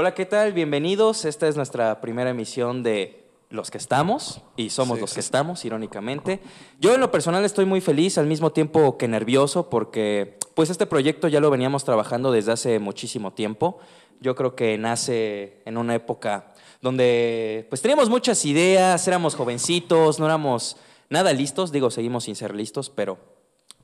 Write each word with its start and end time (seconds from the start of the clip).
Hola, 0.00 0.14
¿qué 0.14 0.24
tal? 0.24 0.54
Bienvenidos. 0.54 1.26
Esta 1.26 1.46
es 1.46 1.56
nuestra 1.56 2.00
primera 2.00 2.30
emisión 2.30 2.82
de 2.82 3.22
Los 3.50 3.70
que 3.70 3.76
estamos 3.76 4.40
y 4.56 4.70
somos 4.70 4.96
Sí, 4.96 5.00
los 5.02 5.10
sí, 5.10 5.14
que 5.16 5.20
estamos, 5.20 5.62
irónicamente. 5.66 6.40
Yo 6.78 6.94
en 6.94 7.02
lo 7.02 7.10
personal 7.10 7.44
estoy 7.44 7.66
muy 7.66 7.82
feliz, 7.82 8.16
al 8.16 8.26
mismo 8.26 8.50
tiempo 8.50 8.96
que 8.96 9.08
nervioso, 9.08 9.68
porque 9.68 10.38
pues 10.54 10.70
este 10.70 10.86
proyecto 10.86 11.28
ya 11.28 11.38
lo 11.38 11.50
veníamos 11.50 11.84
trabajando 11.84 12.32
desde 12.32 12.52
hace 12.52 12.78
muchísimo 12.78 13.34
tiempo. 13.34 13.78
Yo 14.22 14.34
creo 14.34 14.56
que 14.56 14.78
nace 14.78 15.60
en 15.66 15.76
una 15.76 15.94
época 15.94 16.54
donde 16.80 17.66
pues 17.68 17.82
teníamos 17.82 18.08
muchas 18.08 18.42
ideas, 18.46 19.06
éramos 19.06 19.34
jovencitos, 19.34 20.18
no 20.18 20.24
éramos 20.24 20.78
nada 21.10 21.34
listos, 21.34 21.72
digo, 21.72 21.90
seguimos 21.90 22.24
sin 22.24 22.36
ser 22.36 22.54
listos, 22.54 22.88
pero 22.88 23.18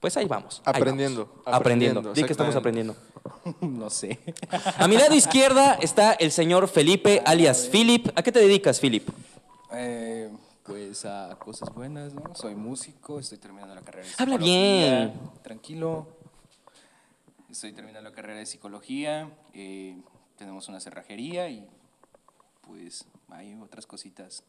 pues 0.00 0.16
ahí 0.16 0.26
vamos. 0.26 0.62
ahí 0.64 0.72
Aprendiendo, 0.76 1.24
vamos. 1.26 1.38
Aprendiendo. 1.46 2.00
aprendiendo, 2.00 2.12
Di 2.14 2.24
que 2.24 2.32
estamos 2.32 2.56
aprendiendo. 2.56 2.96
No 3.60 3.90
sé. 3.90 4.18
A 4.78 4.86
mi 4.88 4.96
lado 4.96 5.14
izquierda 5.14 5.74
está 5.80 6.12
el 6.12 6.30
señor 6.32 6.68
Felipe, 6.68 7.22
alias 7.24 7.68
Philip. 7.70 8.08
¿A 8.16 8.22
qué 8.22 8.30
te 8.32 8.38
dedicas, 8.40 8.80
Philip? 8.80 9.08
Eh, 9.72 10.30
pues 10.64 11.04
a 11.04 11.36
cosas 11.38 11.72
buenas, 11.74 12.12
¿no? 12.14 12.34
Soy 12.34 12.54
músico, 12.54 13.18
estoy 13.20 13.38
terminando 13.38 13.74
la 13.74 13.82
carrera 13.82 14.06
de 14.06 14.12
Habla 14.18 14.34
psicología. 14.36 14.98
bien. 14.98 15.20
Tranquilo. 15.42 16.06
Estoy 17.50 17.72
terminando 17.72 18.08
la 18.10 18.14
carrera 18.14 18.38
de 18.40 18.46
psicología. 18.46 19.30
eh, 19.54 19.96
tenemos 20.36 20.68
una 20.68 20.80
cerrajería 20.80 21.48
y 21.48 21.66
pues 22.62 23.06
hay 23.30 23.54
otras 23.62 23.86
cositas. 23.86 24.42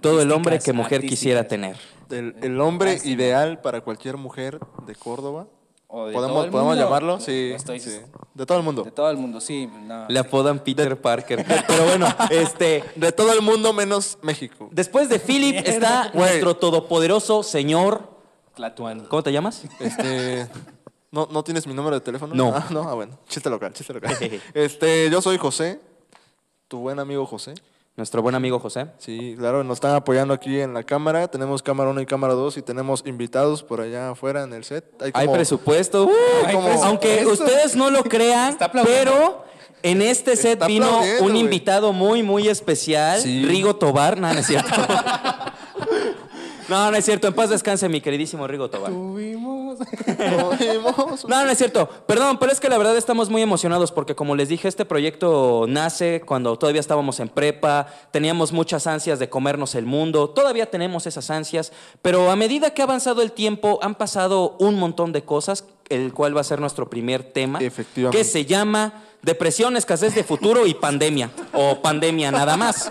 Todo 0.00 0.20
el 0.22 0.30
hombre 0.32 0.58
que 0.58 0.72
mujer 0.72 1.00
quisiera 1.06 1.46
tener. 1.48 1.76
El, 2.10 2.34
el 2.42 2.60
hombre 2.60 2.98
ideal 3.04 3.60
para 3.60 3.80
cualquier 3.80 4.16
mujer 4.16 4.58
de 4.86 4.94
Córdoba. 4.94 5.46
O 5.92 6.06
de 6.06 6.12
¿Podemos, 6.12 6.36
todo 6.36 6.44
el 6.44 6.50
¿podemos 6.52 6.70
mundo. 6.76 6.84
llamarlo? 6.84 7.18
Sí, 7.20 7.48
no 7.50 7.56
estoy- 7.56 7.80
sí. 7.80 8.00
De 8.34 8.46
todo 8.46 8.58
el 8.58 8.64
mundo. 8.64 8.84
De 8.84 8.92
todo 8.92 9.10
el 9.10 9.16
mundo, 9.16 9.40
sí. 9.40 9.66
no. 9.66 10.06
Le 10.08 10.18
apodan 10.20 10.60
Peter 10.60 10.96
Parker. 11.00 11.44
Pero 11.66 11.84
bueno, 11.84 12.06
este, 12.30 12.84
De 12.94 13.10
todo 13.10 13.32
el 13.32 13.42
mundo 13.42 13.72
menos 13.72 14.16
México. 14.22 14.68
después 14.70 15.08
de 15.08 15.18
Philip 15.18 15.56
está 15.66 16.12
nuestro 16.14 16.54
todopoderoso 16.56 17.42
señor. 17.42 18.08
Tlatuani. 18.54 19.02
¿Cómo 19.06 19.22
te 19.24 19.32
llamas? 19.32 19.64
Este. 19.80 20.46
¿no, 21.10 21.26
¿No 21.32 21.42
tienes 21.42 21.66
mi 21.66 21.74
número 21.74 21.96
de 21.96 22.00
teléfono? 22.02 22.34
No. 22.36 22.52
Ah, 22.54 22.66
no, 22.70 22.88
ah, 22.88 22.94
bueno. 22.94 23.18
Chiste 23.28 23.50
local, 23.50 23.72
chiste 23.72 23.92
local. 23.92 24.16
este, 24.54 25.10
yo 25.10 25.20
soy 25.20 25.38
José, 25.38 25.80
tu 26.68 26.78
buen 26.78 27.00
amigo 27.00 27.26
José. 27.26 27.54
Nuestro 27.96 28.22
buen 28.22 28.34
amigo 28.34 28.58
José. 28.60 28.86
Sí, 28.98 29.34
claro, 29.36 29.62
nos 29.62 29.76
están 29.76 29.94
apoyando 29.94 30.32
aquí 30.32 30.58
en 30.60 30.72
la 30.72 30.82
cámara. 30.84 31.28
Tenemos 31.28 31.62
cámara 31.62 31.90
1 31.90 32.00
y 32.00 32.06
cámara 32.06 32.32
2 32.34 32.56
y 32.56 32.62
tenemos 32.62 33.02
invitados 33.04 33.62
por 33.62 33.80
allá 33.80 34.10
afuera 34.10 34.44
en 34.44 34.52
el 34.54 34.64
set. 34.64 34.84
Hay 35.02 35.12
como- 35.12 35.32
presupuesto. 35.34 36.04
Uh, 36.06 36.10
Hay 36.46 36.54
como- 36.54 36.68
aunque 36.84 37.08
presupuesto. 37.16 37.44
ustedes 37.44 37.76
no 37.76 37.90
lo 37.90 38.02
crean, 38.04 38.56
pero 38.84 39.44
en 39.82 40.00
este 40.02 40.36
set 40.36 40.52
Está 40.54 40.66
vino 40.66 41.00
un 41.20 41.36
invitado 41.36 41.92
muy, 41.92 42.22
muy 42.22 42.48
especial, 42.48 43.20
Sí. 43.20 43.44
Rigo 43.44 43.76
Tobar. 43.76 44.18
No, 44.18 44.32
no 44.32 44.38
es 44.38 44.46
cierto. 44.46 44.70
No, 46.70 46.90
no 46.90 46.96
es 46.96 47.04
cierto. 47.04 47.26
En 47.28 47.34
paz 47.34 47.50
descanse 47.50 47.88
mi 47.88 48.00
queridísimo 48.00 48.46
Rigo 48.46 48.70
Tobar. 48.70 48.90
Tuvimos. 48.90 49.78
Tuvimos 49.78 51.24
No, 51.28 51.44
no 51.44 51.50
es 51.50 51.58
cierto. 51.58 51.88
Perdón, 52.06 52.38
pero 52.38 52.52
es 52.52 52.60
que 52.60 52.68
la 52.68 52.78
verdad 52.78 52.96
estamos 52.96 53.28
muy 53.28 53.42
emocionados 53.42 53.92
porque 53.92 54.14
como 54.14 54.36
les 54.36 54.48
dije, 54.48 54.68
este 54.68 54.84
proyecto 54.84 55.66
nace 55.68 56.22
cuando 56.24 56.56
todavía 56.58 56.80
estábamos 56.80 57.20
en 57.20 57.28
prepa, 57.28 57.86
teníamos 58.10 58.52
muchas 58.52 58.86
ansias 58.86 59.18
de 59.18 59.28
comernos 59.28 59.74
el 59.74 59.86
mundo, 59.86 60.30
todavía 60.30 60.70
tenemos 60.70 61.06
esas 61.06 61.30
ansias, 61.30 61.72
pero 62.02 62.30
a 62.30 62.36
medida 62.36 62.70
que 62.70 62.82
ha 62.82 62.84
avanzado 62.84 63.22
el 63.22 63.32
tiempo 63.32 63.78
han 63.82 63.94
pasado 63.94 64.56
un 64.58 64.76
montón 64.76 65.12
de 65.12 65.22
cosas, 65.22 65.64
el 65.88 66.12
cual 66.12 66.36
va 66.36 66.40
a 66.40 66.44
ser 66.44 66.60
nuestro 66.60 66.88
primer 66.88 67.22
tema, 67.22 67.58
Efectivamente. 67.60 68.16
que 68.16 68.24
se 68.24 68.44
llama 68.44 69.04
depresión, 69.22 69.76
escasez 69.76 70.14
de 70.14 70.24
futuro 70.24 70.66
y 70.66 70.74
pandemia, 70.74 71.30
o 71.52 71.80
pandemia 71.82 72.30
nada 72.30 72.56
más. 72.56 72.90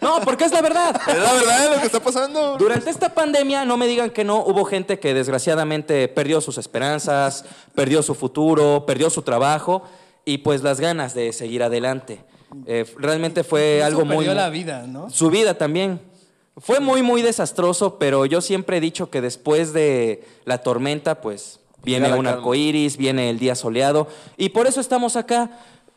No, 0.00 0.20
porque 0.20 0.44
es 0.44 0.52
la 0.52 0.62
verdad. 0.62 1.00
Es 1.06 1.18
la 1.18 1.32
verdad 1.32 1.74
lo 1.74 1.80
que 1.80 1.86
está 1.86 2.00
pasando. 2.00 2.56
Durante 2.58 2.90
esta 2.90 3.14
pandemia, 3.14 3.64
no 3.64 3.76
me 3.76 3.86
digan 3.86 4.10
que 4.10 4.24
no, 4.24 4.38
hubo 4.44 4.64
gente 4.64 4.98
que 4.98 5.14
desgraciadamente 5.14 6.08
perdió 6.08 6.40
sus 6.40 6.58
esperanzas, 6.58 7.44
perdió 7.74 8.02
su 8.02 8.14
futuro, 8.14 8.84
perdió 8.86 9.10
su 9.10 9.22
trabajo 9.22 9.82
y 10.24 10.38
pues 10.38 10.62
las 10.62 10.80
ganas 10.80 11.14
de 11.14 11.32
seguir 11.32 11.62
adelante. 11.62 12.24
Eh, 12.66 12.84
realmente 12.98 13.44
fue 13.44 13.82
algo 13.82 14.04
muy... 14.04 14.18
perdió 14.18 14.34
la 14.34 14.50
vida, 14.50 14.86
¿no? 14.86 15.10
Su 15.10 15.30
vida 15.30 15.54
también. 15.54 16.00
Fue 16.58 16.80
muy, 16.80 17.02
muy 17.02 17.20
desastroso, 17.20 17.98
pero 17.98 18.24
yo 18.24 18.40
siempre 18.40 18.78
he 18.78 18.80
dicho 18.80 19.10
que 19.10 19.20
después 19.20 19.72
de 19.72 20.24
la 20.44 20.58
tormenta, 20.58 21.20
pues 21.20 21.60
viene 21.82 22.12
un 22.14 22.26
arco 22.26 22.54
iris, 22.54 22.96
viene 22.96 23.30
el 23.30 23.38
día 23.38 23.54
soleado, 23.54 24.08
y 24.36 24.48
por 24.48 24.66
eso 24.66 24.80
estamos 24.80 25.16
acá. 25.16 25.50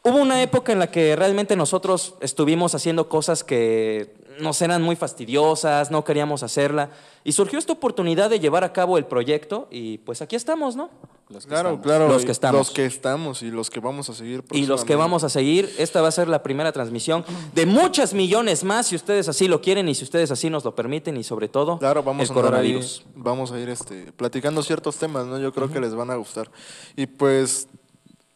Hubo 0.04 0.18
una 0.18 0.42
época 0.42 0.72
en 0.72 0.80
la 0.80 0.88
que 0.92 1.16
realmente 1.16 1.56
nosotros 1.56 2.16
estuvimos 2.22 2.74
haciendo 2.74 3.10
cosas 3.10 3.44
que 3.44 4.14
nos 4.40 4.62
eran 4.62 4.82
muy 4.82 4.96
fastidiosas, 4.96 5.92
no 5.92 6.06
queríamos 6.06 6.44
hacerla, 6.44 6.92
y 7.26 7.34
surgió 7.34 7.60
esta 7.60 7.74
oportunidad 7.74 8.30
de 8.30 8.40
llevar 8.40 8.64
a 8.64 8.72
cabo 8.72 8.98
el 8.98 9.04
proyecto, 9.06 9.68
y 9.70 9.98
pues 9.98 10.22
aquí 10.22 10.38
estamos, 10.38 10.78
¿no? 10.78 10.90
Los 11.28 11.44
que 11.44 11.50
Claro, 11.50 11.70
estamos. 11.72 11.86
claro. 11.86 12.08
Los 12.08 12.24
que 12.26 12.32
estamos. 12.32 12.58
Los 12.60 12.72
que 12.72 12.86
estamos 12.86 13.42
y 13.44 13.52
los 13.52 13.70
que 13.70 13.82
vamos 13.82 14.10
a 14.10 14.14
seguir. 14.14 14.44
Y 14.52 14.66
los 14.66 14.86
que 14.86 14.96
vamos 14.96 15.26
a 15.26 15.30
seguir, 15.30 15.70
esta 15.78 16.02
va 16.02 16.08
a 16.08 16.12
ser 16.12 16.30
la 16.30 16.42
primera 16.42 16.72
transmisión 16.72 17.26
de 17.54 17.66
muchas 17.66 18.14
millones 18.14 18.64
más, 18.64 18.88
si 18.88 18.96
ustedes 18.96 19.28
así 19.28 19.50
lo 19.50 19.62
quieren 19.62 19.90
y 19.90 19.96
si 19.96 20.06
ustedes 20.06 20.32
así 20.32 20.50
nos 20.50 20.64
lo 20.64 20.74
permiten, 20.74 21.18
y 21.18 21.24
sobre 21.26 21.50
todo 21.50 21.78
Claro, 21.78 22.02
vamos 22.02 22.24
el 22.24 22.30
a 22.30 22.34
ahí, 22.34 22.42
coronavirus. 22.42 23.04
vamos 23.16 23.52
a 23.52 23.60
ir 23.60 23.68
este, 23.68 24.14
platicando 24.14 24.64
ciertos 24.64 24.96
temas, 24.96 25.26
¿no? 25.28 25.38
Yo 25.38 25.52
creo 25.54 25.70
que 25.70 25.82
les 25.82 25.94
van 25.94 26.10
a 26.12 26.16
gustar. 26.16 26.50
Y 26.96 27.06
pues, 27.08 27.68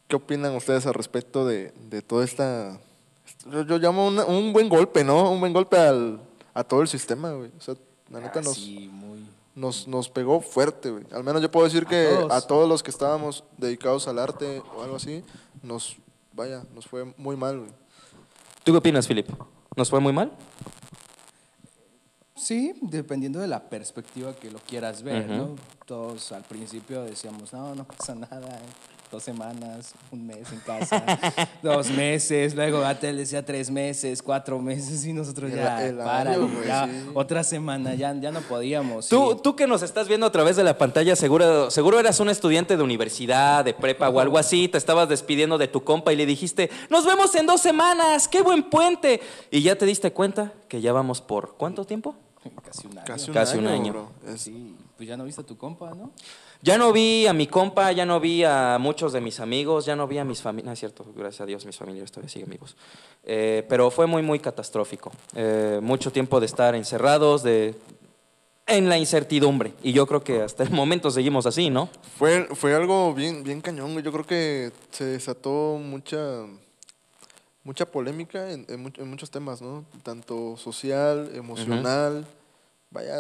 ¿qué 0.07 0.15
opinan 0.15 0.55
ustedes 0.55 0.85
al 0.85 0.93
respecto 0.93 1.45
de, 1.45 1.71
de 1.89 2.01
toda 2.01 2.23
esta... 2.25 2.79
Yo, 3.51 3.63
yo 3.63 3.77
llamo 3.77 4.07
una- 4.07 4.25
un 4.25 4.53
buen 4.53 4.69
golpe, 4.69 5.03
¿no? 5.03 5.31
Un 5.31 5.39
buen 5.39 5.53
golpe 5.53 5.77
al, 5.77 6.21
a 6.53 6.63
todo 6.63 6.81
el 6.81 6.87
sistema, 6.87 7.31
güey. 7.31 7.51
O 7.57 7.61
sea, 7.61 7.75
la 8.09 8.19
neta 8.19 8.39
Ah, 8.39 8.43
nos, 8.43 8.55
sí, 8.55 8.89
muy. 8.91 9.25
nos, 9.55 9.87
nos 9.87 10.07
pegó 10.09 10.39
fuerte, 10.41 10.91
güey. 10.91 11.05
Al 11.11 11.23
menos 11.23 11.41
yo 11.41 11.49
puedo 11.51 11.65
decir 11.65 11.85
que 11.85 12.05
todos. 12.19 12.31
a 12.31 12.45
todos 12.47 12.69
los 12.69 12.83
que 12.83 12.91
estábamos 12.91 13.43
dedicados 13.57 14.07
al 14.07 14.19
arte 14.19 14.61
o 14.77 14.83
algo 14.83 14.95
así, 14.97 15.23
nos, 15.61 15.97
vaya, 16.33 16.63
nos 16.73 16.85
fue 16.85 17.05
muy 17.17 17.35
mal, 17.35 17.59
güey. 17.59 17.71
¿Tú 18.63 18.71
qué 18.71 18.77
opinas, 18.77 19.07
Filip? 19.07 19.27
¿Nos 19.75 19.89
fue 19.89 19.99
muy 19.99 20.13
mal? 20.13 20.31
Sí, 22.35 22.73
dependiendo 22.81 23.39
de 23.39 23.47
la 23.47 23.69
perspectiva 23.69 24.33
que 24.35 24.51
lo 24.51 24.59
quieras 24.59 25.01
ver. 25.03 25.27
¿no? 25.29 25.55
Todos 25.85 26.31
al 26.31 26.43
principio 26.43 27.03
decíamos, 27.03 27.53
no, 27.53 27.75
no 27.75 27.83
pasa 27.85 28.15
nada, 28.15 28.59
dos 29.13 29.21
semanas, 29.23 29.93
un 30.11 30.25
mes 30.25 30.51
en 30.51 30.59
casa, 30.61 31.05
dos 31.61 31.91
meses, 31.91 32.55
luego 32.55 32.83
Atel 32.83 33.17
decía 33.17 33.45
tres 33.45 33.69
meses, 33.69 34.23
cuatro 34.23 34.57
meses 34.59 35.05
y 35.05 35.13
nosotros 35.13 35.51
El- 35.51 35.57
ya, 35.57 35.85
el 35.85 35.97
para, 35.97 36.35
güey, 36.37 36.49
ya, 36.65 36.87
sí. 36.87 37.09
otra 37.13 37.43
semana, 37.43 37.93
ya, 37.93 38.11
ya 38.19 38.31
no 38.31 38.41
podíamos. 38.41 39.07
Tú, 39.09 39.33
sí. 39.33 39.39
tú 39.43 39.55
que 39.55 39.67
nos 39.67 39.83
estás 39.83 40.07
viendo 40.07 40.25
a 40.25 40.31
través 40.31 40.55
de 40.55 40.63
la 40.63 40.79
pantalla, 40.79 41.15
seguro, 41.15 41.69
seguro 41.69 41.99
eras 41.99 42.19
un 42.19 42.29
estudiante 42.29 42.75
de 42.75 42.81
universidad, 42.81 43.63
de 43.63 43.75
prepa 43.75 44.09
o 44.09 44.19
algo 44.19 44.39
así, 44.39 44.67
te 44.67 44.79
estabas 44.79 45.07
despidiendo 45.07 45.59
de 45.59 45.67
tu 45.67 45.83
compa 45.83 46.11
y 46.11 46.15
le 46.15 46.25
dijiste, 46.25 46.71
nos 46.89 47.05
vemos 47.05 47.35
en 47.35 47.45
dos 47.45 47.61
semanas, 47.61 48.27
qué 48.27 48.41
buen 48.41 48.63
puente. 48.63 49.21
Y 49.51 49.61
ya 49.61 49.75
te 49.77 49.85
diste 49.85 50.11
cuenta 50.11 50.53
que 50.67 50.81
ya 50.81 50.91
vamos 50.91 51.21
por 51.21 51.55
¿cuánto 51.55 51.85
tiempo? 51.85 52.15
Casi 52.65 52.87
un 52.87 52.97
año. 52.97 53.05
Casi 53.05 53.29
un 53.29 53.33
Casi 53.35 53.57
un 53.59 53.67
año, 53.67 53.75
año. 53.83 53.93
bro. 53.93 54.33
Es- 54.33 54.41
Sí, 54.41 54.75
pues 54.97 55.07
ya 55.07 55.15
no 55.17 55.23
viste 55.23 55.41
a 55.41 55.45
tu 55.45 55.55
compa, 55.57 55.93
¿no? 55.93 56.11
Ya 56.63 56.77
no 56.77 56.93
vi 56.93 57.27
a 57.27 57.33
mi 57.33 57.47
compa, 57.47 57.91
ya 57.91 58.05
no 58.05 58.21
vi 58.21 58.45
a 58.45 58.77
muchos 58.79 59.11
de 59.11 59.19
mis 59.19 59.41
amigos, 59.41 59.85
ya 59.85 59.97
no 59.97 60.07
vi 60.07 60.17
a 60.17 60.23
mis 60.23 60.41
familias. 60.41 60.65
No 60.65 60.71
es 60.71 60.79
cierto, 60.79 61.05
gracias 61.13 61.41
a 61.41 61.45
Dios, 61.45 61.65
mis 61.65 61.75
familiares 61.75 62.09
todavía 62.09 62.29
siguen 62.29 62.49
vivos. 62.49 62.77
Eh, 63.25 63.65
pero 63.67 63.91
fue 63.91 64.07
muy, 64.07 64.21
muy 64.21 64.39
catastrófico. 64.39 65.11
Eh, 65.35 65.81
mucho 65.83 66.09
tiempo 66.09 66.39
de 66.39 66.45
estar 66.45 66.73
encerrados, 66.73 67.43
de 67.43 67.75
en 68.65 68.87
la 68.87 68.97
incertidumbre. 68.97 69.73
Y 69.83 69.91
yo 69.91 70.07
creo 70.07 70.23
que 70.23 70.41
hasta 70.41 70.63
el 70.63 70.69
momento 70.69 71.11
seguimos 71.11 71.45
así, 71.45 71.69
¿no? 71.69 71.89
Fue, 72.17 72.47
fue 72.55 72.73
algo 72.73 73.13
bien, 73.13 73.43
bien 73.43 73.59
cañón. 73.59 74.01
Yo 74.01 74.13
creo 74.13 74.25
que 74.25 74.71
se 74.89 75.03
desató 75.03 75.77
mucha, 75.83 76.45
mucha 77.65 77.85
polémica 77.91 78.49
en, 78.51 78.65
en 78.69 79.09
muchos 79.09 79.29
temas, 79.29 79.61
¿no? 79.61 79.83
Tanto 80.01 80.55
social, 80.55 81.29
emocional. 81.33 82.25
Vaya, 82.93 83.15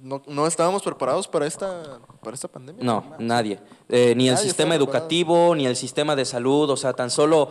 no, 0.00 0.22
no 0.28 0.46
estábamos 0.46 0.82
preparados 0.82 1.26
para 1.26 1.44
esta, 1.44 1.98
para 2.22 2.34
esta 2.34 2.46
pandemia. 2.46 2.84
No, 2.84 3.16
nadie. 3.18 3.58
Eh, 3.88 4.14
ni 4.16 4.28
el 4.28 4.38
sistema 4.38 4.70
preparado. 4.70 4.84
educativo, 4.84 5.54
ni 5.56 5.66
el 5.66 5.74
sistema 5.74 6.14
de 6.14 6.24
salud, 6.24 6.70
o 6.70 6.76
sea, 6.76 6.92
tan 6.92 7.10
solo 7.10 7.50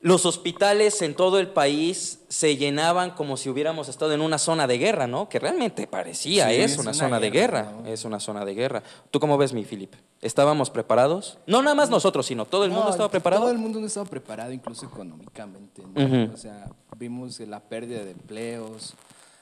los 0.00 0.26
hospitales 0.26 1.00
en 1.02 1.14
todo 1.14 1.38
el 1.38 1.48
país 1.48 2.20
se 2.28 2.56
llenaban 2.56 3.12
como 3.12 3.36
si 3.36 3.48
hubiéramos 3.48 3.88
estado 3.88 4.12
en 4.12 4.20
una 4.20 4.38
zona 4.38 4.66
de 4.66 4.78
guerra, 4.78 5.06
¿no? 5.06 5.28
Que 5.28 5.38
realmente 5.38 5.86
parecía, 5.86 6.48
Sí, 6.48 6.56
es, 6.56 6.72
es 6.72 6.78
una, 6.78 6.90
una 6.90 6.94
zona 6.94 7.20
de 7.20 7.30
guerra, 7.30 7.72
es 7.86 8.04
una 8.04 8.20
zona 8.20 8.44
de 8.44 8.54
guerra. 8.54 8.82
¿Tú 9.10 9.20
cómo 9.20 9.38
ves, 9.38 9.52
mi 9.52 9.64
Philip? 9.64 9.94
¿Estábamos 10.20 10.70
preparados? 10.70 11.38
No 11.46 11.62
nada 11.62 11.74
más 11.74 11.88
nosotros, 11.88 12.26
sino 12.26 12.46
todo 12.46 12.64
el 12.64 12.72
mundo 12.72 12.90
estaba 12.90 13.08
preparado. 13.08 13.42
Todo 13.42 13.52
el 13.52 13.58
mundo 13.58 13.80
no 13.80 13.86
estaba 13.86 14.06
preparado, 14.06 14.52
incluso 14.52 14.86
económicamente. 14.86 15.82
¿no? 15.82 16.34
O 16.34 16.36
sea, 16.36 16.68
vimos 16.96 17.38
la 17.40 17.60
pérdida 17.60 18.04
de 18.04 18.10
empleos, 18.10 18.94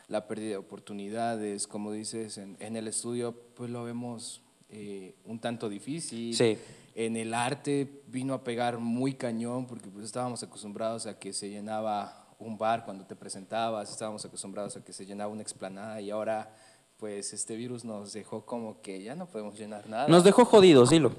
la 0.09 0.27
pérdida 0.27 0.51
de 0.51 0.57
oportunidades, 0.57 1.67
como 1.67 1.93
dices, 1.93 2.39
en, 2.39 2.57
en 2.61 2.77
el 2.77 2.89
estudio, 2.89 3.35
pues 3.55 3.71
lo 3.71 3.85
vemos 3.85 4.43
eh, 4.77 5.15
un 5.25 5.39
tanto 5.39 5.69
difícil. 5.69 6.35
Sí. 6.35 6.59
En 6.97 7.17
el 7.17 7.33
arte 7.33 8.03
vino 8.09 8.35
a 8.35 8.43
pegar 8.43 8.79
muy 8.79 9.15
cañón 9.15 9.67
porque 9.67 9.89
pues 9.89 10.05
estábamos 10.05 10.43
acostumbrados 10.43 11.07
a 11.07 11.19
que 11.19 11.33
se 11.33 11.49
llenaba 11.49 12.27
un 12.39 12.59
bar 12.59 12.85
cuando 12.85 13.05
te 13.05 13.15
presentabas, 13.15 13.91
estábamos 13.91 14.25
acostumbrados 14.25 14.77
a 14.77 14.85
que 14.85 14.93
se 14.93 15.07
llenaba 15.07 15.33
una 15.33 15.43
explanada 15.43 16.01
y 16.01 16.11
ahora 16.11 16.53
pues 16.97 17.33
este 17.33 17.57
virus 17.57 17.85
nos 17.85 18.13
dejó 18.13 18.45
como 18.47 18.81
que 18.81 19.03
ya 19.03 19.15
no 19.15 19.27
podemos 19.27 19.59
llenar 19.59 19.89
nada. 19.89 20.09
Nos 20.09 20.25
dejó 20.25 20.45
jodidos, 20.45 20.91
dilo. 20.91 21.13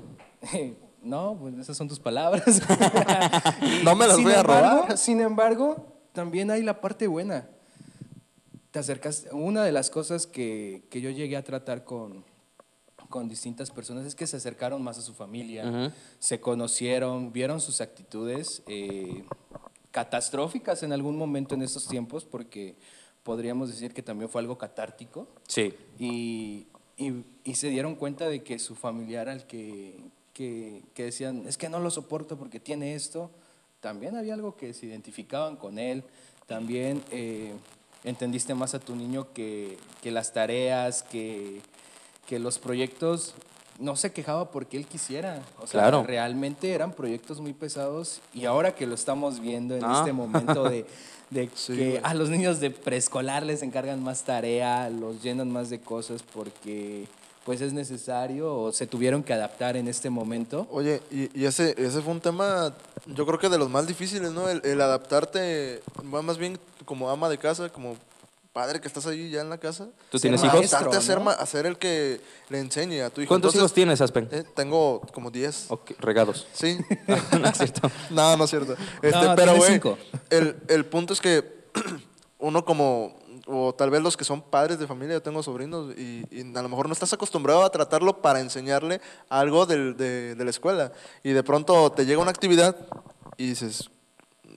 no, 1.01 1.37
pues 1.39 1.55
esas 1.55 1.77
son 1.77 1.87
tus 1.87 1.99
palabras. 1.99 2.45
no 3.83 3.95
me 3.95 4.07
las 4.07 4.21
voy 4.21 4.33
a 4.33 4.43
robar. 4.43 4.97
Sin 4.97 5.21
embargo, 5.21 5.85
también 6.11 6.51
hay 6.51 6.63
la 6.63 6.81
parte 6.81 7.07
buena. 7.07 7.47
Te 8.75 8.79
acercas, 8.79 9.27
una 9.31 9.63
de 9.63 9.71
las 9.71 9.89
cosas 9.89 10.27
que, 10.27 10.83
que 10.89 10.99
yo 10.99 11.09
llegué 11.09 11.37
a 11.37 11.45
tratar 11.45 11.85
con, 11.85 12.25
con 13.07 13.29
distintas 13.29 13.71
personas 13.71 14.05
es 14.05 14.15
que 14.15 14.27
se 14.27 14.35
acercaron 14.35 14.83
más 14.83 14.97
a 14.97 15.01
su 15.01 15.13
familia, 15.13 15.93
se 16.19 16.41
conocieron, 16.41 17.31
vieron 17.31 17.61
sus 17.61 17.79
actitudes 17.79 18.63
eh, 18.67 19.23
catastróficas 19.91 20.83
en 20.83 20.91
algún 20.91 21.15
momento 21.15 21.55
en 21.55 21.61
estos 21.61 21.87
tiempos, 21.87 22.25
porque 22.25 22.75
podríamos 23.23 23.69
decir 23.69 23.93
que 23.93 24.03
también 24.03 24.29
fue 24.29 24.41
algo 24.41 24.57
catártico. 24.57 25.29
Sí. 25.47 25.73
Y, 25.97 26.67
y, 26.97 27.55
se 27.55 27.69
dieron 27.69 27.95
cuenta 27.95 28.27
de 28.27 28.43
que 28.43 28.59
su 28.59 28.75
familiar 28.75 29.29
al 29.29 29.47
que, 29.47 30.01
que, 30.33 30.83
que, 30.93 31.05
decían, 31.05 31.47
es 31.47 31.57
que 31.57 31.69
no 31.69 31.79
lo 31.79 31.91
soporto 31.91 32.37
porque 32.37 32.59
tiene 32.59 32.93
esto, 32.93 33.31
también 33.79 34.17
había 34.17 34.33
algo 34.33 34.57
que 34.57 34.73
se 34.73 34.85
identificaban 34.85 35.55
con 35.55 35.79
él, 35.79 36.03
también 36.45 37.01
eh, 37.11 37.53
entendiste 38.03 38.53
más 38.53 38.73
a 38.73 38.79
tu 38.79 38.95
niño 38.95 39.27
que, 39.33 39.77
que 40.01 40.11
las 40.11 40.33
tareas, 40.33 41.03
que, 41.03 41.61
que 42.27 42.39
los 42.39 42.59
proyectos 42.59 43.35
no 43.79 43.95
se 43.95 44.11
quejaba 44.11 44.51
porque 44.51 44.77
él 44.77 44.85
quisiera. 44.85 45.41
O 45.61 45.67
sea, 45.67 45.89
realmente 46.03 46.71
eran 46.71 46.93
proyectos 46.93 47.39
muy 47.41 47.53
pesados 47.53 48.21
y 48.33 48.45
ahora 48.45 48.75
que 48.75 48.87
lo 48.87 48.95
estamos 48.95 49.39
viendo 49.39 49.75
en 49.75 49.83
ah. 49.83 49.97
este 49.99 50.13
momento 50.13 50.63
de, 50.69 50.85
que 51.67 51.99
a 52.03 52.13
los 52.13 52.29
niños 52.29 52.59
de 52.59 52.71
preescolar 52.71 53.43
les 53.43 53.61
encargan 53.63 54.01
más 54.03 54.23
tarea, 54.23 54.89
los 54.89 55.21
llenan 55.21 55.51
más 55.51 55.69
de 55.69 55.79
cosas 55.79 56.23
porque 56.23 57.07
pues 57.45 57.61
es 57.61 57.73
necesario 57.73 58.53
o 58.53 58.71
se 58.73 58.87
tuvieron 58.87 59.23
que 59.23 59.31
adaptar 59.31 59.77
en 59.77 59.87
este 59.87 60.09
momento. 60.09 60.67
Oye, 60.71 61.01
y, 61.11 61.45
ese, 61.45 61.75
ese 61.77 62.01
fue 62.01 62.11
un 62.11 62.19
tema, 62.19 62.73
yo 63.05 63.25
creo 63.25 63.37
que 63.37 63.49
de 63.49 63.59
los 63.59 63.69
más 63.69 63.85
difíciles, 63.85 64.31
¿no? 64.31 64.49
El, 64.49 64.61
el 64.65 64.81
adaptarte, 64.81 65.81
más 66.03 66.37
bien 66.39 66.59
como 66.85 67.09
ama 67.09 67.29
de 67.29 67.37
casa, 67.37 67.69
como 67.69 67.95
padre 68.51 68.81
que 68.81 68.87
estás 68.87 69.05
ahí 69.05 69.29
ya 69.29 69.41
en 69.41 69.49
la 69.49 69.59
casa. 69.59 69.89
¿Tú 70.09 70.17
tienes 70.17 70.43
hijos? 70.43 70.73
a 70.73 71.45
ser, 71.45 71.65
el 71.67 71.77
que 71.77 72.19
le 72.49 72.59
enseñe 72.59 73.01
a 73.01 73.11
tu 73.11 73.21
hijo. 73.21 73.27
¿Cuántos 73.27 73.53
hijos 73.53 73.73
tienes, 73.73 74.01
Aspen? 74.01 74.27
Eh, 74.31 74.43
tengo 74.55 75.01
como 75.13 75.29
10. 75.29 75.67
regados. 75.99 76.47
Sí. 76.53 76.79
no 77.39 77.47
es 77.47 77.57
cierto. 77.57 77.91
no, 78.09 78.37
no 78.37 78.45
es 78.45 78.49
cierto. 78.49 78.75
Este, 79.03 79.27
pero, 79.35 79.55
güey, 79.57 79.81
el, 80.31 80.55
el 80.67 80.85
punto 80.85 81.13
es 81.13 81.21
que 81.21 81.65
uno 82.39 82.65
como 82.65 83.15
o 83.45 83.73
tal 83.73 83.89
vez 83.89 84.01
los 84.01 84.17
que 84.17 84.23
son 84.23 84.41
padres 84.41 84.79
de 84.79 84.87
familia, 84.87 85.15
yo 85.15 85.21
tengo 85.21 85.43
sobrinos 85.43 85.95
y, 85.97 86.23
a 86.55 86.61
lo 86.61 86.69
mejor 86.69 86.87
no 86.87 86.93
estás 86.93 87.13
acostumbrado 87.13 87.63
a 87.63 87.69
tratarlo 87.69 88.21
para 88.21 88.39
enseñarle 88.39 89.01
algo 89.29 89.65
de, 89.65 89.93
de, 89.93 90.43
la 90.43 90.49
escuela 90.49 90.91
y 91.23 91.31
de 91.31 91.43
pronto 91.43 91.91
te 91.91 92.05
llega 92.05 92.21
una 92.21 92.31
actividad 92.31 92.75
y 93.37 93.47
dices, 93.47 93.89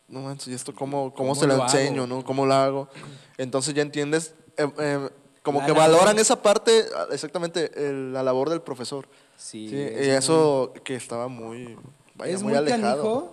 no 0.08 0.20
manches, 0.20 0.48
¿y 0.48 0.54
esto 0.54 0.74
cómo, 0.74 1.12
cómo, 1.14 1.34
se 1.34 1.46
lo, 1.46 1.62
enseño? 1.62 2.06
¿no? 2.06 2.24
¿Cómo 2.24 2.46
lo 2.46 2.54
hago? 2.54 2.88
Entonces 3.36 3.74
ya 3.74 3.82
entiendes, 3.82 4.34
eh, 4.56 4.70
eh, 4.78 5.08
como 5.42 5.64
que 5.64 5.72
valoran 5.72 6.18
esa 6.18 6.40
parte, 6.42 6.84
exactamente, 7.10 7.70
la 7.76 8.22
labor 8.22 8.50
del 8.50 8.62
profesor. 8.62 9.08
Sí. 9.36 9.68
y 9.70 10.08
eso 10.08 10.72
que 10.82 10.96
estaba 10.96 11.28
muy, 11.28 11.78
es 12.24 12.42
muy, 12.42 12.54
alejado. 12.54 13.32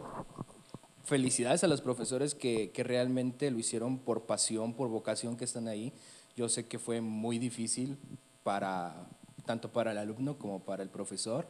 Felicidades 1.06 1.64
a 1.64 1.68
los 1.68 1.82
profesores 1.82 2.36
que, 2.36 2.72
que 2.72 2.84
realmente 2.84 3.50
lo 3.52 3.60
hicieron 3.60 4.00
por 4.00 4.26
pasión, 4.26 4.74
por 4.74 4.90
vocación 4.90 5.38
que 5.38 5.46
están 5.46 5.68
ahí. 5.68 5.94
Yo 6.36 6.50
sé 6.50 6.68
que 6.68 6.80
fue 6.80 7.00
muy 7.00 7.40
difícil 7.40 7.98
para 8.44 9.08
tanto 9.46 9.72
para 9.72 9.92
el 9.92 9.98
alumno 9.98 10.38
como 10.38 10.64
para 10.64 10.84
el 10.84 10.90
profesor. 10.90 11.48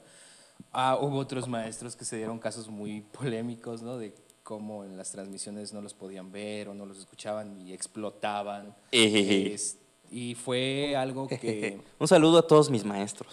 Ah, 0.72 0.98
hubo 1.02 1.18
otros 1.18 1.48
maestros 1.48 1.96
que 1.96 2.06
se 2.06 2.18
dieron 2.18 2.40
casos 2.40 2.70
muy 2.70 3.02
polémicos, 3.18 3.82
¿no? 3.82 3.98
De 3.98 4.14
cómo 4.44 4.84
en 4.84 4.96
las 4.96 5.12
transmisiones 5.12 5.74
no 5.74 5.82
los 5.82 5.94
podían 5.94 6.32
ver 6.32 6.70
o 6.70 6.74
no 6.74 6.86
los 6.86 7.00
escuchaban 7.00 7.60
y 7.60 7.74
explotaban. 7.74 8.76
Y 10.12 10.36
fue 10.36 10.96
algo 10.96 11.28
que... 11.30 11.80
Un 12.00 12.08
saludo 12.08 12.40
a 12.40 12.48
todos 12.48 12.70
mis 12.70 12.84
maestros. 12.84 13.32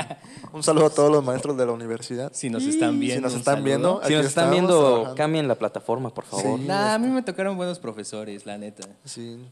un 0.52 0.62
saludo 0.62 0.86
a 0.86 0.90
todos 0.90 1.10
los 1.10 1.24
maestros 1.24 1.56
de 1.56 1.66
la 1.66 1.72
universidad. 1.72 2.30
Si 2.32 2.50
nos 2.50 2.64
están 2.64 2.98
viendo. 2.98 3.28
Si 3.28 3.34
nos 3.34 3.40
están 3.40 3.64
viendo, 3.64 4.00
si 4.04 4.14
nos 4.14 4.26
están 4.26 4.50
viendo 4.50 5.14
cambien 5.16 5.48
la 5.48 5.54
plataforma, 5.56 6.12
por 6.12 6.24
favor. 6.24 6.60
a 6.70 6.98
mí 6.98 7.08
me 7.08 7.22
tocaron 7.22 7.56
buenos 7.56 7.78
profesores, 7.78 8.46
la 8.46 8.58
neta. 8.58 8.88
Sí. 9.04 9.44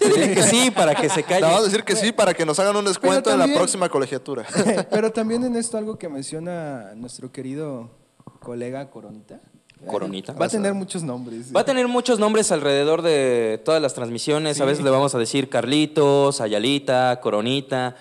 que 0.00 0.42
sí, 0.42 0.70
para 0.70 0.94
que 0.94 1.08
se 1.08 1.22
callen. 1.22 1.42
vamos 1.42 1.60
a 1.60 1.64
decir 1.64 1.84
que 1.84 1.94
sí, 1.94 2.12
para 2.12 2.34
que 2.34 2.44
nos 2.44 2.58
hagan 2.58 2.76
un 2.76 2.84
descuento 2.84 3.30
en 3.30 3.38
la 3.38 3.46
próxima 3.46 3.88
colegiatura. 3.88 4.44
pero 4.90 5.12
también 5.12 5.44
en 5.44 5.56
esto 5.56 5.78
algo 5.78 5.98
que 5.98 6.08
menciona 6.08 6.94
nuestro 6.94 7.30
querido 7.30 7.90
colega 8.40 8.90
Coronita. 8.90 9.40
Coronita. 9.84 10.32
Va 10.32 10.46
a 10.46 10.48
tener 10.48 10.74
muchos 10.74 11.02
nombres. 11.02 11.54
Va 11.54 11.60
a 11.60 11.64
tener 11.64 11.88
muchos 11.88 12.18
nombres 12.18 12.50
alrededor 12.52 13.02
de 13.02 13.60
todas 13.64 13.80
las 13.80 13.94
transmisiones. 13.94 14.60
A 14.60 14.64
veces 14.64 14.84
le 14.84 14.90
vamos 14.90 15.14
a 15.14 15.18
decir 15.18 15.48
Carlitos, 15.48 16.40
Ayalita, 16.40 17.20
Coronita. 17.20 17.96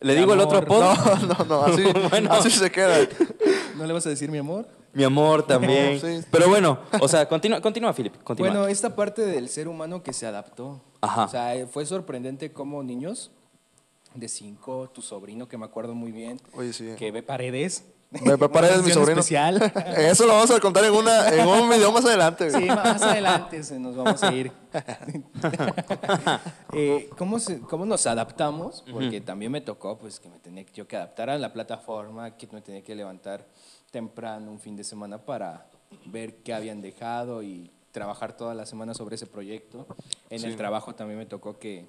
¿Le 0.00 0.14
digo 0.14 0.32
el 0.34 0.40
otro 0.40 0.58
apodo? 0.58 0.94
No, 1.26 1.26
no, 1.26 1.44
no, 1.44 1.62
así, 1.62 1.84
así 2.30 2.50
se 2.50 2.70
queda. 2.70 2.96
¿No 3.76 3.86
le 3.86 3.92
vas 3.92 4.06
a 4.06 4.10
decir 4.10 4.30
mi 4.30 4.38
amor? 4.38 4.66
Mi 4.92 5.04
amor 5.04 5.46
también. 5.46 6.00
Pero 6.30 6.48
bueno, 6.48 6.78
o 7.00 7.06
sea, 7.06 7.28
continúa, 7.28 7.60
continúa 7.60 7.92
Philip. 7.92 8.14
Bueno, 8.36 8.66
esta 8.66 8.96
parte 8.96 9.24
del 9.24 9.48
ser 9.48 9.68
humano 9.68 10.02
que 10.02 10.12
se 10.12 10.26
adaptó. 10.26 10.80
Ajá. 11.00 11.24
O 11.24 11.28
sea, 11.28 11.66
fue 11.66 11.86
sorprendente 11.86 12.52
cómo 12.52 12.82
niños 12.82 13.30
de 14.14 14.28
cinco, 14.28 14.90
tu 14.92 15.02
sobrino 15.02 15.48
que 15.48 15.56
me 15.56 15.64
acuerdo 15.64 15.94
muy 15.94 16.12
bien, 16.12 16.40
Oye, 16.54 16.72
sí. 16.72 16.90
que 16.98 17.12
ve 17.12 17.22
paredes, 17.22 17.84
me 18.24 18.36
prepara 18.36 18.76
mi 18.78 18.90
sobrino. 18.90 19.20
Especial. 19.20 19.72
Eso 19.96 20.26
lo 20.26 20.34
vamos 20.34 20.50
a 20.50 20.58
contar 20.58 20.84
en, 20.84 20.92
una, 20.92 21.28
en 21.28 21.46
un 21.46 21.68
video 21.68 21.92
más 21.92 22.04
adelante. 22.04 22.50
Sí, 22.50 22.66
más 22.66 23.00
adelante 23.02 23.60
nos 23.78 23.96
vamos 23.96 24.22
a 24.22 24.32
ir. 24.32 24.52
Eh, 26.72 27.10
¿cómo, 27.18 27.38
¿cómo, 27.68 27.84
nos 27.84 28.06
adaptamos? 28.06 28.84
Porque 28.92 29.20
también 29.20 29.50
me 29.50 29.60
tocó 29.60 29.98
pues, 29.98 30.20
que 30.20 30.28
me 30.28 30.38
tenía 30.38 30.64
yo 30.72 30.86
que 30.86 30.96
adaptar 30.96 31.28
a 31.28 31.36
la 31.36 31.52
plataforma, 31.52 32.36
que 32.36 32.46
me 32.52 32.62
tenía 32.62 32.82
que 32.82 32.94
levantar 32.94 33.44
temprano 33.90 34.50
un 34.52 34.60
fin 34.60 34.76
de 34.76 34.84
semana 34.84 35.18
para 35.18 35.66
ver 36.06 36.36
qué 36.36 36.54
habían 36.54 36.80
dejado 36.80 37.42
y 37.42 37.72
trabajar 37.90 38.36
toda 38.36 38.54
la 38.54 38.66
semana 38.66 38.94
sobre 38.94 39.16
ese 39.16 39.26
proyecto. 39.26 39.86
En 40.30 40.44
el 40.44 40.56
trabajo 40.56 40.94
también 40.94 41.18
me 41.18 41.26
tocó 41.26 41.58
que, 41.58 41.86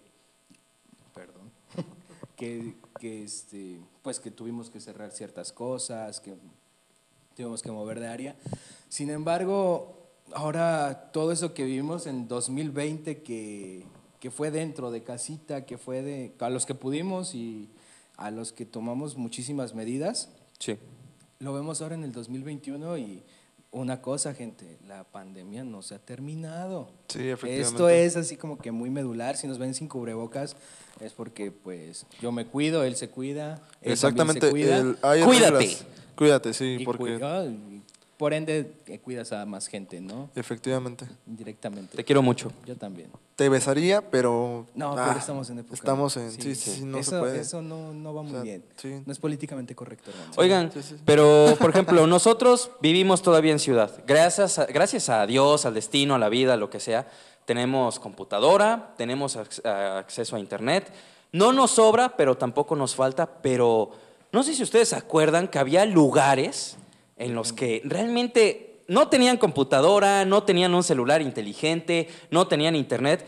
perdón, 1.14 1.52
que, 2.36 2.76
que 3.02 3.24
este, 3.24 3.80
pues 4.04 4.20
que 4.20 4.30
tuvimos 4.30 4.70
que 4.70 4.80
cerrar 4.80 5.12
ciertas 5.12 5.52
cosas, 5.52 6.20
que 6.20 6.36
tuvimos 7.36 7.64
que 7.64 7.72
mover 7.72 8.00
de 8.00 8.08
área. 8.08 8.36
Sin 8.90 9.10
embargo, 9.10 9.98
ahora 10.36 11.10
todo 11.12 11.32
eso 11.32 11.56
que 11.56 11.64
vivimos 11.64 12.06
en 12.06 12.28
2020, 12.28 13.24
que, 13.24 13.86
que 14.20 14.30
fue 14.30 14.52
dentro 14.52 14.92
de 14.92 15.02
casita, 15.02 15.66
que 15.66 15.80
fue 15.80 16.04
de, 16.04 16.36
a 16.40 16.52
los 16.52 16.68
que 16.68 16.76
pudimos 16.76 17.34
y 17.34 17.70
a 18.18 18.30
los 18.30 18.54
que 18.54 18.68
tomamos 18.68 19.18
muchísimas 19.18 19.74
medidas, 19.74 20.30
sí. 20.60 20.78
lo 21.40 21.54
vemos 21.54 21.82
ahora 21.82 21.96
en 21.96 22.04
el 22.04 22.12
2021 22.12 23.00
y 23.00 23.24
una 23.72 24.02
cosa, 24.02 24.34
gente, 24.34 24.78
la 24.88 25.06
pandemia 25.06 25.64
no 25.64 25.82
se 25.82 25.96
ha 25.96 26.00
terminado. 26.00 26.90
Sí, 27.08 27.30
efectivamente. 27.30 27.62
Esto 27.62 27.90
es 27.90 28.18
así 28.18 28.36
como 28.36 28.58
que 28.58 28.72
muy 28.72 28.90
medular. 28.90 29.38
Si 29.38 29.48
nos 29.48 29.58
ven 29.58 29.74
sin 29.74 29.88
cubrebocas, 29.88 30.56
es 31.00 31.14
porque 31.14 31.52
pues 31.52 32.06
yo 32.22 32.32
me 32.32 32.46
cuido, 32.46 32.84
él 32.84 32.96
se 32.96 33.10
cuida. 33.10 33.62
Exactamente. 33.82 34.50
cuida. 34.50 34.96
Cuídate. 35.26 35.78
Cuídate, 36.16 36.54
sí, 36.54 36.82
porque... 36.86 37.18
por 38.22 38.36
ende, 38.36 38.72
cuidas 39.04 39.32
a 39.32 39.48
más 39.48 39.66
gente, 39.66 40.00
¿no? 40.00 40.30
Efectivamente. 40.36 41.08
Directamente. 41.26 41.98
Te 41.98 42.04
quiero 42.04 42.22
mucho. 42.22 42.52
Yo 42.68 42.76
también. 42.76 43.10
Te 43.36 43.50
besaría, 43.50 44.12
pero... 44.12 44.68
No, 44.76 44.94
pero 44.94 45.08
ah, 45.08 45.16
estamos 45.18 45.50
en 45.50 45.58
época. 45.58 45.74
Estamos 45.74 46.16
en... 46.18 46.32
Sí, 46.32 46.54
sí, 46.54 46.86
no 46.86 47.00
eso, 47.00 47.10
se 47.10 47.20
puede. 47.20 47.40
Eso 47.40 47.64
no, 47.64 47.92
no 47.96 48.14
va 48.14 48.22
muy 48.22 48.40
bien. 48.42 48.64
No 49.08 49.12
es 49.12 49.18
políticamente 49.18 49.74
correcto. 49.74 50.12
Oigan, 50.36 50.72
pero, 51.04 51.56
por 51.60 51.72
ejemplo, 51.72 52.06
nosotros 52.06 52.70
vivimos 52.80 53.24
todavía 53.24 53.54
en 53.54 53.60
ciudad. 53.60 53.92
Gracias 54.06 54.62
gracias 54.72 55.10
a 55.10 55.26
Dios, 55.26 55.66
al 55.66 55.74
destino, 55.74 56.14
a 56.14 56.20
la 56.20 56.30
vida, 56.30 56.58
lo 56.58 56.70
que 56.70 56.80
sea, 56.80 57.10
tenemos 57.46 58.00
computadora, 58.00 58.94
tenemos 58.98 59.36
acceso 59.36 60.36
a 60.36 60.40
internet 60.40 60.94
no 61.32 61.54
nos 61.54 61.72
sobra, 61.72 62.18
pero 62.18 62.36
tampoco 62.36 62.76
nos 62.76 62.96
falta, 62.96 63.26
pero 63.26 63.92
no 64.32 64.44
sé 64.44 64.54
si 64.54 64.64
ustedes 64.64 64.90
se 64.90 64.96
acuerdan 64.96 65.48
que 65.48 65.60
había 65.60 65.86
lugares 65.86 66.78
en 67.22 67.36
los 67.36 67.54
que 67.54 67.82
realmente 67.86 68.84
no 68.88 69.08
tenían 69.08 69.38
computadora, 69.38 70.26
no 70.26 70.44
tenían 70.44 70.74
un 70.76 70.84
celular 70.84 71.22
inteligente, 71.22 72.10
no 72.30 72.48
tenían 72.48 72.76
internet, 72.76 73.26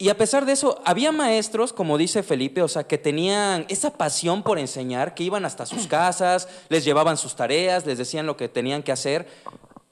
Y 0.00 0.10
a 0.10 0.16
pesar 0.16 0.46
de 0.46 0.52
eso, 0.52 0.80
había 0.84 1.10
maestros, 1.10 1.72
como 1.72 1.98
dice 1.98 2.22
Felipe, 2.22 2.62
o 2.62 2.68
sea, 2.68 2.84
que 2.84 2.98
tenían 2.98 3.66
esa 3.68 3.94
pasión 3.94 4.44
por 4.44 4.60
enseñar, 4.60 5.12
que 5.12 5.24
iban 5.24 5.44
hasta 5.44 5.66
sus 5.66 5.88
casas, 5.88 6.48
les 6.68 6.84
llevaban 6.84 7.16
sus 7.16 7.34
tareas, 7.34 7.84
les 7.84 7.98
decían 7.98 8.24
lo 8.24 8.36
que 8.36 8.48
tenían 8.48 8.84
que 8.84 8.92
hacer. 8.92 9.26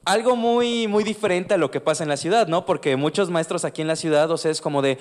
Algo 0.04 0.37
muy, 0.37 0.87
muy 0.87 1.02
diferente 1.02 1.54
a 1.54 1.56
lo 1.56 1.73
que 1.73 1.80
pasa 1.80 2.04
en 2.04 2.09
la 2.09 2.16
ciudad, 2.16 2.47
¿no? 2.47 2.64
Porque 2.64 2.95
muchos 2.95 3.30
maestros 3.30 3.64
aquí 3.64 3.83
en 3.83 3.88
la 3.88 3.97
ciudad, 3.97 4.30
o 4.30 4.37
sea, 4.37 4.52
es 4.52 4.61
como 4.61 4.80
de, 4.80 4.97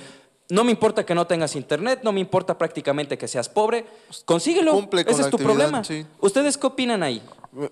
no 0.50 0.63
me 0.63 0.72
importa 0.72 1.05
que 1.05 1.13
no 1.13 1.27
tengas 1.27 1.55
internet, 1.55 2.00
no 2.01 2.12
me 2.12 2.20
importa 2.20 2.58
prácticamente 2.58 3.15
que 3.15 3.27
seas 3.27 3.48
pobre, 3.48 3.86
consíguelo, 4.25 4.72
Cumple 4.72 5.05
ese 5.08 5.22
es 5.22 5.29
tu 5.29 5.38
problema. 5.38 5.84
sí. 5.84 6.03
¿Ustedes 6.20 6.58
qué 6.58 6.65
opinan 6.65 7.03
ahí? 7.03 7.22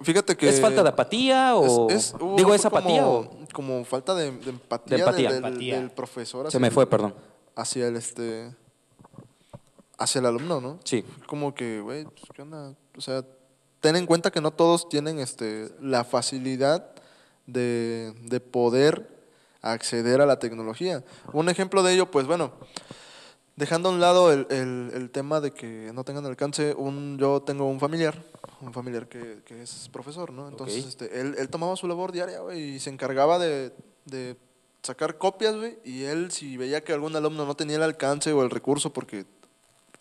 Fíjate 0.02 0.36
que... 0.38 0.50
¿Es 0.50 0.62
falta 0.62 0.82
de 0.84 0.90
apatía 0.90 1.56
o 1.56 1.90
es- 1.90 1.96
es- 2.10 2.14
hubo- 2.20 2.36
digo 2.38 2.54
es 2.54 2.64
apatía 2.66 3.04
como, 3.04 3.18
o 3.20 3.30
como 3.54 3.86
falta 3.86 4.16
de, 4.16 4.32
de 4.32 4.50
empatía, 4.52 4.98
De 4.98 5.02
empatía. 5.04 5.30
Del, 5.32 5.42
del- 5.42 5.52
Empatía. 5.52 5.76
del 5.80 5.92
profesor 5.92 6.44
se 6.46 6.48
hacia 6.50 6.60
me 6.60 6.68
el- 6.68 6.74
fue, 6.74 6.86
perdón? 6.88 7.14
hacia 7.56 7.88
el 7.88 7.96
este 7.96 8.54
hacia 9.98 10.20
el 10.20 10.26
alumno, 10.26 10.60
¿no? 10.60 10.80
Sí. 10.84 11.04
Como 11.28 11.54
que, 11.54 11.80
güey, 11.82 12.04
pues, 12.06 12.24
¿qué 12.34 12.42
onda? 12.42 12.74
O 12.98 13.02
sea, 13.02 13.24
ten 13.80 13.96
en 13.96 14.06
cuenta 14.06 14.32
que 14.32 14.42
no 14.42 14.52
todos 14.52 14.90
tienen 14.90 15.20
este 15.20 15.70
la 15.80 16.04
facilidad 16.04 16.90
de, 17.46 18.14
de 18.24 18.40
poder 18.40 19.08
acceder 19.62 20.20
a 20.22 20.26
la 20.26 20.40
tecnología. 20.40 21.04
Un 21.32 21.50
ejemplo 21.50 21.84
de 21.84 21.94
ello, 21.94 22.10
pues 22.12 22.26
bueno, 22.28 22.52
dejando 23.56 23.90
a 23.90 23.92
un 23.92 24.00
lado 24.00 24.32
el, 24.32 24.48
el- 24.50 24.92
el 24.94 25.10
tema 25.12 25.40
de 25.42 25.52
que 25.52 25.92
no 25.94 26.04
tengan 26.04 26.26
alcance, 26.26 26.74
un, 26.74 27.18
yo 27.20 27.42
tengo 27.42 27.66
un 27.68 27.80
familiar, 27.80 28.22
un 28.62 28.74
familiar 28.74 29.08
que, 29.08 29.42
que 29.46 29.62
es 29.62 29.90
profesor, 29.92 30.32
¿no? 30.32 30.48
Entonces, 30.48 30.86
este, 30.86 31.20
él, 31.22 31.36
él 31.38 31.50
tomaba 31.50 31.76
su 31.76 31.88
labor 31.88 32.12
diaria, 32.12 32.40
güey, 32.40 32.76
y 32.76 32.80
se 32.80 32.90
encargaba 32.90 33.38
de, 33.40 33.72
de 34.06 34.36
sacar 34.82 35.18
copias, 35.18 35.56
güey, 35.56 35.78
y 35.84 36.04
él 36.04 36.32
si 36.32 36.58
veía 36.58 36.84
que 36.84 36.94
algún 36.94 37.16
alumno 37.16 37.46
no 37.46 37.56
tenía 37.56 37.76
el 37.78 37.84
alcance 37.84 38.32
o 38.34 38.42
el 38.44 38.50
recurso, 38.50 38.92
porque 38.92 39.26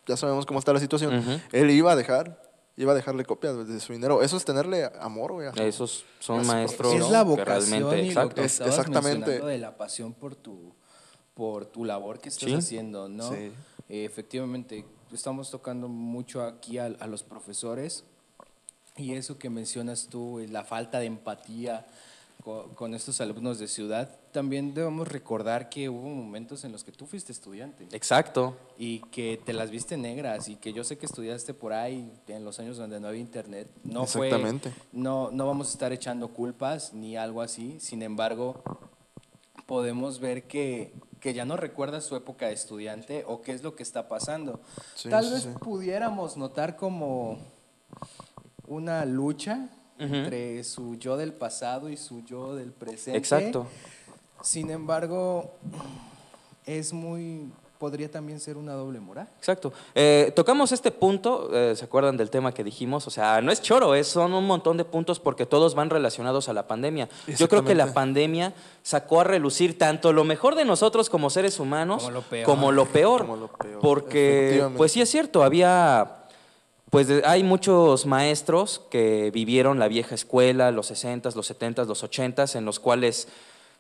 ya 0.07 0.17
sabemos 0.17 0.47
cómo 0.47 0.59
está 0.59 0.73
la 0.73 0.81
situación, 0.81 1.41
él 1.53 1.71
iba 1.71 1.93
a 1.93 1.97
dejar, 1.97 2.43
iba 2.77 2.93
a 2.93 2.95
dejarle 2.95 3.25
copias 3.25 3.69
de 3.69 3.79
su 3.81 3.93
dinero. 3.93 4.23
Eso 4.23 4.37
es 4.37 4.45
tenerle 4.45 4.91
amor, 4.99 5.33
güey. 5.33 5.49
Esos 5.57 6.05
son 6.19 6.41
Es- 6.41 6.47
maestros 6.47 6.95
es 6.95 7.11
la 7.11 7.23
vocación 7.23 7.83
realmente, 7.91 7.99
y 7.99 8.05
lo 8.07 8.09
exacto. 8.23 8.35
que 8.37 8.45
exactamente. 8.45 9.41
de 9.41 9.59
la 9.59 9.77
pasión 9.77 10.15
por 10.15 10.35
tu, 10.35 10.75
por 11.35 11.67
tu 11.67 11.85
labor 11.85 12.21
que 12.21 12.29
estás 12.29 12.49
Sí. 12.49 12.55
haciendo, 12.55 13.09
¿no? 13.09 13.31
Sí. 13.31 13.53
Eh, 13.89 14.05
efectivamente, 14.05 14.85
estamos 15.13 15.51
tocando 15.51 15.89
mucho 15.89 16.43
aquí 16.43 16.79
a, 16.79 16.87
a 16.87 17.07
los 17.07 17.23
profesores 17.23 18.05
y 18.97 19.15
eso 19.15 19.39
que 19.39 19.51
mencionas 19.51 20.09
tú, 20.09 20.39
eh, 20.41 20.49
la 20.49 20.65
falta 20.65 20.99
de 20.99 21.07
empatía 21.07 21.87
co- 22.45 22.69
con, 22.75 22.95
estos 22.95 23.21
alumnos 23.21 23.59
de 23.59 23.69
ciudad, 23.69 24.19
también 24.33 24.75
debemos 24.75 25.09
recordar 25.09 25.69
que 25.71 25.89
hubo 25.89 26.09
momentos 26.11 26.65
en 26.65 26.73
los 26.73 26.85
que 26.85 26.93
tú 26.93 27.07
fuiste 27.07 27.33
estudiante 27.33 27.87
Exacto. 27.93 28.57
y 28.79 28.99
que 29.11 29.41
te 29.45 29.53
las 29.53 29.71
viste 29.71 29.97
negras 29.97 30.49
y 30.49 30.57
que 30.57 30.73
yo 30.73 30.85
sé 30.85 30.99
que 30.99 31.07
estudiaste 31.07 31.55
por 31.55 31.73
ahí 31.73 32.11
en 32.29 32.45
los 32.45 32.59
años 32.59 32.77
donde 32.77 32.99
no 33.01 33.09
había 33.09 33.21
internet. 33.21 33.69
No 33.85 34.07
fue- 34.07 34.27
Exactamente. 34.29 34.73
no, 34.93 35.31
no 35.31 35.47
vamos 35.47 35.69
a 35.69 35.73
estar 35.73 35.93
echando 35.93 36.29
culpas 36.29 36.93
ni 36.93 37.17
algo 37.17 37.41
así. 37.43 37.79
Sin 37.81 38.03
embargo, 38.03 38.63
podemos 39.67 40.19
ver 40.21 40.45
que, 40.47 40.93
que 41.23 41.33
ya 41.33 41.45
no 41.45 41.57
recuerdas 41.57 42.05
su 42.05 42.17
época 42.17 42.49
de 42.49 42.53
estudiante 42.53 43.25
o 43.29 43.43
qué 43.43 43.53
es 43.53 43.63
lo 43.63 43.77
que 43.77 43.85
está 43.85 44.09
pasando. 44.09 44.61
Sí, 44.97 45.09
Tal 45.09 45.25
sí, 45.25 45.31
vez 45.31 45.43
sí. 45.45 45.49
pudiéramos 45.61 46.37
notar 46.37 46.77
como 46.77 47.39
una 48.67 49.05
lucha 49.07 49.69
entre 50.01 50.65
su 50.65 50.97
yo 50.97 51.17
del 51.17 51.33
pasado 51.33 51.89
y 51.89 51.97
su 51.97 52.25
yo 52.25 52.57
del 52.57 52.73
presente. 52.73 53.19
Exacto. 53.19 53.69
Sin 54.43 54.71
embargo, 54.73 55.55
es 56.67 56.93
muy 56.93 57.53
podría 57.83 58.09
también 58.09 58.39
ser 58.39 58.59
una 58.59 58.75
doble 58.75 59.01
moral. 59.01 59.27
Exacto. 59.39 59.73
Eh, 59.97 60.33
tocamos 60.37 60.71
este 60.71 60.93
punto, 60.93 61.51
eh, 61.53 61.75
¿se 61.75 61.85
acuerdan 61.85 62.17
del 62.17 62.31
tema 62.31 62.55
que 62.55 62.63
dijimos? 62.63 63.09
O 63.09 63.11
sea, 63.11 63.41
no 63.41 63.51
es 63.51 63.61
choro, 63.61 63.97
es, 63.97 64.07
son 64.07 64.35
un 64.35 64.47
montón 64.47 64.77
de 64.77 64.85
puntos 64.85 65.19
porque 65.19 65.47
todos 65.47 65.75
van 65.75 65.91
relacionados 65.91 66.49
a 66.49 66.53
la 66.53 66.69
pandemia. 66.69 67.09
Yo 67.37 67.49
creo 67.49 67.65
que 67.65 67.75
la 67.75 67.93
pandemia 67.93 68.55
sacó 68.85 69.23
a 69.23 69.25
relucir 69.25 69.79
tanto 69.79 70.13
lo 70.13 70.23
mejor 70.23 70.55
de 70.55 70.65
nosotros 70.65 71.11
como 71.11 71.29
seres 71.29 71.59
humanos 71.59 72.05
Como 72.05 72.13
lo 72.13 72.23
peor. 72.23 72.47
como 72.47 72.71
lo 72.71 72.87
peor. 72.87 73.21
Como 73.23 73.37
lo 73.37 73.49
peor, 73.49 73.81
Porque, 73.81 74.65
pues 74.77 74.93
sí 74.93 75.01
es 75.01 75.11
cierto, 75.11 75.43
había... 75.43 76.19
Pues 76.89 77.09
hay 77.25 77.43
muchos 77.43 78.07
maestros 78.07 78.83
que 78.91 79.33
vivieron 79.33 79.81
la 79.81 79.89
vieja 79.89 80.15
escuela, 80.15 80.71
los 80.71 80.93
60s, 80.93 81.35
los 81.35 81.51
70s, 81.51 81.87
los 81.87 82.05
80s, 82.05 82.55
en 82.55 82.65
los 82.65 82.79
cuales 82.79 83.27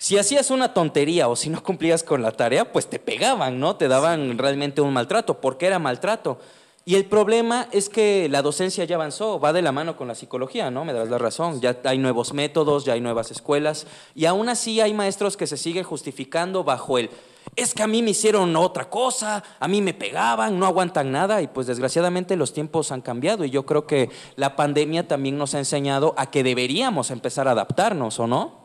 si 0.02 0.18
hacías 0.18 0.50
una 0.50 0.74
tontería 0.74 1.28
o 1.28 1.36
si 1.36 1.48
no 1.48 1.62
cumplías 1.62 2.02
con 2.02 2.22
la 2.22 2.32
tarea, 2.32 2.72
pues 2.72 2.90
te 2.90 2.98
pegaban, 2.98 3.60
¿no? 3.60 3.76
Te 3.76 3.86
daban 3.86 4.36
realmente 4.36 4.80
un 4.80 4.92
maltrato, 4.92 5.40
porque 5.40 5.66
era 5.66 5.78
maltrato. 5.78 6.40
Y 6.84 6.96
el 6.96 7.04
problema 7.04 7.68
es 7.70 7.88
que 7.88 8.28
la 8.28 8.42
docencia 8.42 8.84
ya 8.84 8.96
avanzó, 8.96 9.38
va 9.38 9.52
de 9.52 9.62
la 9.62 9.70
mano 9.70 9.96
con 9.96 10.08
la 10.08 10.16
psicología, 10.16 10.72
¿no? 10.72 10.84
Me 10.84 10.92
das 10.92 11.08
la 11.08 11.18
razón. 11.18 11.60
Ya 11.60 11.78
hay 11.84 11.98
nuevos 11.98 12.32
métodos, 12.32 12.84
ya 12.84 12.94
hay 12.94 13.00
nuevas 13.00 13.30
escuelas, 13.30 13.86
y 14.16 14.24
aún 14.24 14.48
así 14.48 14.80
hay 14.80 14.92
maestros 14.92 15.36
que 15.36 15.46
se 15.46 15.56
siguen 15.56 15.84
justificando 15.84 16.64
bajo 16.64 16.98
el 16.98 17.08
es 17.54 17.72
que 17.72 17.84
a 17.84 17.86
mí 17.86 18.02
me 18.02 18.10
hicieron 18.10 18.56
otra 18.56 18.90
cosa, 18.90 19.44
a 19.60 19.68
mí 19.68 19.82
me 19.82 19.94
pegaban, 19.94 20.58
no 20.58 20.66
aguantan 20.66 21.12
nada 21.12 21.42
y 21.42 21.46
pues 21.46 21.68
desgraciadamente 21.68 22.36
los 22.36 22.52
tiempos 22.52 22.90
han 22.90 23.02
cambiado 23.02 23.44
y 23.44 23.50
yo 23.50 23.66
creo 23.66 23.86
que 23.86 24.10
la 24.34 24.56
pandemia 24.56 25.06
también 25.06 25.36
nos 25.38 25.54
ha 25.54 25.58
enseñado 25.58 26.14
a 26.16 26.30
que 26.30 26.42
deberíamos 26.42 27.10
empezar 27.10 27.46
a 27.46 27.52
adaptarnos, 27.52 28.18
¿o 28.18 28.26
no? 28.26 28.61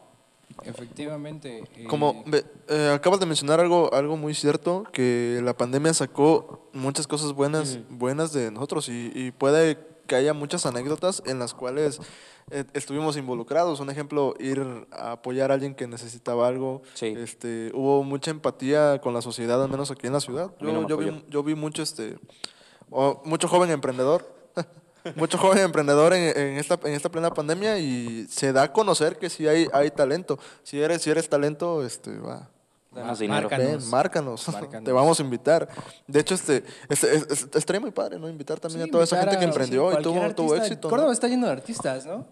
Efectivamente. 0.63 1.63
eh, 1.75 1.85
Como 1.87 2.23
eh, 2.67 2.91
acabas 2.93 3.19
de 3.19 3.25
mencionar 3.25 3.59
algo, 3.59 3.93
algo 3.93 4.17
muy 4.17 4.33
cierto, 4.33 4.83
que 4.91 5.39
la 5.43 5.55
pandemia 5.55 5.93
sacó 5.93 6.69
muchas 6.73 7.07
cosas 7.07 7.33
buenas, 7.33 7.79
buenas 7.89 8.33
de 8.33 8.51
nosotros 8.51 8.89
y, 8.89 9.11
y 9.13 9.31
puede 9.31 9.77
que 10.07 10.15
haya 10.15 10.33
muchas 10.33 10.65
anécdotas 10.65 11.21
en 11.25 11.37
las 11.37 11.53
cuales 11.53 11.99
eh, 12.49 12.63
estuvimos 12.73 13.17
involucrados. 13.17 13.79
Un 13.79 13.89
ejemplo, 13.89 14.33
ir 14.39 14.65
a 14.91 15.11
apoyar 15.11 15.51
a 15.51 15.55
alguien 15.55 15.75
que 15.75 15.85
necesitaba 15.85 16.47
algo. 16.47 16.81
Sí. 16.93 17.07
Este, 17.07 17.71
hubo 17.73 18.03
mucha 18.03 18.31
empatía 18.31 18.99
con 19.01 19.13
la 19.13 19.21
sociedad, 19.21 19.61
al 19.61 19.69
menos 19.69 19.91
aquí 19.91 20.07
en 20.07 20.13
la 20.13 20.21
ciudad. 20.21 20.51
A 20.59 20.63
mí 20.63 20.71
no 20.71 20.87
Yo, 20.87 20.87
yo 20.87 20.97
vi, 20.97 21.25
yo 21.29 21.43
vi 21.43 21.55
mucho, 21.55 21.83
este, 21.83 22.17
o 22.89 23.21
mucho 23.25 23.47
joven 23.47 23.69
emprendedor. 23.69 24.35
Mucho 25.15 25.37
joven 25.37 25.59
emprendedor 25.59 26.13
en, 26.13 26.37
en 26.37 26.57
esta, 26.57 26.79
en 26.83 26.93
esta 26.93 27.09
plena 27.09 27.33
pandemia 27.33 27.77
y 27.79 28.25
se 28.29 28.51
da 28.53 28.63
a 28.63 28.73
conocer 28.73 29.17
que 29.17 29.29
sí 29.29 29.47
hay, 29.47 29.67
hay 29.73 29.91
talento. 29.91 30.37
Si 30.63 30.81
eres, 30.81 31.01
si 31.01 31.09
eres 31.09 31.29
talento, 31.29 31.85
este, 31.85 32.17
va. 32.17 32.49
Danos 32.91 33.19
dinero. 33.19 33.49
Márcanos. 33.49 33.81
Ven, 33.83 33.89
márcanos. 33.91 34.47
Márcanos. 34.53 34.83
Te 34.85 34.91
vamos 34.91 35.19
a 35.19 35.23
invitar. 35.23 35.69
De 36.07 36.19
hecho, 36.19 36.33
este, 36.35 36.63
este 36.89 37.15
es- 37.15 37.27
es- 37.29 37.47
estaría 37.53 37.79
muy 37.79 37.91
padre, 37.91 38.17
¿no? 38.17 38.27
Invitar 38.27 38.59
también 38.59 38.83
sí, 38.83 38.89
a 38.89 38.91
toda 38.91 39.03
esa 39.03 39.19
gente 39.21 39.37
que 39.37 39.45
emprendió 39.45 39.91
sí, 39.91 39.97
y 39.99 40.03
tuvo, 40.03 40.33
tuvo 40.33 40.55
éxito. 40.55 40.87
¿no? 40.87 40.89
Córdoba 40.89 41.13
está 41.13 41.27
lleno 41.27 41.45
de 41.45 41.51
artistas, 41.53 42.05
¿no? 42.05 42.25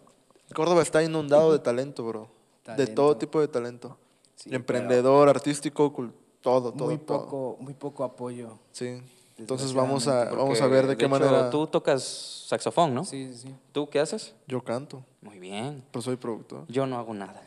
Córdoba 0.55 0.81
está 0.81 1.03
inundado 1.03 1.51
de 1.51 1.59
talento, 1.59 2.03
bro. 2.05 2.29
De 2.77 2.87
todo 2.87 3.15
tipo 3.17 3.39
de 3.41 3.47
talento. 3.47 3.97
Sí, 4.35 4.49
Emprendedor, 4.53 5.29
artístico, 5.29 5.93
cul- 5.93 6.11
todo, 6.41 6.71
todo, 6.73 6.87
Muy 6.89 6.97
todo. 6.97 7.23
poco, 7.25 7.57
muy 7.59 7.73
poco 7.73 8.03
apoyo. 8.03 8.57
Sí. 8.71 9.01
Entonces 9.37 9.73
vamos 9.73 10.07
a, 10.07 10.25
vamos 10.31 10.61
a 10.61 10.67
ver 10.67 10.87
de 10.87 10.95
qué 10.95 11.05
hecho, 11.05 11.09
manera 11.09 11.49
Tú 11.49 11.67
tocas 11.67 12.03
saxofón, 12.47 12.93
¿no? 12.93 13.03
Sí, 13.03 13.29
sí, 13.33 13.39
sí. 13.47 13.55
¿Tú 13.71 13.89
qué 13.89 13.99
haces? 13.99 14.33
yo 14.47 14.63
canto. 14.63 15.03
Muy 15.21 15.39
bien. 15.39 15.83
Pues 15.91 16.05
soy 16.05 16.15
productor. 16.15 16.63
Yo 16.69 16.85
no 16.85 16.97
hago 16.97 17.13
nada. 17.13 17.41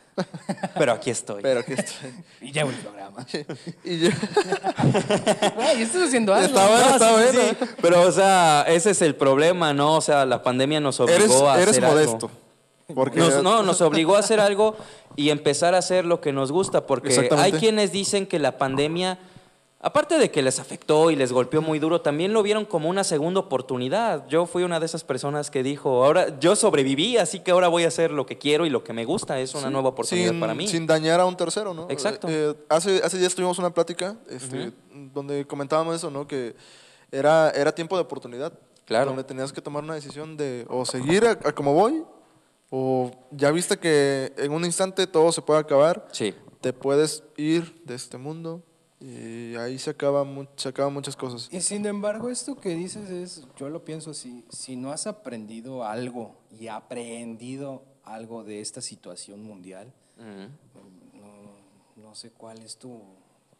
Pero 0.77 0.91
aquí 0.91 1.09
estoy. 1.09 1.41
Pero 1.41 1.61
aquí 1.61 1.73
estoy. 1.73 2.11
Y 2.41 2.51
llevo 2.51 2.69
el 2.71 2.75
programa. 2.75 3.25
y 3.85 3.99
yo, 3.99 4.09
Güey, 5.55 5.81
estás 5.81 6.03
haciendo 6.07 6.33
algo. 6.33 6.47
Está 6.47 6.67
bueno, 6.67 6.85
No, 6.89 6.93
está 6.93 7.07
sí, 7.07 7.13
bueno. 7.37 7.41
sí. 7.59 7.65
Pero, 7.81 8.01
o 8.01 8.11
sea, 8.11 8.65
ese 8.67 8.91
es 8.91 9.01
el 9.01 9.15
problema, 9.15 9.73
¿no? 9.73 9.95
O 9.95 10.01
sea, 10.01 10.25
la 10.25 10.43
pandemia 10.43 10.79
nos 10.79 10.99
obligó 10.99 11.15
eres, 11.17 11.31
a 11.41 11.55
eres 11.61 11.69
hacer 11.69 11.83
modesto. 11.83 12.27
algo. 12.27 12.31
Porque 12.95 13.19
Nos- 13.19 13.43
no, 13.43 13.61
nos 13.63 13.81
obligó 13.81 14.15
a 14.15 14.19
hacer 14.19 14.39
algo 14.39 14.75
y 15.15 15.29
empezar 15.29 15.75
a 15.75 15.77
hacer 15.77 16.05
lo 16.05 16.21
que 16.21 16.33
nos 16.33 16.51
gusta, 16.51 16.87
porque 16.87 17.29
hay 17.37 17.51
quienes 17.53 17.91
dicen 17.91 18.25
que 18.25 18.39
la 18.39 18.57
pandemia, 18.57 19.19
aparte 19.81 20.17
de 20.17 20.29
que 20.29 20.41
les 20.41 20.59
afectó 20.59 21.09
y 21.11 21.15
les 21.15 21.31
golpeó 21.31 21.61
muy 21.61 21.79
duro, 21.79 22.01
también 22.01 22.33
lo 22.33 22.43
vieron 22.43 22.65
como 22.65 22.89
una 22.89 23.03
segunda 23.03 23.39
oportunidad. 23.39 24.27
Yo 24.27 24.45
fui 24.45 24.63
una 24.63 24.79
de 24.79 24.85
esas 24.85 25.03
personas 25.03 25.49
que 25.49 25.63
dijo, 25.63 26.03
ahora 26.03 26.39
yo 26.39 26.55
sobreviví, 26.55 27.17
así 27.17 27.39
que 27.39 27.51
ahora 27.51 27.67
voy 27.67 27.85
a 27.85 27.87
hacer 27.87 28.11
lo 28.11 28.25
que 28.25 28.37
quiero 28.37 28.65
y 28.65 28.69
lo 28.69 28.83
que 28.83 28.93
me 28.93 29.05
gusta, 29.05 29.39
es 29.39 29.55
una 29.55 29.69
nueva 29.69 29.89
oportunidad 29.89 30.31
sin, 30.31 30.39
para 30.39 30.53
mí. 30.53 30.67
Sin 30.67 30.85
dañar 30.85 31.19
a 31.19 31.25
un 31.25 31.37
tercero, 31.37 31.73
¿no? 31.73 31.87
Exacto. 31.89 32.27
Eh, 32.29 32.55
hace, 32.67 33.01
hace 33.03 33.17
días 33.17 33.33
tuvimos 33.33 33.57
una 33.59 33.73
plática 33.73 34.17
este, 34.29 34.71
donde 35.13 35.45
comentábamos 35.45 35.95
eso, 35.95 36.11
¿no? 36.11 36.27
Que 36.27 36.55
era, 37.11 37.49
era 37.51 37.73
tiempo 37.73 37.95
de 37.95 38.01
oportunidad. 38.01 38.53
Claro. 38.85 39.07
Donde 39.07 39.23
tenías 39.23 39.53
que 39.53 39.61
tomar 39.61 39.83
una 39.83 39.93
decisión 39.93 40.35
de 40.35 40.65
o 40.67 40.83
seguir 40.83 41.23
a, 41.23 41.31
a 41.31 41.53
como 41.53 41.75
voy 41.75 42.03
o 42.71 43.11
ya 43.31 43.51
viste 43.51 43.77
que 43.77 44.33
en 44.37 44.51
un 44.51 44.65
instante 44.65 45.07
todo 45.07 45.31
se 45.31 45.41
puede 45.41 45.59
acabar, 45.59 46.07
Sí, 46.11 46.33
te 46.61 46.73
puedes 46.73 47.23
ir 47.37 47.81
de 47.85 47.95
este 47.95 48.17
mundo 48.17 48.63
y 49.01 49.55
ahí 49.55 49.79
se, 49.79 49.91
acaban 49.91 50.33
muchas 50.33 51.15
cosas. 51.15 51.47
Y 51.51 51.61
sin 51.61 51.85
embargo, 51.85 52.29
esto 52.29 52.55
que 52.55 52.69
dices 52.75 53.09
es, 53.09 53.47
yo 53.57 53.69
lo 53.69 53.85
pienso 53.85 54.11
así, 54.11 54.43
si 54.49 54.75
no 54.75 54.91
has 54.91 55.07
aprendido 55.07 55.85
algo 55.85 56.35
y 56.51 56.67
aprendido 56.67 57.83
algo 58.03 58.43
de 58.43 58.59
esta 58.59 58.81
situación 58.81 59.41
mundial, 59.41 59.93
no, 60.17 62.03
no 62.03 62.15
sé 62.15 62.31
cuál 62.31 62.61
es 62.61 62.77
tu, 62.77 63.01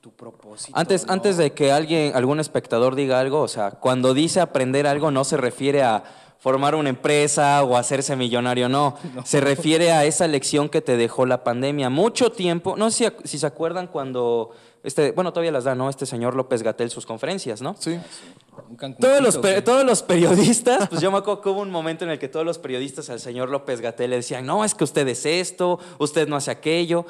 tu 0.01 0.12
propósito. 0.12 0.77
Antes, 0.77 1.08
¿no? 1.08 1.13
antes 1.13 1.38
de 1.38 1.51
que 1.51 1.72
alguien, 1.72 2.15
algún 2.15 2.39
espectador 2.39 2.96
diga 2.96 3.19
algo, 3.19 3.41
o 3.41 3.48
sea, 3.48 3.72
cuando 3.72 4.13
dice 4.13 4.41
aprender 4.41 4.88
algo 4.88 5.12
no 5.12 5.24
se 5.24 5.38
refiere 5.38 5.84
a 5.84 6.03
formar 6.39 6.74
una 6.74 6.89
empresa 6.89 7.63
o 7.63 7.77
hacerse 7.77 8.15
millonario, 8.15 8.69
no. 8.69 8.98
Se 9.24 9.41
refiere 9.41 9.91
a 9.91 10.05
esa 10.05 10.27
lección 10.27 10.69
que 10.69 10.81
te 10.81 10.98
dejó 10.98 11.25
la 11.25 11.43
pandemia. 11.43 11.89
Mucho 11.89 12.31
tiempo, 12.31 12.75
no 12.77 12.89
sé 12.89 13.12
si, 13.22 13.27
si 13.27 13.39
se 13.39 13.46
acuerdan 13.46 13.88
cuando, 13.88 14.51
este, 14.84 15.12
bueno, 15.12 15.31
todavía 15.31 15.51
las 15.51 15.65
da, 15.65 15.75
¿no? 15.75 15.89
Este 15.89 16.05
señor 16.05 16.36
López 16.36 16.63
Gatel 16.63 16.89
sus 16.89 17.05
conferencias, 17.05 17.62
¿no? 17.62 17.75
Sí. 17.77 18.00
Todos 19.00 19.22
los, 19.22 19.63
todos 19.63 19.86
los 19.86 20.03
periodistas, 20.03 20.89
pues 20.89 21.01
yo 21.01 21.12
me 21.12 21.17
acuerdo 21.19 21.41
que 21.41 21.50
hubo 21.50 21.62
un 21.62 21.72
momento 21.72 22.05
en 22.05 22.12
el 22.12 22.19
que 22.19 22.27
todos 22.27 22.46
los 22.46 22.58
periodistas 22.58 23.10
al 23.10 23.19
señor 23.19 23.50
López 23.50 23.81
Gatel 23.81 24.10
le 24.10 24.17
decían, 24.17 24.46
no, 24.46 24.65
es 24.65 24.75
que 24.75 24.84
usted 24.84 25.08
es 25.08 25.25
esto, 25.25 25.79
usted 25.98 26.27
no 26.27 26.36
hace 26.36 26.51
aquello. 26.51 27.05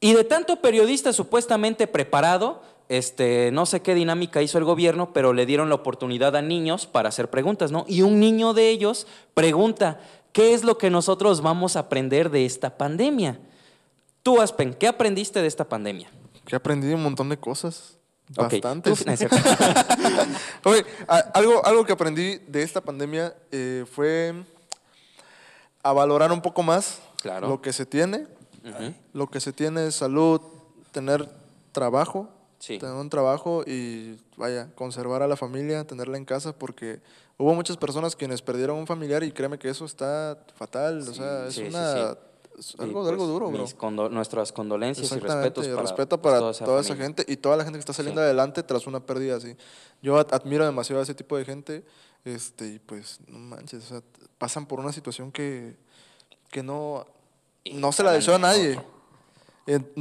Y 0.00 0.12
de 0.12 0.24
tanto 0.24 0.56
periodista 0.56 1.12
supuestamente 1.12 1.86
preparado, 1.86 2.60
este, 2.88 3.50
no 3.52 3.66
sé 3.66 3.80
qué 3.80 3.94
dinámica 3.94 4.42
hizo 4.42 4.58
el 4.58 4.64
gobierno, 4.64 5.12
pero 5.12 5.32
le 5.32 5.46
dieron 5.46 5.68
la 5.68 5.74
oportunidad 5.76 6.36
a 6.36 6.42
niños 6.42 6.86
para 6.86 7.08
hacer 7.08 7.30
preguntas, 7.30 7.72
¿no? 7.72 7.84
Y 7.88 8.02
un 8.02 8.20
niño 8.20 8.52
de 8.54 8.68
ellos 8.70 9.06
pregunta, 9.34 10.00
¿qué 10.32 10.54
es 10.54 10.64
lo 10.64 10.78
que 10.78 10.90
nosotros 10.90 11.40
vamos 11.40 11.76
a 11.76 11.80
aprender 11.80 12.30
de 12.30 12.44
esta 12.44 12.76
pandemia? 12.76 13.38
Tú, 14.22 14.40
Aspen, 14.40 14.74
¿qué 14.74 14.86
aprendiste 14.88 15.40
de 15.40 15.48
esta 15.48 15.64
pandemia? 15.64 16.10
Que 16.46 16.56
aprendí 16.56 16.92
un 16.92 17.02
montón 17.02 17.28
de 17.28 17.36
cosas. 17.36 17.98
Ok, 18.36 18.52
Bastantes. 18.52 19.04
Oye, 20.64 20.84
algo, 21.34 21.64
algo 21.64 21.84
que 21.84 21.92
aprendí 21.92 22.38
de 22.46 22.62
esta 22.62 22.80
pandemia 22.80 23.34
eh, 23.50 23.84
fue 23.90 24.34
a 25.82 25.92
valorar 25.92 26.32
un 26.32 26.40
poco 26.40 26.62
más 26.62 27.00
Claro. 27.20 27.48
lo 27.48 27.62
que 27.62 27.72
se 27.72 27.86
tiene. 27.86 28.26
Lo 29.12 29.26
que 29.30 29.40
se 29.40 29.52
tiene 29.52 29.88
es 29.88 29.94
salud, 29.94 30.40
tener 30.90 31.28
trabajo, 31.72 32.30
Sí. 32.64 32.78
tener 32.78 32.94
un 32.94 33.10
trabajo 33.10 33.62
y 33.66 34.16
vaya, 34.38 34.70
conservar 34.74 35.22
a 35.22 35.28
la 35.28 35.36
familia, 35.36 35.86
tenerla 35.86 36.16
en 36.16 36.24
casa, 36.24 36.56
porque 36.56 37.00
hubo 37.36 37.54
muchas 37.54 37.76
personas 37.76 38.16
quienes 38.16 38.40
perdieron 38.40 38.78
un 38.78 38.86
familiar 38.86 39.22
y 39.22 39.32
créeme 39.32 39.58
que 39.58 39.68
eso 39.68 39.84
está 39.84 40.38
fatal. 40.54 41.00
o 41.06 41.12
sea, 41.12 41.46
es 41.48 41.54
sí, 41.56 41.62
una 41.64 42.16
es 42.58 42.74
algo, 42.78 43.00
pues, 43.00 43.10
algo 43.12 43.26
duro, 43.26 43.50
bro. 43.50 43.58
mis 43.62 43.74
condo- 43.74 44.08
nuestras 44.08 44.50
condolencias 44.52 45.10
y 45.12 45.18
respetos 45.18 45.66
y 45.66 45.70
para, 45.70 45.82
respeto 45.82 46.22
para 46.22 46.38
toda 46.38 46.52
toda, 46.54 46.80
esa 46.80 46.96
gente 46.96 47.24
y 47.28 47.36
toda 47.36 47.56
la 47.58 47.64
gente 47.64 47.76
que 47.76 47.80
está 47.80 47.92
saliendo 47.92 48.20
adelante 48.22 48.62
tras 48.62 48.86
una 48.86 49.00
pérdida 49.00 49.36
así. 49.36 49.56
Yo 50.00 50.16
ad- 50.16 50.32
admiro 50.32 50.64
demasiado 50.64 51.00
a 51.00 51.02
ese 51.02 51.14
tipo 51.14 51.36
de 51.36 51.44
gente 51.44 51.84
este, 52.24 52.66
y 52.68 52.78
pues 52.78 53.18
no 53.26 53.38
manches, 53.40 53.84
o 53.84 53.88
sea, 53.88 54.02
pasan 54.38 54.64
por 54.64 54.80
una 54.80 54.92
situación 54.92 55.30
que, 55.32 55.76
que 56.50 56.62
no, 56.62 57.04
no 57.72 57.92
se 57.92 58.02
la 58.04 58.12
deseo 58.12 58.36
a 58.36 58.38
nadie. 58.38 58.80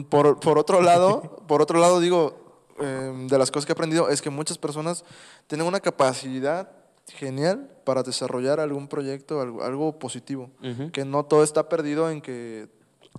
Por, 0.09 0.39
por 0.39 0.57
otro 0.59 0.81
lado, 0.81 1.37
por 1.47 1.61
otro 1.61 1.79
lado 1.79 1.99
digo, 2.01 2.42
eh, 2.79 3.27
de 3.27 3.37
las 3.37 3.51
cosas 3.51 3.65
que 3.65 3.71
he 3.71 3.73
aprendido 3.75 4.09
es 4.09 4.21
que 4.21 4.29
muchas 4.29 4.57
personas 4.57 5.03
tienen 5.47 5.67
una 5.67 5.79
capacidad 5.79 6.69
genial 7.07 7.69
para 7.83 8.03
desarrollar 8.03 8.59
algún 8.59 8.87
proyecto, 8.87 9.41
algo, 9.41 9.63
algo 9.63 9.99
positivo 9.99 10.49
que 10.93 11.03
no 11.03 11.25
todo 11.25 11.43
está 11.43 11.67
perdido 11.67 12.09
en 12.09 12.21
que 12.21 12.69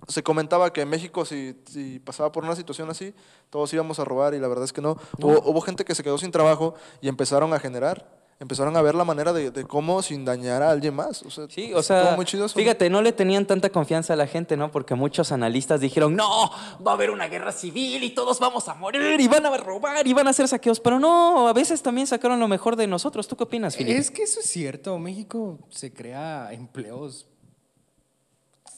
se 0.08 0.23
comentaba 0.23 0.73
que 0.73 0.80
en 0.80 0.88
México 0.88 1.25
si, 1.25 1.56
si 1.66 1.99
pasaba 1.99 2.32
por 2.32 2.44
una 2.44 2.56
situación 2.56 2.90
así, 2.90 3.14
todos 3.50 3.73
íbamos 3.73 3.99
a 3.99 4.04
robar 4.04 4.34
y 4.34 4.38
la 4.38 4.49
verdad 4.49 4.64
es 4.64 4.73
que 4.73 4.80
no. 4.80 4.96
Hubo, 5.18 5.40
hubo 5.49 5.61
gente 5.61 5.84
que 5.84 5.94
se 5.94 6.02
quedó 6.02 6.18
sin 6.18 6.32
trabajo 6.32 6.75
y 7.00 7.08
empezaron 7.08 7.52
a 7.52 7.61
generar, 7.61 8.24
empezaron 8.41 8.76
a 8.76 8.83
ver 8.83 8.95
la 8.95 9.05
manera 9.05 9.33
de, 9.33 9.50
de 9.50 9.64
cómo 9.64 10.03
sin 10.03 10.25
dañar 10.25 10.62
a 10.62 10.71
alguien 10.71 10.95
más. 10.95 11.23
O 11.23 11.31
sea, 11.31 11.47
Sí, 11.49 11.73
o 11.73 11.83
sea, 11.83 12.17
fíjate, 12.55 12.91
no 12.91 13.00
le 13.00 13.12
tenían 13.12 13.47
tanta 13.47 13.71
confianza 13.71 14.12
a 14.12 14.17
la 14.17 14.26
gente, 14.26 14.57
¿no? 14.57 14.71
Porque 14.71 14.95
muchos 14.95 15.33
analistas 15.33 15.81
dijeron, 15.81 16.14
no, 16.17 16.50
va 16.87 16.91
a 16.91 16.95
haber 16.95 17.11
una 17.11 17.29
guerra 17.29 17.53
civil 17.53 18.03
y 18.03 18.11
todos 18.11 18.41
vamos 18.41 18.69
a 18.69 18.75
morir 18.75 19.21
y 19.21 19.29
van 19.29 19.47
a 19.47 19.57
robar 19.57 20.07
y 20.07 20.12
van 20.12 20.26
a 20.26 20.31
hacer 20.31 20.49
saqueos. 20.49 20.81
Pero 20.81 20.99
no, 20.99 21.49
a 21.49 21.53
veces 21.53 21.81
también 21.83 22.07
sacaron 22.07 22.38
lo 22.41 22.49
mejor 22.49 22.76
de 22.76 22.87
nosotros. 22.87 23.29
¿Tú 23.29 23.37
qué 23.37 23.45
opinas, 23.45 23.76
Filipe? 23.76 23.97
Es 23.99 24.11
que 24.11 24.25
eso 24.25 24.41
es 24.41 24.47
cierto. 24.47 24.99
México 24.99 25.59
se 25.71 25.93
crea 25.93 26.49
empleos. 26.53 27.26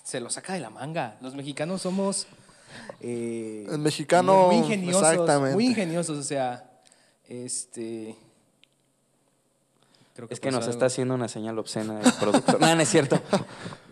Se 0.05 0.21
lo 0.21 0.31
saca 0.31 0.53
de 0.53 0.61
la 0.61 0.71
manga. 0.71 1.17
Los 1.21 1.35
mexicanos 1.35 1.83
somos. 1.83 2.27
eh, 3.01 3.67
El 3.71 3.79
mexicano, 3.79 4.47
Muy 4.47 4.57
ingeniosos. 4.57 5.03
exactamente. 5.03 5.55
Muy 5.55 5.67
ingeniosos. 5.67 6.19
O 6.19 6.23
sea, 6.23 6.71
este. 7.27 8.15
Creo 10.17 10.27
Es 10.31 10.41
que 10.41 10.51
nos 10.51 10.61
algo. 10.63 10.71
está 10.71 10.87
haciendo 10.87 11.15
una 11.15 11.29
señal 11.29 11.59
obscena 11.59 12.01
el 12.01 12.13
productor. 12.15 12.59
no, 12.61 12.75
no 12.75 12.81
es 12.83 12.89
cierto. 12.89 13.21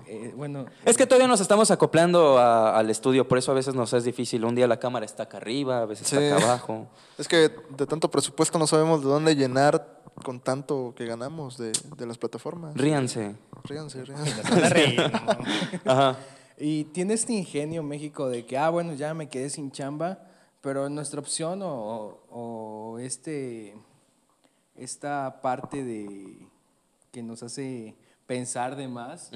Eh, 0.07 0.33
bueno. 0.37 0.67
Es 0.85 0.97
que 0.97 1.07
todavía 1.07 1.27
nos 1.27 1.41
estamos 1.41 1.71
acoplando 1.73 2.39
a- 2.39 2.79
al 2.79 2.89
estudio, 2.91 3.27
por 3.27 3.39
eso 3.39 3.51
a 3.51 3.55
veces 3.55 3.75
nos 3.75 3.93
es 3.95 4.05
difícil. 4.05 4.45
Un 4.45 4.55
día 4.55 4.69
la 4.69 4.79
cámara 4.79 5.05
está 5.05 5.25
acá 5.25 5.39
arriba, 5.39 5.81
a 5.81 5.87
veces 5.87 6.07
Sí. 6.07 6.17
está 6.17 6.37
acá 6.37 6.45
abajo. 6.45 6.87
Es 7.19 7.27
que 7.27 7.51
de 7.77 7.87
tanto 7.87 8.09
presupuesto 8.11 8.57
no 8.59 8.67
sabemos 8.69 9.03
de 9.03 9.09
dónde 9.09 9.35
llenar 9.35 10.03
con 10.23 10.39
tanto 10.41 10.93
que 10.97 11.07
ganamos 11.07 11.57
de, 11.59 11.73
de 11.97 12.07
las 12.07 12.19
plataformas. 12.19 12.77
Ríanse. 12.77 13.35
Ríanse, 13.65 14.05
ríanse. 14.05 15.01
Ajá. 15.85 16.17
Y 16.59 16.85
tiene 16.85 17.15
este 17.15 17.33
ingenio 17.33 17.83
México 17.83 18.29
de 18.29 18.47
que, 18.47 18.57
ah, 18.57 18.71
bueno, 18.71 18.93
ya 18.95 19.15
me 19.15 19.29
quedé 19.29 19.51
sin 19.51 19.73
chamba, 19.73 20.21
pero 20.61 20.89
nuestra 20.91 21.19
opción 21.19 21.61
o, 21.63 22.21
o 22.31 22.99
este, 23.01 23.75
esta 24.77 25.41
parte 25.43 25.85
de 25.85 26.49
que 27.13 27.23
nos 27.23 27.43
hace 27.43 27.95
pensar 28.27 28.77
de 28.77 28.89
más, 28.89 29.31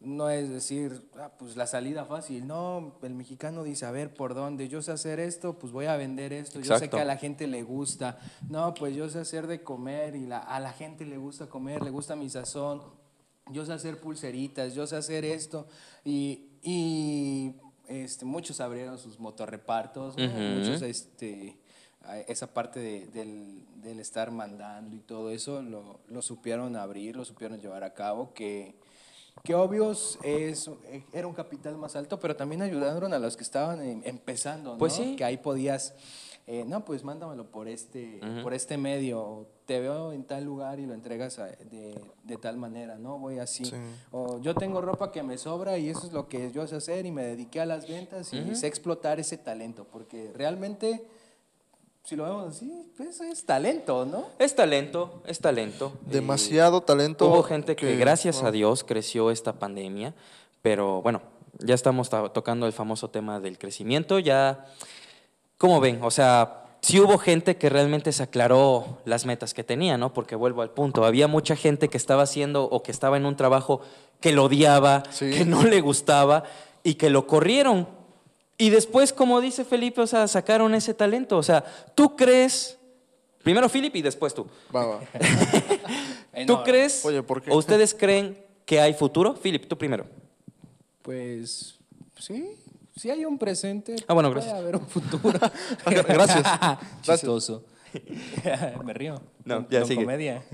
no 0.00 0.30
es 0.30 0.48
decir, 0.48 1.08
ah, 1.18 1.30
pues 1.38 1.56
la 1.56 1.66
salida 1.66 2.04
fácil. 2.06 2.46
No, 2.46 2.94
el 3.02 3.14
mexicano 3.14 3.64
dice, 3.64 3.84
a 3.84 3.90
ver, 3.90 4.14
¿por 4.14 4.34
dónde? 4.34 4.68
Yo 4.68 4.80
sé 4.80 4.92
hacer 4.92 5.20
esto, 5.20 5.58
pues 5.58 5.72
voy 5.72 5.86
a 5.86 5.96
vender 5.96 6.32
esto. 6.32 6.58
Yo 6.60 6.68
sé 6.78 6.88
que 6.88 6.96
a 7.02 7.04
la 7.04 7.16
gente 7.18 7.46
le 7.46 7.62
gusta. 7.62 8.18
No, 8.48 8.72
pues 8.74 8.94
yo 8.94 9.08
sé 9.10 9.18
hacer 9.18 9.46
de 9.46 9.62
comer 9.62 10.16
y 10.16 10.26
la- 10.26 10.38
a 10.38 10.58
la 10.60 10.72
gente 10.72 11.04
le 11.04 11.18
gusta 11.18 11.48
comer, 11.48 11.82
le 11.82 11.90
gusta 11.90 12.16
mi 12.16 12.30
sazón. 12.30 12.80
Yo 13.50 13.66
sé 13.66 13.72
hacer 13.72 14.00
pulseritas, 14.00 14.74
yo 14.74 14.86
sé 14.86 14.96
hacer 14.96 15.24
esto. 15.24 15.66
Y, 16.04 16.46
y, 16.62 17.56
este, 17.88 18.24
muchos 18.24 18.60
abrieron 18.60 18.96
sus 18.96 19.18
motorrepartos, 19.18 20.16
muchos 20.16 20.80
este, 20.82 21.58
esa 22.28 22.52
parte 22.52 22.80
de- 22.80 23.06
del, 23.06 23.64
del 23.82 24.00
estar 24.00 24.30
mandando 24.30 24.96
y 24.96 25.00
todo 25.00 25.30
eso 25.30 25.62
lo, 25.62 26.00
lo 26.08 26.22
supieron 26.22 26.76
abrir, 26.76 27.16
lo 27.16 27.24
supieron 27.24 27.60
llevar 27.60 27.84
a 27.84 27.92
cabo, 27.94 28.32
que, 28.34 28.74
que 29.44 29.54
obvios 29.54 30.18
es, 30.22 30.70
era 31.12 31.26
un 31.26 31.34
capital 31.34 31.76
más 31.76 31.96
alto, 31.96 32.18
pero 32.18 32.36
también 32.36 32.62
ayudaron 32.62 33.12
a 33.14 33.18
los 33.18 33.36
que 33.36 33.42
estaban 33.44 33.80
em- 33.82 34.02
empezando, 34.04 34.72
¿no? 34.72 34.78
Pues 34.78 34.94
sí. 34.94 35.16
Que 35.16 35.24
ahí 35.24 35.36
podías, 35.36 35.94
eh, 36.46 36.64
no, 36.66 36.84
pues 36.84 37.04
mándamelo 37.04 37.50
por 37.50 37.68
este, 37.68 38.20
por 38.42 38.54
este 38.54 38.76
medio, 38.76 39.46
te 39.66 39.78
veo 39.78 40.12
en 40.12 40.24
tal 40.24 40.44
lugar 40.44 40.80
y 40.80 40.86
lo 40.86 40.94
entregas 40.94 41.38
a- 41.38 41.46
de, 41.46 41.98
de 42.24 42.36
tal 42.38 42.56
manera, 42.56 42.98
¿no? 42.98 43.18
Voy 43.18 43.38
así. 43.38 43.64
Sí. 43.66 43.76
O 44.10 44.40
yo 44.40 44.54
tengo 44.54 44.80
ropa 44.80 45.12
que 45.12 45.22
me 45.22 45.38
sobra 45.38 45.78
y 45.78 45.88
eso 45.90 46.06
es 46.06 46.12
lo 46.12 46.28
que 46.28 46.50
yo 46.50 46.66
sé 46.66 46.76
hacer 46.76 47.06
y 47.06 47.12
me 47.12 47.22
dediqué 47.24 47.60
a 47.60 47.66
las 47.66 47.88
ventas 47.88 48.32
y 48.32 48.54
sé 48.56 48.66
explotar 48.66 49.20
ese 49.20 49.38
talento, 49.38 49.86
porque 49.90 50.32
realmente, 50.34 51.06
si 52.04 52.16
lo 52.16 52.24
vemos 52.24 52.56
así, 52.56 52.90
pues 52.96 53.20
es 53.20 53.44
talento, 53.46 54.04
¿no? 54.04 54.26
Es 54.38 54.54
talento, 54.56 55.22
es 55.26 55.38
talento. 55.38 55.92
Demasiado 56.06 56.80
talento. 56.80 57.26
Hubo 57.28 57.42
gente 57.42 57.76
que, 57.76 57.96
gracias 57.96 58.38
wow. 58.40 58.48
a 58.48 58.50
Dios, 58.50 58.82
creció 58.84 59.30
esta 59.30 59.52
pandemia, 59.52 60.14
pero 60.62 61.02
bueno, 61.02 61.22
ya 61.58 61.74
estamos 61.74 62.10
ta- 62.10 62.32
tocando 62.32 62.66
el 62.66 62.72
famoso 62.72 63.10
tema 63.10 63.38
del 63.38 63.58
crecimiento. 63.58 64.18
Ya, 64.18 64.64
¿cómo 65.58 65.78
ven? 65.80 66.02
O 66.02 66.10
sea, 66.10 66.64
sí 66.80 66.98
hubo 66.98 67.16
gente 67.18 67.56
que 67.58 67.68
realmente 67.68 68.10
se 68.12 68.22
aclaró 68.24 68.98
las 69.04 69.24
metas 69.26 69.54
que 69.54 69.62
tenía, 69.62 69.96
¿no? 69.96 70.12
Porque 70.12 70.34
vuelvo 70.34 70.62
al 70.62 70.70
punto, 70.70 71.04
había 71.04 71.28
mucha 71.28 71.54
gente 71.54 71.88
que 71.88 71.96
estaba 71.98 72.22
haciendo 72.24 72.64
o 72.64 72.82
que 72.82 72.90
estaba 72.90 73.18
en 73.18 73.26
un 73.26 73.36
trabajo 73.36 73.82
que 74.20 74.32
lo 74.32 74.44
odiaba, 74.44 75.02
Sí. 75.10 75.30
que 75.30 75.44
no 75.44 75.62
le 75.62 75.80
gustaba 75.80 76.42
y 76.82 76.94
que 76.94 77.10
lo 77.10 77.26
corrieron. 77.28 77.99
Y 78.60 78.68
después, 78.68 79.14
como 79.14 79.40
dice 79.40 79.64
Felipe, 79.64 80.02
o 80.02 80.06
sea, 80.06 80.28
sacaron 80.28 80.74
ese 80.74 80.92
talento. 80.92 81.38
O 81.38 81.42
sea, 81.42 81.64
¿tú 81.94 82.14
crees? 82.14 82.76
Primero 83.42 83.70
Felipe 83.70 83.98
y 83.98 84.02
después 84.02 84.34
tú. 84.34 84.46
Va, 84.74 84.84
va. 84.84 85.00
¿Tú 86.46 86.62
crees 86.62 87.02
Oye, 87.06 87.22
¿por 87.22 87.40
qué? 87.40 87.50
o 87.50 87.56
ustedes 87.56 87.94
creen 87.94 88.36
que 88.66 88.78
hay 88.78 88.92
futuro? 88.92 89.34
Philip, 89.34 89.66
tú 89.66 89.78
primero. 89.78 90.04
Pues 91.00 91.78
sí, 92.18 92.54
sí 92.94 93.10
hay 93.10 93.24
un 93.24 93.38
presente. 93.38 93.96
Ah, 94.06 94.12
bueno, 94.12 94.28
puede 94.30 94.42
gracias. 94.42 94.60
haber 94.62 94.76
un 94.76 94.86
futuro. 94.86 95.38
Gracias. 95.86 96.46
Chistoso. 97.00 97.64
Me 98.84 98.92
río. 98.92 99.22
No, 99.42 99.66
ya 99.70 99.78
don 99.80 99.88
sigue. 99.88 100.02
comedia. 100.02 100.44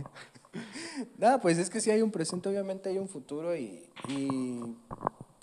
Nada, 1.19 1.41
pues 1.41 1.59
es 1.59 1.69
que 1.69 1.81
sí 1.81 1.91
hay 1.91 2.03
un 2.03 2.13
presente, 2.13 2.49
obviamente 2.49 2.89
hay 2.89 2.99
un 2.99 3.09
futuro 3.09 3.57
y, 3.57 3.83
y 4.09 4.61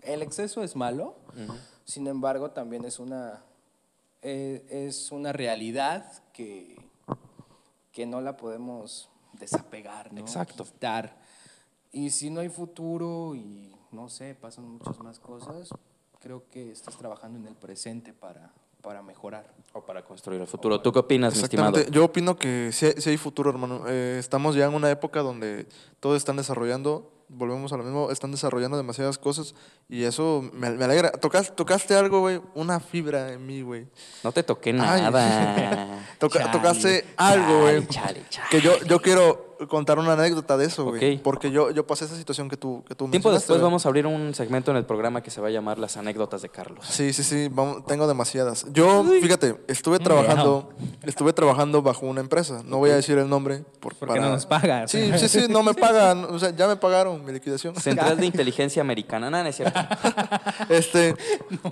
el 0.03 0.21
exceso 0.21 0.63
es 0.63 0.77
malo. 0.77 1.17
Sin 1.85 2.07
embargo, 2.07 2.51
también 2.51 2.85
es 2.85 2.99
una 2.99 3.43
eh, 4.21 4.65
es 4.69 5.11
una 5.11 5.33
realidad 5.33 6.05
que, 6.31 6.77
que 7.91 8.05
no 8.05 8.21
la 8.21 8.37
podemos 8.37 9.09
desapegar, 9.33 10.13
¿no? 10.13 10.21
Exacto. 10.21 10.63
Quitar. 10.63 11.17
Y 11.91 12.09
si 12.09 12.29
no 12.29 12.39
hay 12.39 12.49
futuro 12.49 13.35
y 13.35 13.75
no 13.91 14.09
sé, 14.09 14.33
pasan 14.35 14.67
muchas 14.67 14.97
más 14.99 15.19
cosas, 15.19 15.69
creo 16.19 16.43
que 16.49 16.71
estás 16.71 16.97
trabajando 16.97 17.37
en 17.37 17.47
el 17.47 17.55
presente 17.55 18.13
para, 18.13 18.51
para 18.81 19.01
mejorar. 19.03 19.53
O 19.73 19.81
para 19.81 20.03
construir 20.05 20.39
el 20.41 20.47
futuro. 20.47 20.81
¿Tú 20.81 20.91
qué 20.93 20.99
opinas, 20.99 21.35
mi 21.35 21.43
estimado? 21.43 21.83
Yo 21.91 22.05
opino 22.05 22.37
que 22.37 22.71
sí, 22.71 22.85
hay- 22.87 22.93
sí 23.01 23.09
hay 23.09 23.17
futuro, 23.17 23.49
hermano. 23.49 23.83
Eh, 23.87 24.17
estamos 24.19 24.55
ya 24.55 24.65
en 24.65 24.73
una 24.73 24.89
época 24.89 25.19
donde 25.21 25.67
todos 25.99 26.15
están 26.17 26.37
desarrollando, 26.37 27.11
volvemos 27.29 27.73
a 27.73 27.77
lo 27.77 27.83
mismo, 27.83 28.11
están 28.11 28.31
desarrollando 28.31 28.77
demasiadas 28.77 29.17
cosas 29.17 29.55
y 29.89 30.03
eso 30.03 30.47
me, 30.53 30.69
me 30.71 30.85
alegra. 30.85 31.11
Tocas- 31.13 31.55
tocaste 31.55 31.95
algo, 31.95 32.19
güey, 32.21 32.41
una 32.55 32.79
fibra 32.79 33.31
en 33.33 33.45
mí, 33.45 33.61
güey. 33.61 33.87
No 34.23 34.31
te 34.31 34.43
toqué 34.43 34.71
nada. 34.73 35.07
Toca- 36.19 36.39
Chale, 36.39 36.51
tocaste 36.51 37.05
algo, 37.17 37.61
güey. 37.61 37.85
Que 38.49 38.61
yo, 38.61 38.77
yo 38.83 39.01
quiero 39.01 39.52
contar 39.67 39.99
una 39.99 40.13
anécdota 40.13 40.57
de 40.57 40.65
eso, 40.65 40.85
güey. 40.85 41.17
Porque 41.19 41.51
yo, 41.51 41.71
yo 41.71 41.85
pasé 41.85 42.05
esa 42.05 42.15
situación 42.15 42.49
que 42.49 42.57
tú, 42.57 42.83
que 42.87 42.95
tú 42.95 43.07
Tiempo 43.09 43.31
después 43.31 43.61
vamos 43.61 43.85
a 43.85 43.89
abrir 43.89 44.07
un 44.07 44.33
segmento 44.33 44.71
en 44.71 44.77
el 44.77 44.85
programa 44.85 45.21
que 45.23 45.29
se 45.31 45.41
va 45.41 45.47
a 45.47 45.51
llamar 45.51 45.79
Las 45.79 45.97
anécdotas 45.97 46.41
de 46.41 46.49
Carlos. 46.49 46.85
Sí, 46.89 47.13
sí, 47.13 47.23
sí, 47.23 47.47
vamos- 47.51 47.85
tengo 47.85 48.07
demasiadas. 48.07 48.65
Yo, 48.71 49.03
fíjate, 49.21 49.57
estuve 49.67 49.99
trabajando, 49.99 50.69
estuve 51.03 51.33
trabajando 51.33 51.81
bajo 51.81 52.05
una 52.05 52.21
empresa. 52.21 52.61
No 52.65 52.77
voy 52.77 52.91
a 52.91 52.95
decir 52.95 53.17
el 53.17 53.29
nombre. 53.29 53.63
Por, 53.79 53.95
Porque 53.95 54.19
no 54.19 54.29
nos 54.29 54.45
pagan. 54.45 54.87
Sí, 54.87 55.11
sí, 55.17 55.27
sí, 55.27 55.45
no 55.49 55.63
me 55.63 55.73
pagan. 55.73 56.25
O 56.25 56.39
sea, 56.39 56.49
ya 56.51 56.67
me 56.67 56.75
pagaron 56.75 57.23
mi 57.25 57.31
liquidación. 57.31 57.75
Central 57.75 58.17
de 58.17 58.25
Inteligencia 58.33 58.81
Americana. 58.81 59.29
Nada, 59.29 59.43
no 59.43 59.49
es 59.49 59.55
cierto. 59.55 59.79
Este, 60.69 61.15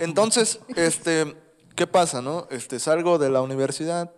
entonces, 0.00 0.60
este, 0.76 1.36
¿qué 1.74 1.86
pasa, 1.86 2.20
no? 2.22 2.46
Este, 2.50 2.78
salgo 2.78 3.18
de 3.18 3.30
la 3.30 3.40
universidad, 3.42 4.10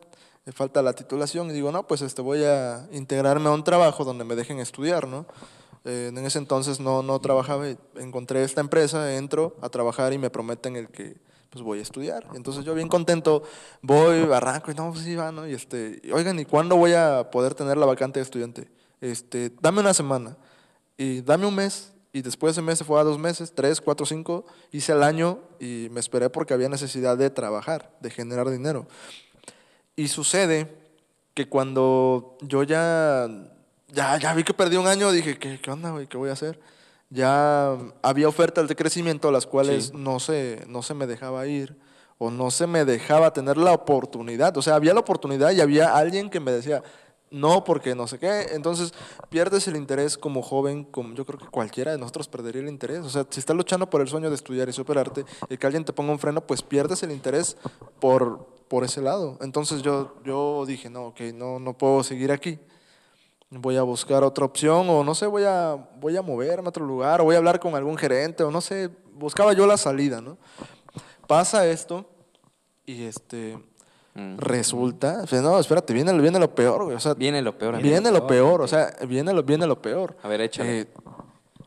me 0.47 0.53
falta 0.53 0.83
la 0.83 0.93
titulación 0.93 1.51
y 1.51 1.53
digo, 1.53 1.73
no, 1.73 1.87
pues 1.87 2.03
este, 2.03 2.21
voy 2.21 2.45
a 2.45 2.87
integrarme 2.93 3.49
a 3.49 3.53
un 3.53 3.65
trabajo 3.65 4.05
donde 4.05 4.25
me 4.25 4.37
dejen 4.37 4.61
estudiar, 4.61 5.09
¿no? 5.09 5.27
Eh, 5.85 6.09
en 6.09 6.19
ese 6.19 6.39
entonces 6.39 6.81
no, 6.81 7.03
no 7.03 7.19
trabajaba, 7.21 7.67
encontré 7.97 8.43
esta 8.43 8.61
empresa, 8.61 9.15
entro 9.17 9.57
a 9.61 9.69
trabajar 9.69 10.13
y 10.13 10.19
me 10.19 10.31
prometen 10.31 10.77
el 10.77 10.89
que 10.89 11.17
pues 11.51 11.63
voy 11.63 11.79
a 11.79 11.83
estudiar. 11.83 12.27
Entonces 12.35 12.65
yo 12.65 12.75
bien 12.75 12.89
contento, 12.89 13.43
voy, 13.81 14.23
arranco 14.33 14.71
y 14.71 14.75
no, 14.75 14.91
pues 14.91 15.05
sí, 15.05 15.15
va, 15.15 15.31
¿no? 15.31 15.47
Y 15.47 15.55
este, 15.55 16.03
oigan, 16.13 16.39
¿y 16.39 16.45
cuándo 16.45 16.77
voy 16.77 16.95
a 16.95 17.31
poder 17.31 17.55
tener 17.55 17.77
la 17.77 17.87
vacante 17.87 18.19
de 18.19 18.25
estudiante? 18.25 18.69
Este, 19.01 19.53
dame 19.61 19.81
una 19.81 19.95
semana 19.95 20.37
y 20.97 21.21
dame 21.21 21.47
un 21.47 21.55
mes. 21.55 21.93
Y 22.13 22.23
después 22.23 22.55
de 22.55 22.61
ese 22.61 22.67
mes 22.67 22.79
se 22.79 22.85
fue 22.85 23.01
a 23.01 23.05
dos 23.05 23.19
meses, 23.19 23.53
tres, 23.55 23.81
cuatro, 23.81 24.07
cinco, 24.07 24.47
hice 24.71 24.93
el 24.93 25.03
año 25.03 25.41
y 25.59 25.89
me 25.91 25.99
esperé 25.99 26.31
porque 26.31 26.55
había 26.55 26.69
necesidad 26.69 27.17
de 27.19 27.29
trabajar, 27.29 27.97
de 28.01 28.11
generar 28.11 28.49
dinero. 28.51 28.87
Y 29.97 30.09
sucede 30.09 30.69
que 31.35 31.49
cuando 31.49 32.37
yo 32.41 32.63
ya, 32.63 33.29
ya, 33.89 34.19
ya 34.19 34.35
vi 34.35 34.45
que 34.45 34.55
perdí 34.55 34.77
un 34.77 34.87
año, 34.87 35.11
dije, 35.13 35.39
¿qué, 35.39 35.61
qué 35.61 35.71
onda, 35.71 35.91
güey? 35.91 36.07
¿Qué 36.07 36.17
voy 36.17 36.31
a 36.31 36.35
hacer? 36.35 36.61
Ya 37.11 37.77
había 38.03 38.29
ofertas 38.29 38.67
de 38.69 38.75
crecimiento 38.77 39.29
a 39.29 39.33
las 39.33 39.47
cuales 39.47 39.87
Sí. 39.87 39.93
no, 39.95 40.19
se, 40.21 40.65
no 40.67 40.83
se 40.83 40.95
me 40.95 41.07
dejaba 41.07 41.47
ir 41.47 41.77
o 42.19 42.31
no 42.31 42.51
se 42.51 42.67
me 42.67 42.85
dejaba 42.85 43.33
tener 43.33 43.57
la 43.57 43.73
oportunidad. 43.73 44.57
O 44.57 44.63
sea, 44.63 44.75
había 44.77 44.95
la 44.95 45.01
oportunidad 45.01 45.51
y 45.53 45.61
había 45.61 45.97
alguien 45.97 46.31
que 46.31 46.41
me 46.41 46.53
decía, 46.53 46.83
no, 47.35 47.65
porque 47.65 47.97
no 47.97 48.07
sé 48.07 48.21
qué. 48.21 48.47
Entonces, 48.53 48.95
pierdes 49.29 49.67
el 49.67 49.75
interés 49.75 50.17
como 50.17 50.41
joven, 50.41 50.85
como 50.85 51.15
yo 51.15 51.27
creo 51.27 51.41
que 51.41 51.49
cualquiera 51.49 51.91
de 51.91 51.99
nosotros 51.99 52.29
perdería 52.29 52.63
el 52.63 52.69
interés. 52.69 53.01
O 53.01 53.11
sea, 53.11 53.27
si 53.29 53.41
estás 53.41 53.57
luchando 53.57 53.91
por 53.91 54.01
el 54.01 54.07
sueño 54.07 54.29
de 54.29 54.37
estudiar 54.37 54.69
y 54.69 54.73
superarte 54.73 55.25
y 55.49 55.57
que 55.57 55.67
alguien 55.67 55.85
te 55.85 55.93
ponga 55.93 56.13
un 56.13 56.21
freno, 56.21 56.47
pues 56.47 56.63
pierdes 56.63 57.03
el 57.03 57.11
interés 57.11 57.57
por, 57.99 58.47
por 58.69 58.85
ese 58.85 59.03
lado. 59.03 59.37
Entonces 59.41 59.83
yo, 59.83 60.15
yo 60.25 60.65
dije, 60.65 60.89
no, 60.89 61.07
ok, 61.07 61.21
no, 61.35 61.59
no 61.59 61.77
puedo 61.77 62.05
seguir 62.05 62.31
aquí. 62.31 62.61
Voy 63.51 63.79
a 63.79 63.83
buscar 63.83 64.23
otra 64.23 64.45
opción 64.45 64.89
o 64.89 65.03
no 65.03 65.17
sé, 65.17 65.27
voy 65.27 65.43
a, 65.43 65.75
voy 65.99 66.17
a 66.17 66.23
moverme 66.23 66.67
a 66.67 66.69
otro 66.69 66.87
lugar 66.87 67.21
o 67.21 67.25
voy 67.25 67.35
a 67.35 67.39
hablar 67.39 67.59
con 67.59 67.75
algún 67.75 67.97
gerente 67.97 68.45
o 68.45 68.53
no 68.53 68.61
sé. 68.61 68.91
Buscaba 69.13 69.55
yo 69.55 69.67
la 69.67 69.77
salida, 69.77 70.21
¿no? 70.21 70.39
Pasa 71.27 71.67
esto 71.67 72.09
y 72.87 73.03
este... 73.03 73.59
Mm. 74.15 74.37
Resulta, 74.39 75.23
o 75.25 75.27
sea, 75.27 75.41
no, 75.43 75.59
espérate, 75.59 75.93
viene, 75.93 76.13
viene 76.21 76.39
lo 76.39 76.55
peor, 76.55 76.85
güey. 76.85 76.97
O 76.97 77.01
sea, 77.01 77.15
Viene 77.15 77.43
lo 77.43 77.59
peor. 77.59 77.81
viene 77.83 78.11
lo 78.13 78.27
peor, 78.27 78.63
o 78.63 78.69
sea, 78.69 78.95
viene 79.09 79.33
lo, 79.33 79.43
viene 79.43 79.67
lo 79.67 79.81
peor. 79.83 80.17
A 80.23 80.29
ver, 80.29 80.41
échale. 80.43 80.81
Eh, 80.83 80.87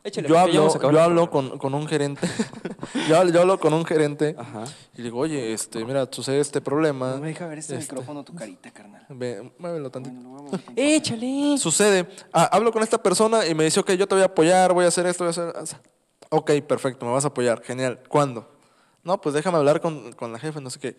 Échale, 0.04 0.28
yo 0.28 0.38
hablo, 0.38 0.80
yo 0.90 1.00
hablo 1.02 1.28
con, 1.28 1.58
con 1.58 1.74
un 1.74 1.86
gerente, 1.86 2.26
yo, 3.08 3.18
hablo- 3.18 3.30
yo 3.32 3.40
hablo 3.42 3.58
con 3.60 3.74
un 3.74 3.84
gerente 3.84 4.34
Ajá. 4.38 4.64
y 4.94 4.98
le 4.98 5.04
digo, 5.04 5.18
oye, 5.18 5.52
este, 5.52 5.84
mira, 5.84 6.06
sucede 6.10 6.38
este 6.40 6.60
problema. 6.62 7.10
No 7.16 7.18
me 7.18 7.26
deja 7.28 7.46
ver 7.46 7.58
este 7.58 7.76
micrófono 7.76 8.24
tu 8.24 8.34
carita, 8.34 8.70
carnal. 8.70 9.04
Ve, 9.10 9.52
muévelo. 9.58 9.90
Bueno, 9.90 9.90
tantito. 9.90 10.72
Échale. 10.76 11.58
Sucede, 11.58 12.06
ah, 12.32 12.48
hablo 12.52 12.72
con 12.72 12.82
esta 12.82 13.02
persona 13.02 13.44
y 13.46 13.54
me 13.54 13.64
dice, 13.64 13.80
ok, 13.80 13.90
yo 13.92 14.06
te 14.06 14.14
voy 14.14 14.22
a 14.22 14.26
apoyar, 14.26 14.72
voy 14.72 14.86
a 14.86 14.88
hacer 14.88 15.04
esto, 15.04 15.24
voy 15.24 15.34
a 15.36 15.50
hacer... 15.60 15.78
Ok, 16.30 16.52
perfecto, 16.66 17.04
me 17.04 17.12
vas 17.12 17.24
a 17.24 17.28
apoyar, 17.28 17.60
genial. 17.62 18.00
¿Cuándo? 18.08 18.48
No, 19.02 19.20
pues 19.20 19.34
déjame 19.34 19.58
hablar 19.58 19.80
con, 19.82 20.12
con 20.12 20.32
la 20.32 20.38
jefe, 20.38 20.60
no 20.60 20.70
sé 20.70 20.78
qué. 20.78 20.96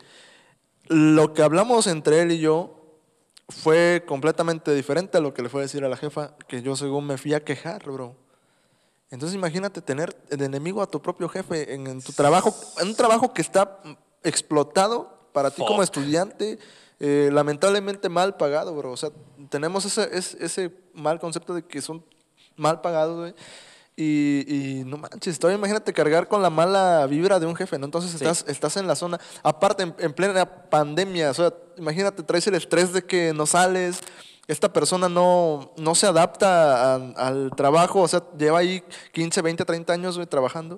Lo 0.89 1.33
que 1.33 1.43
hablamos 1.43 1.87
entre 1.87 2.21
él 2.21 2.31
y 2.31 2.39
yo 2.39 2.75
fue 3.47 4.03
completamente 4.07 4.73
diferente 4.73 5.17
a 5.17 5.21
lo 5.21 5.33
que 5.33 5.41
le 5.41 5.49
fue 5.49 5.61
a 5.61 5.63
decir 5.63 5.83
a 5.83 5.89
la 5.89 5.97
jefa, 5.97 6.35
que 6.47 6.61
yo 6.61 6.75
según 6.75 7.05
me 7.07 7.17
fui 7.17 7.33
a 7.33 7.43
quejar, 7.43 7.83
bro. 7.83 8.15
Entonces 9.11 9.35
imagínate 9.35 9.81
tener 9.81 10.15
de 10.29 10.45
enemigo 10.45 10.81
a 10.81 10.87
tu 10.87 11.01
propio 11.01 11.29
jefe 11.29 11.73
en, 11.73 11.87
en 11.87 12.01
tu 12.01 12.11
trabajo, 12.13 12.53
en 12.79 12.89
un 12.89 12.95
trabajo 12.95 13.33
que 13.33 13.41
está 13.41 13.79
explotado 14.23 15.29
para 15.31 15.51
ti 15.51 15.63
como 15.65 15.81
estudiante, 15.81 16.59
eh, 16.99 17.29
lamentablemente 17.31 18.09
mal 18.09 18.35
pagado, 18.37 18.75
bro. 18.75 18.91
O 18.91 18.97
sea, 18.97 19.09
tenemos 19.49 19.85
ese, 19.85 20.09
ese, 20.11 20.43
ese 20.43 20.71
mal 20.93 21.19
concepto 21.19 21.53
de 21.53 21.65
que 21.65 21.81
son 21.81 22.03
mal 22.55 22.81
pagados, 22.81 23.17
güey. 23.17 23.33
Y, 24.01 24.45
y 24.47 24.83
no 24.85 24.97
manches, 24.97 25.37
todavía 25.39 25.57
imagínate 25.57 25.91
cargar 25.91 26.29
con 26.29 26.41
la 26.41 26.49
mala 26.49 27.05
vibra 27.05 27.37
de 27.37 27.45
un 27.47 27.55
jefe, 27.55 27.77
¿no? 27.77 27.83
Entonces 27.83 28.13
estás, 28.13 28.45
estás 28.47 28.77
en 28.77 28.87
la 28.87 28.95
zona, 28.95 29.19
aparte 29.43 29.83
en, 29.83 29.93
en 29.99 30.13
plena 30.13 30.45
pandemia, 30.69 31.31
o 31.31 31.33
sea, 31.33 31.53
imagínate, 31.77 32.23
traes 32.23 32.47
el 32.47 32.55
estrés 32.55 32.93
de 32.93 33.03
que 33.03 33.33
no 33.33 33.45
sales, 33.45 33.99
esta 34.47 34.71
persona 34.71 35.09
no, 35.09 35.73
no 35.75 35.95
se 35.95 36.07
adapta 36.07 36.95
a- 36.95 37.11
al 37.17 37.51
trabajo, 37.57 37.99
o 38.01 38.07
sea, 38.07 38.23
lleva 38.37 38.59
ahí 38.59 38.81
15, 39.11 39.41
20, 39.41 39.65
30 39.65 39.91
años 39.91 40.17
trabajando. 40.29 40.75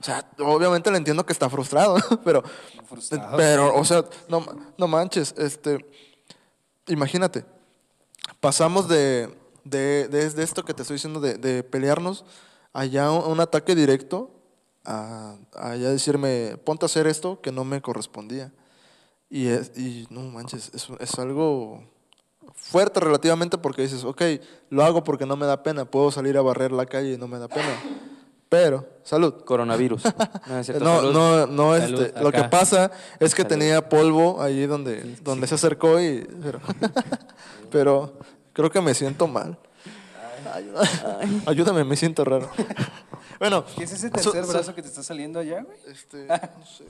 O 0.00 0.04
sea, 0.04 0.24
obviamente 0.38 0.92
le 0.92 0.98
entiendo 0.98 1.26
que 1.26 1.32
está 1.32 1.50
frustrado, 1.50 1.96
pero, 2.24 2.44
Frustrado. 2.88 3.36
pero, 3.36 3.74
o 3.74 3.84
sea, 3.84 4.04
no, 4.28 4.46
no 4.78 4.86
manches, 4.86 5.34
este, 5.38 5.84
imagínate, 6.86 7.44
pasamos 8.40 8.88
de, 8.88 9.28
de, 9.64 10.08
de- 10.08 10.30
de 10.30 10.42
esto 10.44 10.64
que 10.64 10.72
te 10.72 10.82
estoy 10.82 10.94
diciendo, 10.96 11.18
de, 11.20 11.34
de 11.34 11.62
pelearnos, 11.62 12.24
allá 12.72 13.10
un, 13.10 13.32
un 13.32 13.40
ataque 13.40 13.74
directo, 13.74 14.30
a, 14.84 15.36
a 15.54 15.76
ya 15.76 15.90
decirme, 15.90 16.56
ponte 16.64 16.84
a 16.84 16.86
hacer 16.86 17.06
esto 17.06 17.40
que 17.40 17.52
no 17.52 17.64
me 17.64 17.80
correspondía. 17.80 18.52
Y, 19.28 19.46
es, 19.46 19.76
y 19.78 20.06
no 20.10 20.20
manches, 20.22 20.70
es, 20.74 20.88
es 20.98 21.18
algo 21.18 21.84
fuerte 22.54 23.00
relativamente 23.00 23.58
porque 23.58 23.82
dices, 23.82 24.04
ok, 24.04 24.22
lo 24.70 24.84
hago 24.84 25.04
porque 25.04 25.26
no 25.26 25.36
me 25.36 25.46
da 25.46 25.62
pena, 25.62 25.84
puedo 25.84 26.10
salir 26.10 26.36
a 26.36 26.42
barrer 26.42 26.72
la 26.72 26.86
calle 26.86 27.12
y 27.14 27.18
no 27.18 27.28
me 27.28 27.38
da 27.38 27.48
pena. 27.48 27.74
Pero, 28.48 28.84
salud. 29.04 29.44
Coronavirus. 29.44 30.02
No, 30.48 30.58
es 30.58 30.66
cierto, 30.66 30.84
No, 30.84 30.96
salud. 30.96 31.12
no, 31.12 31.46
no, 31.46 31.76
Salud, 31.78 32.02
este, 32.02 32.20
lo 32.20 32.32
que 32.32 32.42
pasa 32.44 32.90
es 33.20 33.32
que 33.34 33.42
Salud. 33.42 33.48
tenía 33.56 33.88
polvo 33.88 34.42
ahí 34.42 34.66
donde, 34.66 35.16
donde 35.22 35.46
se 35.46 35.54
acercó 35.54 36.00
y... 36.00 36.26
Pero, 36.42 36.60
pero 37.70 38.12
creo 38.52 38.70
que 38.70 38.80
me 38.80 38.92
siento 38.94 39.28
mal. 39.28 39.56
Ayúdame, 40.54 41.42
ayúdame, 41.46 41.84
me 41.84 41.96
siento 41.96 42.24
raro. 42.24 42.50
Bueno, 43.38 43.64
¿Qué 43.74 43.84
es 43.84 43.92
ese 43.92 44.10
tercer 44.10 44.44
brazo 44.44 44.74
que 44.74 44.82
te 44.82 44.88
está 44.88 45.02
saliendo 45.02 45.40
allá, 45.40 45.62
güey? 45.62 45.78
este, 45.86 46.26
no 46.26 46.66
sé. 46.66 46.84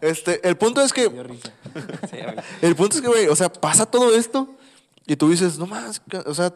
Este, 0.00 0.48
el 0.48 0.56
punto 0.56 0.80
es 0.82 0.92
que. 0.92 1.10
Sí, 2.08 2.18
el 2.62 2.76
punto 2.76 2.94
es 2.94 3.02
que, 3.02 3.08
güey, 3.08 3.26
o 3.26 3.34
sea, 3.34 3.52
pasa 3.52 3.86
todo 3.86 4.14
esto 4.14 4.54
y 5.04 5.16
tú 5.16 5.30
dices, 5.30 5.58
no 5.58 5.66
más, 5.66 6.00
o 6.26 6.34
sea, 6.34 6.54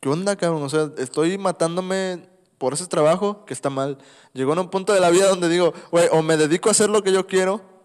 ¿qué 0.00 0.08
onda, 0.08 0.34
cabrón? 0.34 0.64
O 0.64 0.68
sea, 0.68 0.90
estoy 0.98 1.38
matándome 1.38 2.28
por 2.58 2.74
ese 2.74 2.86
trabajo 2.86 3.44
que 3.44 3.54
está 3.54 3.70
mal. 3.70 3.98
Llegó 4.32 4.52
en 4.54 4.58
un 4.58 4.70
punto 4.70 4.92
de 4.92 4.98
la 4.98 5.10
vida 5.10 5.28
donde 5.28 5.48
digo, 5.48 5.72
güey, 5.92 6.08
o 6.10 6.22
me 6.22 6.36
dedico 6.36 6.68
a 6.68 6.72
hacer 6.72 6.90
lo 6.90 7.04
que 7.04 7.12
yo 7.12 7.28
quiero 7.28 7.75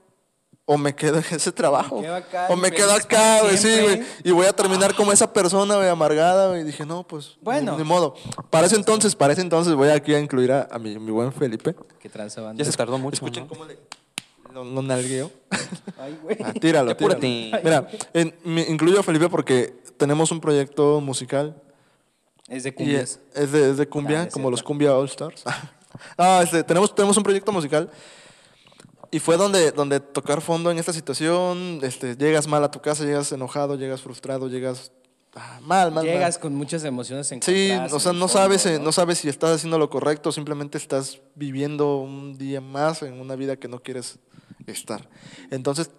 o 0.73 0.77
me 0.77 0.95
quedo 0.95 1.17
en 1.17 1.25
ese 1.31 1.51
trabajo. 1.51 1.97
Me 1.97 2.03
quedo 2.03 2.15
acá 2.15 2.47
o 2.49 2.55
me 2.55 2.71
quedo 2.71 2.91
acá, 2.93 3.41
güey, 3.41 3.57
sí, 3.57 3.75
güey. 3.81 4.01
Y 4.23 4.31
voy 4.31 4.45
a 4.45 4.53
terminar 4.53 4.95
como 4.95 5.11
esa 5.11 5.31
persona, 5.33 5.75
güey, 5.75 5.89
amargada, 5.89 6.47
güey. 6.49 6.61
Y 6.61 6.63
dije, 6.63 6.85
no, 6.85 7.03
pues, 7.03 7.37
Bueno. 7.41 7.73
ni, 7.73 7.79
ni 7.79 7.83
modo. 7.83 8.15
Para 8.49 8.67
ese 8.67 8.75
entonces, 8.75 9.15
para 9.15 9.33
ese 9.33 9.41
entonces 9.41 9.73
voy 9.73 9.89
aquí 9.89 10.13
a 10.13 10.19
incluir 10.19 10.51
a, 10.51 10.67
a 10.71 10.79
mi, 10.79 10.97
mi 10.97 11.11
buen 11.11 11.33
Felipe. 11.33 11.75
Qué 11.99 12.07
tranza 12.09 12.41
banda. 12.41 12.63
Ya 12.63 12.69
se 12.71 12.77
tardó 12.77 12.97
mucho. 12.97 13.15
Escuchen 13.15 13.43
¿no? 13.43 13.49
cómo 13.49 13.65
le... 13.65 13.77
Lo, 14.53 14.63
lo 14.65 14.81
nalgueo. 14.81 15.31
Ay, 15.99 16.17
güey. 16.21 16.37
Ah, 16.43 16.51
tíralo. 16.53 16.95
Mira, 17.63 17.87
en- 18.13 18.35
me 18.43 18.61
incluyo 18.63 18.99
a 18.99 19.03
Felipe 19.03 19.29
porque 19.29 19.73
tenemos 19.97 20.31
un 20.31 20.41
proyecto 20.41 20.99
musical 20.99 21.55
Es 22.49 22.63
de 22.63 22.69
y 22.69 22.71
cumbias. 22.73 23.19
es, 23.33 23.43
es 23.43 23.51
de, 23.51 23.69
es 23.71 23.77
de 23.77 23.87
cumbia, 23.87 24.23
Ah, 24.23 24.29
como 24.31 24.51
los 24.51 24.61
cumbia 24.63 24.93
All 24.95 25.05
Stars. 25.07 25.43
ah, 26.17 26.41
este, 26.43 26.63
tenemos, 26.63 26.93
tenemos 26.93 27.15
un 27.17 27.23
proyecto 27.23 27.51
musical 27.51 27.89
y 29.11 29.19
fue 29.19 29.35
donde, 29.37 29.71
donde 29.71 29.99
tocar 29.99 30.41
fondo 30.41 30.71
en 30.71 30.79
esta 30.79 30.93
situación, 30.93 31.79
este, 31.83 32.15
llegas 32.15 32.47
mal 32.47 32.63
a 32.63 32.71
tu 32.71 32.79
casa, 32.81 33.03
llegas 33.03 33.31
enojado, 33.31 33.75
llegas 33.75 34.01
frustrado, 34.01 34.47
llegas 34.47 34.91
ah, 35.35 35.59
mal, 35.61 35.91
mal. 35.91 36.05
Llegas 36.05 36.35
mal. 36.35 36.41
con 36.41 36.55
muchas 36.55 36.83
emociones 36.85 37.27
Sí, 37.27 37.35
encontradas. 37.35 37.93
o 37.93 37.99
sea, 37.99 38.11
en 38.13 38.19
no 38.19 38.27
fondo, 38.27 38.41
sabes, 38.41 38.65
eh, 38.65 38.77
¿no? 38.79 38.85
no 38.85 38.91
sabes 38.93 39.17
si 39.19 39.27
estás 39.29 39.55
haciendo 39.55 39.77
lo 39.77 39.89
correcto, 39.89 40.31
simplemente 40.31 40.77
estás 40.77 41.19
viviendo 41.35 41.97
un 41.97 42.37
día 42.37 42.61
más 42.61 43.01
en 43.03 43.19
una 43.19 43.35
vida 43.35 43.57
que 43.57 43.67
no 43.67 43.79
quieres 43.83 44.17
estar. 44.65 45.09
Entonces 45.49 45.91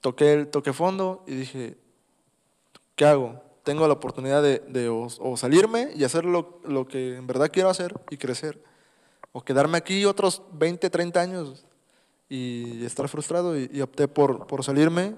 toqué, 0.00 0.32
el- 0.34 0.48
toqué 0.48 0.72
fondo 0.72 1.24
y 1.26 1.34
dije, 1.34 1.76
¿qué 2.94 3.04
hago? 3.06 3.42
Tengo 3.64 3.86
la 3.86 3.94
oportunidad 3.94 4.42
de, 4.42 4.58
de 4.68 4.88
o, 4.88 5.08
o 5.18 5.36
salirme 5.36 5.90
y 5.94 6.04
hacer 6.04 6.24
lo, 6.24 6.60
lo 6.64 6.86
que 6.86 7.16
en 7.16 7.26
verdad 7.26 7.50
quiero 7.52 7.70
hacer 7.70 7.94
y 8.10 8.16
crecer, 8.16 8.62
o 9.32 9.42
quedarme 9.44 9.78
aquí 9.78 10.04
otros 10.04 10.42
20, 10.52 10.90
30 10.90 11.20
años 11.20 11.64
y 12.34 12.84
estar 12.86 13.08
frustrado 13.08 13.58
y, 13.58 13.68
y 13.72 13.80
opté 13.82 14.08
por, 14.08 14.46
por 14.46 14.64
salirme 14.64 15.14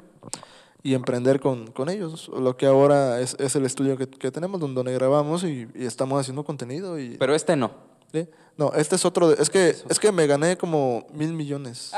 y 0.82 0.94
emprender 0.94 1.38
con, 1.40 1.70
con 1.70 1.88
ellos. 1.88 2.28
Lo 2.28 2.56
que 2.56 2.66
ahora 2.66 3.20
es, 3.20 3.36
es 3.38 3.54
el 3.56 3.64
estudio 3.64 3.96
que, 3.96 4.08
que 4.08 4.30
tenemos, 4.30 4.60
donde, 4.60 4.92
grabamos 4.92 5.44
y, 5.44 5.68
y 5.74 5.84
estamos 5.86 6.20
haciendo 6.20 6.44
contenido. 6.44 6.98
Y, 6.98 7.16
Pero 7.16 7.34
este 7.34 7.54
no. 7.56 7.70
¿sí? 8.12 8.28
No, 8.56 8.72
este 8.74 8.96
es 8.96 9.04
otro. 9.04 9.28
de- 9.28 9.42
es, 9.42 9.48
que, 9.48 9.70
es 9.88 9.98
que 9.98 10.12
me 10.12 10.26
gané 10.26 10.56
como 10.58 11.06
mil 11.12 11.32
millones. 11.32 11.92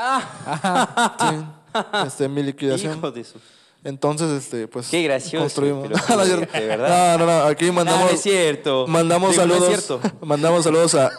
Sí, 1.19 1.35
este, 2.05 2.29
mi 2.29 2.43
liquidación. 2.43 2.97
Hijo 2.97 3.11
de 3.11 3.23
su... 3.23 3.39
Entonces, 3.87 4.29
este, 4.43 4.67
pues. 4.67 4.89
Qué 4.89 5.01
gracioso, 5.01 5.43
Construimos. 5.43 5.87
pero- 5.87 6.17
No, 6.17 6.25
de 6.25 6.67
verdad. 6.67 7.17
No, 7.17 7.25
no, 7.25 7.39
no. 7.39 7.43
Aquí 7.47 7.71
mandamos. 7.71 8.03
no 8.03 8.09
es 8.09 8.21
cierto. 8.21 8.85
Mandamos 8.85 9.31
Digo, 9.31 9.45
no 9.45 9.53
es 9.53 9.59
saludos. 9.61 9.83
cierto. 9.85 10.17
Mandamos 10.25 10.63
saludos 10.65 10.95
a. 10.95 11.09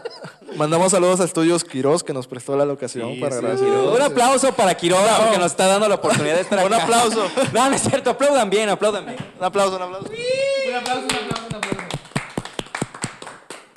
Mandamos 0.56 0.92
saludos 0.92 1.20
a 1.20 1.24
Estudios 1.24 1.62
Quiroz 1.64 2.02
que 2.04 2.12
nos 2.12 2.26
prestó 2.26 2.56
la 2.56 2.64
locación 2.64 3.14
Sí, 3.14 3.20
para 3.20 3.36
sí, 3.36 3.42
grabar. 3.42 3.94
Un 3.96 4.02
aplauso 4.02 4.52
para 4.52 4.74
Quiroga 4.74 5.18
porque 5.18 5.38
nos 5.38 5.52
está 5.52 5.66
dando 5.66 5.88
la 5.88 5.94
oportunidad 5.96 6.34
de 6.36 6.40
estar 6.42 6.58
Un 6.66 6.72
acá. 6.74 6.84
aplauso. 6.84 7.26
No, 7.52 7.68
no 7.70 7.74
es 7.76 7.82
cierto. 7.82 8.10
Aplaudan 8.10 8.48
bien, 8.50 8.68
aplaudan 8.68 9.04
bien. 9.06 9.16
Un 9.38 9.44
aplauso, 9.44 9.76
un 9.76 9.82
aplauso. 9.82 10.08
Un 10.10 10.74
aplauso, 10.76 11.00
un 11.02 11.06
aplauso, 11.06 11.46
un 11.48 11.54
aplauso. 11.56 11.88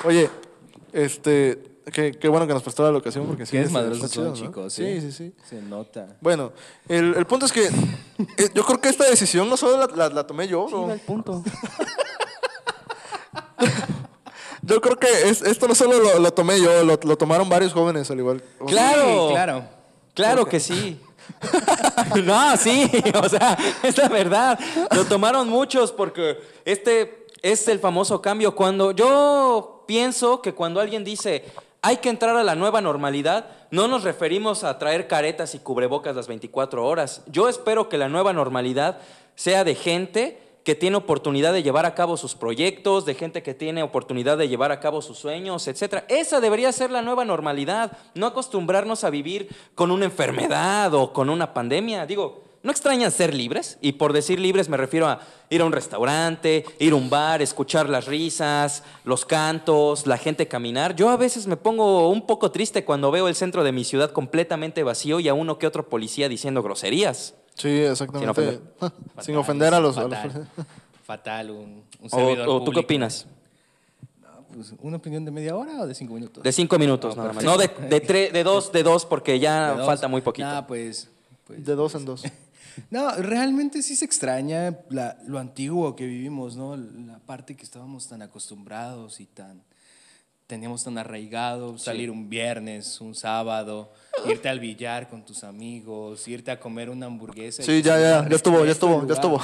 Oye, 0.05 0.29
este. 0.93 1.61
Qué, 1.91 2.11
qué 2.11 2.27
bueno 2.27 2.45
que 2.45 2.53
nos 2.53 2.61
prestó 2.61 2.83
la 2.83 2.91
locación 2.91 3.25
porque 3.25 3.45
sí. 3.45 3.57
Está 3.57 3.79
chido, 3.91 4.07
son, 4.07 4.23
¿no? 4.25 4.33
chicos. 4.33 4.73
Sí, 4.73 4.83
¿eh? 4.83 5.01
sí, 5.01 5.11
sí. 5.11 5.33
Se 5.49 5.61
nota. 5.61 6.15
Bueno, 6.21 6.51
el, 6.87 7.15
el 7.15 7.25
punto 7.25 7.45
es 7.47 7.51
que 7.51 7.65
eh, 7.65 8.49
yo 8.53 8.63
creo 8.65 8.79
que 8.79 8.89
esta 8.89 9.05
decisión 9.09 9.49
no 9.49 9.57
solo 9.57 9.77
la, 9.77 9.87
la- 9.95 10.09
la 10.13 10.27
tomé 10.27 10.47
yo, 10.47 10.67
Sí, 10.69 10.75
el 10.91 10.99
punto. 10.99 11.43
yo 14.61 14.79
creo 14.81 14.97
que 14.97 15.07
es- 15.29 15.41
esto 15.41 15.67
no 15.67 15.75
solo 15.75 15.99
lo, 15.99 16.19
lo 16.19 16.31
tomé 16.33 16.59
yo, 16.61 16.83
lo, 16.83 16.99
lo 17.01 17.17
tomaron 17.17 17.49
varios 17.49 17.73
jóvenes 17.73 18.09
al 18.11 18.19
igual. 18.19 18.43
Claro. 18.67 19.27
Sí, 19.27 19.33
claro. 19.33 19.63
Claro 20.13 20.45
que 20.45 20.59
sí. 20.59 20.99
no, 22.25 22.57
sí, 22.57 22.89
o 23.23 23.29
sea, 23.29 23.57
es 23.83 23.97
la 23.97 24.09
verdad. 24.09 24.59
Lo 24.95 25.05
tomaron 25.05 25.47
muchos 25.49 25.91
porque 25.91 26.37
este 26.65 27.25
es 27.41 27.67
el 27.69 27.79
famoso 27.79 28.21
cambio. 28.21 28.53
Cuando 28.55 28.91
yo 28.91 29.85
pienso 29.87 30.41
que 30.41 30.53
cuando 30.53 30.79
alguien 30.81 31.03
dice 31.03 31.45
hay 31.81 31.97
que 31.97 32.09
entrar 32.09 32.35
a 32.37 32.43
la 32.43 32.55
nueva 32.55 32.79
normalidad, 32.81 33.47
no 33.71 33.87
nos 33.87 34.03
referimos 34.03 34.63
a 34.63 34.77
traer 34.77 35.07
caretas 35.07 35.55
y 35.55 35.59
cubrebocas 35.59 36.15
las 36.15 36.27
24 36.27 36.85
horas. 36.85 37.23
Yo 37.25 37.49
espero 37.49 37.89
que 37.89 37.97
la 37.97 38.07
nueva 38.07 38.33
normalidad 38.33 38.99
sea 39.35 39.63
de 39.63 39.73
gente 39.73 40.39
que 40.63 40.75
tiene 40.75 40.97
oportunidad 40.97 41.53
de 41.53 41.63
llevar 41.63 41.87
a 41.87 41.95
cabo 41.95 42.17
sus 42.17 42.35
proyectos, 42.35 43.05
de 43.05 43.15
gente 43.15 43.41
que 43.41 43.55
tiene 43.55 43.81
oportunidad 43.81 44.37
de 44.37 44.47
llevar 44.47 44.71
a 44.71 44.79
cabo 44.79 45.01
sus 45.01 45.17
sueños, 45.17 45.67
etc. 45.67 46.03
Esa 46.07 46.39
debería 46.39 46.71
ser 46.71 46.91
la 46.91 47.01
nueva 47.01 47.25
normalidad, 47.25 47.97
no 48.13 48.27
acostumbrarnos 48.27 49.03
a 49.03 49.09
vivir 49.09 49.49
con 49.73 49.89
una 49.89 50.05
enfermedad 50.05 50.93
o 50.93 51.13
con 51.13 51.31
una 51.31 51.51
pandemia. 51.51 52.05
Digo, 52.05 52.43
¿no 52.63 52.71
extrañan 52.71 53.11
ser 53.11 53.33
libres? 53.33 53.77
Y 53.81 53.93
por 53.93 54.13
decir 54.13 54.39
libres 54.39 54.69
me 54.69 54.77
refiero 54.77 55.07
a 55.07 55.21
ir 55.49 55.61
a 55.61 55.65
un 55.65 55.71
restaurante, 55.71 56.63
ir 56.79 56.93
a 56.93 56.95
un 56.95 57.09
bar, 57.09 57.41
escuchar 57.41 57.89
las 57.89 58.05
risas, 58.05 58.83
los 59.03 59.25
cantos, 59.25 60.05
la 60.07 60.17
gente 60.17 60.47
caminar. 60.47 60.95
Yo 60.95 61.09
a 61.09 61.17
veces 61.17 61.47
me 61.47 61.57
pongo 61.57 62.09
un 62.09 62.25
poco 62.27 62.51
triste 62.51 62.85
cuando 62.85 63.11
veo 63.11 63.27
el 63.27 63.35
centro 63.35 63.63
de 63.63 63.71
mi 63.71 63.83
ciudad 63.83 64.11
completamente 64.11 64.83
vacío 64.83 65.19
y 65.19 65.27
a 65.27 65.33
uno 65.33 65.57
que 65.57 65.67
otro 65.67 65.89
policía 65.89 66.29
diciendo 66.29 66.61
groserías. 66.63 67.33
Sí, 67.55 67.67
exactamente. 67.69 68.33
Sin 68.41 68.49
ofender. 68.49 68.61
Sin 69.19 69.35
ofender 69.35 69.73
a 69.73 69.79
los. 69.79 69.97
a 69.97 70.03
los- 70.03 70.11
Fatal, 70.17 70.47
fatal 71.03 71.51
un, 71.51 71.83
un 71.99 72.07
O, 72.07 72.09
servidor 72.09 72.47
o 72.49 72.63
¿Tú 72.63 72.71
qué 72.71 72.79
opinas? 72.79 73.25
Pues, 74.53 74.73
¿Una 74.81 74.97
opinión 74.97 75.23
de 75.23 75.31
media 75.31 75.55
hora 75.55 75.81
o 75.81 75.87
de 75.87 75.95
cinco 75.95 76.13
minutos? 76.13 76.43
De 76.43 76.51
cinco 76.51 76.77
minutos 76.77 77.13
Ah, 77.17 77.21
nada 77.21 77.33
más. 77.33 77.43
No, 77.43 77.57
de, 77.57 77.67
de, 77.89 78.03
tre- 78.05 78.31
de 78.31 78.43
dos, 78.43 78.71
de 78.71 78.83
dos, 78.83 79.05
porque 79.05 79.39
ya 79.39 79.71
dos. 79.77 79.85
falta 79.85 80.07
muy 80.07 80.21
poquito. 80.21 80.47
Nah, 80.47 80.61
pues, 80.67 81.09
pues, 81.47 81.65
de 81.65 81.75
dos 81.75 81.95
en 81.95 82.05
dos. 82.05 82.23
No, 82.89 83.11
realmente 83.15 83.81
sí 83.81 83.95
se 83.95 84.05
extraña 84.05 84.77
la- 84.89 85.17
lo 85.27 85.39
antiguo 85.39 85.95
que 85.95 86.05
vivimos, 86.05 86.55
¿no? 86.55 86.75
La 86.77 87.19
parte 87.19 87.55
que 87.55 87.63
estábamos 87.63 88.07
tan 88.07 88.21
acostumbrados 88.21 89.19
y 89.19 89.25
tan 89.25 89.63
teníamos 90.47 90.83
tan 90.83 90.97
arraigado, 90.97 91.77
salir 91.77 92.11
un 92.11 92.27
viernes, 92.29 92.99
un 92.99 93.15
sábado, 93.15 93.93
irte 94.27 94.49
al 94.49 94.59
billar 94.59 95.07
con 95.09 95.23
tus 95.23 95.45
amigos, 95.45 96.27
irte 96.27 96.51
a 96.51 96.59
comer 96.59 96.89
una 96.89 97.05
hamburguesa. 97.05 97.63
Sí, 97.63 97.81
ya, 97.81 97.97
ya, 97.97 98.27
ya 98.27 98.35
estuvo, 98.35 98.65
ya 98.65 98.71
estuvo, 98.73 99.07
ya 99.07 99.13
estuvo. 99.13 99.39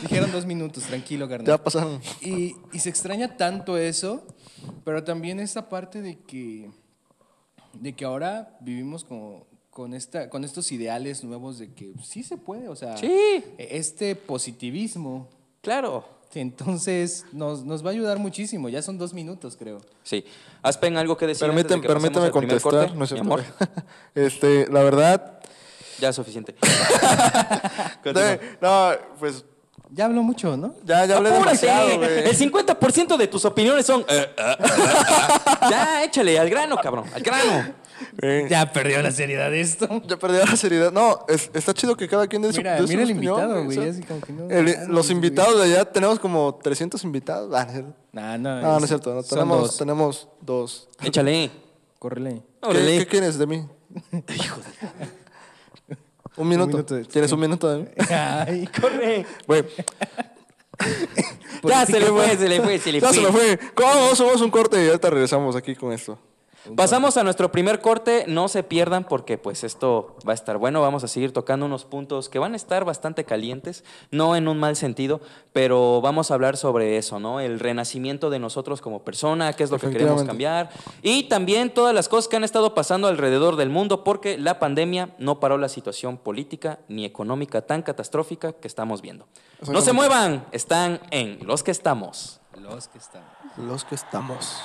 Dijeron 0.00 0.32
dos 0.32 0.46
minutos, 0.46 0.84
tranquilo, 0.84 1.28
carnal. 1.28 1.46
Ya 1.46 1.62
pasaron. 1.62 2.00
Y, 2.22 2.56
y 2.72 2.78
se 2.78 2.88
extraña 2.88 3.36
tanto 3.36 3.76
eso, 3.76 4.26
pero 4.82 5.04
también 5.04 5.38
esta 5.40 5.68
parte 5.68 6.00
de 6.00 6.18
que, 6.20 6.70
de 7.74 7.92
que 7.92 8.06
ahora 8.06 8.56
vivimos 8.60 9.04
como 9.04 9.46
con, 9.72 9.94
esta, 9.94 10.28
con 10.28 10.44
estos 10.44 10.70
ideales 10.70 11.24
nuevos 11.24 11.58
de 11.58 11.72
que 11.72 11.92
sí 12.04 12.22
se 12.22 12.36
puede, 12.36 12.68
o 12.68 12.76
sea, 12.76 12.96
Sí. 12.98 13.42
este 13.58 14.14
positivismo. 14.14 15.28
Claro. 15.62 16.04
Entonces 16.34 17.24
nos, 17.32 17.64
nos 17.64 17.84
va 17.84 17.88
a 17.88 17.92
ayudar 17.92 18.18
muchísimo. 18.18 18.68
Ya 18.68 18.82
son 18.82 18.98
dos 18.98 19.12
minutos, 19.14 19.56
creo. 19.58 19.80
Sí. 20.02 20.24
Aspen, 20.62 20.96
¿algo 20.96 21.16
que 21.16 21.26
decir? 21.26 21.48
antes 21.48 21.66
de 21.68 21.80
que 21.80 21.88
permíteme 21.88 22.26
al 22.26 22.32
primer 22.32 22.60
contestar, 22.60 22.86
corte? 22.88 22.96
¿no 22.96 23.04
es 23.04 23.12
Mi 23.12 23.18
cierto? 23.18 23.22
amor, 23.34 23.44
Este, 24.14 24.66
la 24.70 24.82
verdad. 24.82 25.40
ya 26.00 26.10
es 26.10 26.16
suficiente. 26.16 26.54
No, 28.60 28.90
pues 29.18 29.44
Ya 29.90 30.06
hablo 30.06 30.22
mucho, 30.22 30.56
¿no? 30.56 30.74
ya, 30.84 31.04
ya 31.06 31.16
hablé 31.18 31.30
Apúrate, 31.30 31.66
demasiado. 31.66 32.02
El 32.04 32.36
50% 32.38 33.16
de 33.16 33.28
tus 33.28 33.44
opiniones 33.44 33.84
son... 33.86 34.00
eh, 34.08 34.26
eh, 34.36 34.38
eh. 34.38 34.64
ya, 35.70 36.04
échale, 36.04 36.38
al 36.38 36.48
grano, 36.48 36.76
cabrón, 36.82 37.04
al 37.14 37.22
grano. 37.22 37.74
Eh, 38.22 38.46
Ya 38.50 38.72
perdió 38.72 39.00
la 39.02 39.10
seriedad 39.10 39.50
de 39.50 39.60
esto. 39.60 39.88
Ya 40.06 40.16
perdí 40.18 40.38
la 40.38 40.56
seriedad. 40.56 40.92
No, 40.92 41.24
es- 41.28 41.50
está 41.54 41.72
chido 41.74 41.96
que 41.96 42.08
cada 42.08 42.26
quien 42.26 42.42
dé 42.42 42.52
su 42.52 42.58
Mira, 42.58 42.78
su 42.78 42.84
mira 42.88 43.02
el 43.02 43.10
opinión, 43.12 43.34
invitado, 43.40 43.64
güey, 43.64 43.78
o 43.78 43.82
sea, 43.82 43.90
así 43.90 44.02
como 44.02 44.20
que 44.20 44.32
no- 44.32 44.50
el- 44.50 44.88
los 44.88 45.06
güey. 45.06 45.16
invitados 45.16 45.56
de 45.58 45.64
allá 45.64 45.84
tenemos 45.84 46.18
como 46.18 46.54
300 46.62 47.02
invitados. 47.04 47.52
Ah, 47.54 47.66
no 47.72 47.78
es. 47.78 47.84
Nah, 48.12 48.38
no, 48.38 48.60
No, 48.60 48.72
no 48.78 48.84
es 48.84 48.88
cierto. 48.88 49.14
no, 49.14 49.22
tenemos, 49.22 49.60
dos. 49.62 49.76
tenemos 49.78 50.28
dos. 50.40 50.88
Échale. 51.02 51.50
Córrele. 51.98 52.42
¿Qué, 52.60 52.98
qué 52.98 53.06
quieres 53.06 53.38
de 53.38 53.46
mí? 53.46 53.66
Un 56.36 56.48
minuto. 56.48 56.68
minuto 56.68 56.94
de- 56.94 57.04
¿Quieres 57.06 57.30
un 57.32 57.40
minuto 57.40 57.68
de 57.70 57.78
mí? 57.82 57.88
Ay, 58.10 58.66
Corre. 58.80 59.26
Güey, 59.46 59.64
Ya 61.64 61.86
se 61.86 62.00
le 62.00 62.06
fue, 62.06 62.36
se 62.36 62.48
le 62.48 62.60
fue, 62.62 62.78
se 62.78 62.92
le 62.92 63.00
ya 63.00 63.08
fue. 63.08 63.16
se 63.16 63.22
me 63.22 63.30
fue. 63.32 63.58
¿Cómo? 63.74 64.14
Somos 64.16 64.40
un 64.40 64.50
corte 64.50 64.82
y 64.82 64.86
ahorita 64.88 65.10
regresamos 65.10 65.54
aquí 65.56 65.74
con 65.76 65.92
esto. 65.92 66.18
Pasamos 66.76 67.16
a 67.16 67.24
nuestro 67.24 67.50
primer 67.50 67.80
corte, 67.80 68.24
no 68.28 68.46
se 68.46 68.62
pierdan 68.62 69.04
porque 69.04 69.36
pues 69.36 69.64
esto 69.64 70.16
va 70.26 70.32
a 70.32 70.34
estar 70.34 70.58
bueno, 70.58 70.80
vamos 70.80 71.02
a 71.02 71.08
seguir 71.08 71.32
tocando 71.32 71.66
unos 71.66 71.84
puntos 71.84 72.28
que 72.28 72.38
van 72.38 72.52
a 72.52 72.56
estar 72.56 72.84
bastante 72.84 73.24
calientes, 73.24 73.82
no 74.12 74.36
en 74.36 74.46
un 74.46 74.60
mal 74.60 74.76
sentido, 74.76 75.20
pero 75.52 76.00
vamos 76.00 76.30
a 76.30 76.34
hablar 76.34 76.56
sobre 76.56 76.98
eso, 76.98 77.18
¿no? 77.18 77.40
El 77.40 77.58
renacimiento 77.58 78.30
de 78.30 78.38
nosotros 78.38 78.80
como 78.80 79.02
persona, 79.02 79.52
qué 79.54 79.64
es 79.64 79.70
lo 79.72 79.78
que 79.78 79.90
queremos 79.90 80.22
cambiar 80.22 80.70
y 81.02 81.24
también 81.24 81.70
todas 81.74 81.94
las 81.94 82.08
cosas 82.08 82.28
que 82.28 82.36
han 82.36 82.44
estado 82.44 82.74
pasando 82.74 83.08
alrededor 83.08 83.56
del 83.56 83.68
mundo 83.68 84.04
porque 84.04 84.38
la 84.38 84.60
pandemia 84.60 85.16
no 85.18 85.40
paró 85.40 85.58
la 85.58 85.68
situación 85.68 86.16
política 86.16 86.78
ni 86.88 87.04
económica 87.04 87.62
tan 87.62 87.82
catastrófica 87.82 88.52
que 88.52 88.68
estamos 88.68 89.02
viendo. 89.02 89.26
No 89.68 89.80
se 89.80 89.92
muevan, 89.92 90.46
están 90.52 91.00
en 91.10 91.38
los 91.44 91.62
que 91.62 91.72
estamos. 91.72 92.40
los 92.56 92.86
que 92.86 92.98
están. 92.98 93.24
Los 93.56 93.84
que 93.84 93.96
estamos. 93.96 94.62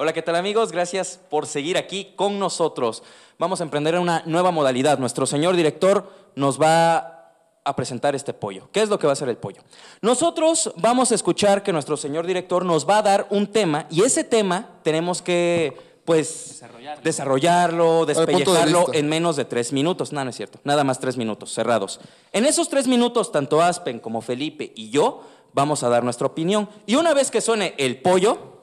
Hola, 0.00 0.12
¿qué 0.12 0.22
tal 0.22 0.36
amigos? 0.36 0.70
Gracias 0.70 1.18
por 1.28 1.44
seguir 1.44 1.76
aquí 1.76 2.12
con 2.14 2.38
nosotros. 2.38 3.02
Vamos 3.36 3.60
a 3.60 3.64
emprender 3.64 3.98
una 3.98 4.22
nueva 4.26 4.52
modalidad. 4.52 4.96
Nuestro 5.00 5.26
señor 5.26 5.56
director 5.56 6.08
nos 6.36 6.62
va 6.62 7.32
a 7.64 7.74
presentar 7.74 8.14
este 8.14 8.32
pollo. 8.32 8.68
¿Qué 8.70 8.80
es 8.80 8.90
lo 8.90 9.00
que 9.00 9.08
va 9.08 9.10
a 9.10 9.14
hacer 9.14 9.28
el 9.28 9.38
pollo? 9.38 9.60
Nosotros 10.00 10.72
vamos 10.76 11.10
a 11.10 11.16
escuchar 11.16 11.64
que 11.64 11.72
nuestro 11.72 11.96
señor 11.96 12.28
director 12.28 12.64
nos 12.64 12.88
va 12.88 12.98
a 12.98 13.02
dar 13.02 13.26
un 13.30 13.48
tema 13.48 13.86
y 13.90 14.02
ese 14.02 14.22
tema 14.22 14.68
tenemos 14.84 15.20
que, 15.20 15.76
pues, 16.04 16.62
desarrollarlo, 17.02 17.84
punto 17.84 18.06
de 18.06 18.14
despellejarlo 18.14 18.78
vista. 18.82 18.98
en 18.98 19.08
menos 19.08 19.34
de 19.34 19.46
tres 19.46 19.72
minutos. 19.72 20.12
No, 20.12 20.22
no 20.22 20.30
es 20.30 20.36
cierto. 20.36 20.60
Nada 20.62 20.84
más 20.84 21.00
tres 21.00 21.16
minutos, 21.16 21.52
cerrados. 21.52 21.98
En 22.32 22.44
esos 22.46 22.68
tres 22.68 22.86
minutos, 22.86 23.32
tanto 23.32 23.60
Aspen 23.60 23.98
como 23.98 24.20
Felipe 24.20 24.72
y 24.76 24.90
yo 24.90 25.22
vamos 25.54 25.82
a 25.82 25.88
dar 25.88 26.04
nuestra 26.04 26.28
opinión. 26.28 26.68
Y 26.86 26.94
una 26.94 27.14
vez 27.14 27.32
que 27.32 27.40
suene 27.40 27.74
el 27.78 28.00
pollo, 28.00 28.58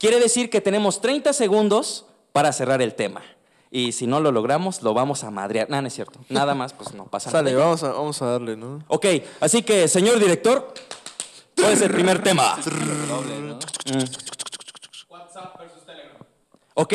Quiere 0.00 0.18
decir 0.18 0.48
que 0.50 0.60
tenemos 0.62 1.00
30 1.02 1.32
segundos 1.34 2.06
para 2.32 2.52
cerrar 2.52 2.80
el 2.80 2.94
tema. 2.94 3.20
Y 3.70 3.92
si 3.92 4.06
no 4.06 4.18
lo 4.18 4.32
logramos, 4.32 4.82
lo 4.82 4.94
vamos 4.94 5.22
a 5.24 5.30
madrear. 5.30 5.68
Nada, 5.68 5.82
no 5.82 5.88
es 5.88 5.94
cierto. 5.94 6.18
Nada 6.30 6.54
más, 6.54 6.72
pues 6.72 6.94
no 6.94 7.04
pasa 7.04 7.28
nada. 7.30 7.40
Sale, 7.44 7.54
vamos 7.54 7.82
a, 7.84 7.92
vamos 7.92 8.22
a 8.22 8.26
darle, 8.26 8.56
¿no? 8.56 8.82
Ok, 8.88 9.04
así 9.40 9.62
que, 9.62 9.86
señor 9.88 10.18
director, 10.18 10.72
¿cuál 11.54 11.72
es 11.74 11.82
el 11.82 11.90
primer 11.92 12.22
tema? 12.22 12.58
Doble, 13.08 13.40
¿no? 13.42 13.58
Ok, 16.74 16.94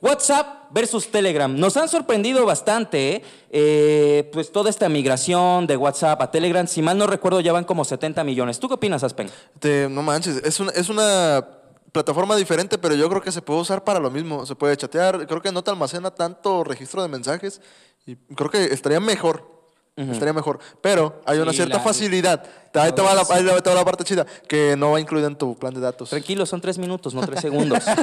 WhatsApp 0.00 0.70
versus 0.72 1.06
Telegram. 1.10 1.54
Nos 1.56 1.76
han 1.76 1.88
sorprendido 1.88 2.44
bastante, 2.44 3.12
¿eh? 3.16 3.22
Eh, 3.50 4.30
pues 4.32 4.50
toda 4.50 4.70
esta 4.70 4.88
migración 4.88 5.66
de 5.68 5.76
WhatsApp 5.76 6.20
a 6.20 6.30
Telegram. 6.32 6.66
Si 6.66 6.82
mal 6.82 6.98
no 6.98 7.06
recuerdo, 7.06 7.40
ya 7.40 7.52
van 7.52 7.64
como 7.64 7.84
70 7.84 8.24
millones. 8.24 8.58
¿Tú 8.58 8.66
qué 8.68 8.74
opinas, 8.74 9.04
Aspen? 9.04 9.30
Te- 9.60 9.88
no 9.88 10.02
manches, 10.02 10.38
es 10.44 10.58
una, 10.58 10.72
es 10.72 10.88
una 10.88 11.46
plataforma 11.92 12.36
diferente, 12.36 12.78
pero 12.78 12.94
yo 12.94 13.08
creo 13.08 13.22
que 13.22 13.32
se 13.32 13.42
puede 13.42 13.60
usar 13.60 13.84
para 13.84 13.98
lo 14.00 14.10
mismo. 14.10 14.46
Se 14.46 14.54
puede 14.54 14.76
chatear, 14.76 15.26
creo 15.26 15.42
que 15.42 15.52
no 15.52 15.62
te 15.62 15.70
almacena 15.70 16.10
tanto 16.10 16.64
registro 16.64 17.02
de 17.02 17.08
mensajes 17.08 17.60
y 18.06 18.16
creo 18.16 18.50
que 18.50 18.64
estaría 18.66 19.00
mejor. 19.00 19.58
Estaría 19.96 20.32
mejor. 20.32 20.58
Pero 20.80 21.20
hay 21.26 21.38
una 21.40 21.50
Sí, 21.50 21.56
cierta 21.58 21.76
la- 21.76 21.82
facilidad. 21.82 22.42
Ahí 22.72 22.92
te, 22.92 23.02
va 23.02 23.12
la, 23.14 23.20
ahí 23.28 23.44
te 23.44 23.68
va 23.68 23.74
la 23.74 23.84
parte 23.84 24.02
chida, 24.02 24.24
que 24.48 24.74
no 24.78 24.92
va 24.92 25.00
incluida 25.00 25.26
en 25.26 25.36
tu 25.36 25.54
plan 25.58 25.74
de 25.74 25.80
datos. 25.80 26.08
Tranquilo, 26.08 26.46
son 26.46 26.60
tres 26.62 26.78
minutos, 26.78 27.12
no 27.12 27.20
tres 27.20 27.40
segundos. 27.40 27.84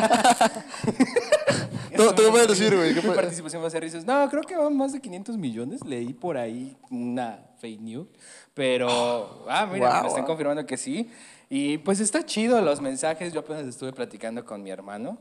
No, 1.97 2.13
tú 2.13 2.21
qué 2.23 2.29
puedes 2.29 2.47
decir, 2.47 2.75
güey. 2.75 2.93
¿Qué 2.93 3.01
participación 3.01 3.63
va 3.63 3.67
a 3.67 3.71
ser 3.71 3.81
risas. 3.81 4.05
No, 4.05 4.29
creo 4.29 4.43
que 4.43 4.55
van 4.55 4.75
más 4.77 4.93
de 4.93 4.99
500 5.01 5.35
millones. 5.37 5.83
Leí 5.83 6.13
por 6.13 6.37
ahí 6.37 6.77
una 6.91 7.39
fake 7.59 7.81
news. 7.81 8.07
Pero, 8.53 9.45
ah, 9.49 9.65
mira, 9.65 9.89
Guau, 9.89 10.01
me 10.03 10.07
están 10.09 10.25
confirmando 10.25 10.63
que 10.65 10.77
sí. 10.77 11.09
Y 11.49 11.77
pues 11.79 11.99
está 11.99 12.25
chido 12.25 12.61
los 12.61 12.81
mensajes. 12.81 13.33
Yo 13.33 13.39
apenas 13.39 13.65
estuve 13.65 13.93
platicando 13.93 14.43
con 14.45 14.61
mi 14.63 14.69
hermano. 14.69 15.17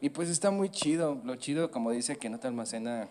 Y 0.00 0.10
pues 0.10 0.28
está 0.28 0.50
muy 0.50 0.70
chido. 0.70 1.20
Lo 1.24 1.36
chido, 1.36 1.70
como 1.70 1.90
dice, 1.90 2.16
que 2.16 2.28
no 2.28 2.38
te 2.38 2.48
almacena 2.48 3.08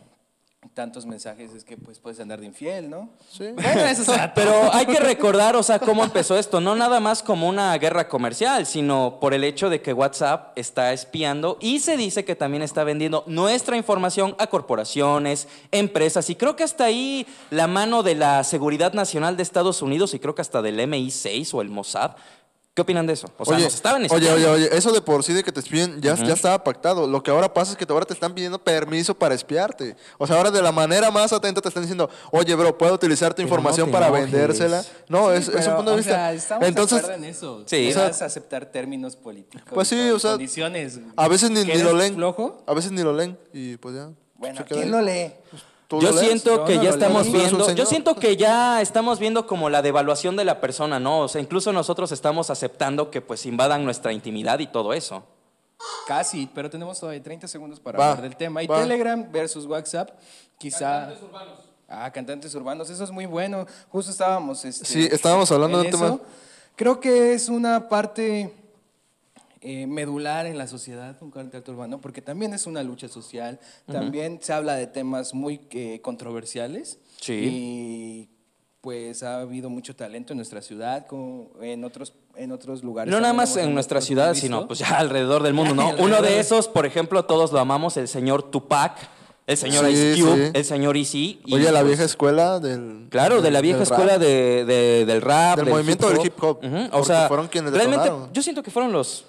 tantos 0.73 1.05
mensajes, 1.05 1.53
es 1.53 1.63
que 1.63 1.77
pues 1.77 1.99
puedes 1.99 2.19
andar 2.19 2.39
de 2.39 2.47
infiel, 2.47 2.89
¿no? 2.89 3.09
Sí. 3.29 3.45
Bueno, 3.53 3.81
eso 3.81 4.11
Pero 4.35 4.73
hay 4.73 4.85
que 4.85 4.99
recordar, 4.99 5.55
o 5.55 5.63
sea, 5.63 5.79
cómo 5.79 6.03
empezó 6.03 6.37
esto. 6.37 6.61
No 6.61 6.75
nada 6.75 6.99
más 6.99 7.23
como 7.23 7.47
una 7.47 7.77
guerra 7.77 8.07
comercial, 8.07 8.65
sino 8.65 9.19
por 9.19 9.33
el 9.33 9.43
hecho 9.43 9.69
de 9.69 9.81
que 9.81 9.93
WhatsApp 9.93 10.57
está 10.57 10.93
espiando 10.93 11.57
y 11.59 11.79
se 11.79 11.97
dice 11.97 12.25
que 12.25 12.35
también 12.35 12.63
está 12.63 12.83
vendiendo 12.83 13.23
nuestra 13.27 13.77
información 13.77 14.35
a 14.39 14.47
corporaciones, 14.47 15.47
empresas. 15.71 16.29
Y 16.29 16.35
creo 16.35 16.55
que 16.55 16.63
hasta 16.63 16.85
ahí 16.85 17.25
la 17.49 17.67
mano 17.67 18.03
de 18.03 18.15
la 18.15 18.43
Seguridad 18.43 18.93
Nacional 18.93 19.37
de 19.37 19.43
Estados 19.43 19.81
Unidos 19.81 20.13
y 20.13 20.19
creo 20.19 20.35
que 20.35 20.41
hasta 20.41 20.61
del 20.61 20.79
MI6 20.79 21.53
o 21.53 21.61
el 21.61 21.69
Mossad. 21.69 22.11
¿Qué 22.77 22.81
opinan 22.81 23.07
de 23.07 23.13
eso? 23.13 23.27
O 23.39 23.43
sea, 23.43 23.55
oye, 23.55 23.63
nos 23.63 23.73
estaban 23.73 24.03
oye, 24.03 24.05
espiando. 24.27 24.35
oye, 24.35 24.47
oye, 24.67 24.69
eso 24.77 24.91
de 24.91 25.01
por 25.01 25.23
sí 25.23 25.33
de 25.33 25.43
que 25.43 25.51
te 25.51 25.61
espíen 25.61 25.99
ya, 25.99 26.13
ya 26.13 26.35
estaba 26.35 26.63
pactado. 26.63 27.07
Lo 27.07 27.23
que 27.23 27.31
ahora 27.31 27.51
pasa 27.51 27.71
es 27.71 27.77
que 27.79 27.87
ahora 27.91 28.05
te 28.05 28.13
están 28.13 28.35
pidiendo 28.35 28.63
permiso 28.63 29.15
para 29.15 29.33
espiarte. 29.33 29.95
O 30.19 30.27
sea, 30.27 30.35
ahora 30.37 30.51
de 30.51 30.61
la 30.61 30.71
manera 30.71 31.09
más 31.09 31.33
atenta 31.33 31.59
te 31.59 31.69
están 31.69 31.81
diciendo, 31.81 32.07
oye, 32.29 32.53
bro, 32.53 32.77
¿puedo 32.77 32.93
utilizar 32.93 33.31
tu 33.33 33.37
Pero 33.37 33.47
información 33.47 33.87
no 33.87 33.93
para 33.93 34.09
enojes. 34.09 34.31
vendérsela? 34.31 34.83
No, 35.09 35.31
es, 35.31 35.47
es 35.47 35.65
un 35.65 35.75
punto 35.77 35.89
de 35.89 35.95
o 35.95 35.97
vista. 35.97 36.11
sea, 36.13 36.33
estamos 36.33 36.67
Entonces, 36.67 37.09
en 37.09 37.23
eso. 37.23 37.63
Sí. 37.65 37.91
O 37.95 37.99
Vas 37.99 38.21
a 38.21 38.25
aceptar 38.25 38.67
términos 38.67 39.15
políticos. 39.15 39.67
Pues 39.73 39.87
sí, 39.87 40.11
o 40.11 40.19
sea, 40.19 40.33
Condiciones. 40.33 40.99
a 41.15 41.27
veces 41.27 41.49
ni, 41.49 41.65
¿Que 41.65 41.77
ni 41.77 41.81
lo 41.81 41.93
leen. 41.93 42.13
flojo? 42.13 42.63
A 42.67 42.75
veces 42.75 42.91
ni 42.91 43.01
lo 43.01 43.11
leen 43.11 43.35
y 43.53 43.77
pues 43.77 43.95
ya. 43.95 44.09
Bueno, 44.35 44.63
¿quién 44.67 44.83
ahí. 44.83 44.89
lo 44.89 45.01
lee? 45.01 45.31
¿Tú 45.87 46.01
Yo 46.01 46.11
lees? 46.11 46.19
siento 46.19 46.65
que 46.65 46.75
no 46.75 46.83
ya 46.83 46.89
estamos 46.89 47.31
viendo, 47.31 47.71
yo 47.73 47.85
siento 47.85 48.15
que 48.15 48.35
ya 48.35 48.81
estamos 48.81 49.19
viendo 49.19 49.47
como 49.47 49.69
la 49.69 49.81
devaluación 49.81 50.35
de 50.35 50.43
la 50.43 50.59
persona, 50.59 50.99
¿no? 50.99 51.21
O 51.21 51.27
sea, 51.29 51.39
incluso 51.41 51.71
nosotros 51.71 52.11
estamos 52.11 52.49
aceptando 52.49 53.09
que 53.09 53.21
pues 53.21 53.45
invadan 53.45 53.85
nuestra 53.85 54.11
intimidad 54.11 54.59
y 54.59 54.67
todo 54.67 54.91
eso. 54.93 55.23
Casi, 56.05 56.49
pero 56.53 56.69
tenemos 56.69 56.99
todavía 56.99 57.23
30 57.23 57.47
segundos 57.47 57.79
para 57.79 57.97
Va, 57.99 58.09
hablar 58.11 58.23
del 58.23 58.35
tema. 58.35 58.61
Y 58.63 58.67
va. 58.67 58.81
Telegram 58.81 59.31
versus 59.31 59.65
WhatsApp, 59.65 60.09
quizá... 60.57 61.09
Ah, 61.89 62.11
cantantes 62.11 62.53
urbanos, 62.53 62.89
eso 62.89 63.03
es 63.05 63.11
muy 63.11 63.25
bueno. 63.25 63.65
Justo 63.89 64.11
estábamos... 64.11 64.65
este, 64.65 64.83
Sí, 64.83 65.07
estábamos 65.09 65.49
hablando 65.53 65.77
en 65.81 65.83
de 65.83 65.95
un 65.95 66.01
tema- 66.01 66.15
eso. 66.15 66.21
Creo 66.75 66.99
que 66.99 67.33
es 67.33 67.47
una 67.47 67.87
parte 67.87 68.53
eh, 69.69 69.85
medular 69.87 70.45
en 70.45 70.57
la 70.57 70.65
sociedad, 70.67 71.17
un 71.21 71.29
cantante 71.31 71.69
urbano, 71.71 71.99
porque 71.99 72.21
también 72.21 72.53
es 72.53 72.65
una 72.67 72.83
lucha 72.83 73.07
social, 73.09 73.59
también 73.85 74.39
se 74.41 74.53
habla 74.53 74.75
de 74.75 74.87
temas 74.87 75.33
muy 75.33 75.59
eh, 75.71 75.99
controversiales. 76.01 76.99
Sí. 77.19 77.33
Y 77.33 78.29
pues 78.81 79.23
ha 79.23 79.41
habido 79.41 79.69
mucho 79.69 79.95
talento 79.95 80.31
en 80.33 80.37
nuestra 80.37 80.61
ciudad, 80.61 81.05
como 81.07 81.51
en 81.61 81.83
otros, 81.83 82.13
en 82.35 82.51
otros 82.53 82.83
lugares. 82.83 83.11
No 83.11 83.19
nada 83.19 83.33
más 83.33 83.57
en 83.57 83.73
nuestra 83.73 83.99
ciudad, 83.99 84.29
visto. 84.31 84.45
sino 84.47 84.67
pues 84.67 84.79
ya 84.79 84.97
alrededor 84.99 85.43
del 85.43 85.53
mundo, 85.53 85.75
¿no? 85.75 85.91
Uno 85.99 86.21
de 86.21 86.39
esos, 86.39 86.67
por 86.69 86.85
ejemplo, 86.85 87.25
todos 87.25 87.51
lo 87.51 87.59
amamos, 87.59 87.97
el 87.97 88.07
señor 88.07 88.43
Tupac, 88.49 88.97
el 89.47 89.57
señor 89.57 89.85
Sí, 89.87 89.91
Ice 89.91 90.21
Cube, 90.21 90.45
sí. 90.45 90.51
el 90.53 90.63
señor 90.65 90.95
Easy. 90.95 91.41
y, 91.45 91.55
Oye, 91.55 91.65
la 91.71 91.79
pues, 91.79 91.87
vieja 91.87 92.03
escuela 92.05 92.59
del. 92.61 93.07
Claro, 93.09 93.41
de 93.41 93.51
la 93.51 93.59
vieja 93.61 93.79
del 93.79 93.87
rap. 93.87 93.99
escuela 93.99 94.17
de, 94.19 94.63
de- 94.65 95.05
del 95.05 95.21
rap. 95.21 95.57
Del 95.57 95.67
movimiento 95.69 96.09
del 96.09 96.25
hip 96.25 96.41
hop, 96.41 96.59
O 96.93 97.03
sea, 97.03 97.27
fueron 97.27 97.47
quienes 97.47 97.73
realmente 97.73 98.03
detonaron. 98.05 98.33
yo 98.33 98.41
siento 98.41 98.63
que 98.63 98.71
fueron 98.71 98.91
los 98.93 99.25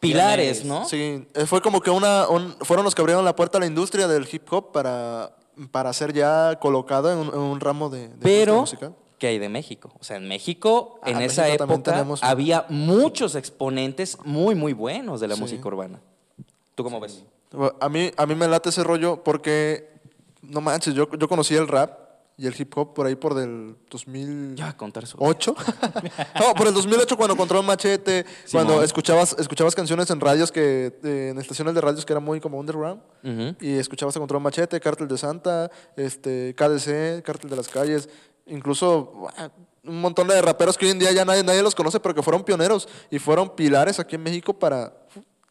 pilares. 0.00 0.64
¿no? 0.64 0.84
Sí, 0.86 1.26
eh, 1.34 1.46
fue 1.46 1.60
como 1.60 1.80
que 1.80 1.90
una, 1.90 2.28
un- 2.28 2.56
fueron 2.62 2.84
los 2.84 2.94
que 2.94 3.02
abrieron 3.02 3.24
la 3.24 3.36
puerta 3.36 3.58
a 3.58 3.60
la 3.60 3.66
industria 3.66 4.08
del 4.08 4.26
hip 4.30 4.50
hop 4.52 4.72
para, 4.72 5.36
para 5.70 5.92
ser 5.92 6.12
ya 6.12 6.58
colocado 6.58 7.12
en 7.12 7.18
un, 7.18 7.28
en 7.28 7.38
un 7.38 7.60
ramo 7.60 7.90
de, 7.90 8.08
de 8.08 8.16
Pero, 8.20 8.60
musical. 8.60 8.94
¿qué 9.18 9.26
hay 9.28 9.38
de 9.38 9.48
México? 9.50 9.92
O 10.00 10.04
sea, 10.04 10.16
en 10.16 10.26
México, 10.26 10.98
Ah, 11.02 11.10
en 11.10 11.20
esa 11.20 11.46
época, 11.48 11.78
tenemos 11.82 12.22
había 12.24 12.64
muchos 12.70 13.34
exponentes 13.34 14.16
muy, 14.24 14.54
muy 14.54 14.72
buenos 14.72 15.20
de 15.20 15.28
la 15.28 15.34
Sí. 15.36 15.40
música 15.42 15.68
urbana. 15.68 16.00
¿Tú 16.74 16.82
cómo 16.82 16.98
ves? 17.00 17.22
A 17.80 17.88
mí, 17.88 18.10
a 18.16 18.26
mí 18.26 18.34
me 18.34 18.48
late 18.48 18.70
ese 18.70 18.82
rollo 18.84 19.22
porque, 19.22 19.90
no 20.40 20.60
manches, 20.60 20.94
yo, 20.94 21.08
yo 21.18 21.28
conocí 21.28 21.54
el 21.54 21.68
rap 21.68 21.99
y 22.40 22.46
el 22.46 22.54
hip 22.58 22.72
hop 22.78 22.94
por 22.94 23.06
ahí 23.06 23.16
por 23.16 23.34
del 23.34 23.76
2008. 23.90 24.54
Ya, 24.54 24.74
contar 24.74 25.04
no, 26.40 26.54
por 26.54 26.68
el 26.68 26.72
2008 26.72 27.14
cuando 27.14 27.36
Control 27.36 27.62
Machete, 27.62 28.24
cuando 28.50 28.82
escuchabas, 28.82 29.36
escuchabas 29.38 29.74
canciones 29.74 30.08
en 30.08 30.20
radios 30.20 30.50
que, 30.50 30.98
eh, 31.04 31.28
en 31.32 31.38
estaciones 31.38 31.74
de 31.74 31.82
radios 31.82 32.06
que 32.06 32.14
era 32.14 32.20
muy 32.20 32.40
como 32.40 32.58
underground. 32.58 33.02
Y 33.60 33.76
escuchabas 33.76 34.16
a 34.16 34.20
Control 34.20 34.40
Machete, 34.40 34.80
Cártel 34.80 35.06
de 35.06 35.18
Santa, 35.18 35.70
este, 35.96 36.54
KDC, 36.54 37.22
Cártel 37.22 37.50
de 37.50 37.56
las 37.56 37.68
Calles, 37.68 38.08
incluso 38.46 39.28
un 39.84 40.00
montón 40.00 40.26
de 40.28 40.40
raperos 40.40 40.78
que 40.78 40.86
hoy 40.86 40.92
en 40.92 40.98
día 40.98 41.12
ya 41.12 41.26
nadie, 41.26 41.44
nadie 41.44 41.62
los 41.62 41.74
conoce, 41.74 42.00
pero 42.00 42.14
que 42.14 42.22
fueron 42.22 42.42
pioneros 42.42 42.88
y 43.10 43.18
fueron 43.18 43.54
pilares 43.54 44.00
aquí 44.00 44.14
en 44.14 44.22
México 44.22 44.58
para 44.58 44.94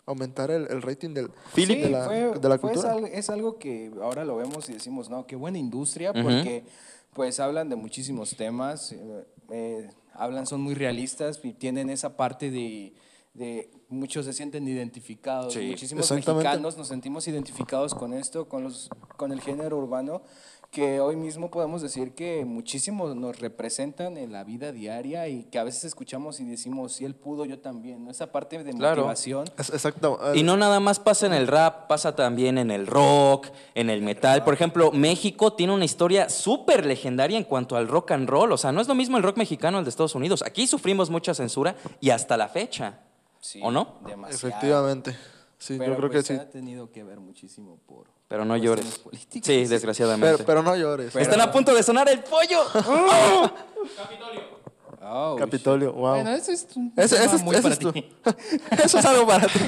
aumentar 0.10 0.50
el, 0.52 0.68
el 0.70 0.82
rating 0.82 1.14
del, 1.14 1.30
Sí, 1.56 1.66
de 1.66 1.90
la, 1.90 2.06
fue- 2.06 2.40
de 2.40 2.50
la 2.50 2.58
fue 2.58 2.72
cultura. 2.72 2.92
algo- 2.94 3.06
es 3.08 3.30
algo 3.30 3.58
que 3.60 3.92
ahora 4.02 4.26
lo 4.26 4.36
vemos 4.38 4.68
y 4.70 4.74
decimos, 4.74 5.10
no, 5.10 5.26
qué 5.28 5.36
buena 5.36 5.58
industria, 5.60 6.12
porque 6.14 6.64
pues 7.14 7.40
hablan 7.40 7.70
de 7.70 7.76
muchísimos 7.76 8.36
temas, 8.36 8.92
eh, 8.92 9.26
eh, 9.52 9.90
hablan, 10.14 10.46
son 10.48 10.62
muy 10.62 10.74
realistas 10.74 11.40
y 11.44 11.54
tienen 11.54 11.90
esa 11.90 12.18
parte 12.18 12.50
de, 12.50 12.94
de 13.36 13.70
muchos 13.90 14.26
se 14.26 14.34
sienten 14.34 14.68
identificados, 14.68 15.54
Sí, 15.54 15.68
muchísimos 15.70 16.10
mexicanos 16.12 16.76
nos 16.78 16.88
sentimos 16.88 17.28
identificados 17.28 17.94
con 17.94 18.14
esto, 18.14 18.48
con, 18.50 18.64
los, 18.64 18.90
con 19.16 19.32
el 19.32 19.42
género 19.42 19.78
urbano, 19.78 20.22
que 20.72 21.00
hoy 21.00 21.16
mismo 21.16 21.50
podemos 21.50 21.82
decir 21.82 22.14
que 22.14 22.46
muchísimos 22.46 23.16
nos 23.16 23.40
representan 23.40 24.18
en 24.18 24.32
la 24.32 24.44
vida 24.44 24.72
diaria 24.72 25.28
y 25.28 25.46
que 25.46 25.58
a 25.58 25.64
veces 25.64 25.84
escuchamos 25.86 26.40
y 26.40 26.46
decimos, 26.46 26.94
si 26.94 27.06
él 27.06 27.16
pudo, 27.16 27.46
yo 27.46 27.58
también, 27.60 28.06
¿no? 28.06 28.12
esa 28.12 28.32
parte 28.32 28.64
de 28.64 28.72
Claro. 28.74 28.98
motivación. 29.02 29.46
Es- 29.58 29.72
exacto. 29.72 30.20
Y 30.36 30.44
no 30.44 30.58
nada 30.58 30.80
más 30.80 31.00
pasa 31.00 31.26
en 31.26 31.34
el 31.34 31.48
rap, 31.48 31.88
pasa 31.88 32.16
también 32.16 32.60
en 32.60 32.70
el 32.70 32.86
rock, 32.86 33.48
en 33.74 33.90
el 33.90 34.04
metal. 34.04 34.44
Por 34.44 34.54
ejemplo, 34.54 34.92
México 34.92 35.54
tiene 35.54 35.74
una 35.74 35.86
historia 35.86 36.30
súper 36.30 36.86
legendaria 36.86 37.38
en 37.40 37.46
cuanto 37.46 37.76
al 37.76 37.88
rock 37.88 38.12
and 38.12 38.30
roll. 38.30 38.52
O 38.52 38.58
sea, 38.58 38.72
no 38.72 38.80
es 38.80 38.88
lo 38.88 38.94
mismo 38.94 39.18
el 39.18 39.24
rock 39.24 39.38
mexicano 39.38 39.80
al 39.80 39.84
de 39.86 39.90
Estados 39.90 40.14
Unidos. 40.14 40.44
Aquí 40.46 40.68
sufrimos 40.68 41.10
mucha 41.10 41.34
censura 41.34 41.76
y 42.00 42.12
hasta 42.12 42.38
la 42.38 42.48
fecha. 42.48 43.00
Sí, 43.40 43.60
¿O 43.64 43.72
no? 43.72 43.96
Demasiado. 44.06 44.50
Efectivamente. 44.50 45.16
Sí, 45.58 45.78
Pero 45.80 45.94
yo 45.94 45.98
creo 45.98 46.12
pues 46.12 46.28
que 46.28 46.34
sí. 46.36 46.40
ha 46.40 46.50
tenido 46.50 46.92
que 46.92 47.04
ver 47.04 47.20
muchísimo 47.20 47.80
por 47.88 48.06
Pero 48.30 48.46
no 48.46 48.54
cuestiones 48.54 48.84
llores. 48.86 49.00
políticas. 49.00 49.46
Sí, 49.48 49.66
desgraciadamente. 49.66 50.34
Pero, 50.38 50.46
pero 50.46 50.64
no 50.64 50.76
llores. 50.78 51.10
Pero- 51.12 51.24
Están 51.24 51.42
a 51.42 51.52
punto 51.52 51.74
de 51.76 51.84
sonar 51.84 52.08
el 52.08 52.20
pollo. 52.22 52.62
Oh, 55.12 55.36
Capitolio, 55.40 55.92
wow. 55.94 56.16
Bueno, 56.16 56.32
eso 56.34 56.52
es 56.52 56.68
un 56.76 56.94
Ese- 56.96 57.16
tema 57.16 57.26
ese 57.26 57.36
es- 57.38 57.44
muy 57.44 57.56
ese 57.56 57.64
para 57.64 57.74
es 57.74 57.80
ti. 57.80 58.06
Eso 58.84 59.00
es 59.00 59.06
algo 59.06 59.26
para 59.26 59.48
ti. 59.48 59.60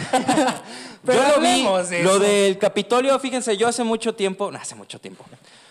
Pero 1.06 1.20
yo 1.20 1.36
lo 1.36 1.42
vi, 1.42 1.64
de 1.90 2.04
lo 2.04 2.12
eso. 2.12 2.20
del 2.20 2.58
Capitolio, 2.60 3.18
fíjense, 3.18 3.58
yo 3.58 3.68
hace 3.68 3.84
mucho 3.84 4.14
tiempo, 4.14 4.52
no, 4.52 4.60
hace 4.60 4.76
mucho 4.76 5.00
tiempo. 5.00 5.26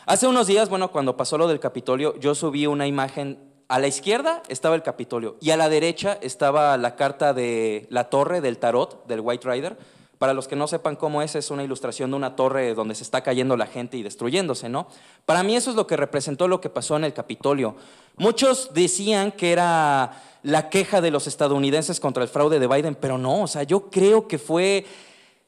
Hace 0.06 0.26
unos 0.26 0.48
días, 0.48 0.68
bueno, 0.68 0.90
cuando 0.90 1.16
pasó 1.16 1.38
lo 1.38 1.46
del 1.46 1.60
Capitolio, 1.60 2.18
yo 2.18 2.34
subí 2.34 2.66
una 2.66 2.86
imagen. 2.88 3.38
A 3.68 3.78
la 3.78 3.86
izquierda 3.86 4.42
estaba 4.48 4.74
el 4.74 4.82
Capitolio 4.82 5.36
y 5.40 5.50
a 5.52 5.56
la 5.56 5.68
derecha 5.68 6.18
estaba 6.20 6.76
la 6.76 6.96
carta 6.96 7.32
de 7.32 7.86
la 7.90 8.10
torre 8.10 8.40
del 8.40 8.58
tarot 8.58 9.06
del 9.06 9.20
White 9.20 9.48
Rider. 9.48 9.76
Para 10.20 10.34
los 10.34 10.48
que 10.48 10.54
no 10.54 10.66
sepan 10.66 10.96
cómo 10.96 11.22
es, 11.22 11.34
es 11.34 11.50
una 11.50 11.64
ilustración 11.64 12.10
de 12.10 12.16
una 12.18 12.36
torre 12.36 12.74
donde 12.74 12.94
se 12.94 13.04
está 13.04 13.22
cayendo 13.22 13.56
la 13.56 13.66
gente 13.66 13.96
y 13.96 14.02
destruyéndose, 14.02 14.68
¿no? 14.68 14.86
Para 15.24 15.42
mí 15.42 15.56
eso 15.56 15.70
es 15.70 15.76
lo 15.76 15.86
que 15.86 15.96
representó 15.96 16.46
lo 16.46 16.60
que 16.60 16.68
pasó 16.68 16.94
en 16.98 17.04
el 17.04 17.14
Capitolio. 17.14 17.74
Muchos 18.18 18.74
decían 18.74 19.32
que 19.32 19.50
era 19.50 20.22
la 20.42 20.68
queja 20.68 21.00
de 21.00 21.10
los 21.10 21.26
estadounidenses 21.26 22.00
contra 22.00 22.22
el 22.22 22.28
fraude 22.28 22.58
de 22.58 22.66
Biden, 22.66 22.96
pero 22.96 23.16
no, 23.16 23.44
o 23.44 23.46
sea, 23.46 23.62
yo 23.62 23.88
creo 23.88 24.28
que 24.28 24.36
fue 24.36 24.84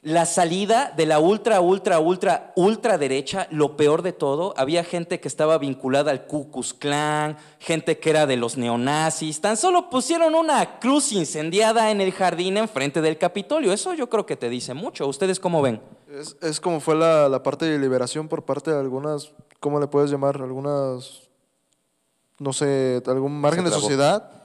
la 0.02 0.26
salida 0.26 0.92
de 0.96 1.06
la 1.06 1.20
ultra, 1.20 1.60
ultra, 1.60 2.00
ultra, 2.00 2.52
ultra 2.56 2.98
derecha, 2.98 3.46
lo 3.52 3.76
peor 3.76 4.02
de 4.02 4.12
todo, 4.12 4.52
había 4.56 4.82
gente 4.82 5.20
que 5.20 5.28
estaba 5.28 5.58
vinculada 5.58 6.10
al 6.10 6.26
Ku 6.26 6.50
Klux 6.50 6.74
Klan, 6.74 7.36
gente 7.60 7.98
que 8.00 8.10
era 8.10 8.26
de 8.26 8.36
los 8.36 8.56
neonazis, 8.56 9.40
tan 9.40 9.56
solo 9.56 9.90
pusieron 9.90 10.34
una 10.34 10.80
cruz 10.80 11.12
incendiada 11.12 11.92
en 11.92 12.00
el 12.00 12.10
jardín 12.10 12.56
enfrente 12.56 13.00
del 13.00 13.16
Capitolio. 13.16 13.72
Eso 13.72 13.94
yo 13.94 14.10
creo 14.10 14.26
que 14.26 14.36
te 14.36 14.48
dice 14.48 14.74
mucho. 14.74 15.06
¿Ustedes 15.06 15.38
cómo 15.38 15.62
ven? 15.62 15.80
Es, 16.10 16.36
es 16.42 16.60
como 16.60 16.80
fue 16.80 16.96
la, 16.96 17.28
la 17.28 17.44
parte 17.44 17.66
de 17.66 17.78
liberación 17.78 18.26
por 18.26 18.44
parte 18.44 18.72
de 18.72 18.80
algunas, 18.80 19.30
¿cómo 19.60 19.78
le 19.78 19.86
puedes 19.86 20.10
llamar? 20.10 20.34
Algunas, 20.42 21.30
no 22.40 22.52
sé, 22.52 23.00
algún 23.06 23.40
margen 23.40 23.64
de 23.64 23.70
sociedad. 23.70 24.41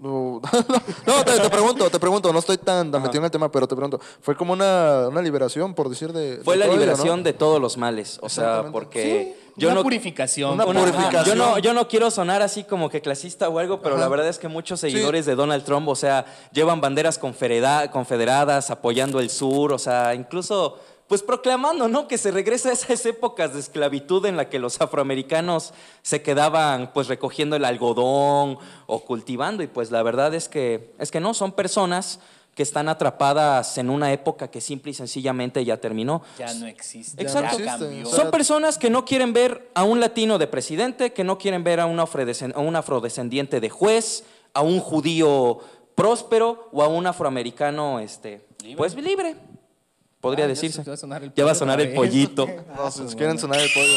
No, 0.00 0.40
no 1.06 1.24
te, 1.24 1.38
te 1.38 1.50
pregunto, 1.50 1.90
te 1.90 1.98
pregunto, 2.00 2.32
no 2.32 2.38
estoy 2.38 2.56
tan, 2.56 2.90
tan 2.90 3.02
metido 3.02 3.18
en 3.20 3.26
el 3.26 3.30
tema, 3.30 3.50
pero 3.52 3.68
te 3.68 3.76
pregunto, 3.76 4.00
fue 4.22 4.34
como 4.34 4.54
una, 4.54 5.08
una 5.08 5.20
liberación, 5.20 5.74
por 5.74 5.90
decir, 5.90 6.10
de... 6.14 6.40
Fue 6.42 6.54
de 6.54 6.60
la 6.60 6.64
todo 6.64 6.74
ello, 6.76 6.80
¿no? 6.86 6.92
liberación 6.92 7.22
de 7.22 7.32
todos 7.34 7.60
los 7.60 7.76
males. 7.76 8.18
O 8.22 8.30
sea, 8.30 8.64
porque 8.72 9.34
Sí, 9.36 9.50
yo 9.56 9.68
una 9.68 9.74
no... 9.74 9.82
purificación. 9.82 10.52
Una 10.54 10.64
Una- 10.64 10.80
purificación. 10.80 11.24
Yo 11.26 11.34
no, 11.34 11.58
yo 11.58 11.74
no 11.74 11.86
quiero 11.86 12.10
sonar 12.10 12.40
así 12.40 12.64
como 12.64 12.88
que 12.88 13.02
clasista 13.02 13.50
o 13.50 13.58
algo, 13.58 13.82
pero 13.82 13.96
Ajá. 13.96 14.04
la 14.04 14.08
verdad 14.08 14.28
es 14.28 14.38
que 14.38 14.48
muchos 14.48 14.80
seguidores 14.80 15.26
de 15.26 15.34
Donald 15.34 15.64
Trump, 15.64 15.86
o 15.86 15.94
sea, 15.94 16.24
llevan 16.50 16.80
banderas 16.80 17.18
confederadas, 17.18 18.70
apoyando 18.70 19.20
el 19.20 19.28
sur, 19.28 19.72
o 19.72 19.78
sea, 19.78 20.14
incluso 20.14 20.78
pues 21.10 21.24
proclamando, 21.24 21.88
¿no? 21.88 22.06
Que 22.06 22.16
se 22.18 22.30
regresa 22.30 22.68
a 22.68 22.72
esas 22.72 23.04
épocas 23.04 23.52
de 23.52 23.58
esclavitud 23.58 24.24
en 24.26 24.36
la 24.36 24.48
que 24.48 24.60
los 24.60 24.80
afroamericanos 24.80 25.74
se 26.02 26.22
quedaban 26.22 26.92
pues 26.94 27.08
recogiendo 27.08 27.56
el 27.56 27.64
algodón 27.64 28.58
o 28.86 29.00
cultivando 29.04 29.64
y 29.64 29.66
pues 29.66 29.90
la 29.90 30.04
verdad 30.04 30.32
es 30.34 30.48
que 30.48 30.92
es 31.00 31.10
que 31.10 31.18
no 31.18 31.34
son 31.34 31.50
personas 31.50 32.20
que 32.54 32.62
están 32.62 32.88
atrapadas 32.88 33.76
en 33.78 33.90
una 33.90 34.12
época 34.12 34.52
que 34.52 34.60
simple 34.60 34.92
y 34.92 34.94
sencillamente 34.94 35.64
ya 35.64 35.78
terminó. 35.78 36.22
Ya 36.38 36.54
no 36.54 36.66
existe. 36.68 37.20
Exacto. 37.20 37.58
Ya 37.58 37.76
cambió. 37.78 38.06
Son 38.06 38.30
personas 38.30 38.78
que 38.78 38.88
no 38.88 39.04
quieren 39.04 39.32
ver 39.32 39.68
a 39.74 39.82
un 39.82 39.98
latino 39.98 40.38
de 40.38 40.46
presidente, 40.46 41.12
que 41.12 41.24
no 41.24 41.38
quieren 41.38 41.64
ver 41.64 41.80
a 41.80 41.86
un, 41.86 41.98
afrodescen- 41.98 42.54
a 42.54 42.60
un 42.60 42.76
afrodescendiente 42.76 43.58
de 43.58 43.68
juez, 43.68 44.22
a 44.54 44.62
un 44.62 44.78
judío 44.78 45.58
próspero 45.96 46.68
o 46.72 46.82
a 46.84 46.88
un 46.88 47.06
afroamericano, 47.06 47.98
este, 47.98 48.44
Libre. 48.62 48.76
pues 48.76 48.94
libre, 48.94 49.36
podría 50.20 50.44
Ah, 50.44 50.48
decirse. 50.48 50.82
se- 50.84 50.90
va 50.90 50.94
a 50.94 50.96
sonar 50.96 51.22
el 51.22 51.32
Ya 51.34 51.44
va 51.44 51.52
a 51.52 51.54
sonar 51.54 51.80
el 51.80 51.92
pollito. 51.94 52.46
No, 52.76 52.90
si 52.90 53.02
quieren 53.16 53.38
sonar 53.38 53.60
el 53.60 53.70
pollo. 53.72 53.96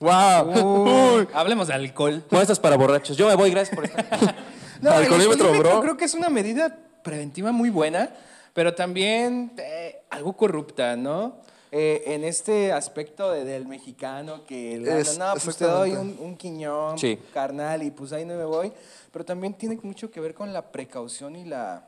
¡Wow! 0.00 1.18
Uy, 1.18 1.28
hablemos 1.32 1.68
de 1.68 1.74
alcohol. 1.74 2.24
Bueno, 2.28 2.42
esto 2.42 2.52
es 2.52 2.58
para 2.58 2.76
borrachos. 2.76 3.16
Yo 3.16 3.28
me 3.28 3.36
voy, 3.36 3.50
gracias 3.50 3.74
por 3.74 3.84
estar. 3.84 4.06
No, 4.80 4.90
Alcoholímetro, 4.90 5.50
bro. 5.58 5.80
Creo 5.80 5.96
que 5.96 6.04
es 6.04 6.12
una 6.14 6.28
medida 6.28 6.76
preventiva 7.02 7.52
muy 7.52 7.70
buena, 7.70 8.10
pero 8.52 8.74
también 8.74 9.52
eh, 9.56 10.02
algo 10.10 10.36
corrupta, 10.36 10.94
¿no? 10.96 11.36
Eh, 11.72 12.02
en 12.06 12.22
este 12.24 12.70
aspecto 12.70 13.30
de- 13.30 13.44
del 13.44 13.66
mexicano 13.66 14.44
que 14.44 14.74
Es- 15.00 15.12
anda, 15.12 15.32
no, 15.34 15.40
pues 15.40 15.56
te 15.56 15.64
doy 15.64 15.92
un, 15.92 16.18
un 16.20 16.36
quiñón, 16.36 16.98
Sí. 16.98 17.18
carnal, 17.32 17.82
y 17.82 17.92
pues 17.92 18.12
ahí 18.12 18.26
no 18.26 18.34
me 18.34 18.44
voy. 18.44 18.72
Pero 19.10 19.24
también 19.24 19.54
tiene 19.54 19.78
mucho 19.82 20.10
que 20.10 20.20
ver 20.20 20.34
con 20.34 20.52
la 20.52 20.70
precaución 20.70 21.34
y 21.36 21.44
la, 21.46 21.86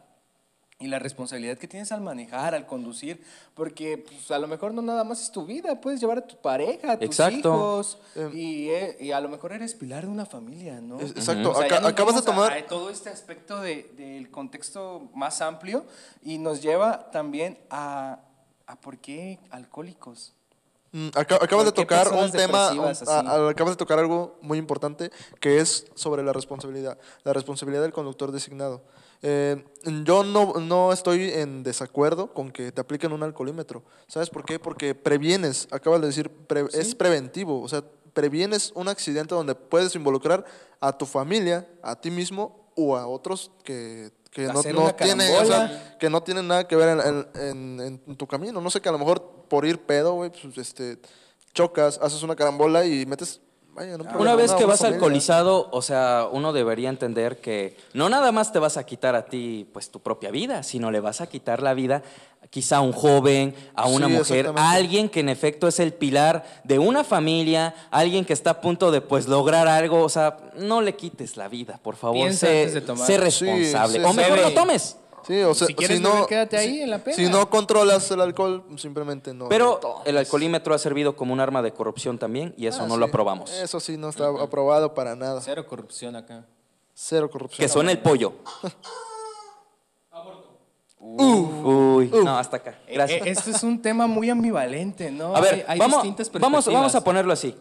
y 0.78 0.88
la 0.88 0.98
responsabilidad 0.98 1.56
que 1.56 1.66
tienes 1.68 1.90
al 1.90 2.02
manejar, 2.02 2.54
al 2.54 2.66
conducir, 2.66 3.22
porque 3.54 3.96
pues, 3.96 4.30
a 4.30 4.38
lo 4.38 4.46
mejor 4.46 4.74
no 4.74 4.82
nada 4.82 5.04
más 5.04 5.22
es 5.22 5.32
tu 5.32 5.46
vida, 5.46 5.80
puedes 5.80 6.00
llevar 6.00 6.18
a 6.18 6.26
tu 6.26 6.36
pareja, 6.36 6.92
a 6.92 6.98
tus 6.98 7.06
Exacto. 7.06 7.38
hijos, 7.38 7.98
Em. 8.14 8.30
y, 8.36 8.68
eh, 8.68 8.96
y 9.00 9.10
a 9.12 9.20
lo 9.22 9.30
mejor 9.30 9.52
eres 9.52 9.72
pilar 9.74 10.04
de 10.04 10.10
una 10.10 10.26
familia, 10.26 10.80
¿no? 10.82 11.00
Exacto. 11.00 11.52
O 11.52 11.54
sea, 11.54 11.64
Aca- 11.64 11.74
ya 11.76 11.80
nos 11.80 11.92
acabas 11.92 12.14
de 12.16 12.20
vamos 12.20 12.22
a- 12.22 12.50
tomar- 12.50 12.52
a 12.52 12.66
todo 12.66 12.90
este 12.90 13.08
aspecto 13.08 13.60
de- 13.60 13.84
del 13.96 14.30
contexto 14.30 15.08
más 15.14 15.40
amplio 15.40 15.86
y 16.22 16.36
nos 16.36 16.60
lleva 16.60 17.10
también 17.10 17.58
a, 17.70 18.18
a 18.66 18.76
por 18.78 18.98
qué 18.98 19.38
alcohólicos. 19.50 20.34
Mm, 20.92 21.08
aca- 21.14 21.36
acabas 21.40 21.64
de 21.64 21.72
¿Por 21.72 21.86
qué 21.86 21.94
tocar 21.96 22.08
un 22.12 22.30
tema, 22.32 22.68
un- 22.70 22.76
depresivas 22.76 23.08
a- 23.08 23.20
así? 23.20 23.28
a- 23.28 23.48
acabas 23.48 23.72
de 23.72 23.76
tocar 23.78 23.98
algo 23.98 24.36
muy 24.42 24.58
importante 24.58 25.10
que 25.40 25.58
es 25.58 25.86
sobre 25.94 26.22
la 26.22 26.34
responsabilidad, 26.34 26.98
la 27.24 27.32
responsabilidad 27.32 27.80
del 27.82 27.92
conductor 27.94 28.30
designado. 28.30 28.82
Eh, 29.28 29.64
yo 30.04 30.22
no, 30.22 30.54
no 30.60 30.92
estoy 30.92 31.30
en 31.32 31.64
desacuerdo 31.64 32.32
con 32.32 32.52
que 32.52 32.70
te 32.70 32.80
apliquen 32.80 33.12
un 33.12 33.24
alcoholímetro. 33.24 33.82
¿Sabes 34.06 34.30
por 34.30 34.44
qué? 34.44 34.60
Porque 34.60 34.94
previenes, 34.94 35.66
acabas 35.72 36.00
de 36.00 36.06
decir, 36.06 36.30
pre- 36.30 36.66
es 36.72 36.94
preventivo, 36.94 37.60
o 37.60 37.68
sea, 37.68 37.82
previenes 38.12 38.70
un 38.76 38.86
accidente 38.88 39.34
donde 39.34 39.56
puedes 39.56 39.94
involucrar 39.96 40.44
a 40.80 40.96
tu 40.96 41.06
familia, 41.06 41.66
a 41.82 42.00
ti 42.00 42.10
mismo 42.12 42.70
o 42.76 42.96
a 42.96 43.08
otros 43.08 43.50
que, 43.64 44.12
que 44.30 44.42
no, 44.46 44.62
no 44.72 44.84
o 44.84 44.86
sea, 44.86 44.96
carambola. 44.96 45.96
que 45.98 46.08
no 46.10 46.22
tienen 46.22 46.46
nada 46.46 46.68
que 46.68 46.76
ver 46.76 46.90
en, 46.90 47.00
en- 47.34 47.80
en- 47.80 48.02
en 48.06 48.16
tu 48.16 48.28
camino. 48.28 48.60
No 48.60 48.70
sé, 48.70 48.80
que 48.80 48.88
a 48.88 48.92
lo 48.92 48.98
mejor 48.98 49.20
por 49.48 49.64
ir 49.66 49.80
pedo, 49.80 50.14
güey, 50.14 50.30
pues, 50.30 50.56
este, 50.58 50.98
chocas, 51.52 51.98
haces 52.00 52.22
una 52.22 52.36
carambola 52.36 52.84
y 52.84 53.06
metes... 53.06 53.40
Vaya, 53.76 53.98
no 53.98 54.04
Una 54.18 54.34
vez 54.34 54.52
que 54.52 54.64
una 54.64 54.68
vas 54.68 54.78
familia. 54.80 54.96
alcoholizado, 54.96 55.68
o 55.70 55.82
sea, 55.82 56.28
uno 56.32 56.52
debería 56.54 56.88
entender 56.88 57.40
que 57.40 57.76
no 57.92 58.08
nada 58.08 58.32
más 58.32 58.50
te 58.52 58.58
vas 58.58 58.76
a 58.78 58.84
quitar 58.86 59.14
a 59.14 59.26
ti 59.26 59.68
pues 59.72 59.90
tu 59.90 60.00
propia 60.00 60.30
vida, 60.30 60.62
sino 60.62 60.90
le 60.90 61.00
vas 61.00 61.20
a 61.20 61.26
quitar 61.26 61.62
la 61.62 61.74
vida 61.74 62.02
quizá 62.50 62.76
a 62.76 62.80
un 62.80 62.92
joven, 62.92 63.54
a 63.74 63.86
una 63.88 64.06
Sí, 64.06 64.12
mujer, 64.12 64.52
a 64.56 64.70
alguien 64.70 65.08
que 65.08 65.20
en 65.20 65.28
efecto 65.28 65.66
es 65.68 65.78
el 65.80 65.92
pilar 65.92 66.44
de 66.64 66.78
una 66.78 67.04
familia, 67.04 67.74
alguien 67.90 68.24
que 68.24 68.32
está 68.32 68.50
a 68.50 68.60
punto 68.60 68.90
de 68.92 69.00
pues 69.00 69.26
lograr 69.28 69.68
algo, 69.68 70.02
o 70.02 70.08
sea, 70.08 70.36
no 70.56 70.80
le 70.80 70.94
quites 70.94 71.36
la 71.36 71.48
vida, 71.48 71.78
por 71.82 71.96
favor, 71.96 72.32
sé, 72.32 72.70
responsable, 73.18 73.98
sí, 73.98 74.04
o 74.04 74.12
mejor 74.12 74.40
no 74.40 74.50
tomes. 74.52 74.96
Sí, 75.26 75.40
o 75.42 75.54
sea, 75.54 75.66
Si 75.66 75.74
quieres 75.74 76.00
no, 76.00 76.12
beber, 76.12 76.26
quédate 76.26 76.56
ahí 76.56 76.74
si- 76.74 76.82
en 76.82 76.90
la 76.90 76.98
peda. 77.02 77.16
Si 77.16 77.28
no 77.28 77.50
controlas 77.50 78.08
el 78.12 78.20
alcohol, 78.20 78.62
simplemente 78.76 79.34
no. 79.34 79.48
Pero 79.48 79.80
el 80.04 80.16
alcoholímetro 80.18 80.72
ha 80.74 80.78
servido 80.78 81.16
como 81.16 81.32
un 81.32 81.40
arma 81.40 81.62
de 81.62 81.72
corrupción 81.72 82.18
también 82.18 82.54
y 82.56 82.66
eso 82.68 82.82
Ah, 82.82 82.86
no 82.86 82.94
sí. 82.94 83.00
lo 83.00 83.06
aprobamos. 83.06 83.50
Eso 83.52 83.80
sí, 83.80 83.96
no 83.96 84.10
está 84.10 84.28
aprobado 84.28 84.94
para 84.94 85.16
nada. 85.16 85.40
Cero 85.40 85.66
corrupción 85.66 86.14
acá. 86.16 86.44
Cero 86.94 87.28
corrupción. 87.30 87.64
Que 87.64 87.68
suene 87.68 87.92
el 87.92 87.98
pollo. 87.98 88.34
Uy, 90.98 92.10
no, 92.24 92.36
hasta 92.38 92.56
acá. 92.56 92.78
Gracias. 92.92 93.26
Eh, 93.26 93.30
esto 93.30 93.50
es 93.50 93.62
un 93.62 93.80
tema 93.80 94.06
muy 94.06 94.30
ambivalente, 94.30 95.10
¿no? 95.10 95.36
A 95.36 95.40
ver, 95.40 95.54
Hay- 95.54 95.64
hay 95.68 95.78
vamos, 95.78 96.02
distintas 96.02 96.30
vamos, 96.32 96.64
vamos 96.66 96.66
a 96.66 96.72
perspectivas. 96.72 97.02
ponerlo 97.04 97.32
así. 97.32 97.54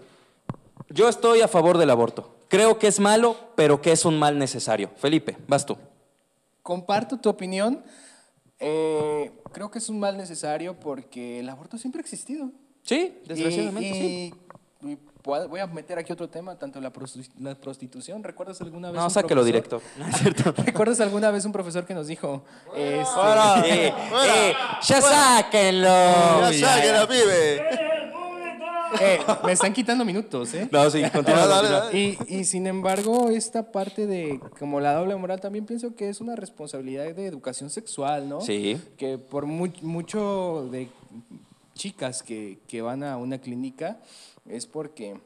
Yo 0.90 1.10
estoy 1.10 1.42
a 1.42 1.48
favor 1.48 1.78
del 1.78 1.90
aborto. 1.90 2.34
Creo 2.48 2.80
que 2.80 2.88
es 2.88 3.00
malo, 3.00 3.36
pero 3.56 3.82
que 3.82 3.92
es 3.92 4.06
un 4.06 4.18
mal 4.18 4.40
necesario. 4.40 4.90
Felipe, 4.98 5.38
vas 5.48 5.66
tú. 5.66 5.78
Comparto 6.76 7.18
tu 7.20 7.30
opinión. 7.30 7.84
Eh, 8.60 9.32
creo 9.52 9.70
que 9.70 9.78
es 9.78 9.88
un 9.88 10.00
mal 10.00 10.18
necesario 10.18 10.74
porque 10.80 11.40
el 11.40 11.48
aborto 11.48 11.78
siempre 11.78 12.00
ha 12.00 12.02
existido. 12.02 12.50
Sí, 12.82 13.20
desgraciadamente, 13.28 13.88
Y- 14.00 14.32
sí. 14.32 14.34
y- 14.82 14.98
voy 15.24 15.60
a 15.60 15.68
meter 15.68 16.00
aquí 16.00 16.12
otro 16.12 16.28
tema, 16.28 16.58
tanto 16.58 16.82
la, 16.82 16.92
prosti- 16.92 17.30
la 17.40 17.54
prostitución. 17.54 18.24
¿Recuerdas 18.24 18.60
alguna 18.62 18.90
vez 18.90 19.00
No, 19.00 19.10
sáquelo 19.12 19.44
directo. 19.44 19.80
No 20.00 20.08
es 20.08 20.16
cierto. 20.18 20.56
¿Recuerdas 20.66 21.00
alguna 21.02 21.30
vez 21.30 21.46
un 21.46 21.52
profesor 21.52 21.86
que 21.86 21.94
nos 21.94 22.08
dijo, 22.08 22.44
este, 22.76 23.86
Eh, 23.88 23.94
eh, 24.26 24.54
ya 24.82 25.02
sáquenlo. 25.02 26.50
Ya 26.52 26.94
la 26.94 27.08
pibe. 27.08 27.62
Eh, 29.02 29.20
me 29.46 29.52
están 29.52 29.74
quitando 29.74 30.04
minutos, 30.06 30.54
¿eh? 30.54 30.68
No, 30.72 30.90
sí, 30.90 31.02
continúa. 31.14 31.44
Ah, 31.44 31.48
dale, 31.48 31.70
dale. 31.70 32.00
Y, 32.00 32.18
y 32.40 32.44
sin 32.46 32.68
embargo, 32.68 33.30
esta 33.30 33.72
parte 33.72 34.06
de 34.08 34.40
como 34.60 34.80
la 34.80 34.94
doble 34.94 35.16
moral 35.16 35.40
también 35.42 35.66
pienso 35.66 35.96
que 35.96 36.10
es 36.10 36.22
una 36.22 36.36
responsabilidad 36.36 37.06
de 37.14 37.26
educación 37.26 37.70
sexual, 37.70 38.28
¿no? 38.30 38.42
Sí. 38.42 38.80
Que 38.98 39.18
por 39.18 39.46
mu- 39.46 39.72
mucho 39.82 40.68
de 40.72 40.90
chicas 41.74 42.24
que, 42.24 42.60
que 42.68 42.82
van 42.82 43.04
a 43.04 43.18
una 43.18 43.40
clínica 43.40 44.00
es 44.48 44.66
porque 44.68 45.20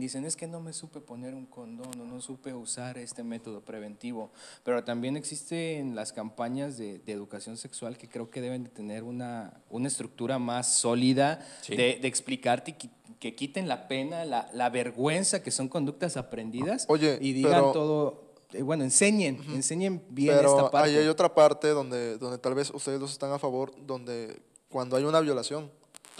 dicen 0.00 0.24
es 0.24 0.34
que 0.36 0.46
no 0.48 0.60
me 0.60 0.72
supe 0.72 1.00
poner 1.00 1.34
un 1.34 1.46
condón 1.46 2.00
o 2.00 2.04
no 2.04 2.20
supe 2.20 2.52
usar 2.54 2.98
este 2.98 3.22
método 3.22 3.60
preventivo. 3.64 4.32
Pero 4.64 4.82
también 4.82 5.16
existen 5.16 5.94
las 5.94 6.12
campañas 6.12 6.76
de, 6.78 6.98
de 6.98 7.12
educación 7.12 7.56
sexual 7.56 7.96
que 7.98 8.08
creo 8.08 8.30
que 8.30 8.40
deben 8.40 8.64
de 8.64 8.70
tener 8.70 9.04
una, 9.04 9.62
una 9.70 9.86
estructura 9.88 10.38
más 10.38 10.72
sólida 10.74 11.46
Sí. 11.62 11.76
de, 11.76 11.98
de 12.00 12.08
explicarte 12.08 12.76
que, 12.76 12.88
que 13.20 13.34
quiten 13.34 13.68
la 13.68 13.86
pena, 13.86 14.24
la, 14.24 14.48
la 14.54 14.70
vergüenza, 14.70 15.42
que 15.42 15.50
son 15.50 15.68
conductas 15.68 16.16
aprendidas 16.16 16.86
Oye, 16.88 17.18
y 17.20 17.32
digan 17.32 17.52
pero- 17.52 17.72
todo, 17.72 18.32
eh, 18.52 18.62
bueno, 18.62 18.82
enseñen, 18.84 19.38
enseñen 19.54 20.02
bien 20.08 20.34
Pero 20.36 20.56
esta 20.56 20.70
parte. 20.70 20.90
ahí 20.90 20.96
hay 20.96 21.06
otra 21.06 21.34
parte 21.34 21.68
donde, 21.68 22.16
donde 22.18 22.38
tal 22.38 22.54
vez 22.54 22.70
ustedes 22.70 22.98
dos 22.98 23.12
están 23.12 23.30
a 23.32 23.38
favor, 23.38 23.72
donde 23.86 24.40
cuando 24.70 24.96
hay 24.96 25.04
una 25.04 25.20
violación. 25.20 25.70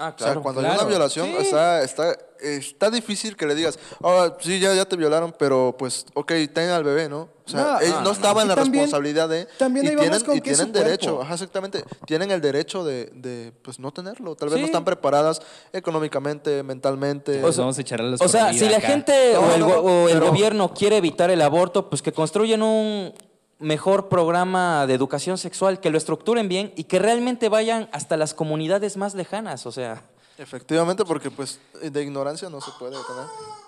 Ah, 0.00 0.14
O 0.14 0.18
sea, 0.18 0.26
claro. 0.28 0.42
cuando 0.42 0.60
hay 0.62 0.66
claro. 0.66 0.80
una 0.82 0.88
violación, 0.88 1.26
Sí. 1.26 1.36
está, 1.40 1.82
está, 1.82 2.16
está 2.40 2.90
difícil 2.90 3.36
que 3.36 3.44
le 3.46 3.54
digas, 3.54 3.78
ah, 4.02 4.34
sí, 4.40 4.58
ya, 4.58 4.72
ya 4.74 4.84
te 4.86 4.96
violaron, 4.96 5.34
pero 5.38 5.74
pues, 5.78 6.06
ok, 6.14 6.32
ten 6.54 6.70
al 6.70 6.84
bebé, 6.84 7.08
¿no? 7.08 7.28
O 7.46 7.50
sea, 7.50 7.60
No, 7.62 7.80
él 7.80 7.90
no, 7.90 7.94
no, 7.96 8.02
no, 8.04 8.10
estaba 8.12 8.34
no. 8.36 8.40
en 8.42 8.48
la 8.48 8.54
también- 8.54 8.84
responsabilidad 8.84 9.28
de... 9.28 9.46
también 9.58 9.86
y 9.86 9.88
tienen, 9.96 10.20
con 10.24 10.36
y 10.36 10.40
que 10.40 10.54
tienen 10.54 10.72
derecho, 10.72 11.20
ajá, 11.20 11.34
exactamente, 11.34 11.84
tienen 12.06 12.30
el 12.30 12.40
derecho 12.40 12.82
de, 12.84 13.10
de, 13.14 13.52
pues, 13.62 13.78
no 13.78 13.92
tenerlo. 13.92 14.34
Tal 14.36 14.48
vez 14.48 14.54
Sí. 14.56 14.60
no 14.62 14.66
están 14.66 14.84
preparadas 14.84 15.42
económicamente, 15.72 16.62
mentalmente. 16.62 17.40
Pues 17.40 17.56
vamos 17.56 17.76
a 17.76 17.80
echarle 17.80 18.10
los 18.10 18.20
O 18.20 18.28
sea, 18.28 18.52
si 18.52 18.68
la 18.68 18.78
acá. 18.78 18.86
gente 18.88 19.32
No, 19.34 19.40
o, 19.40 19.54
el, 19.54 19.60
no, 19.60 19.66
o 19.68 20.08
el 20.08 20.14
pero- 20.14 20.26
gobierno 20.30 20.72
quiere 20.72 20.96
evitar 20.96 21.30
el 21.30 21.42
aborto, 21.42 21.90
pues 21.90 22.00
que 22.02 22.12
construyan 22.12 22.62
un, 22.62 23.12
mejor 23.60 24.08
programa 24.08 24.86
de 24.86 24.94
educación 24.94 25.38
sexual, 25.38 25.80
que 25.80 25.90
lo 25.90 25.98
estructuren 25.98 26.48
bien 26.48 26.72
y 26.76 26.84
que 26.84 26.98
realmente 26.98 27.48
vayan 27.48 27.88
hasta 27.92 28.16
las 28.16 28.34
comunidades 28.34 28.96
más 28.96 29.14
lejanas. 29.14 29.66
O 29.66 29.72
sea, 29.72 30.02
Efectivamente, 30.40 31.04
porque 31.04 31.30
pues 31.30 31.60
de 31.82 32.02
ignorancia 32.02 32.48
no 32.48 32.62
se 32.62 32.70
puede 32.78 32.92
tener. 32.92 33.24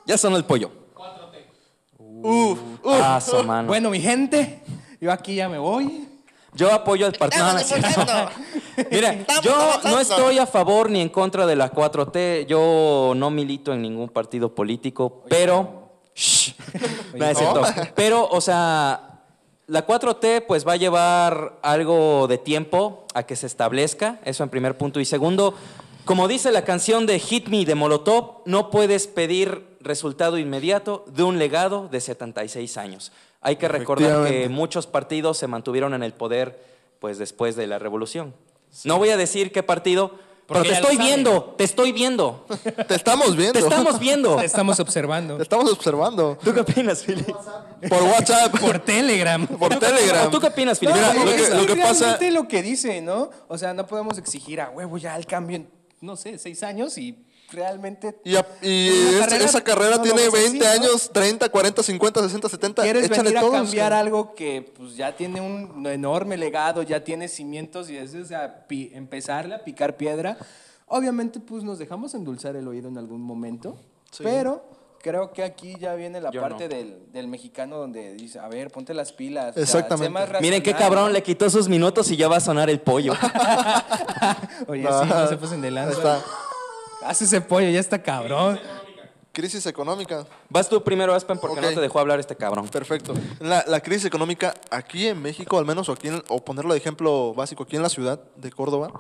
ya 0.07 0.17
sonó 0.17 0.39
el 0.39 0.45
pollo. 0.45 0.71
Uf, 1.99 2.59
uf. 2.83 3.01
Ah, 3.03 3.21
su 3.21 3.43
mano. 3.45 3.69
Bueno, 3.69 3.91
mi 3.91 4.01
gente, 4.01 4.63
yo 4.99 5.13
aquí 5.13 5.35
ya 5.35 5.51
me 5.51 5.59
voy. 5.59 6.09
Yo 6.55 6.73
apoyo 6.73 7.07
al 7.07 7.13
partido. 7.13 7.45
No, 7.45 7.53
no. 7.53 8.31
Mire, 8.91 9.27
yo 9.43 9.81
no 9.85 9.99
estoy 9.99 10.39
a 10.39 10.47
favor 10.47 10.91
ni 10.91 11.01
en 11.01 11.11
contra 11.11 11.47
de 11.47 11.57
la 11.57 11.71
4T. 11.71 12.47
Yo 12.47 13.13
no 13.17 13.31
milito 13.31 13.73
en 13.73 13.83
ningún 13.83 14.09
partido 14.09 14.55
político, 14.55 15.25
pero. 15.29 16.01
Shh. 16.15 16.55
No, 17.15 17.27
es 17.27 17.39
cierto. 17.39 17.63
Pero, 17.95 18.29
o 18.29 18.41
sea, 18.41 19.12
la 19.67 19.87
4T 19.87 20.45
pues 20.47 20.67
va 20.67 20.73
a 20.73 20.77
llevar 20.77 21.59
algo 21.63 22.27
de 22.29 22.39
tiempo 22.39 23.07
a 23.15 23.23
que 23.25 23.37
se 23.37 23.47
establezca, 23.47 24.21
eso 24.25 24.43
en 24.43 24.51
primer 24.51 24.77
punto. 24.77 25.01
Y 25.01 25.05
segundo, 25.05 25.55
como 26.05 26.29
dice 26.29 26.51
la 26.51 26.65
canción 26.65 27.07
de 27.07 27.19
Hit 27.19 27.49
Me 27.49 27.65
de 27.65 27.75
Molotov, 27.75 28.43
no 28.45 28.71
puedes 28.71 29.07
pedir 29.07 29.65
resultado 29.81 30.39
inmediato 30.39 31.05
de 31.07 31.23
un 31.23 31.39
legado 31.39 31.89
de 31.91 32.01
76 32.01 32.77
años. 32.77 33.13
Hay 33.41 33.57
que 33.57 33.69
recordar 33.69 34.29
que 34.29 34.49
muchos 34.49 34.87
partidos 34.87 35.39
se 35.39 35.47
mantuvieron 35.47 35.95
en 35.95 36.03
el 36.03 36.13
poder 36.13 36.63
pues 37.01 37.19
después 37.19 37.57
de 37.57 37.67
la 37.67 37.79
revolución. 37.79 38.35
No 38.85 38.99
voy 38.99 39.11
a 39.11 39.17
decir 39.17 39.53
qué 39.53 39.63
partido, 39.63 40.13
pero 40.47 40.61
Porque 40.61 40.69
te 40.71 40.75
estoy 40.75 40.97
viendo, 40.99 41.55
te 41.57 41.65
estoy 41.65 41.93
viendo, 41.93 42.47
Te 42.89 42.95
estamos 42.95 43.37
viendo. 43.37 43.53
te 43.53 43.59
estamos 43.61 43.99
viendo. 43.99 44.37
Te 44.37 44.45
estamos 44.45 44.81
observando. 44.81 45.37
Te 45.37 45.43
estamos 45.45 45.71
observando. 45.73 46.39
¿Tú 46.43 46.53
qué 46.53 46.61
opinas, 46.61 47.03
Fili? 47.05 47.25
Por 47.89 48.03
WhatsApp. 48.03 48.59
Por 48.61 48.79
Telegram. 48.81 49.47
Por 49.47 49.79
Telegram. 49.79 50.31
¿Tú 50.31 50.41
qué 50.41 50.49
opinas, 50.49 50.79
Fili? 50.79 50.93
Mira, 50.93 51.15
lo 51.15 51.25
que- 51.25 51.35
es 51.37 51.51
lo 51.51 51.67
que 51.67 51.77
pasa- 51.77 52.19
lo 52.31 52.49
que 52.49 52.63
dice, 52.63 53.01
¿no? 53.01 53.31
O 53.49 53.57
sea, 53.57 53.73
no 53.73 53.87
podemos 53.87 54.19
exigir 54.19 54.61
a 54.61 54.71
huevo 54.71 54.99
ya 54.99 55.17
el 55.17 55.27
cambio 55.27 55.57
en, 55.57 55.71
no 56.01 56.17
sé, 56.17 56.39
seis 56.39 56.63
años 56.63 56.99
y 56.99 57.25
realmente... 57.53 58.19
Y, 58.25 58.37
a- 58.37 58.47
y 58.61 58.89
Una 59.17 59.27
es- 59.37 59.45
esa 59.45 59.63
carrera 59.63 59.97
no 59.97 60.03
tiene 60.03 60.23
ves 60.29 60.35
así, 60.35 60.59
20 60.59 60.65
¿no? 60.65 60.71
años, 60.73 61.11
30, 61.13 61.49
40, 61.49 61.83
50, 61.83 62.23
60, 62.23 62.49
70. 62.49 62.83
Quieres 62.83 63.05
Échale 63.05 63.23
venir 63.23 63.39
a 63.39 63.41
todos, 63.41 63.55
cambiar 63.55 63.93
algo 63.93 64.35
que 64.35 64.73
pues 64.77 64.97
ya 64.97 65.15
tiene 65.17 65.41
un 65.41 65.87
enorme 65.87 66.37
legado, 66.37 66.83
ya 66.83 67.05
tiene 67.05 67.29
cimientos 67.29 67.89
y 67.91 67.97
es 67.97 68.15
o 68.15 68.25
sea, 68.25 68.67
pi- 68.67 68.91
empezarle 68.95 69.55
a 69.55 69.65
picar 69.65 69.97
piedra. 69.97 70.37
Obviamente 70.87 71.41
pues 71.41 71.63
nos 71.65 71.79
dejamos 71.79 72.15
endulzar 72.15 72.57
el 72.57 72.67
oído 72.69 72.89
en 72.89 72.99
algún 72.99 73.23
momento, 73.23 73.77
Sí. 74.11 74.23
pero 74.25 74.63
creo 75.03 75.33
que 75.33 75.43
aquí 75.43 75.75
ya 75.81 75.95
viene 75.95 76.21
la 76.21 76.31
Yo 76.31 76.41
parte 76.43 76.69
no. 76.69 76.75
del, 76.77 77.11
del 77.13 77.27
mexicano 77.27 77.77
donde 77.79 78.13
dice, 78.15 78.39
a 78.39 78.47
ver, 78.49 78.71
ponte 78.71 78.95
las 78.95 79.13
pilas. 79.13 79.51
o 79.51 79.55
sea, 79.55 79.63
Exactamente. 79.63 80.11
más 80.11 80.41
Miren 80.41 80.63
qué 80.63 80.75
cabrón, 80.75 81.13
le 81.13 81.23
quitó 81.23 81.49
sus 81.51 81.69
minutos 81.69 82.09
y 82.11 82.17
ya 82.17 82.29
va 82.29 82.37
a 82.37 82.41
sonar 82.41 82.69
el 82.71 82.81
pollo. 82.81 83.15
Oye, 84.69 84.83
sí, 84.87 85.09
no 85.09 85.27
se 85.29 85.37
pasen 85.37 85.61
de 85.61 85.71
lanza. 85.71 85.97
está. 85.97 86.23
Hace 87.05 87.25
ese 87.25 87.41
pollo, 87.41 87.69
ya 87.71 87.81
está 87.81 88.03
cabrón. 88.03 88.59
Crisis 89.33 89.65
económica. 89.67 90.27
Vas 90.51 90.69
tú 90.69 90.83
primero, 90.85 91.15
Aspen, 91.15 91.39
porque 91.39 91.61
no 91.61 91.69
te 91.69 91.81
dejó 91.81 91.99
hablar 92.01 92.21
este 92.21 92.37
cabrón. 92.37 92.69
Perfecto. 92.69 93.15
La, 93.41 93.65
la 93.67 93.81
crisis 93.81 94.05
económica 94.05 94.53
aquí 94.71 95.07
en 95.09 95.23
México, 95.23 95.59
al 95.59 95.65
menos, 95.65 95.89
o, 95.89 95.93
aquí 95.93 96.09
en- 96.09 96.23
o 96.29 96.45
ponerlo 96.45 96.75
de 96.75 96.79
ejemplo 96.79 97.33
básico, 97.33 97.63
aquí 97.63 97.77
en 97.77 97.83
la 97.83 97.89
ciudad 97.89 98.21
de 98.37 98.51
Córdoba, 98.53 98.93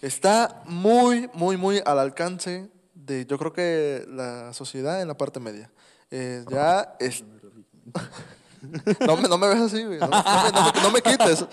está 0.00 0.62
muy, 0.64 1.28
muy, 1.34 1.58
muy 1.58 1.82
al 1.84 1.98
alcance 1.98 2.70
de, 2.94 3.26
yo 3.26 3.36
creo 3.38 3.52
que 3.52 4.06
la 4.08 4.54
sociedad 4.54 5.02
en 5.02 5.08
la 5.08 5.14
parte 5.18 5.40
media. 5.40 5.70
Eh, 6.10 6.42
ya 6.50 6.96
es... 6.98 7.22
no, 9.06 9.16
me, 9.18 9.28
no 9.28 9.36
me 9.36 9.46
ves 9.48 9.60
así, 9.60 9.84
güey. 9.84 9.98
No, 9.98 10.06
no 10.08 10.16
me, 10.16 10.52
no 10.52 10.72
me- 10.72 10.82
no 10.82 10.90
me 10.90 11.02
quites. 11.02 11.44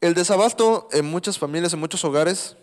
El 0.00 0.14
desabasto 0.14 0.88
en 0.92 1.04
muchas 1.06 1.38
familias, 1.38 1.72
en 1.72 1.78
muchos 1.80 2.04
hogares, 2.04 2.56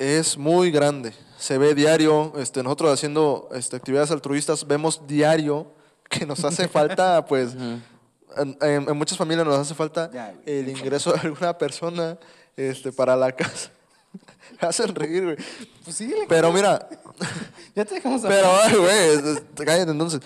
es 0.00 0.36
muy 0.38 0.70
grande. 0.70 1.12
Se 1.38 1.58
ve 1.58 1.74
diario, 1.74 2.32
este, 2.38 2.62
nosotros 2.62 2.92
haciendo 2.92 3.48
este, 3.52 3.76
actividades 3.76 4.10
altruistas, 4.10 4.66
vemos 4.66 5.06
diario 5.06 5.72
que 6.08 6.26
nos 6.26 6.42
hace 6.44 6.66
falta, 6.76 7.24
pues, 7.26 7.52
en, 7.54 8.56
en- 8.60 8.88
en 8.88 8.96
muchas 8.96 9.16
familias 9.18 9.46
nos 9.46 9.58
hace 9.58 9.74
falta 9.74 10.10
el 10.46 10.68
ingreso 10.68 11.12
de 11.12 11.20
alguna 11.20 11.56
persona 11.56 12.18
este, 12.56 12.90
para 12.92 13.14
la 13.14 13.30
casa. 13.32 13.70
Hacen 14.60 14.94
reír, 14.94 15.22
güey. 15.24 15.36
Pues 15.84 15.96
síguele. 15.96 16.24
Pero 16.28 16.52
mira, 16.52 16.88
ya 17.74 17.84
te 17.84 17.94
dejamos 17.96 18.22
pero, 18.22 18.46
hablar. 18.48 18.66
ay, 18.70 18.76
güey, 19.20 19.38
cállate 19.66 19.90
entonces. 19.92 20.20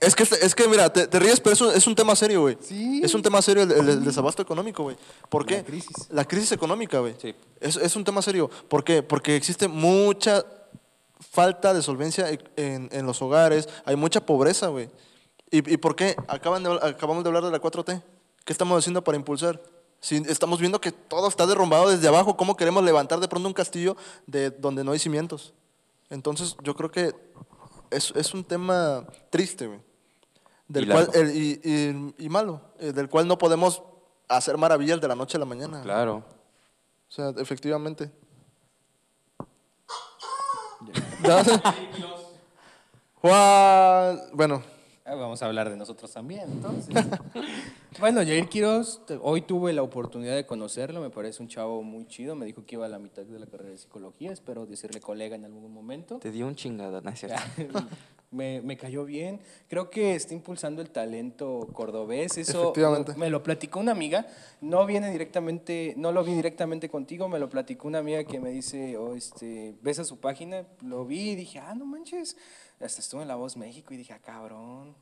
Es 0.00 0.14
que, 0.16 0.22
es 0.22 0.54
que 0.54 0.66
mira, 0.66 0.90
te, 0.90 1.06
te 1.06 1.18
ríes, 1.18 1.40
pero 1.40 1.52
es 1.52 1.60
un, 1.60 1.74
es 1.74 1.86
un 1.86 1.94
tema 1.94 2.16
serio, 2.16 2.40
güey. 2.40 2.56
Sí. 2.62 3.02
Es 3.04 3.12
un 3.14 3.20
tema 3.20 3.42
serio 3.42 3.64
el, 3.64 3.72
el- 3.72 3.88
el 3.90 4.04
desabasto 4.04 4.40
económico, 4.40 4.82
güey. 4.84 4.96
¿Por 5.28 5.44
qué? 5.44 5.56
La 5.58 5.64
crisis. 5.64 5.96
La 6.10 6.24
crisis 6.24 6.52
económica, 6.52 7.00
güey. 7.00 7.14
Sí. 7.20 7.34
Es, 7.60 7.76
es 7.76 7.94
un 7.96 8.04
tema 8.04 8.22
serio. 8.22 8.48
¿Por 8.68 8.82
qué? 8.82 9.02
Porque 9.02 9.36
existe 9.36 9.68
mucha 9.68 10.44
falta 11.30 11.74
de 11.74 11.82
solvencia 11.82 12.30
e- 12.30 12.38
en, 12.56 12.88
en 12.92 13.04
los 13.06 13.20
hogares, 13.20 13.68
hay 13.84 13.94
mucha 13.96 14.24
pobreza, 14.24 14.68
güey. 14.68 14.88
¿Y, 15.50 15.58
y 15.74 15.76
por 15.76 15.94
qué? 15.96 16.16
Acaban 16.28 16.62
de, 16.62 16.72
acabamos 16.82 17.22
de 17.22 17.28
hablar 17.28 17.44
de 17.44 17.50
la 17.50 17.60
4T. 17.60 18.02
¿Qué 18.44 18.52
estamos 18.54 18.78
haciendo 18.78 19.04
para 19.04 19.18
impulsar? 19.18 19.60
Si 20.00 20.16
estamos 20.28 20.60
viendo 20.60 20.80
que 20.80 20.92
todo 20.92 21.28
está 21.28 21.46
derrumbado 21.46 21.90
desde 21.90 22.08
abajo, 22.08 22.38
¿cómo 22.38 22.56
queremos 22.56 22.82
levantar 22.84 23.20
de 23.20 23.28
pronto 23.28 23.46
un 23.48 23.52
castillo 23.52 23.98
de 24.26 24.48
donde 24.50 24.82
no 24.82 24.92
hay 24.92 24.98
cimientos? 24.98 25.52
Entonces, 26.08 26.56
yo 26.62 26.74
creo 26.74 26.90
que 26.90 27.12
es, 27.90 28.12
es 28.16 28.32
un 28.32 28.44
tema 28.44 29.04
triste, 29.28 29.66
güey. 29.66 29.80
Del 30.70 30.84
Y 30.84 30.88
cual, 30.88 31.08
el- 31.14 31.36
y, 31.36 31.60
y- 31.64 32.14
y 32.26 32.28
malo, 32.28 32.60
eh, 32.78 32.92
del 32.92 33.08
cual 33.08 33.26
no 33.26 33.36
podemos 33.36 33.82
hacer 34.28 34.56
maravillas 34.56 35.00
de 35.00 35.08
la 35.08 35.16
noche 35.16 35.36
a 35.36 35.40
la 35.40 35.46
mañana. 35.46 35.82
Claro. 35.82 36.18
O 36.18 37.12
sea, 37.12 37.30
efectivamente. 37.38 38.08
Juan, 43.20 44.20
bueno, 44.32 44.62
Vamos 45.16 45.42
a 45.42 45.46
hablar 45.46 45.70
de 45.70 45.76
nosotros 45.76 46.12
también, 46.12 46.48
entonces. 46.50 46.94
bueno, 48.00 48.20
Jair 48.20 48.48
Quiroz, 48.48 49.02
hoy 49.22 49.42
tuve 49.42 49.72
la 49.72 49.82
oportunidad 49.82 50.36
de 50.36 50.46
conocerlo, 50.46 51.00
me 51.00 51.10
parece 51.10 51.42
un 51.42 51.48
chavo 51.48 51.82
muy 51.82 52.06
chido, 52.06 52.36
me 52.36 52.46
dijo 52.46 52.64
que 52.64 52.76
iba 52.76 52.86
a 52.86 52.88
la 52.88 52.98
mitad 52.98 53.22
de 53.22 53.38
la 53.38 53.46
carrera 53.46 53.70
de 53.70 53.78
psicología, 53.78 54.32
espero 54.32 54.66
decirle 54.66 55.00
colega 55.00 55.34
en 55.34 55.44
algún 55.44 55.72
momento. 55.72 56.18
Te 56.18 56.30
dio 56.30 56.46
un 56.46 56.54
chingada, 56.54 57.00
¿no 57.00 57.10
es 57.10 57.18
cierto? 57.18 57.40
me, 58.30 58.60
me 58.60 58.76
cayó 58.76 59.04
bien, 59.04 59.40
creo 59.68 59.90
que 59.90 60.14
está 60.14 60.34
impulsando 60.34 60.82
el 60.82 60.90
talento 60.90 61.68
cordobés, 61.72 62.38
eso 62.38 62.62
Efectivamente. 62.62 63.14
me 63.16 63.28
lo 63.28 63.42
platicó 63.42 63.80
una 63.80 63.92
amiga, 63.92 64.26
no 64.60 64.86
viene 64.86 65.10
directamente, 65.10 65.94
no 65.96 66.12
lo 66.12 66.22
vi 66.22 66.34
directamente 66.34 66.88
contigo, 66.88 67.28
me 67.28 67.40
lo 67.40 67.48
platicó 67.48 67.88
una 67.88 67.98
amiga 67.98 68.22
que 68.24 68.38
me 68.38 68.50
dice, 68.50 68.96
oh, 68.96 69.14
este, 69.16 69.74
ves 69.82 69.98
a 69.98 70.04
su 70.04 70.18
página, 70.18 70.64
lo 70.84 71.04
vi 71.04 71.30
y 71.30 71.36
dije, 71.36 71.58
ah, 71.58 71.74
no 71.74 71.84
manches, 71.84 72.36
hasta 72.80 73.00
estuve 73.00 73.22
en 73.22 73.28
La 73.28 73.36
Voz 73.36 73.56
México 73.56 73.92
y 73.94 73.96
dije, 73.96 74.12
ah, 74.12 74.20
cabrón. 74.20 74.94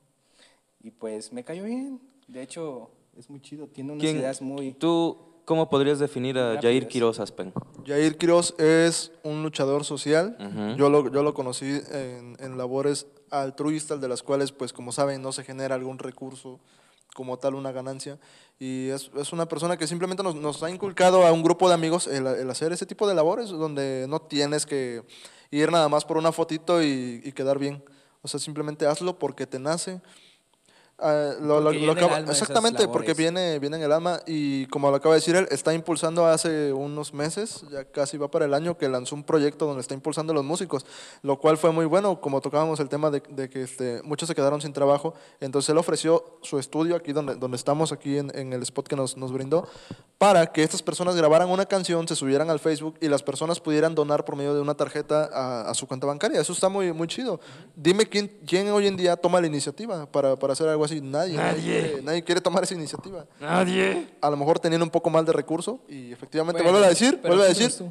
Y 0.82 0.90
pues 0.90 1.32
me 1.32 1.44
cayó 1.44 1.64
bien. 1.64 2.00
De 2.26 2.42
hecho, 2.42 2.90
es 3.16 3.28
muy 3.30 3.40
chido. 3.40 3.66
Tiene 3.68 3.92
unas 3.92 4.02
¿Quién- 4.02 4.16
ideas 4.18 4.40
muy. 4.42 4.72
¿Tú 4.72 5.16
cómo 5.44 5.68
podrías 5.70 5.98
definir 5.98 6.38
a 6.38 6.54
Rápidas. 6.54 6.62
Jair 6.62 6.88
Quiroz 6.88 7.20
Aspen? 7.20 7.52
Jair 7.86 8.16
Quiroz 8.18 8.54
es 8.58 9.12
un 9.22 9.42
luchador 9.42 9.84
social. 9.84 10.36
Yo, 10.76 10.90
lo, 10.90 11.10
yo 11.10 11.22
lo 11.22 11.32
conocí 11.34 11.80
en, 11.90 12.36
en 12.38 12.58
labores 12.58 13.06
altruistas, 13.30 14.00
de 14.00 14.08
las 14.08 14.22
cuales, 14.22 14.52
pues 14.52 14.72
como 14.72 14.92
saben, 14.92 15.22
no 15.22 15.32
se 15.32 15.44
genera 15.44 15.74
algún 15.74 15.98
recurso 15.98 16.60
como 17.18 17.36
tal, 17.36 17.56
una 17.56 17.72
ganancia. 17.72 18.16
Y 18.60 18.90
es, 18.90 19.10
es 19.18 19.32
una 19.32 19.48
persona 19.48 19.76
que 19.76 19.88
simplemente 19.88 20.22
nos, 20.22 20.36
nos 20.36 20.62
ha 20.62 20.70
inculcado 20.70 21.26
a 21.26 21.32
un 21.32 21.42
grupo 21.42 21.66
de 21.66 21.74
amigos 21.74 22.06
el, 22.06 22.48
hacer 22.48 22.70
ese 22.70 22.86
tipo 22.86 23.08
de 23.08 23.14
labores, 23.16 23.48
donde 23.48 24.06
no 24.08 24.20
tienes 24.20 24.64
que 24.64 25.02
ir 25.50 25.72
nada 25.72 25.88
más 25.88 26.04
por 26.04 26.16
una 26.16 26.30
fotito 26.30 26.80
y, 26.80 27.20
y 27.24 27.32
quedar 27.32 27.58
bien. 27.58 27.82
O 28.22 28.28
sea, 28.28 28.38
simplemente 28.38 28.86
hazlo 28.86 29.18
porque 29.18 29.48
te 29.48 29.58
nace. 29.58 30.00
Ah, 31.00 31.34
lo- 31.40 31.60
lo- 31.60 31.70
lo 31.86 31.92
acaba- 31.92 32.16
exactamente, 32.32 32.82
porque 32.92 33.12
viene, 33.18 33.58
viene 33.60 33.76
en 33.76 33.82
el 33.84 33.92
alma 33.92 34.20
y 34.26 34.66
como 34.66 34.90
lo 34.90 34.96
acaba 34.96 35.14
de 35.14 35.20
decir 35.20 35.36
él, 35.36 35.46
está 35.52 35.72
impulsando 35.72 36.26
hace 36.26 36.72
unos 36.72 37.14
meses, 37.14 37.62
ya 37.70 37.84
casi 37.84 38.16
va 38.18 38.28
para 38.28 38.46
el 38.46 38.52
año, 38.54 38.76
que 38.76 38.88
lanzó 38.88 39.14
un 39.14 39.22
proyecto 39.22 39.64
donde 39.66 39.80
está 39.80 39.94
impulsando 39.94 40.32
a 40.32 40.34
los 40.34 40.44
músicos, 40.44 40.84
lo 41.22 41.38
cual 41.38 41.56
fue 41.56 41.70
muy 41.70 41.84
bueno, 41.86 42.20
como 42.20 42.40
tocábamos 42.40 42.80
el 42.80 42.88
tema 42.88 43.10
de, 43.10 43.22
de 43.28 43.48
que 43.48 43.62
este, 43.62 44.02
muchos 44.02 44.26
se 44.28 44.34
quedaron 44.34 44.60
sin 44.60 44.72
trabajo, 44.72 45.14
entonces 45.40 45.68
él 45.70 45.78
ofreció 45.78 46.38
su 46.42 46.58
estudio 46.58 46.96
aquí 46.96 47.12
donde, 47.12 47.36
donde 47.36 47.56
estamos, 47.56 47.92
aquí 47.92 48.18
en, 48.18 48.36
en 48.36 48.52
el 48.52 48.62
spot 48.62 48.88
que 48.88 48.96
nos, 48.96 49.16
nos 49.16 49.30
brindó, 49.32 49.68
para 50.18 50.48
que 50.48 50.64
estas 50.64 50.82
personas 50.82 51.14
grabaran 51.14 51.48
una 51.48 51.64
canción, 51.66 52.08
se 52.08 52.16
subieran 52.16 52.50
al 52.50 52.58
Facebook 52.58 52.96
y 53.00 53.06
las 53.06 53.22
personas 53.22 53.60
pudieran 53.60 53.94
donar 53.94 54.24
por 54.24 54.34
medio 54.34 54.52
de 54.52 54.60
una 54.60 54.74
tarjeta 54.74 55.30
a, 55.32 55.70
a 55.70 55.74
su 55.74 55.86
cuenta 55.86 56.08
bancaria. 56.08 56.40
Eso 56.40 56.52
está 56.52 56.68
muy, 56.68 56.92
muy 56.92 57.06
chido. 57.06 57.38
Dime 57.76 58.04
quién, 58.04 58.26
quién 58.44 58.68
hoy 58.70 58.88
en 58.88 58.96
día 58.96 59.14
toma 59.14 59.40
la 59.40 59.46
iniciativa 59.46 60.06
para, 60.06 60.34
para 60.34 60.54
hacer 60.54 60.66
algo 60.68 60.84
así. 60.84 60.87
Nadie. 61.00 61.36
Nadie. 61.36 61.62
quiere, 61.62 62.02
nadie 62.02 62.24
quiere 62.24 62.40
tomar 62.40 62.64
esa 62.64 62.74
iniciativa. 62.74 63.26
Nadie. 63.40 64.08
A 64.20 64.30
lo 64.30 64.36
mejor 64.36 64.58
teniendo 64.58 64.84
un 64.84 64.90
poco 64.90 65.10
más 65.10 65.24
de 65.24 65.32
recurso 65.32 65.80
y 65.88 66.12
efectivamente, 66.12 66.62
Bueno, 66.62 66.72
vuelve 66.78 66.86
a 66.86 66.90
decir, 66.90 67.20
vuelve 67.22 67.44
a 67.44 67.54
¿quién 67.54 67.68
decir. 67.68 67.86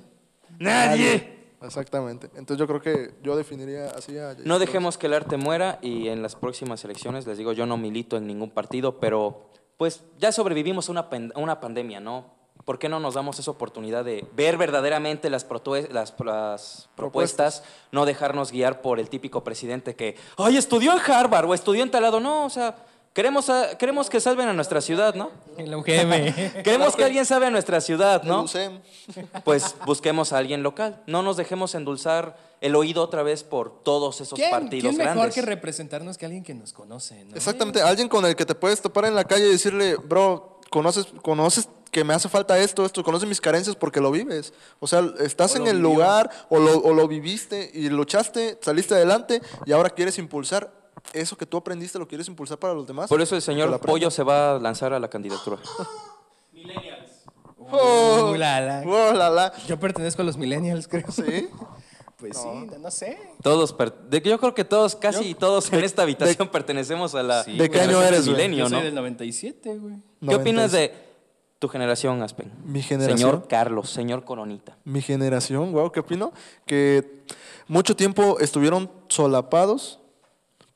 Nadie. 0.59 1.37
Exactamente. 1.61 2.29
Entonces 2.35 2.57
yo 2.57 2.67
creo 2.67 2.81
que 2.81 3.15
yo 3.23 3.35
definiría 3.35 3.87
así 3.87 4.17
a 4.17 4.35
No 4.45 4.59
dejemos 4.59 4.97
que 4.97 5.07
el 5.07 5.13
arte 5.13 5.37
muera 5.37 5.79
y 5.81 6.07
en 6.09 6.21
las 6.21 6.35
próximas 6.35 6.83
elecciones, 6.83 7.25
les 7.25 7.37
digo, 7.37 7.51
yo 7.53 7.65
no 7.65 7.77
milito 7.77 8.17
en 8.17 8.27
ningún 8.27 8.51
partido, 8.51 8.99
pero 8.99 9.49
pues 9.77 10.03
ya 10.19 10.31
sobrevivimos 10.31 10.89
a 10.89 10.91
una, 10.91 11.07
a 11.33 11.39
una 11.39 11.59
pandemia, 11.59 11.99
¿no? 11.99 12.36
¿Por 12.67 12.79
qué 12.79 12.89
no 12.89 12.99
nos 12.99 13.13
damos 13.13 13.39
esa 13.39 13.49
oportunidad 13.49 14.03
de 14.03 14.27
ver 14.35 14.57
verdaderamente 14.57 15.29
las, 15.29 15.45
las, 15.89 16.13
las 16.19 16.89
propuestas, 16.95 17.63
no 17.93 18.05
dejarnos 18.05 18.51
guiar 18.51 18.81
por 18.81 18.99
el 18.99 19.07
típico 19.07 19.41
presidente 19.41 19.95
que, 19.95 20.17
ay, 20.35 20.57
estudió 20.57 20.91
en 20.91 20.99
Harvard 20.99 21.45
o 21.45 21.53
estudió 21.53 21.81
en 21.81 21.91
talado? 21.91 22.19
No, 22.19 22.43
o 22.43 22.49
sea, 22.49 22.75
queremos, 23.13 23.49
a- 23.49 23.77
queremos 23.77 24.09
que 24.09 24.19
salven 24.19 24.49
a 24.49 24.53
nuestra 24.53 24.81
ciudad, 24.81 25.15
¿no? 25.15 25.31
El 25.57 25.73
UGM. 25.73 26.33
Queremos 26.63 26.97
que 26.97 27.05
alguien 27.05 27.25
salve 27.25 27.45
a 27.45 27.51
nuestra 27.51 27.79
ciudad, 27.79 28.23
¿no? 28.23 28.43
¿no? 28.43 28.81
Pues 29.45 29.73
busquemos 29.85 30.33
a 30.33 30.37
alguien 30.37 30.61
local. 30.61 31.01
No 31.07 31.23
nos 31.23 31.37
dejemos 31.37 31.73
endulzar 31.73 32.35
el 32.59 32.75
oído 32.75 33.01
otra 33.01 33.23
vez 33.23 33.45
por 33.45 33.81
todos 33.81 34.19
esos 34.19 34.37
¿Quién, 34.37 34.51
partidos 34.51 34.89
quién 34.89 34.97
mejor 34.97 35.15
grandes. 35.15 35.35
que 35.35 35.41
representarnos 35.41 36.17
que 36.17 36.25
alguien 36.25 36.43
que 36.43 36.53
nos 36.53 36.73
conoce? 36.73 37.23
¿no? 37.23 37.33
Exactamente, 37.33 37.81
alguien 37.81 38.09
con 38.09 38.25
el 38.25 38.35
que 38.35 38.45
te 38.45 38.55
puedes 38.55 38.81
topar 38.81 39.05
en 39.05 39.15
la 39.15 39.23
calle 39.23 39.47
y 39.47 39.51
decirle, 39.51 39.95
bro, 39.95 40.59
conoces, 40.69 41.07
conoces 41.21 41.69
que 41.91 42.03
me 42.03 42.13
hace 42.13 42.29
falta 42.29 42.57
esto, 42.59 42.85
esto, 42.85 43.03
conoces 43.03 43.27
mis 43.27 43.41
carencias 43.41 43.75
porque 43.75 43.99
lo 44.01 44.11
vives. 44.11 44.53
O 44.79 44.87
sea, 44.87 45.03
estás 45.19 45.53
O 45.55 45.57
en 45.57 45.67
el 45.67 45.77
vivió. 45.77 45.89
lugar 45.89 46.29
o 46.49 46.59
lo, 46.59 46.77
o 46.79 46.93
lo 46.93 47.07
viviste 47.07 47.69
y 47.73 47.89
luchaste, 47.89 48.57
saliste 48.61 48.95
adelante 48.95 49.41
y 49.65 49.71
ahora 49.71 49.89
quieres 49.89 50.17
impulsar 50.17 50.71
eso 51.13 51.37
que 51.37 51.45
tú 51.45 51.57
aprendiste, 51.57 51.97
lo 51.99 52.07
quieres 52.07 52.27
impulsar 52.27 52.57
para 52.57 52.73
los 52.73 52.85
demás. 52.85 53.09
Por 53.09 53.21
eso 53.21 53.35
el 53.35 53.41
señor. 53.41 53.79
Pollo 53.79 54.11
se 54.11 54.23
va 54.23 54.55
a 54.55 54.59
lanzar 54.59 54.93
a 54.93 54.99
la 54.99 55.09
candidatura. 55.09 55.57
Oh, 57.69 58.31
Uh, 58.31 58.35
la, 58.35 58.61
la. 58.61 58.83
oh, 58.85 59.11
la, 59.13 59.29
la. 59.29 59.53
Yo 59.67 59.77
pertenezco 59.77 60.21
a 60.21 60.25
los 60.25 60.37
millennials, 60.37 60.87
creo. 60.87 61.09
Sí. 61.11 61.49
Pues 62.19 62.35
sí, 62.35 62.47
no, 62.47 62.79
no 62.79 62.89
sé. 62.89 63.15
Todos, 63.43 63.73
per- 63.73 63.93
de 63.93 64.23
que 64.23 64.29
yo 64.29 64.39
creo 64.39 64.55
que 64.55 64.63
todos, 64.65 64.95
casi 64.95 65.35
todos 65.35 65.71
en 65.71 65.83
esta 65.83 66.01
habitación 66.01 66.47
pertenecemos 66.49 67.13
a 67.13 67.21
la 67.21 67.43
Sí, 67.43 67.55
¿De 67.55 67.69
qué 67.69 67.81
año 67.81 68.01
eres, 68.01 68.25
milenio, 68.25 68.57
Yo 68.63 68.69
soy 68.69 68.79
¿no? 68.79 68.83
del 68.85 68.95
97, 68.95 69.77
güey. 69.77 69.97
¿Qué 70.27 70.33
opinas 70.35 70.71
90. 70.71 70.77
de 70.77 71.06
tu 71.59 71.67
generación, 71.67 72.21
Aspen? 72.21 72.51
Mi 72.65 72.81
generación. 72.81 73.17
Señor 73.17 73.47
Carlos, 73.47 73.89
señor 73.89 74.23
Coronita. 74.23 74.77
Mi 74.83 75.01
generación, 75.01 75.71
wow, 75.71 75.91
¿qué 75.91 76.01
opino? 76.01 76.31
Que 76.65 77.23
mucho 77.67 77.95
tiempo 77.95 78.37
estuvieron 78.39 78.89
solapados 79.07 79.99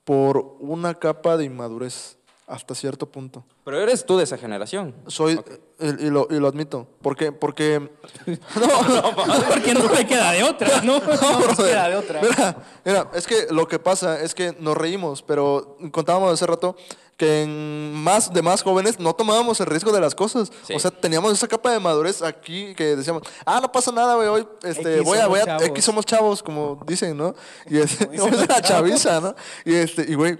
por 0.03 0.57
una 0.59 0.95
capa 0.95 1.37
de 1.37 1.45
inmadurez 1.45 2.17
hasta 2.47 2.75
cierto 2.75 3.05
punto. 3.05 3.45
Pero 3.63 3.79
eres 3.79 4.05
tú 4.05 4.17
de 4.17 4.25
esa 4.25 4.37
generación. 4.37 4.93
Soy, 5.07 5.39
y, 5.79 6.07
y 6.07 6.09
lo, 6.09 6.27
y 6.29 6.37
lo 6.37 6.47
admito. 6.47 6.85
¿Por 7.01 7.15
qué? 7.15 7.31
Porque... 7.31 7.89
No, 8.55 9.15
Porque 9.47 9.73
no 9.73 9.87
me 9.87 10.05
queda 10.05 10.31
de 10.33 10.43
otra, 10.43 10.81
¿no? 10.83 10.99
No 10.99 11.07
me 11.07 11.15
brother. 11.45 11.55
queda 11.55 11.89
de 11.89 11.95
otra. 11.95 12.21
Mira, 12.21 12.57
mira, 12.83 13.07
es 13.13 13.25
que 13.25 13.47
lo 13.51 13.67
que 13.67 13.79
pasa 13.79 14.19
es 14.21 14.35
que 14.35 14.53
nos 14.59 14.75
reímos, 14.75 15.21
pero 15.21 15.77
contábamos 15.91 16.33
hace 16.33 16.45
rato 16.45 16.75
que 17.21 17.43
en 17.43 17.93
más 17.93 18.33
de 18.33 18.41
más 18.41 18.63
jóvenes 18.63 18.99
no 18.99 19.13
tomábamos 19.13 19.59
el 19.59 19.67
riesgo 19.67 19.91
de 19.91 20.01
las 20.01 20.15
cosas. 20.15 20.51
Sí. 20.65 20.73
O 20.73 20.79
sea, 20.79 20.89
teníamos 20.89 21.31
esa 21.31 21.47
capa 21.47 21.71
de 21.71 21.79
madurez 21.79 22.23
aquí 22.23 22.73
que 22.73 22.95
decíamos, 22.95 23.21
ah, 23.45 23.59
no 23.61 23.71
pasa 23.71 23.91
nada, 23.91 24.15
güey, 24.15 24.27
hoy 24.27 24.47
este, 24.63 24.95
X 24.95 25.05
voy 25.05 25.19
a, 25.19 25.27
voy 25.27 25.39
a, 25.39 25.45
chavos. 25.45 25.63
X 25.67 25.85
somos 25.85 26.03
chavos, 26.03 26.41
como 26.41 26.83
dicen, 26.87 27.15
¿no? 27.15 27.35
Y 27.69 27.77
es, 27.77 27.99
la 28.49 28.59
chaviza, 28.63 29.21
¿no? 29.21 29.35
Y 29.65 29.75
este, 29.75 30.11
y 30.11 30.15
güey, 30.15 30.39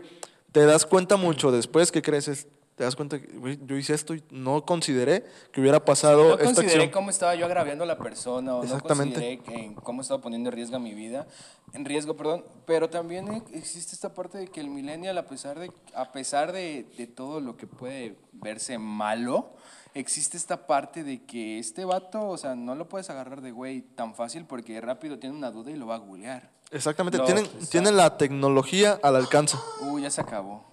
te 0.51 0.65
das 0.65 0.87
cuenta 0.87 1.17
mucho 1.17 1.51
después 1.51 1.91
que 1.91 2.01
creces, 2.01 2.47
te 2.81 2.85
das 2.85 2.95
cuenta 2.95 3.21
que, 3.21 3.27
güey, 3.37 3.59
yo 3.63 3.75
hice 3.77 3.93
esto 3.93 4.15
y 4.15 4.23
no 4.31 4.65
consideré 4.65 5.23
que 5.51 5.61
hubiera 5.61 5.85
pasado 5.85 6.29
No 6.29 6.33
esta 6.33 6.45
consideré 6.45 6.71
acción. 6.77 6.89
cómo 6.89 7.11
estaba 7.11 7.35
yo 7.35 7.45
agraviando 7.45 7.83
a 7.83 7.87
la 7.87 7.99
persona, 7.99 8.55
o 8.55 8.57
no 8.57 8.63
Exactamente. 8.63 9.13
consideré 9.37 9.37
que- 9.43 9.75
cómo 9.83 10.01
estaba 10.01 10.19
poniendo 10.19 10.49
en 10.49 10.55
riesgo 10.55 10.79
mi 10.79 10.95
vida, 10.95 11.27
en 11.73 11.85
riesgo, 11.85 12.15
perdón, 12.17 12.43
pero 12.65 12.89
también 12.89 13.31
eh, 13.31 13.43
existe 13.53 13.93
esta 13.93 14.15
parte 14.15 14.39
de 14.39 14.47
que 14.47 14.61
el 14.61 14.71
millennial, 14.71 15.15
a 15.19 15.27
pesar 15.27 15.59
de, 15.59 15.71
a 15.93 16.11
pesar 16.11 16.53
de, 16.53 16.87
de 16.97 17.05
todo 17.05 17.39
lo 17.39 17.55
que 17.55 17.67
puede 17.67 18.15
verse 18.31 18.79
malo, 18.79 19.53
existe 19.93 20.37
esta 20.37 20.65
parte 20.65 21.03
de 21.03 21.23
que 21.23 21.59
este 21.59 21.85
vato, 21.85 22.29
o 22.29 22.37
sea, 22.39 22.55
no 22.55 22.73
lo 22.73 22.89
puedes 22.89 23.11
agarrar 23.11 23.41
de 23.41 23.51
güey 23.51 23.81
tan 23.81 24.15
fácil 24.15 24.45
porque 24.45 24.81
rápido 24.81 25.19
tiene 25.19 25.35
una 25.35 25.51
duda 25.51 25.69
y 25.69 25.75
lo 25.75 25.85
va 25.85 25.93
a 25.93 25.99
googlear. 25.99 26.49
Exactamente, 26.71 27.19
No, 27.19 27.25
tienen, 27.25 27.47
tienen 27.69 27.95
la 27.95 28.17
tecnología 28.17 28.99
al 29.03 29.17
alcance. 29.17 29.55
Uy, 29.81 30.01
ya 30.01 30.09
se 30.09 30.21
acabó. 30.21 30.65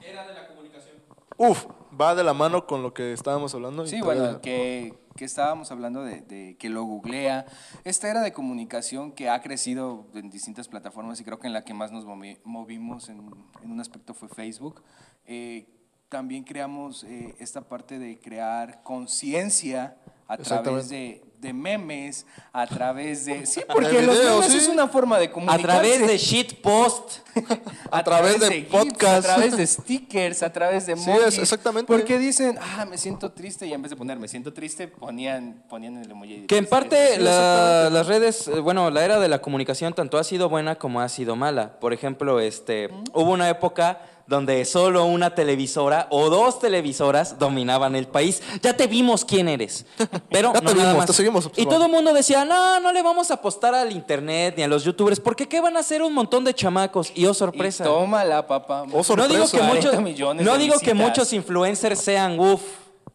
Uf, 1.40 1.66
va 2.00 2.14
de 2.14 2.24
la 2.24 2.34
mano 2.34 2.66
con 2.66 2.82
lo 2.82 2.94
que 2.94 3.12
estábamos 3.12 3.54
hablando. 3.54 3.86
Sí, 3.86 4.00
bueno, 4.00 4.40
que, 4.40 4.94
que 5.16 5.24
estábamos 5.24 5.70
hablando 5.72 6.02
de, 6.02 6.20
de 6.20 6.56
que 6.58 6.68
lo 6.68 6.84
googlea. 6.84 7.46
Esta 7.84 8.08
era 8.08 8.20
de 8.20 8.32
comunicación 8.32 9.12
que 9.12 9.28
ha 9.28 9.40
crecido 9.42 10.06
en 10.14 10.30
distintas 10.30 10.68
plataformas 10.68 11.20
y 11.20 11.24
creo 11.24 11.38
que 11.38 11.46
en 11.48 11.52
la 11.52 11.64
que 11.64 11.74
más 11.74 11.90
nos 11.92 12.06
movi- 12.06 12.38
movimos 12.44 13.08
en, 13.08 13.18
en 13.62 13.70
un 13.70 13.80
aspecto 13.80 14.14
fue 14.14 14.28
Facebook. 14.28 14.82
Eh, 15.26 15.66
también 16.08 16.44
creamos 16.44 17.04
eh, 17.04 17.34
esta 17.38 17.62
parte 17.62 17.98
de 17.98 18.18
crear 18.18 18.82
conciencia 18.82 19.96
a 20.28 20.36
través 20.36 20.88
de, 20.90 21.22
de 21.40 21.52
memes, 21.52 22.26
a 22.52 22.66
través 22.66 23.24
de... 23.24 23.46
Sí, 23.46 23.60
porque 23.72 23.88
De 23.88 24.02
los 24.02 24.16
videos, 24.18 24.40
memes 24.40 24.52
sí. 24.52 24.58
es 24.58 24.68
una 24.68 24.86
forma 24.88 25.18
de 25.18 25.26
A 25.26 25.30
comunicarse. 25.32 25.62
través 25.66 26.06
de 26.06 26.18
shitpost. 26.18 27.18
A 27.90 28.02
través 28.04 28.40
de 28.40 28.50
GIFs, 28.50 28.68
podcast. 28.70 29.24
a 29.26 29.34
través 29.34 29.56
de 29.56 29.66
stickers, 29.66 30.42
a 30.42 30.52
través 30.52 30.86
de 30.86 30.96
Sí, 30.96 31.08
emojis. 31.08 31.26
es- 31.28 31.38
exactamente. 31.38 31.86
Porque 31.86 32.18
dicen, 32.18 32.58
ah, 32.60 32.84
me 32.84 32.98
siento 32.98 33.30
triste, 33.32 33.64
y 33.66 33.72
en 33.72 33.80
vez 33.80 33.90
de 33.90 33.96
poner 33.96 34.18
me 34.18 34.26
siento 34.28 34.52
triste, 34.52 34.88
ponían, 34.88 35.62
ponían 35.68 35.96
el 35.98 36.10
emoji. 36.10 36.40
de 36.40 36.46
Que 36.48 36.56
en 36.58 36.66
parte 36.66 37.14
Sí, 37.14 37.22
la- 37.22 37.88
las 37.90 38.06
redes, 38.08 38.48
eh, 38.48 38.58
bueno, 38.60 38.90
la 38.90 39.04
era 39.04 39.20
de 39.20 39.28
la 39.28 39.40
comunicación 39.40 39.94
tanto 39.94 40.18
ha 40.18 40.24
sido 40.24 40.48
buena 40.48 40.74
como 40.74 41.00
ha 41.00 41.08
sido 41.08 41.36
mala. 41.36 41.78
Por 41.78 41.92
ejemplo, 41.92 42.40
este, 42.40 42.88
hubo 43.14 43.30
una 43.32 43.48
época 43.48 44.00
donde 44.28 44.66
solo 44.66 45.06
una 45.06 45.34
televisora 45.34 46.06
o 46.10 46.28
dos 46.28 46.60
televisoras 46.60 47.38
dominaban 47.38 47.96
el 47.96 48.06
país. 48.06 48.42
Ya 48.62 48.76
te 48.76 48.86
vimos 48.86 49.24
quién 49.24 49.48
eres. 49.48 49.86
Pero 50.30 50.52
Ya 50.52 50.60
no 50.60 50.70
te 50.70 50.76
nada 50.76 50.90
vimos, 50.90 50.96
más. 50.98 51.06
te 51.06 51.12
seguimos 51.14 51.50
Y 51.56 51.64
todo 51.64 51.86
el 51.86 51.90
mundo 51.90 52.12
decía, 52.12 52.44
no, 52.44 52.78
no 52.78 52.92
le 52.92 53.02
vamos 53.02 53.30
a 53.30 53.34
apostar 53.34 53.74
al 53.74 53.90
internet 53.90 54.54
ni 54.58 54.62
a 54.62 54.68
los 54.68 54.84
youtubers, 54.84 55.18
porque 55.18 55.48
¿qué 55.48 55.62
van 55.62 55.78
a 55.78 55.80
hacer 55.80 56.02
un 56.02 56.12
montón 56.12 56.44
de 56.44 56.52
chamacos? 56.52 57.10
Y 57.14 57.24
oh, 57.24 57.32
sorpresa. 57.32 57.84
Y 57.84 57.86
tómala, 57.86 58.46
papá. 58.46 58.84
Oh, 58.92 59.02
sorpresa. 59.02 59.28
No 59.28 59.34
digo 59.34 59.50
que 59.50 59.58
40 59.58 59.74
muchos, 59.74 60.02
millones 60.02 60.46
no 60.46 60.58
digo 60.58 60.78
que 60.78 60.92
muchos 60.92 61.32
influencers 61.32 61.98
sean 61.98 62.38
uff, 62.38 62.60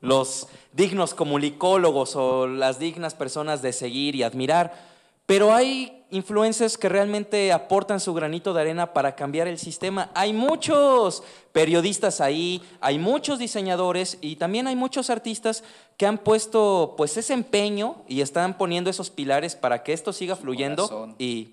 los 0.01 0.47
dignos 0.71 1.13
comunicólogos 1.13 2.15
o 2.15 2.47
las 2.47 2.79
dignas 2.79 3.13
personas 3.13 3.61
de 3.61 3.71
seguir 3.71 4.15
y 4.15 4.23
admirar, 4.23 4.73
pero 5.27 5.53
hay 5.53 6.02
influencers 6.13 6.77
que 6.77 6.87
realmente 6.87 7.51
aportan 7.51 7.99
su 7.99 8.13
granito 8.13 8.53
de 8.53 8.61
arena 8.61 8.93
para 8.93 9.15
cambiar 9.15 9.47
el 9.47 9.57
sistema. 9.57 10.11
Hay 10.13 10.31
muchos 10.31 11.23
periodistas 11.51 12.21
ahí, 12.21 12.61
hay 12.79 12.99
muchos 12.99 13.39
diseñadores 13.39 14.19
y 14.21 14.35
también 14.35 14.67
hay 14.67 14.75
muchos 14.75 15.09
artistas 15.09 15.63
que 15.97 16.05
han 16.05 16.19
puesto 16.19 16.93
pues 16.97 17.17
ese 17.17 17.33
empeño 17.33 17.97
y 18.07 18.21
están 18.21 18.57
poniendo 18.57 18.89
esos 18.89 19.09
pilares 19.09 19.55
para 19.55 19.83
que 19.83 19.93
esto 19.93 20.13
siga 20.13 20.35
fluyendo 20.35 20.87
corazón. 20.87 21.15
y 21.17 21.49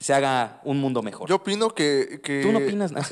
se 0.00 0.14
haga 0.14 0.62
un 0.64 0.80
mundo 0.80 1.02
mejor. 1.02 1.28
Yo 1.28 1.36
opino 1.36 1.68
que... 1.74 2.22
que- 2.24 2.40
Tú 2.40 2.52
no 2.52 2.58
opinas 2.60 2.90
nada. 2.90 3.06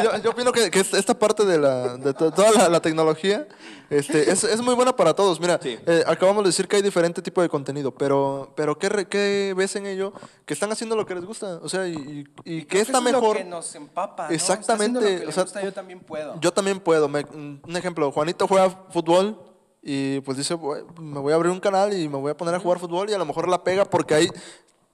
yo, 0.02 0.16
yo 0.22 0.30
opino 0.30 0.52
que, 0.52 0.70
que 0.70 0.80
es- 0.80 0.94
esta 0.94 1.12
parte 1.18 1.44
de, 1.44 1.58
la, 1.58 1.98
de 1.98 2.14
to- 2.14 2.30
toda 2.32 2.50
la, 2.52 2.68
la 2.70 2.80
tecnología 2.80 3.46
este, 3.90 4.30
es, 4.32 4.42
es 4.42 4.62
muy 4.62 4.74
buena 4.74 4.96
para 4.96 5.12
todos. 5.12 5.38
Mira, 5.38 5.60
Sí. 5.62 5.78
eh, 5.86 6.02
acabamos 6.06 6.42
de 6.44 6.48
decir 6.48 6.66
que 6.66 6.76
hay 6.76 6.82
diferente 6.82 7.20
tipo 7.20 7.42
de 7.42 7.50
contenido, 7.50 7.90
pero, 7.92 8.54
pero 8.56 8.78
¿qué, 8.78 8.88
re- 8.88 9.06
qué 9.06 9.52
ves 9.54 9.76
en 9.76 9.84
ello? 9.84 10.14
Que 10.46 10.54
están 10.54 10.72
haciendo 10.72 10.96
lo 10.96 11.04
que 11.04 11.14
les 11.14 11.26
gusta. 11.26 11.58
O 11.62 11.68
sea, 11.68 11.86
y, 11.86 11.92
y- 12.44 12.56
y 12.56 12.64
que 12.64 12.80
está 12.80 12.98
eso 12.98 13.06
es 13.06 13.12
lo 13.12 13.20
mejor. 13.20 13.36
que 13.36 13.44
nos 13.44 13.74
empapa, 13.74 14.28
¿no? 14.28 14.34
Exactamente, 14.34 15.00
lo 15.00 15.20
que 15.24 15.26
o 15.26 15.32
sea, 15.32 15.42
gusta, 15.42 15.62
yo 15.62 15.72
también 15.74 16.00
puedo. 16.00 16.40
Yo 16.40 16.52
también 16.54 16.80
puedo. 16.80 17.06
Me- 17.06 17.26
un 17.34 17.76
ejemplo, 17.76 18.10
Juanito 18.10 18.48
juega 18.48 18.70
fútbol 18.88 19.38
y 19.82 20.20
pues 20.20 20.38
dice, 20.38 20.54
"Voy- 20.54 20.80
me 20.98 21.20
voy 21.20 21.32
a 21.32 21.36
abrir 21.36 21.52
un 21.52 21.60
canal 21.60 21.92
y 21.92 22.08
me 22.08 22.16
voy 22.16 22.30
a 22.30 22.36
poner 22.36 22.54
a 22.54 22.60
jugar 22.60 22.78
fútbol 22.78 23.10
y 23.10 23.12
a 23.12 23.18
lo 23.18 23.26
mejor 23.26 23.46
la 23.46 23.62
pega 23.62 23.84
porque 23.84 24.14
hay 24.14 24.30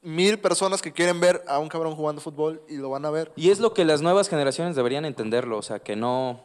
mil 0.03 0.39
personas 0.39 0.81
que 0.83 0.93
quieren 0.93 1.21
ver 1.21 1.43
a 1.47 1.59
un 1.59 1.69
cabrón 1.69 1.95
jugando 1.95 2.21
fútbol 2.21 2.63
y 2.69 2.77
lo 2.77 2.91
van 2.91 3.05
a 3.05 3.11
ver. 3.11 3.33
Y 3.37 3.51
es 3.51 3.61
lo 3.61 3.75
que 3.75 3.85
las 3.85 4.01
nuevas 4.03 4.29
generaciones 4.29 4.77
deberían 4.77 5.05
entenderlo, 5.05 5.59
o 5.59 5.63
sea, 5.63 5.79
que 5.81 5.95
no, 5.97 6.41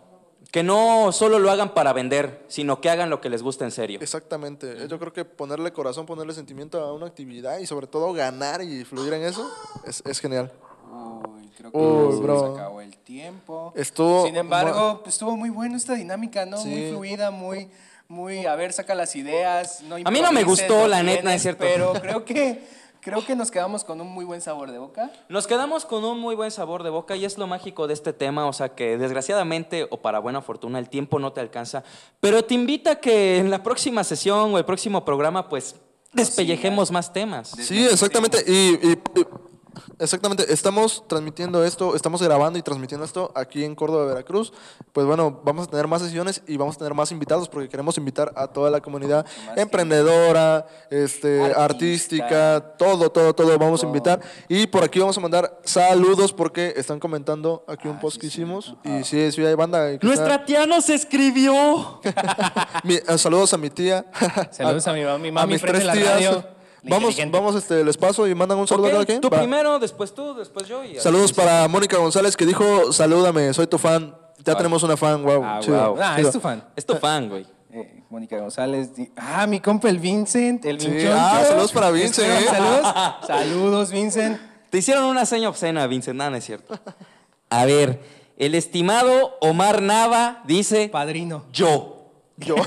que 0.51 0.61
no 0.63 1.11
solo 1.11 1.39
lo 1.39 1.49
hagan 1.51 1.73
para 1.73 1.93
vender, 1.93 2.43
sino 2.47 2.81
que 2.81 2.89
hagan 2.89 3.09
lo 3.09 3.21
que 3.21 3.29
les 3.29 3.41
gusta 3.43 3.63
en 3.65 3.71
serio. 3.71 3.99
Exactamente. 4.01 4.87
Yo 4.89 4.99
creo 4.99 5.13
que 5.13 5.23
ponerle 5.25 5.71
corazón, 5.71 6.05
ponerle 6.05 6.33
sentimiento 6.33 6.79
a 6.83 6.93
una 6.93 7.07
actividad 7.07 7.59
y 7.59 7.65
sobre 7.65 7.87
todo 7.87 8.11
ganar 8.13 8.61
y 8.61 8.83
fluir 8.83 9.13
en 9.13 9.23
eso 9.23 9.49
es, 9.85 10.03
es 10.05 10.19
genial. 10.19 10.51
Uy, 10.91 11.49
creo 11.57 11.71
que 11.71 11.77
Uy, 11.77 12.13
se 12.15 12.21
bro. 12.21 12.33
nos 12.47 12.57
acabó 12.59 12.81
el 12.81 12.97
tiempo. 12.97 13.71
Estuvo- 13.75 14.25
Sin 14.25 14.35
embargo, 14.35 15.01
pues, 15.03 15.15
estuvo 15.15 15.35
muy 15.37 15.49
bueno 15.49 15.77
esta 15.77 15.93
dinámica, 15.93 16.45
¿no? 16.45 16.57
Sí. 16.57 16.69
Muy 16.69 16.89
fluida, 16.89 17.31
muy, 17.31 17.69
muy, 18.07 18.45
a 18.45 18.55
ver, 18.55 18.71
saca 18.73 18.95
las 18.95 19.15
ideas. 19.15 19.81
No 19.83 19.95
A 19.95 20.11
mí 20.11 20.21
no 20.21 20.31
me 20.31 20.43
gustó, 20.43 20.81
no 20.81 20.87
la 20.87 21.03
neta, 21.03 21.33
es 21.33 21.41
cierto. 21.41 21.63
Pero 21.63 21.93
creo 21.93 22.23
que, 22.25 22.61
creo 23.05 23.23
que 23.23 23.35
nos 23.35 23.51
quedamos 23.51 23.83
con 23.83 24.01
un 24.01 24.07
muy 24.07 24.25
buen 24.25 24.41
sabor 24.41 24.71
de 24.71 24.79
boca. 24.79 25.11
Nos 25.29 25.45
quedamos 25.45 25.85
con 25.85 26.03
un 26.03 26.19
muy 26.19 26.33
buen 26.33 26.49
sabor 26.49 26.81
de 26.81 26.89
boca 26.89 27.15
y 27.15 27.23
es 27.23 27.37
lo 27.37 27.45
mágico 27.45 27.85
de 27.85 27.93
este 27.93 28.13
tema, 28.13 28.47
o 28.47 28.51
sea 28.53 28.69
que 28.73 28.97
desgraciadamente 28.97 29.87
o 29.91 30.01
para 30.01 30.17
buena 30.17 30.41
fortuna 30.41 30.79
el 30.79 30.89
tiempo 30.89 31.19
no 31.19 31.31
te 31.31 31.39
alcanza, 31.39 31.83
pero 32.19 32.43
te 32.43 32.55
invita 32.55 32.91
a 32.93 32.95
que 32.95 33.37
en 33.37 33.51
la 33.51 33.61
próxima 33.61 34.03
sesión 34.03 34.55
o 34.55 34.57
el 34.57 34.65
próximo 34.65 35.05
programa 35.05 35.47
pues 35.49 35.75
despellejemos 36.13 36.89
más 36.91 37.13
temas. 37.13 37.49
Sí, 37.49 37.85
exactamente. 37.85 38.43
Y, 38.47 38.51
y- 38.89 38.91
y- 39.21 39.25
exactamente, 39.99 40.51
estamos 40.53 41.03
transmitiendo 41.07 41.63
esto, 41.63 41.95
estamos 41.95 42.21
grabando 42.21 42.57
y 42.59 42.61
transmitiendo 42.61 43.05
esto 43.05 43.31
aquí 43.35 43.63
en 43.63 43.75
Córdoba, 43.75 44.05
Veracruz. 44.05 44.53
Pues 44.93 45.05
bueno, 45.07 45.41
vamos 45.43 45.67
a 45.67 45.69
tener 45.71 45.87
más 45.87 46.01
sesiones 46.01 46.41
y 46.47 46.57
vamos 46.57 46.75
a 46.75 46.79
tener 46.79 46.93
más 46.93 47.11
invitados 47.11 47.49
porque 47.49 47.69
queremos 47.69 47.97
invitar 47.97 48.31
a 48.35 48.47
toda 48.47 48.69
la 48.69 48.81
comunidad 48.81 49.25
Más 49.47 49.57
emprendedora, 49.57 50.65
este, 50.89 51.41
Artista. 51.41 51.63
artística, 51.63 52.75
todo, 52.77 53.09
todo, 53.11 53.33
todo 53.33 53.57
vamos 53.57 53.83
a 53.83 53.87
invitar. 53.87 54.19
Y 54.47 54.67
por 54.67 54.83
aquí 54.83 54.99
vamos 54.99 55.17
a 55.17 55.21
mandar 55.21 55.59
saludos 55.63 56.33
porque 56.33 56.73
están 56.77 56.99
comentando 56.99 57.63
aquí 57.67 57.87
un 57.87 57.95
Ah, 57.97 57.99
post 57.99 58.15
sí, 58.15 58.19
que 58.21 58.27
sí. 58.27 58.41
hicimos. 58.41 58.75
Y 58.83 59.03
sí, 59.03 59.31
sí 59.31 59.45
hay 59.45 59.55
banda. 59.55 59.89
está- 59.91 60.05
Nuestra 60.07 60.45
tía 60.45 60.65
nos 60.65 60.89
escribió. 60.89 61.99
Mi- 62.83 62.95
eh, 62.95 63.17
saludos 63.17 63.53
a 63.53 63.57
mi 63.57 63.69
tía. 63.69 64.05
Saludos 64.51 64.87
a 64.87 64.93
mi 64.93 65.03
mami, 65.03 65.31
mami 65.31 65.53
mis 65.53 65.61
frente 65.61 65.79
tres 65.79 65.89
a 65.89 65.93
tías. 65.93 66.13
radio. 66.13 66.54
Vamos, 66.89 67.15
vamos, 67.31 67.55
este, 67.55 67.83
les 67.83 67.97
paso 67.97 68.27
y 68.27 68.35
mandan 68.35 68.57
un 68.57 68.67
saludo 68.67 68.87
a 68.87 68.91
cada 68.91 69.05
quien. 69.05 69.21
tú 69.21 69.29
primero, 69.29 69.79
después 69.79 70.13
tú, 70.13 70.33
después 70.35 70.67
yo. 70.67 70.83
y. 70.83 70.99
Saludos 70.99 71.33
para 71.33 71.67
Mónica 71.67 71.97
González 71.97 72.37
que 72.37 72.45
dijo, 72.45 72.91
salúdame, 72.93 73.53
soy 73.53 73.67
tu 73.67 73.77
fan. 73.77 74.15
Ya 74.43 74.55
tenemos 74.55 74.83
una 74.83 74.95
fan, 74.95 75.23
wow. 75.23 75.41
Ah, 75.43 75.59
chido, 75.61 75.93
wow. 75.93 75.99
Ah, 76.01 76.17
es 76.19 76.31
tu 76.31 76.39
fan. 76.39 76.63
Es 76.75 76.85
tu 76.85 76.95
fan, 76.95 77.29
güey. 77.29 77.45
Eh, 77.71 78.03
Mónica 78.09 78.37
González. 78.39 78.91
Ah, 79.17 79.47
mi 79.47 79.59
compa 79.59 79.89
el 79.89 79.99
Vincent, 79.99 80.63
el 80.65 80.79
Sí, 80.79 80.89
ah, 81.11 81.43
saludos 81.47 81.71
para 81.71 81.89
Vincent, 81.91 82.27
Espero- 82.31 82.45
eh. 82.45 82.47
Saludos, 82.49 83.15
saludos, 83.27 83.91
Vincent. 83.91 84.39
Te 84.69 84.77
hicieron 84.77 85.05
una 85.05 85.25
seña 85.25 85.49
obscena, 85.49 85.87
Vincent. 85.87 86.15
No, 86.17 86.29
no 86.29 86.35
es 86.35 86.45
cierto. 86.45 86.77
A 87.49 87.65
ver, 87.65 88.01
el 88.37 88.53
estimado 88.55 89.37
Omar 89.41 89.81
Nava 89.81 90.41
dice 90.45 90.89
Padrino. 90.89 91.45
yo. 91.51 92.11
Yo. 92.37 92.55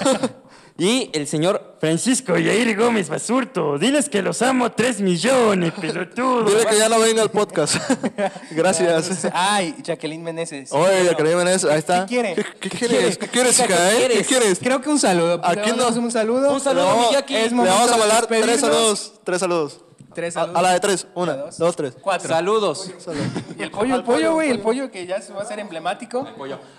Y 0.80 1.10
el 1.12 1.26
señor 1.26 1.67
Francisco 1.80 2.36
Yair 2.36 2.76
Gómez 2.76 3.08
Basurto. 3.08 3.78
Diles 3.78 4.08
que 4.08 4.20
los 4.22 4.42
amo 4.42 4.72
tres 4.72 5.00
millones, 5.00 5.72
pelotudo. 5.80 6.44
Dile 6.44 6.66
que 6.66 6.76
ya 6.78 6.88
no 6.88 6.98
venga 6.98 7.22
al 7.22 7.30
podcast. 7.30 7.76
Gracias. 8.50 9.28
Ay, 9.32 9.76
Jacqueline 9.82 10.22
Meneses. 10.22 10.72
Oye, 10.72 10.82
Bueno, 10.82 11.04
Jacqueline 11.10 11.36
Meneses, 11.36 11.70
ahí 11.70 11.78
está. 11.78 12.06
¿Qué 12.06 12.14
quiere? 12.14 12.34
¿Qué, 12.34 12.44
qué 12.60 12.70
quieres? 12.70 13.18
¿Qué 13.18 13.28
quieres, 13.28 13.58
hija, 13.60 13.92
eh? 13.92 14.10
¿Qué 14.12 14.24
quieres? 14.24 14.58
Creo 14.58 14.80
que 14.80 14.90
un 14.90 14.98
saludo. 14.98 15.40
Aquí 15.44 15.70
no- 15.76 15.88
un 15.88 16.10
saludo. 16.10 16.52
Un 16.52 16.60
saludo, 16.60 17.10
Le 17.28 17.48
vamos 17.50 17.90
a 17.92 17.96
mandar 17.96 18.26
tres 18.26 18.60
saludos. 18.60 19.12
Tres 19.24 19.40
saludos. 19.40 19.80
Tres 20.18 20.36
A, 20.36 20.40
saludos. 20.40 20.58
a 20.58 20.62
la 20.62 20.72
de 20.72 20.80
tres. 20.80 21.06
Una, 21.14 21.34
Una, 21.34 21.44
dos, 21.56 21.76
tres. 21.76 21.94
Cuatro. 22.02 22.28
Saludos. 22.28 22.90
Y 23.56 23.62
el 23.62 23.70
pollo, 23.70 23.94
el 23.94 24.02
pollo, 24.02 24.32
güey, 24.32 24.50
el 24.50 24.58
pollo 24.58 24.90
que 24.90 25.06
ya 25.06 25.20
se 25.20 25.32
va 25.32 25.40
a 25.40 25.42
hacer 25.44 25.60
emblemático. 25.60 26.26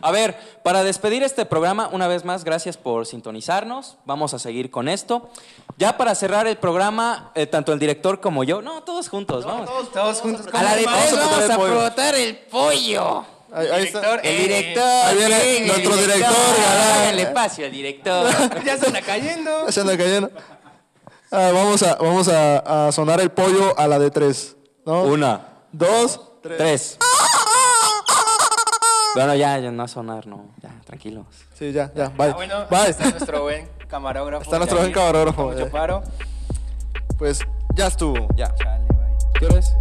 A 0.01 0.11
ver, 0.11 0.35
para 0.61 0.83
despedir 0.83 1.23
este 1.23 1.45
programa, 1.45 1.87
una 1.93 2.09
vez 2.09 2.25
más, 2.25 2.43
gracias 2.43 2.75
por 2.75 3.05
sintonizarnos. 3.05 3.95
Vamos 4.03 4.33
a 4.33 4.39
seguir 4.39 4.69
con 4.69 4.89
esto. 4.89 5.29
Ya 5.77 5.95
para 5.95 6.15
cerrar 6.15 6.47
el 6.47 6.57
programa, 6.57 7.31
eh, 7.33 7.45
tanto 7.45 7.71
el 7.71 7.79
director 7.79 8.19
como 8.19 8.43
yo, 8.43 8.61
no, 8.61 8.83
todos 8.83 9.07
juntos, 9.07 9.45
vamos. 9.45 9.69
Todos, 9.69 9.91
todos 9.93 10.19
juntos. 10.19 10.45
A 10.51 10.61
la 10.61 10.75
de 10.75 10.83
tres 10.83 11.11
Vamos 11.15 11.33
a 11.33 11.39
a 11.39 11.45
el 11.45 11.55
pollo. 11.55 12.17
el 12.17 12.37
pollo. 12.51 13.25
Ahí, 13.51 13.67
ahí 13.67 13.83
está. 13.85 13.99
Director, 13.99 14.19
El 14.23 14.35
eh, 14.35 14.47
director. 14.47 15.05
Ahí 15.05 15.17
viene 15.17 15.57
el 15.57 15.67
nuestro 15.67 15.95
director, 15.95 16.21
galán. 16.21 16.99
Háganle 16.99 17.21
espacio 17.23 17.65
al 17.65 17.71
director. 17.71 18.63
ya 18.65 18.77
se 18.77 18.87
anda 18.87 19.01
cayendo. 19.01 19.71
Se 19.71 19.81
anda 19.81 19.97
cayendo. 19.97 20.29
Ah, 21.31 21.51
vamos 21.53 21.83
a, 21.83 21.95
vamos 21.95 22.27
a, 22.27 22.87
a 22.87 22.91
sonar 22.91 23.19
el 23.21 23.29
pollo 23.31 23.77
a 23.77 23.87
la 23.87 23.99
de 23.99 24.09
tres. 24.11 24.55
¿no? 24.85 25.03
Una, 25.03 25.41
Dos, 25.71 26.19
tres. 26.41 26.57
tres. 26.57 26.97
Bueno, 29.15 29.35
ya, 29.35 29.57
ya 29.59 29.71
no 29.71 29.77
va 29.79 29.83
a 29.83 29.87
sonar, 29.87 30.25
no. 30.27 30.45
Ya, 30.61 30.69
tranquilos. 30.85 31.25
Sí, 31.53 31.71
ya, 31.71 31.91
ya. 31.93 32.09
Bye. 32.09 32.29
Ah, 32.29 32.33
bueno, 32.35 32.65
Bye. 32.69 32.89
está 32.89 33.09
nuestro 33.09 33.41
buen 33.43 33.67
camarógrafo. 33.87 34.43
Está 34.43 34.57
nuestro 34.57 34.79
buen 34.79 34.91
camarógrafo, 34.91 35.43
Mucho 35.45 35.59
eh. 35.65 35.69
paro. 35.69 36.01
Pues 37.17 37.41
ya 37.75 37.87
estuvo. 37.87 38.27
Ya. 38.35 38.53
Chale, 38.55 38.85
bye. 38.87 39.17
¿Qué 39.39 39.45
hora 39.45 39.59
es? 39.59 39.73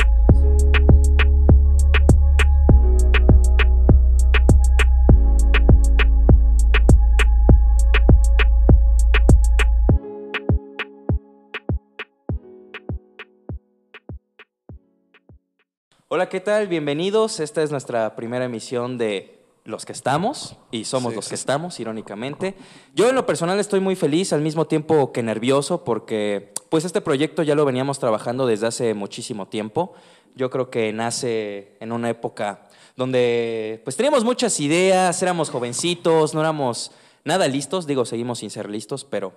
Hola, 16.11 16.30
¿qué 16.30 16.40
tal? 16.40 16.68
Bienvenidos. 16.68 17.38
Esta 17.38 17.62
es 17.62 17.70
nuestra 17.70 18.16
primera 18.16 18.46
emisión 18.46 18.96
de 18.96 19.34
Los 19.64 19.84
que 19.84 19.92
estamos, 19.92 20.56
y 20.70 20.86
somos 20.86 21.12
Sí, 21.12 21.16
los 21.16 21.24
sí. 21.26 21.28
que 21.28 21.34
estamos, 21.34 21.78
irónicamente. 21.78 22.54
Yo 22.94 23.11
en 23.11 23.14
lo 23.14 23.26
personal 23.26 23.61
estoy 23.61 23.80
muy 23.80 23.94
feliz, 23.94 24.32
al 24.32 24.40
mismo 24.40 24.66
tiempo 24.66 25.12
que 25.12 25.22
nervioso, 25.22 25.84
porque 25.84 26.54
pues 26.70 26.86
este 26.86 27.02
proyecto 27.02 27.42
ya 27.42 27.54
lo 27.54 27.66
veníamos 27.66 27.98
trabajando 27.98 28.46
desde 28.46 28.66
hace 28.68 28.94
muchísimo 28.94 29.48
tiempo. 29.48 29.92
Yo 30.34 30.48
creo 30.48 30.70
que 30.70 30.90
nace 30.94 31.76
en 31.80 31.92
una 31.92 32.09
época 32.09 32.66
donde 32.96 33.82
pues 33.84 33.96
teníamos 33.96 34.24
muchas 34.24 34.59
ideas, 34.61 35.20
éramos 35.22 35.50
jovencitos, 35.50 36.32
no 36.32 36.40
éramos 36.40 36.90
nada 37.24 37.46
listos, 37.46 37.86
digo, 37.86 38.06
seguimos 38.06 38.38
sin 38.38 38.48
ser 38.48 38.70
listos, 38.70 39.04
pero 39.04 39.34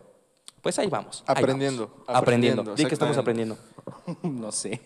pues 0.62 0.78
ahí 0.80 0.88
vamos. 0.88 1.24
ahí 1.28 1.36
Aprendiendo, 1.38 1.88
vamos. 1.88 2.00
Aprendiendo. 2.08 2.62
aprendiendo, 2.62 2.76
Di 2.76 2.86
que 2.86 2.94
estamos 2.94 3.18
aprendiendo. 3.18 3.58
No 4.24 4.52
sé. 4.52 4.82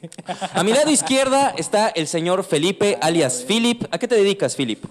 A 0.54 0.64
mi 0.64 0.72
lado 0.74 0.90
izquierda 0.92 1.50
está 1.58 1.90
el 1.90 2.08
señor 2.08 2.44
Felipe, 2.44 2.98
alias 3.02 3.44
Philip. 3.48 3.84
¿A 3.92 3.98
qué 3.98 4.08
te 4.08 4.16
dedicas, 4.16 4.56
Philip? 4.56 4.84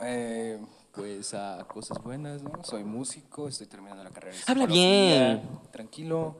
Eh, 0.00 0.58
pues 0.92 1.34
a 1.34 1.64
cosas 1.68 1.98
buenas, 2.02 2.42
¿no? 2.42 2.62
Soy 2.64 2.84
músico, 2.84 3.48
estoy 3.48 3.66
terminando 3.66 4.02
la 4.04 4.10
carrera 4.10 4.34
de 4.36 4.42
Habla 4.46 4.64
psicología. 4.64 5.26
bien. 5.28 5.42
Tranquilo. 5.70 6.36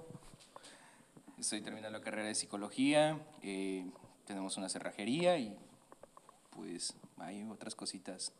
Estoy 1.38 1.60
terminando 1.60 1.96
la 1.98 2.04
carrera 2.04 2.28
de 2.28 2.34
psicología. 2.34 3.18
eh, 3.42 3.86
tenemos 4.26 4.56
una 4.58 4.68
cerrajería 4.68 5.38
y 5.38 5.56
pues 6.50 6.92
hay 7.18 7.42
otras 7.50 7.74
cositas. 7.74 8.32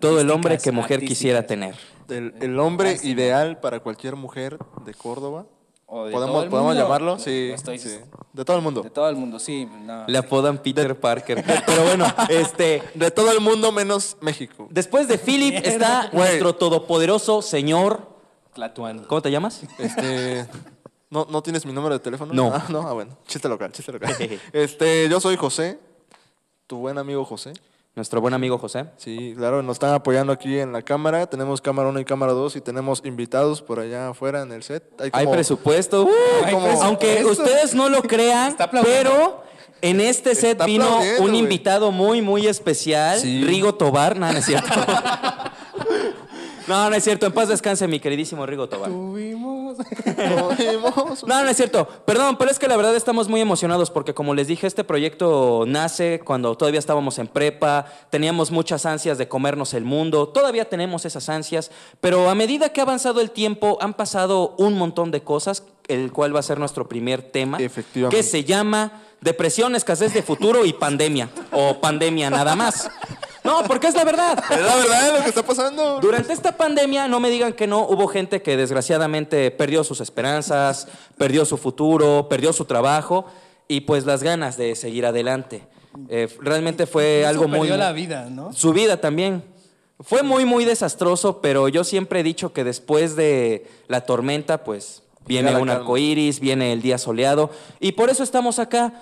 Todo 0.00 0.20
el 0.20 0.30
hombre 0.30 0.58
que 0.58 0.72
mujer 0.72 1.00
quisiera 1.04 1.46
tener. 1.46 1.74
El, 2.08 2.34
el 2.40 2.58
hombre 2.58 2.98
ideal 3.02 3.60
para 3.60 3.80
cualquier 3.80 4.16
mujer 4.16 4.58
de 4.84 4.94
Córdoba. 4.94 5.46
O 5.86 6.06
de 6.06 6.12
¿Podemos, 6.12 6.34
todo 6.34 6.42
el 6.44 6.48
¿podemos 6.50 6.70
mundo. 6.70 6.82
llamarlo? 6.82 7.18
Sí, 7.18 7.50
estoy- 7.52 7.78
sí. 7.78 7.98
De 8.32 8.44
todo 8.46 8.56
el 8.56 8.62
mundo. 8.62 8.82
De 8.82 8.88
todo 8.88 9.08
el 9.10 9.16
mundo, 9.16 9.38
sí. 9.38 9.68
no. 9.82 10.04
Le 10.06 10.16
apodan 10.16 10.56
Peter 10.58 10.98
Parker. 10.98 11.44
Pero 11.66 11.82
bueno, 11.84 12.06
este, 12.30 12.82
De 12.94 13.10
todo 13.10 13.30
el 13.30 13.40
mundo 13.40 13.70
menos 13.72 14.16
México. 14.22 14.68
después 14.70 15.06
de 15.06 15.18
Philip 15.18 15.54
está 15.66 16.08
Güey. 16.10 16.28
nuestro 16.28 16.54
todopoderoso 16.54 17.42
señor. 17.42 18.08
Tlatuani. 18.54 19.02
¿Cómo 19.02 19.20
te 19.20 19.30
llamas? 19.30 19.62
Este. 19.78 20.46
¿No, 21.10 21.26
¿No 21.30 21.42
tienes 21.42 21.66
mi 21.66 21.72
número 21.74 21.94
de 21.94 22.00
teléfono? 22.00 22.32
No. 22.32 22.52
Ah, 22.54 22.64
no, 22.70 22.88
ah, 22.88 22.92
bueno. 22.94 23.18
Chiste 23.26 23.46
local, 23.48 23.70
chiste 23.72 23.92
local. 23.92 24.16
este, 24.54 25.10
yo 25.10 25.20
soy 25.20 25.36
José, 25.36 25.78
tu 26.66 26.78
buen 26.78 26.96
amigo 26.96 27.22
José. 27.26 27.52
Nuestro 27.94 28.22
buen 28.22 28.32
amigo 28.32 28.56
José. 28.56 28.86
Sí, 28.96 29.34
claro, 29.36 29.62
nos 29.62 29.74
están 29.76 29.92
apoyando 29.92 30.32
aquí 30.32 30.58
en 30.58 30.72
la 30.72 30.80
cámara. 30.80 31.26
Tenemos 31.26 31.60
cámara 31.60 31.90
1 31.90 32.00
y 32.00 32.04
cámara 32.06 32.32
2 32.32 32.56
y 32.56 32.60
tenemos 32.62 33.02
invitados 33.04 33.60
por 33.60 33.80
allá 33.80 34.08
afuera 34.08 34.40
en 34.42 34.50
el 34.52 34.62
set. 34.62 34.82
Hay 34.98 35.10
Hay 35.12 35.24
como- 35.26 35.34
presupuesto. 35.34 36.04
Uh, 36.04 36.08
Hay 36.44 36.54
como- 36.54 36.64
presupuesto. 36.68 36.84
Aunque 36.84 37.24
ustedes 37.26 37.74
no 37.74 37.90
lo 37.90 38.00
crean, 38.02 38.56
pero 38.82 39.42
en 39.82 40.00
este 40.00 40.34
set 40.34 40.52
Está 40.52 40.64
vino 40.64 41.00
un 41.18 41.34
invitado 41.34 41.92
muy, 41.92 42.22
muy 42.22 42.46
especial, 42.46 43.18
Sí. 43.20 43.44
Rigo 43.44 43.74
Tobar. 43.74 44.16
No, 44.18 44.32
no 44.32 44.38
es 44.38 44.46
cierto. 44.46 44.70
No, 46.66 46.88
no 46.90 46.96
es 46.96 47.04
cierto. 47.04 47.26
En 47.26 47.32
paz 47.32 47.48
descanse 47.48 47.86
mi 47.88 48.00
queridísimo 48.00 48.44
Rigo 48.46 48.68
Tobar. 48.68 48.90
Tuvimos. 48.90 49.76
Tuvimos- 50.04 51.24
No, 51.26 51.42
no 51.42 51.48
es 51.48 51.56
cierto. 51.56 51.86
Perdón, 52.04 52.36
pero 52.38 52.50
es 52.50 52.58
que 52.58 52.68
la 52.68 52.76
verdad 52.76 52.94
estamos 52.94 53.28
muy 53.28 53.40
emocionados 53.40 53.90
porque 53.90 54.14
como 54.14 54.34
les 54.34 54.46
dije, 54.46 54.66
este 54.66 54.84
proyecto 54.84 55.64
nace 55.66 56.20
cuando 56.24 56.56
todavía 56.56 56.78
estábamos 56.78 57.18
en 57.18 57.26
prepa, 57.28 57.86
teníamos 58.10 58.50
muchas 58.50 58.86
ansias 58.86 59.18
de 59.18 59.28
comernos 59.28 59.74
el 59.74 59.84
mundo, 59.84 60.28
todavía 60.28 60.68
tenemos 60.68 61.04
esas 61.04 61.28
ansias, 61.28 61.70
pero 62.00 62.28
a 62.30 62.34
medida 62.34 62.68
que 62.70 62.80
ha 62.80 62.84
avanzado 62.84 63.20
el 63.20 63.30
tiempo 63.30 63.78
han 63.80 63.94
pasado 63.94 64.54
un 64.58 64.74
montón 64.74 65.10
de 65.10 65.22
cosas, 65.22 65.64
el 65.88 66.12
cual 66.12 66.34
va 66.34 66.40
a 66.40 66.42
ser 66.44 66.58
nuestro 66.58 66.88
primer 66.88 67.22
tema, 67.22 67.58
Efectivamente. 67.58 68.16
que 68.16 68.22
se 68.22 68.44
llama 68.44 69.02
depresión, 69.20 69.74
escasez 69.74 70.12
de 70.14 70.22
futuro 70.22 70.64
y 70.64 70.72
pandemia, 70.72 71.28
o 71.50 71.80
pandemia 71.80 72.30
nada 72.30 72.54
más. 72.56 72.88
No, 73.44 73.64
porque 73.64 73.88
es 73.88 73.94
la 73.94 74.04
verdad. 74.04 74.38
Es 74.50 74.60
la 74.60 74.76
verdad 74.76 75.16
lo 75.16 75.22
que 75.22 75.28
está 75.28 75.42
pasando. 75.42 75.98
Durante 76.00 76.32
esta 76.32 76.56
pandemia, 76.56 77.08
no 77.08 77.18
me 77.20 77.28
digan 77.30 77.52
que 77.52 77.66
no, 77.66 77.80
hubo 77.80 78.06
gente 78.06 78.40
que 78.42 78.56
desgraciadamente 78.56 79.50
perdió 79.50 79.82
sus 79.84 80.00
esperanzas, 80.00 80.88
perdió 81.16 81.44
su 81.44 81.56
futuro, 81.56 82.28
perdió 82.28 82.52
su 82.52 82.64
trabajo 82.64 83.26
y 83.68 83.80
pues 83.82 84.04
las 84.06 84.22
ganas 84.22 84.56
de 84.56 84.74
seguir 84.76 85.06
adelante. 85.06 85.66
Eh, 86.08 86.28
realmente 86.40 86.86
fue 86.86 87.26
algo 87.26 87.48
muy... 87.48 87.60
perdió 87.60 87.76
la 87.76 87.92
vida, 87.92 88.28
¿no? 88.30 88.52
Su 88.52 88.72
vida 88.72 88.98
también. 88.98 89.44
Fue 90.00 90.22
muy, 90.22 90.44
muy 90.44 90.64
desastroso, 90.64 91.40
pero 91.40 91.68
yo 91.68 91.84
siempre 91.84 92.20
he 92.20 92.22
dicho 92.22 92.52
que 92.52 92.64
después 92.64 93.14
de 93.14 93.68
la 93.88 94.02
tormenta, 94.02 94.64
pues 94.64 95.02
viene 95.26 95.54
un 95.54 95.70
arco 95.70 95.96
iris, 95.96 96.40
viene 96.40 96.72
el 96.72 96.82
día 96.82 96.98
soleado, 96.98 97.50
y 97.78 97.92
por 97.92 98.10
eso 98.10 98.22
estamos 98.22 98.58
acá. 98.58 98.94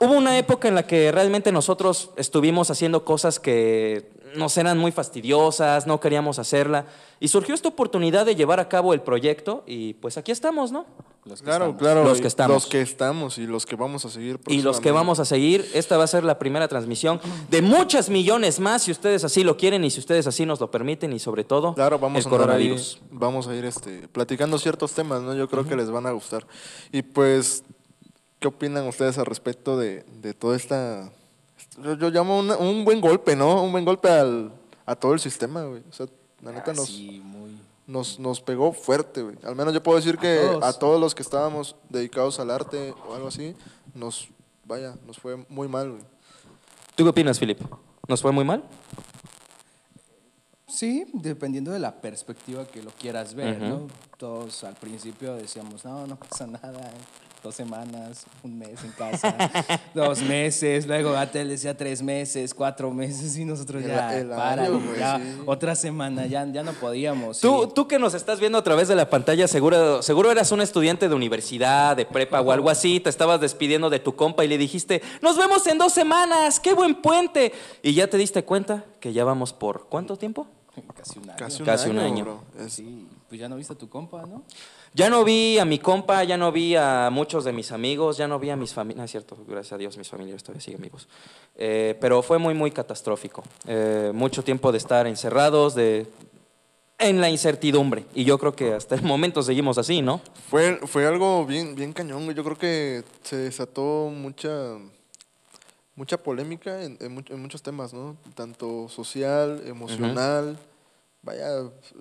Hubo 0.00 0.12
una 0.12 0.38
época 0.38 0.68
en 0.68 0.76
la 0.76 0.86
que 0.86 1.10
realmente 1.10 1.50
nosotros 1.50 2.10
estuvimos 2.16 2.70
haciendo 2.70 3.04
cosas 3.04 3.40
que 3.40 4.10
nos 4.36 4.56
eran 4.56 4.78
muy 4.78 4.92
fastidiosas, 4.92 5.86
no 5.86 5.98
queríamos 6.00 6.38
hacerla, 6.38 6.84
y 7.18 7.28
surgió 7.28 7.54
esta 7.54 7.68
oportunidad 7.68 8.24
de 8.26 8.36
llevar 8.36 8.60
a 8.60 8.68
cabo 8.68 8.94
el 8.94 9.00
proyecto, 9.00 9.64
y 9.66 9.94
pues 9.94 10.16
aquí 10.18 10.30
estamos, 10.30 10.70
¿no? 10.70 10.84
Los 11.24 11.40
que 11.40 11.46
Claro, 11.46 11.64
estamos. 11.64 11.80
claro. 11.82 12.04
Los 12.04 12.20
que 12.20 12.26
estamos. 12.28 12.54
Los 12.54 12.66
que 12.66 12.80
estamos 12.80 13.38
y 13.38 13.46
los 13.46 13.66
que 13.66 13.74
vamos 13.74 14.04
a 14.04 14.10
seguir. 14.10 14.38
Y 14.46 14.62
los 14.62 14.80
que 14.80 14.92
vamos 14.92 15.18
a 15.18 15.24
seguir, 15.24 15.68
esta 15.74 15.96
va 15.96 16.04
a 16.04 16.06
ser 16.06 16.22
la 16.24 16.38
primera 16.38 16.68
transmisión 16.68 17.20
de 17.50 17.60
muchas 17.60 18.08
millones 18.08 18.60
más, 18.60 18.82
si 18.82 18.92
ustedes 18.92 19.24
así 19.24 19.42
lo 19.42 19.56
quieren 19.56 19.82
y 19.84 19.90
si 19.90 19.98
ustedes 19.98 20.26
así 20.28 20.46
nos 20.46 20.60
lo 20.60 20.70
permiten 20.70 21.12
y 21.12 21.18
sobre 21.18 21.42
todo 21.42 21.74
Claro, 21.74 21.98
vamos 21.98 22.18
el 22.24 22.26
a 22.26 22.28
ahí, 22.28 22.38
coronavirus. 22.38 23.00
vamos 23.10 23.48
a 23.48 23.54
ir 23.56 23.64
este, 23.64 24.06
platicando 24.08 24.58
ciertos 24.58 24.92
temas, 24.92 25.22
¿no? 25.22 25.34
Yo 25.34 25.48
creo 25.48 25.66
que 25.66 25.74
les 25.74 25.90
van 25.90 26.06
a 26.06 26.12
gustar. 26.12 26.46
Y 26.92 27.02
pues, 27.02 27.64
¿qué 28.38 28.48
opinan 28.48 28.86
ustedes 28.86 29.18
al 29.18 29.26
respecto 29.26 29.76
de, 29.76 30.04
de 30.22 30.34
toda 30.34 30.56
esta... 30.56 31.10
Yo, 31.82 31.94
yo 31.94 32.10
llamo 32.10 32.38
una- 32.38 32.56
un 32.56 32.84
buen 32.84 33.00
golpe, 33.00 33.36
¿no? 33.36 33.62
Un 33.62 33.72
buen 33.72 33.84
golpe 33.84 34.08
al, 34.08 34.52
a 34.86 34.96
todo 34.96 35.12
el 35.14 35.20
sistema, 35.20 35.62
güey. 35.64 35.82
O 35.88 35.92
sea, 35.92 36.06
la 36.42 36.52
neta 36.52 36.70
Ah, 36.72 36.74
nos, 36.74 36.88
sí, 36.88 37.20
muy... 37.24 37.56
nos, 37.86 38.18
nos 38.18 38.40
pegó 38.40 38.72
fuerte, 38.72 39.22
güey. 39.22 39.36
Al 39.44 39.54
menos 39.54 39.72
yo 39.74 39.82
puedo 39.82 39.96
decir 39.96 40.18
que 40.18 40.36
todos. 40.38 40.64
a 40.64 40.78
todos 40.78 41.00
los 41.00 41.14
que 41.14 41.22
estábamos 41.22 41.76
dedicados 41.88 42.40
al 42.40 42.50
arte 42.50 42.94
o 43.08 43.14
algo 43.14 43.28
así, 43.28 43.54
nos, 43.94 44.28
vaya, 44.64 44.94
nos 45.06 45.18
fue 45.18 45.36
muy 45.48 45.68
mal, 45.68 45.90
güey. 45.90 46.02
¿Tú 46.96 47.04
qué 47.04 47.10
opinas, 47.10 47.38
Filip? 47.38 47.60
¿Nos 48.08 48.22
fue 48.22 48.32
muy 48.32 48.44
mal? 48.44 48.64
Sí, 50.66 51.06
dependiendo 51.14 51.70
de 51.70 51.78
la 51.78 52.00
perspectiva 52.00 52.66
que 52.66 52.82
lo 52.82 52.90
quieras 52.90 53.34
ver. 53.34 53.60
¿no? 53.60 53.86
Todos 54.16 54.64
al 54.64 54.74
principio 54.74 55.34
decíamos, 55.34 55.84
no, 55.84 56.06
no 56.06 56.16
pasa 56.16 56.46
nada, 56.46 56.90
dos 57.42 57.54
semanas, 57.54 58.24
un 58.42 58.58
mes 58.58 58.82
en 58.84 58.90
casa, 58.92 59.34
dos 59.94 60.20
meses, 60.22 60.86
luego 60.86 61.12
Gatel 61.12 61.48
decía 61.48 61.76
tres 61.76 62.02
meses, 62.02 62.52
cuatro 62.52 62.90
meses 62.90 63.36
y 63.38 63.44
nosotros 63.44 63.82
El- 63.82 63.88
ya, 63.90 64.16
el 64.18 64.32
año, 64.32 64.80
ya, 64.98 65.18
sí. 65.18 65.42
otra 65.46 65.74
semana, 65.76 66.26
ya, 66.26 66.44
ya 66.50 66.62
no 66.62 66.72
podíamos. 66.72 67.40
Tú, 67.40 67.64
sí. 67.66 67.72
tú 67.74 67.86
que 67.88 67.98
nos 67.98 68.14
estás 68.14 68.40
viendo 68.40 68.58
a 68.58 68.62
través 68.64 68.88
de 68.88 68.94
la 68.96 69.08
pantalla, 69.08 69.46
seguro, 69.48 70.02
seguro 70.02 70.30
eras 70.32 70.50
un 70.52 70.60
estudiante 70.60 71.08
de 71.08 71.14
universidad, 71.14 71.96
de 71.96 72.04
prepa 72.06 72.40
o 72.40 72.50
algo 72.50 72.70
así, 72.70 72.98
te 73.00 73.10
estabas 73.10 73.40
despidiendo 73.40 73.88
de 73.90 74.00
tu 74.00 74.16
compa 74.16 74.44
y 74.44 74.48
le 74.48 74.58
dijiste, 74.58 75.00
nos 75.22 75.36
vemos 75.38 75.66
en 75.68 75.78
dos 75.78 75.92
semanas, 75.92 76.58
qué 76.60 76.74
buen 76.74 76.96
puente. 76.96 77.52
Y 77.82 77.94
ya 77.94 78.08
te 78.08 78.16
diste 78.16 78.44
cuenta 78.44 78.84
que 79.00 79.12
ya 79.12 79.24
vamos 79.24 79.52
por 79.52 79.86
¿cuánto 79.88 80.16
tiempo? 80.16 80.46
Casi 80.96 81.18
un 81.18 81.24
año. 81.30 81.38
Casi 81.38 81.62
un 81.62 81.66
Casi 81.66 81.90
un 81.90 81.98
año, 81.98 82.06
año. 82.14 82.24
bro. 82.24 82.42
Es- 82.66 82.72
Sí, 82.74 83.06
pues 83.28 83.40
ya 83.40 83.48
no 83.48 83.56
viste 83.56 83.72
a 83.72 83.76
tu 83.76 83.88
compa, 83.88 84.22
¿no? 84.26 84.42
Ya 84.94 85.10
no 85.10 85.24
vi 85.24 85.58
a 85.58 85.64
mi 85.64 85.78
compa, 85.78 86.24
ya 86.24 86.36
no 86.36 86.50
vi 86.50 86.74
a 86.74 87.08
muchos 87.10 87.44
de 87.44 87.52
mis 87.52 87.72
amigos, 87.72 88.16
ya 88.16 88.26
no 88.26 88.38
vi 88.38 88.50
a 88.50 88.56
mis 88.56 88.72
familias, 88.72 89.04
es 89.04 89.10
cierto, 89.10 89.36
gracias 89.46 89.74
a 89.74 89.78
Dios 89.78 89.96
mis 89.96 90.08
familiares 90.08 90.42
todavía 90.42 90.62
siguen 90.62 90.80
vivos. 90.80 91.08
Eh, 91.56 91.96
pero 92.00 92.22
fue 92.22 92.38
muy, 92.38 92.54
muy 92.54 92.70
catastrófico. 92.70 93.42
Eh, 93.66 94.10
mucho 94.14 94.42
tiempo 94.42 94.72
de 94.72 94.78
estar 94.78 95.06
encerrados, 95.06 95.74
de 95.74 96.06
en 96.98 97.20
la 97.20 97.30
incertidumbre. 97.30 98.04
Y 98.14 98.24
yo 98.24 98.38
creo 98.38 98.54
que 98.54 98.74
hasta 98.74 98.96
el 98.96 99.02
momento 99.02 99.42
seguimos 99.42 99.78
así, 99.78 100.02
¿no? 100.02 100.20
Fue, 100.50 100.80
fue 100.86 101.06
algo 101.06 101.46
bien, 101.46 101.74
bien 101.74 101.92
cañón. 101.92 102.28
Yo 102.34 102.42
creo 102.42 102.58
que 102.58 103.04
se 103.22 103.36
desató 103.36 104.10
mucha, 104.12 104.50
mucha 105.94 106.16
polémica 106.18 106.82
en, 106.82 106.98
en 107.00 107.40
muchos 107.40 107.62
temas, 107.62 107.94
¿no? 107.94 108.16
Tanto 108.34 108.88
social, 108.88 109.62
emocional. 109.66 110.58
Vaya, 111.22 111.48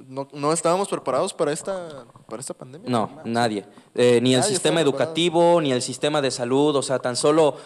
no, 0.07 0.28
no 0.32 0.53
estábamos 0.53 0.88
preparados 0.88 1.34
para 1.34 1.51
esta, 1.51 2.05
para 2.28 2.39
esta 2.39 2.53
pandemia. 2.53 2.89
No, 2.89 3.09
nadie. 3.26 3.65
Eh, 3.95 4.20
ni 4.22 4.36
el 4.36 4.43
sistema 4.43 4.76
preparado. 4.76 4.89
educativo, 4.89 5.61
ni 5.61 5.72
el 5.72 5.82
sistema 5.82 6.22
de 6.22 6.32
salud, 6.32 6.76
o 6.76 6.82
sea, 6.82 6.99
tan 6.99 7.15
solo 7.15 7.57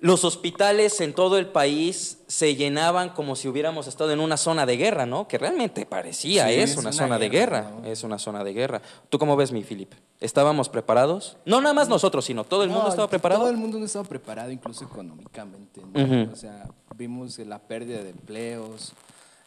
los 0.00 0.24
hospitales 0.24 1.00
en 1.00 1.12
todo 1.12 1.38
el 1.38 1.48
país 1.48 2.18
se 2.28 2.54
llenaban 2.54 3.10
como 3.10 3.34
si 3.34 3.48
hubiéramos 3.48 3.88
estado 3.88 4.12
en 4.12 4.20
una 4.20 4.36
zona 4.36 4.64
de 4.64 4.76
guerra, 4.76 5.06
¿no? 5.06 5.26
Que 5.26 5.38
realmente 5.38 5.86
parecía, 5.86 6.46
Sí, 6.46 6.54
es, 6.54 6.70
es 6.70 6.76
una, 6.76 6.90
una 6.90 6.92
zona 6.92 7.18
de 7.18 7.28
guerra, 7.28 7.72
es 7.84 8.04
una 8.04 8.18
zona 8.18 8.44
de 8.44 8.52
guerra. 8.52 8.80
¿Tú 9.08 9.18
cómo 9.18 9.34
ves, 9.36 9.50
mi 9.50 9.64
Philip? 9.64 9.92
¿Estábamos 10.20 10.68
preparados? 10.68 11.36
No 11.44 11.60
nada 11.60 11.74
más 11.74 11.88
nosotros, 11.88 12.24
sino 12.24 12.44
todo 12.44 12.62
el 12.62 12.68
mundo 12.68 12.84
No, 12.84 12.90
estaba 12.90 13.08
preparado. 13.08 13.40
Todo 13.42 13.50
el 13.50 13.56
mundo 13.56 13.78
no 13.78 13.86
estaba 13.86 14.04
preparado, 14.04 14.52
incluso 14.52 14.84
económicamente. 14.84 15.80
O 16.32 16.36
sea, 16.36 16.68
vimos 16.96 17.38
la 17.38 17.58
pérdida 17.58 18.02
de 18.02 18.10
empleos, 18.10 18.92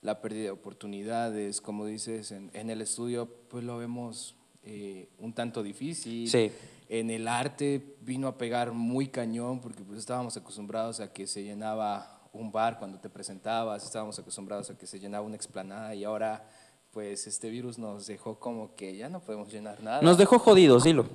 la 0.01 0.19
pérdida 0.21 0.43
de 0.45 0.51
oportunidades, 0.51 1.61
como 1.61 1.85
dices, 1.85 2.31
en, 2.31 2.49
en 2.53 2.69
el 2.69 2.81
estudio, 2.81 3.27
pues 3.49 3.63
lo 3.63 3.77
vemos 3.77 4.35
eh, 4.63 5.09
un 5.19 5.33
tanto 5.33 5.61
difícil. 5.63 6.29
Sí. 6.29 6.51
En 6.89 7.09
el 7.09 7.27
arte 7.27 7.95
vino 8.01 8.27
a 8.27 8.37
pegar 8.37 8.71
muy 8.71 9.07
cañón, 9.07 9.59
porque 9.61 9.83
pues 9.83 9.99
estábamos 9.99 10.35
acostumbrados 10.37 10.99
a 10.99 11.13
que 11.13 11.25
se 11.27 11.43
llenaba 11.43 12.19
un 12.33 12.51
bar 12.51 12.79
cuando 12.79 12.99
te 12.99 13.09
presentabas, 13.09 13.83
estábamos 13.83 14.17
acostumbrados 14.19 14.69
a 14.69 14.77
que 14.77 14.87
se 14.87 14.99
llenaba 14.99 15.25
una 15.25 15.35
explanada 15.35 15.93
y 15.95 16.03
ahora 16.03 16.47
pues 16.91 17.27
este 17.27 17.49
virus 17.49 17.77
nos 17.77 18.07
dejó 18.07 18.39
como 18.39 18.75
que 18.75 18.95
ya 18.97 19.07
no 19.07 19.21
podemos 19.21 19.51
llenar 19.51 19.81
nada. 19.81 20.01
Nos 20.01 20.17
dejó 20.17 20.39
jodidos, 20.39 20.83
dilo. 20.83 21.05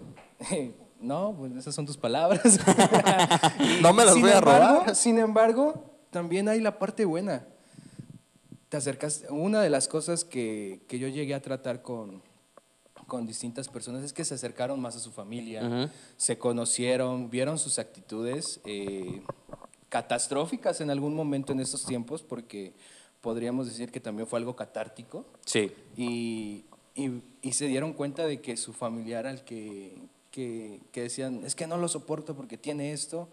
No, 0.99 1.34
pues 1.39 1.53
esas 1.57 1.74
son 1.74 1.84
tus 1.84 1.99
palabras. 1.99 2.41
No 3.82 3.93
me 3.93 4.05
las 4.05 4.14
Sin 4.14 4.22
voy 4.22 4.30
a 4.30 4.39
embargo- 4.39 4.74
robar. 4.80 4.95
Sin 4.97 5.18
embargo, 5.18 5.84
también 6.11 6.49
hay 6.49 6.61
la 6.61 6.78
parte 6.78 7.05
buena. 7.05 7.47
Te 8.68 8.76
acercas. 8.76 9.24
Una 9.30 9.62
de 9.62 9.70
las 9.70 9.86
cosas 9.88 10.24
que, 10.24 10.80
que 10.88 10.98
yo 10.98 11.08
llegué 11.08 11.34
a 11.34 11.42
tratar 11.42 11.82
con, 11.82 12.20
con 13.06 13.26
distintas 13.26 13.68
personas 13.68 14.02
es 14.02 14.12
que 14.12 14.24
se 14.24 14.34
acercaron 14.34 14.80
más 14.80 14.96
a 14.96 14.98
su 15.00 15.12
familia, 15.12 15.64
Ujú. 15.64 15.90
se 16.16 16.38
conocieron, 16.38 17.30
vieron 17.30 17.58
sus 17.58 17.78
actitudes 17.78 18.60
eh, 18.64 19.22
catastróficas 19.88 20.80
en 20.80 20.90
algún 20.90 21.14
momento 21.14 21.52
en 21.52 21.60
estos 21.60 21.86
tiempos, 21.86 22.22
porque 22.22 22.72
podríamos 23.20 23.66
decir 23.68 23.90
que 23.92 24.00
también 24.00 24.26
fue 24.26 24.38
algo 24.38 24.56
catártico 24.56 25.24
Sí. 25.44 25.70
y, 25.96 26.64
y- 26.96 27.22
y 27.42 27.52
se 27.52 27.66
dieron 27.66 27.92
cuenta 27.92 28.26
de 28.26 28.40
que 28.40 28.56
su 28.56 28.72
familiar 28.72 29.26
al 29.28 29.44
que, 29.44 29.96
que, 30.32 30.80
que 30.90 31.02
decían, 31.02 31.44
es 31.44 31.54
que 31.54 31.68
no 31.68 31.76
lo 31.76 31.86
soporto 31.88 32.34
porque 32.34 32.58
tiene 32.58 32.92
esto, 32.92 33.28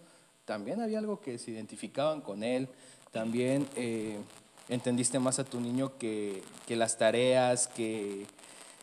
también 0.45 0.79
había 0.81 0.99
algo 0.99 1.19
que 1.21 1.39
se 1.39 1.49
identificaban 1.51 2.21
con 2.21 2.43
él, 2.43 2.69
también 3.11 3.67
eh, 3.75 4.17
entendiste 4.73 5.19
más 5.19 5.39
a 5.39 5.43
tu 5.43 5.59
niño 5.59 5.91
que, 5.99 6.41
que 6.67 6.75
las 6.75 6.97
tareas, 6.97 7.67
que, 7.67 8.25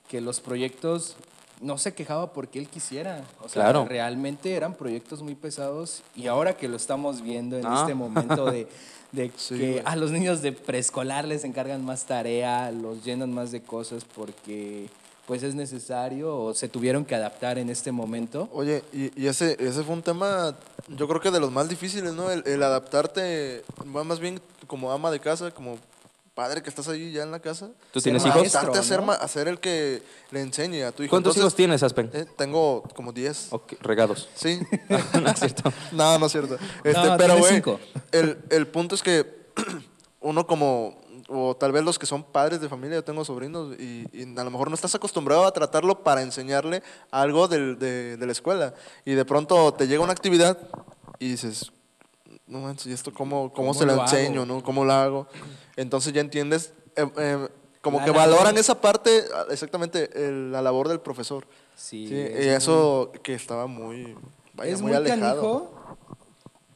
que 0.08 0.20
los 0.20 0.40
proyectos, 0.40 1.16
no 1.60 1.76
se 1.76 1.92
quejaba 1.92 2.32
porque 2.32 2.58
él 2.58 2.68
quisiera, 2.68 3.22
o 3.42 3.48
sea, 3.48 3.64
Claro. 3.64 3.84
realmente 3.86 4.54
eran 4.54 4.74
proyectos 4.74 5.20
muy 5.22 5.34
pesados 5.34 6.02
y 6.16 6.26
ahora 6.26 6.56
que 6.56 6.68
lo 6.68 6.76
estamos 6.76 7.20
viendo 7.20 7.58
en 7.58 7.66
Ah. 7.66 7.80
este 7.82 7.94
momento 7.94 8.46
de, 8.46 8.66
de 9.12 9.30
Sí, 9.36 9.58
que 9.58 9.70
güey. 9.72 9.82
a 9.84 9.94
los 9.96 10.10
niños 10.10 10.40
de 10.40 10.52
preescolar 10.52 11.26
les 11.28 11.44
encargan 11.44 11.84
más 11.84 12.06
tarea, 12.06 12.70
los 12.70 13.04
llenan 13.04 13.32
más 13.34 13.50
de 13.52 13.60
cosas 13.60 14.04
porque 14.06 14.88
pues 15.30 15.44
es 15.44 15.54
necesario 15.54 16.36
o 16.36 16.54
se 16.54 16.68
tuvieron 16.68 17.04
que 17.04 17.14
adaptar 17.14 17.56
en 17.56 17.70
este 17.70 17.92
momento. 17.92 18.48
Oye, 18.52 18.82
y, 18.92 19.12
y 19.22 19.28
ese, 19.28 19.56
ese 19.60 19.84
fue 19.84 19.94
un 19.94 20.02
tema, 20.02 20.56
yo 20.88 21.06
creo 21.06 21.20
que 21.20 21.30
de 21.30 21.38
los 21.38 21.52
más 21.52 21.68
difíciles, 21.68 22.12
¿no? 22.14 22.32
El, 22.32 22.42
el 22.48 22.60
adaptarte, 22.64 23.62
va 23.94 24.02
más 24.02 24.18
bien 24.18 24.40
como 24.66 24.90
ama 24.90 25.08
de 25.12 25.20
casa, 25.20 25.52
como 25.52 25.78
padre 26.34 26.64
que 26.64 26.68
estás 26.68 26.88
ahí 26.88 27.12
ya 27.12 27.22
en 27.22 27.30
la 27.30 27.38
casa. 27.38 27.68
¿Tú 27.92 28.00
tienes 28.00 28.24
hijos? 28.26 28.38
maestro, 28.40 28.58
Adaptarte 28.58 28.78
a 28.80 28.82
ser, 28.88 28.98
¿no? 28.98 29.06
ma- 29.06 29.14
a 29.14 29.28
ser 29.28 29.46
el 29.46 29.60
que 29.60 30.02
le 30.32 30.40
enseñe 30.40 30.82
a 30.82 30.90
tu 30.90 31.04
hijo. 31.04 31.10
¿Cuántos 31.10 31.36
Entonces, 31.36 31.42
hijos 31.42 31.54
tienes, 31.54 31.82
Aspen? 31.84 32.10
eh, 32.12 32.26
tengo 32.36 32.82
como 32.96 33.12
10. 33.12 33.52
Ok, 33.52 33.74
regados. 33.82 34.28
Sí. 34.34 34.58
no 35.22 35.28
es 35.30 35.38
cierto. 35.38 35.72
no, 35.92 36.18
no 36.18 36.26
es 36.26 36.32
cierto. 36.32 36.56
Este, 36.82 37.06
No, 37.06 37.16
pero, 37.16 37.38
güey, 37.38 37.62
el, 38.10 38.36
el 38.50 38.66
punto 38.66 38.96
es 38.96 39.02
que 39.04 39.24
uno 40.22 40.44
como, 40.48 40.99
o 41.32 41.54
tal 41.56 41.70
vez 41.70 41.84
los 41.84 41.96
que 41.98 42.06
son 42.06 42.24
padres 42.24 42.60
de 42.60 42.68
familia, 42.68 42.96
yo 42.96 43.04
tengo 43.04 43.24
sobrinos, 43.24 43.74
y, 43.78 44.04
y 44.12 44.22
a 44.36 44.42
lo 44.44 44.50
mejor 44.50 44.68
no 44.68 44.74
estás 44.74 44.94
acostumbrado 44.96 45.44
a 45.46 45.52
tratarlo 45.52 46.02
para 46.02 46.22
enseñarle 46.22 46.82
algo 47.12 47.46
del- 47.46 47.78
de, 47.78 48.16
de 48.16 48.26
la 48.26 48.32
escuela. 48.32 48.74
Y 49.04 49.12
de 49.14 49.24
pronto 49.24 49.72
te 49.74 49.86
llega 49.86 50.02
una 50.02 50.12
actividad 50.12 50.58
y 51.20 51.28
dices, 51.30 51.70
no 52.48 52.58
manches, 52.60 52.86
¿y 52.88 52.92
esto 52.92 53.12
cómo, 53.14 53.52
cómo, 53.52 53.54
¿Cómo 53.54 53.74
se 53.74 53.86
lo, 53.86 53.94
lo 53.94 54.02
hago? 54.02 54.10
enseño? 54.10 54.44
¿no? 54.44 54.62
¿Cómo 54.62 54.84
lo 54.84 54.92
hago? 54.92 55.26
Entonces 55.76 56.12
ya 56.12 56.20
entiendes, 56.20 56.72
eh, 56.96 57.08
eh, 57.16 57.48
como 57.80 57.98
La 58.00 58.04
que 58.06 58.10
valoran 58.10 58.58
esa 58.58 58.80
parte, 58.80 59.22
ah, 59.34 59.44
exactamente, 59.50 60.10
el- 60.26 60.50
la 60.50 60.60
labor 60.62 60.88
del 60.88 60.98
profesor. 61.00 61.46
Sí, 61.76 62.08
Sí, 62.08 62.14
es 62.18 62.46
y 62.46 62.48
eso 62.48 63.12
que 63.22 63.34
estaba 63.34 63.66
muy, 63.68 64.16
vaya, 64.54 64.72
es 64.72 64.80
muy, 64.82 64.90
muy, 64.90 64.96
alejado. 64.96 65.70
canijo. 65.70 66.09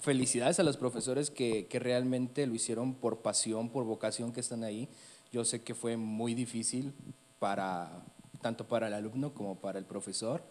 Felicidades 0.05 0.61
a 0.61 0.63
los 0.63 0.77
profesores 0.77 1.31
que, 1.31 1.67
que 1.67 1.79
realmente 1.79 2.47
lo 2.47 2.55
hicieron 2.55 2.95
por 2.95 3.23
pasión, 3.23 3.71
por 3.71 3.85
vocación 3.85 4.35
que 4.35 4.41
están 4.41 4.63
ahí. 4.63 4.91
Yo 5.33 5.47
sé 5.47 5.63
que 5.63 5.75
fue 5.75 5.97
muy 5.97 6.35
difícil 6.35 6.93
para 7.39 8.05
tanto 8.43 8.69
para 8.69 8.89
el 8.89 8.93
alumno 8.93 9.33
como 9.33 9.59
para 9.59 9.79
el 9.79 9.87
profesor. 9.87 10.43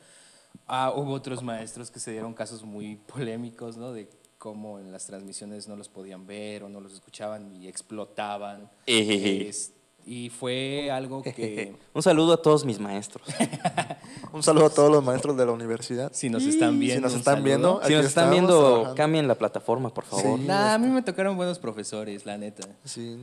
Ah, 0.66 0.92
hubo 0.96 1.14
otros 1.14 1.44
maestros 1.44 1.92
que 1.92 2.00
se 2.00 2.12
dieron 2.12 2.34
casos 2.34 2.64
muy 2.64 2.96
polémicos, 3.14 3.78
¿no? 3.78 3.94
De 3.94 4.10
cómo 4.40 4.80
en 4.80 4.92
las 4.92 5.06
transmisiones 5.06 5.68
no 5.68 5.76
los 5.76 5.90
podían 5.90 6.26
ver 6.26 6.64
o 6.64 6.70
no 6.70 6.82
los 6.82 6.94
escuchaban 6.94 7.56
y 7.56 7.68
explotaban. 7.68 8.72
Y 10.06 10.30
fue 10.30 10.92
algo 10.92 11.22
que, 11.24 11.76
Un 11.94 12.04
saludo 12.04 12.34
a 12.34 12.42
todos 12.42 12.66
mis 12.66 12.80
maestros. 12.80 13.26
Un 14.34 14.44
saludo 14.44 14.66
a 14.66 14.70
todos 14.70 14.92
los 14.92 15.04
maestros 15.04 15.38
de 15.38 15.46
la 15.46 15.52
universidad. 15.52 16.12
si 16.14 16.30
nos 16.30 16.44
están 16.44 16.80
viendo, 16.80 17.10
si 17.10 17.14
nos 17.14 17.20
están 17.20 17.44
viendo, 17.44 17.82
Si 17.86 17.94
nos 17.94 18.06
están 18.06 18.32
viendo, 18.32 18.60
trabajando. 18.60 18.96
cambien 18.96 19.28
la 19.28 19.36
plataforma, 19.36 19.94
por 19.94 20.06
favor. 20.06 20.40
Sí. 20.40 20.46
Nah, 20.46 20.74
a 20.74 20.78
mí 20.78 20.88
me 20.88 21.02
tocaron 21.02 21.38
buenos 21.38 21.60
profesores, 21.60 22.26
la 22.26 22.38
neta. 22.38 22.68
Sí. 22.84 23.18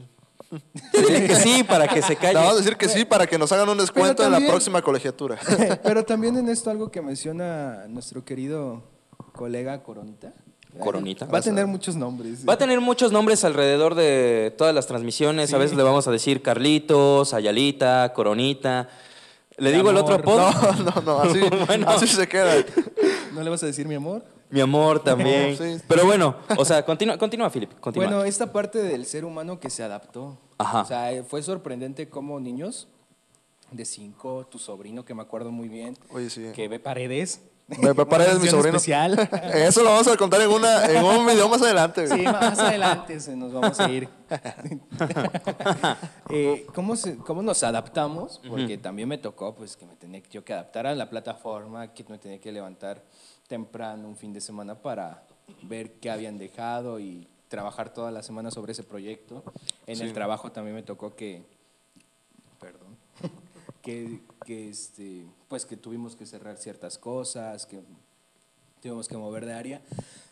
Dile 0.93 1.27
que 1.27 1.37
sí 1.37 1.63
para 1.65 1.87
que 1.87 2.03
se 2.03 2.11
Le 2.11 2.17
calle. 2.17 2.35
vamos 2.35 2.55
a 2.55 2.57
decir 2.57 2.77
que 2.77 2.89
sí 2.89 3.05
para 3.05 3.27
que 3.27 3.39
nos 3.39 3.53
hagan 3.53 3.69
un 3.69 3.79
descuento 3.79 4.25
en 4.25 4.33
la 4.33 4.41
próxima 4.41 4.83
colegiatura. 4.83 5.39
Pero 5.83 6.05
también 6.05 6.37
en 6.37 6.49
esto 6.49 6.71
algo 6.71 6.91
que 6.91 7.03
menciona 7.03 7.87
nuestro 7.89 8.25
querido 8.25 8.83
colega 9.33 9.83
Coronita. 9.83 10.33
Coronita. 10.79 11.27
Va 11.27 11.39
a 11.39 11.43
tener 11.43 11.67
muchos 11.67 11.97
nombres. 11.97 12.49
Va 12.49 12.55
a 12.55 12.59
tener 12.59 12.81
muchos 12.81 13.13
nombres 13.13 13.45
alrededor 13.45 13.95
de 13.95 14.55
todas 14.57 14.75
las 14.75 14.87
transmisiones. 14.87 15.53
A 15.53 15.59
veces 15.59 15.77
le 15.77 15.83
vamos 15.83 16.07
a 16.07 16.11
decir 16.11 16.43
Carlitos, 16.43 17.35
Ayalita, 17.35 18.13
Coronita. 18.15 18.89
¿Le 19.57 19.71
Mi 19.71 19.77
digo 19.77 19.91
el 19.91 19.97
otro 19.99 20.15
amor. 20.15 20.41
apodo? 20.41 20.83
No, 20.85 20.91
no, 20.95 21.01
no, 21.03 21.21
así, 21.21 21.41
Bueno. 21.67 21.89
así 21.91 22.07
se 22.07 22.27
queda. 22.29 22.55
¿No 23.35 23.43
le 23.43 23.51
vas 23.51 23.63
a 23.63 23.67
decir 23.67 23.87
mi 23.87 23.95
amor? 23.95 24.25
Mi 24.49 24.61
amor 24.61 25.01
también. 25.03 25.57
Sí. 25.59 25.83
Pero 25.87 26.07
bueno, 26.07 26.37
o 26.57 26.65
sea, 26.65 26.85
continúa, 26.85 27.19
continúa, 27.19 27.51
Philip. 27.51 27.71
Continúa. 27.81 28.07
Bueno, 28.09 28.25
esta 28.25 28.51
parte 28.53 28.83
del 28.83 29.05
ser 29.05 29.25
humano 29.25 29.61
que 29.61 29.69
se 29.71 29.83
adaptó. 29.83 30.39
Ajá. 30.59 30.81
O 30.83 30.85
sea, 30.87 31.13
eh, 31.13 31.23
fue 31.23 31.43
sorprendente 31.43 32.09
cómo 32.09 32.41
niños 32.41 32.89
de 33.71 33.85
cinco, 33.85 34.47
tu 34.51 34.59
sobrino 34.59 35.05
que 35.05 35.15
me 35.15 35.23
acuerdo 35.23 35.53
muy 35.53 35.69
bien, 35.69 35.97
Oye, 36.13 36.29
sí. 36.31 36.47
que 36.55 36.67
ve 36.67 36.81
paredes. 36.81 37.41
Me 37.79 37.95
preparé 37.95 38.35
mi 38.39 38.49
sobrino. 38.49 38.77
especial. 38.77 39.19
Eso 39.55 39.83
lo 39.83 39.91
vamos 39.91 40.07
a 40.09 40.17
contar 40.17 40.41
en, 40.41 40.51
una, 40.51 40.85
en 40.87 41.05
un 41.05 41.25
video 41.27 41.49
más 41.49 41.63
adelante. 41.63 42.07
Sí, 42.09 42.23
más 42.23 42.59
adelante 42.59 43.21
se 43.21 43.37
nos 43.37 43.53
vamos 43.53 43.79
a 43.81 43.89
ir. 43.91 44.09
Eh, 46.33 46.67
¿cómo, 46.75 46.95
se- 46.97 47.17
¿Cómo 47.17 47.43
nos 47.43 47.63
adaptamos? 47.65 48.41
Porque 48.49 48.79
también 48.79 49.09
me 49.09 49.19
tocó 49.19 49.55
pues 49.55 49.77
que 49.77 49.85
me 49.87 49.95
tenía 49.97 50.23
yo 50.31 50.45
que 50.45 50.53
adaptar 50.53 50.87
a 50.87 50.95
la 50.95 51.11
plataforma, 51.11 51.93
que 51.93 52.05
me 52.09 52.19
tenía 52.19 52.39
que 52.41 52.53
levantar 52.53 53.03
temprano 53.49 54.07
un 54.07 54.17
fin 54.17 54.33
de 54.33 54.41
semana 54.41 54.77
para 54.77 55.25
ver 55.63 55.95
qué 55.95 56.11
habían 56.11 56.39
dejado 56.39 57.01
y 57.01 57.27
trabajar 57.49 57.93
toda 57.93 58.13
la 58.13 58.23
semana 58.23 58.51
sobre 58.53 58.73
ese 58.73 58.85
proyecto. 58.85 59.43
En 59.87 60.01
el 60.01 60.13
trabajo 60.13 60.53
también 60.53 60.77
me 60.77 60.85
tocó 60.85 61.17
que, 61.17 61.43
perdón, 62.61 62.97
que, 63.83 64.21
que, 64.47 64.69
este, 64.71 65.25
pues 65.51 65.67
que 65.67 65.77
tuvimos 65.77 66.15
que 66.15 66.27
cerrar 66.27 66.57
ciertas 66.59 66.97
cosas, 66.97 67.67
que 67.67 67.81
tuvimos 68.81 69.09
que 69.09 69.17
mover 69.17 69.45
de 69.47 69.53
área. 69.53 69.83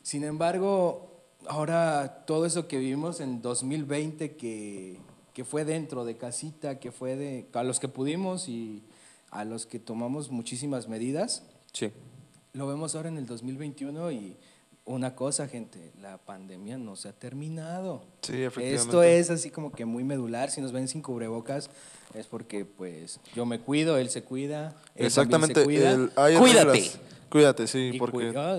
Sin 0.05 0.23
embargo, 0.23 1.11
ahora 1.49 2.23
todo 2.25 2.47
eso 2.47 2.69
que 2.69 2.79
vivimos 2.79 3.19
en 3.19 3.43
2020, 3.43 4.37
que, 4.37 4.97
que 5.35 5.45
fue 5.45 5.65
dentro 5.65 6.05
de 6.05 6.17
casita, 6.17 6.79
que 6.79 6.93
fue 6.93 7.17
de 7.17 7.49
a 7.53 7.65
los 7.65 7.81
que 7.81 7.89
pudimos 7.89 8.49
y 8.49 8.85
a 9.33 9.45
los 9.45 9.67
que 9.67 9.81
tomamos 9.81 10.31
muchísimas 10.31 10.89
medidas, 10.89 11.43
Sí. 11.73 11.91
lo 12.53 12.69
vemos 12.69 12.95
ahora 12.95 13.09
en 13.09 13.19
el 13.19 13.27
2021 13.27 14.13
y 14.13 14.37
una 14.89 15.15
cosa, 15.15 15.47
gente, 15.49 15.93
la 16.01 16.19
pandemia 16.19 16.79
no 16.79 16.97
se 16.97 17.09
ha 17.09 17.13
terminado. 17.13 18.03
Sí, 18.23 18.43
efectivamente. 18.43 18.75
Esto 18.75 19.03
es 19.03 19.31
así 19.31 19.51
como 19.51 19.71
que 19.71 19.85
muy 19.85 20.03
medular. 20.03 20.51
Si 20.51 20.61
nos 20.61 20.73
ven 20.73 20.89
sin 20.89 21.03
cubrebocas 21.03 21.69
es 22.15 22.27
porque 22.27 22.65
pues 22.65 23.21
yo 23.35 23.45
me 23.47 23.61
cuido, 23.61 23.99
él 23.99 24.09
se 24.11 24.23
cuida, 24.23 24.75
él 24.97 25.07
Exactamente. 25.07 25.61
se 25.61 25.65
cuida. 25.65 25.93
el- 25.93 26.11
Cuídate. 26.39 26.73
reglas. 26.73 26.99
Cuídate, 27.29 27.67
sí, 27.67 27.91
y 27.95 27.99
porque 27.99 28.29
cuida- 28.33 28.59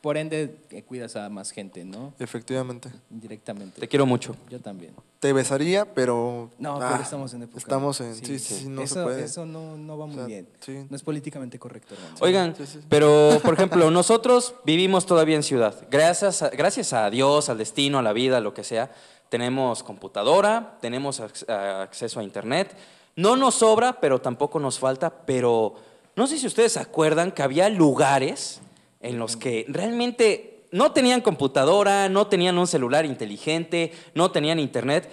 por 0.00 0.16
ende 0.16 0.56
cuidas 0.86 1.16
a 1.16 1.28
más 1.28 1.50
gente, 1.50 1.84
¿no? 1.84 2.12
efectivamente. 2.18 2.90
Indirectamente. 3.10 3.80
Te 3.80 3.88
quiero 3.88 4.06
mucho. 4.06 4.36
Yo 4.48 4.60
también. 4.60 4.94
Te 5.20 5.32
besaría, 5.32 5.84
pero. 5.94 6.50
No, 6.58 6.76
ah, 6.80 6.88
pero 6.92 7.02
estamos 7.02 7.34
en 7.34 7.42
época. 7.42 7.58
Estamos 7.58 8.00
en. 8.00 8.14
Sí, 8.14 8.38
sí, 8.38 8.54
sí, 8.54 8.68
no 8.68 8.82
eso, 8.82 8.94
se 8.94 9.02
puede. 9.02 9.24
Eso 9.24 9.44
no, 9.44 9.76
no 9.76 9.98
va 9.98 10.06
muy 10.06 10.14
sea, 10.14 10.26
bien. 10.26 10.48
sí. 10.60 10.86
No 10.88 10.94
es 10.96 11.02
políticamente 11.02 11.58
correcto, 11.58 11.94
hermano. 11.94 12.14
Oigan, 12.20 12.54
sí, 12.56 12.64
sí. 12.66 12.80
pero 12.88 13.40
por 13.42 13.54
ejemplo, 13.54 13.90
nosotros 13.90 14.54
vivimos 14.64 15.06
todavía 15.06 15.34
en 15.36 15.42
ciudad. 15.42 15.74
Gracias 15.90 16.42
a, 16.42 16.50
gracias 16.50 16.92
a 16.92 17.10
Dios, 17.10 17.48
al 17.48 17.58
destino, 17.58 17.98
a 17.98 18.02
la 18.02 18.12
vida, 18.12 18.38
lo 18.40 18.54
que 18.54 18.62
sea, 18.62 18.92
tenemos 19.28 19.82
computadora, 19.82 20.78
tenemos 20.80 21.20
ac- 21.20 21.48
a- 21.50 21.82
acceso 21.82 22.20
a 22.20 22.22
internet. 22.22 22.76
No 23.16 23.34
nos 23.34 23.56
sobra, 23.56 23.98
pero 24.00 24.20
tampoco 24.20 24.60
nos 24.60 24.78
falta. 24.78 25.10
Pero 25.26 25.74
no 26.14 26.28
sé 26.28 26.38
si 26.38 26.46
ustedes 26.46 26.74
se 26.74 26.78
acuerdan 26.80 27.32
que 27.32 27.42
había 27.42 27.68
lugares 27.68 28.60
en 29.00 29.18
los 29.18 29.36
que 29.36 29.64
realmente 29.68 30.66
no 30.70 30.92
tenían 30.92 31.20
computadora, 31.20 32.08
no 32.08 32.26
tenían 32.26 32.58
un 32.58 32.66
celular 32.66 33.04
inteligente, 33.04 33.92
no 34.14 34.30
tenían 34.30 34.58
internet. 34.58 35.10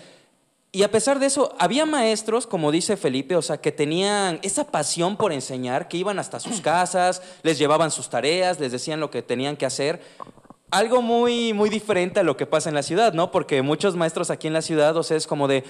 Y 0.72 0.84
a 0.84 0.92
pesar 0.92 1.20
de 1.20 1.28
eso, 1.28 1.56
había 1.58 1.86
maestros, 1.86 2.48
como 2.48 2.72
dice 2.72 2.98
Felipe, 2.98 3.38
o 3.38 3.42
sea, 3.42 3.62
que 3.62 3.72
tenían 3.72 4.40
esa 4.42 4.66
pasión 4.66 5.16
por 5.16 5.32
enseñar, 5.32 5.88
que 5.88 5.98
iban 5.98 6.20
hasta 6.20 6.40
sus 6.40 6.60
casas, 6.62 7.22
les 7.44 7.58
llevaban 7.58 7.92
sus 7.92 8.10
tareas, 8.10 8.60
les 8.60 8.72
decían 8.72 9.00
lo 9.00 9.10
que 9.10 9.22
tenían 9.22 9.56
que 9.56 9.66
hacer. 9.66 10.02
Algo 10.72 11.02
muy, 11.02 11.54
muy 11.54 11.70
diferente 11.70 12.20
a 12.20 12.24
lo 12.24 12.36
que 12.36 12.46
pasa 12.46 12.68
en 12.68 12.76
la 12.76 12.84
ciudad, 12.84 13.14
¿no? 13.14 13.32
Porque 13.32 13.62
muchos 13.62 13.96
maestros 13.96 14.30
aquí 14.30 14.48
en 14.48 14.54
la 14.54 14.62
ciudad, 14.62 14.98
o 14.98 15.04
sea, 15.04 15.16
es 15.16 15.28
como 15.28 15.48
de, 15.48 15.64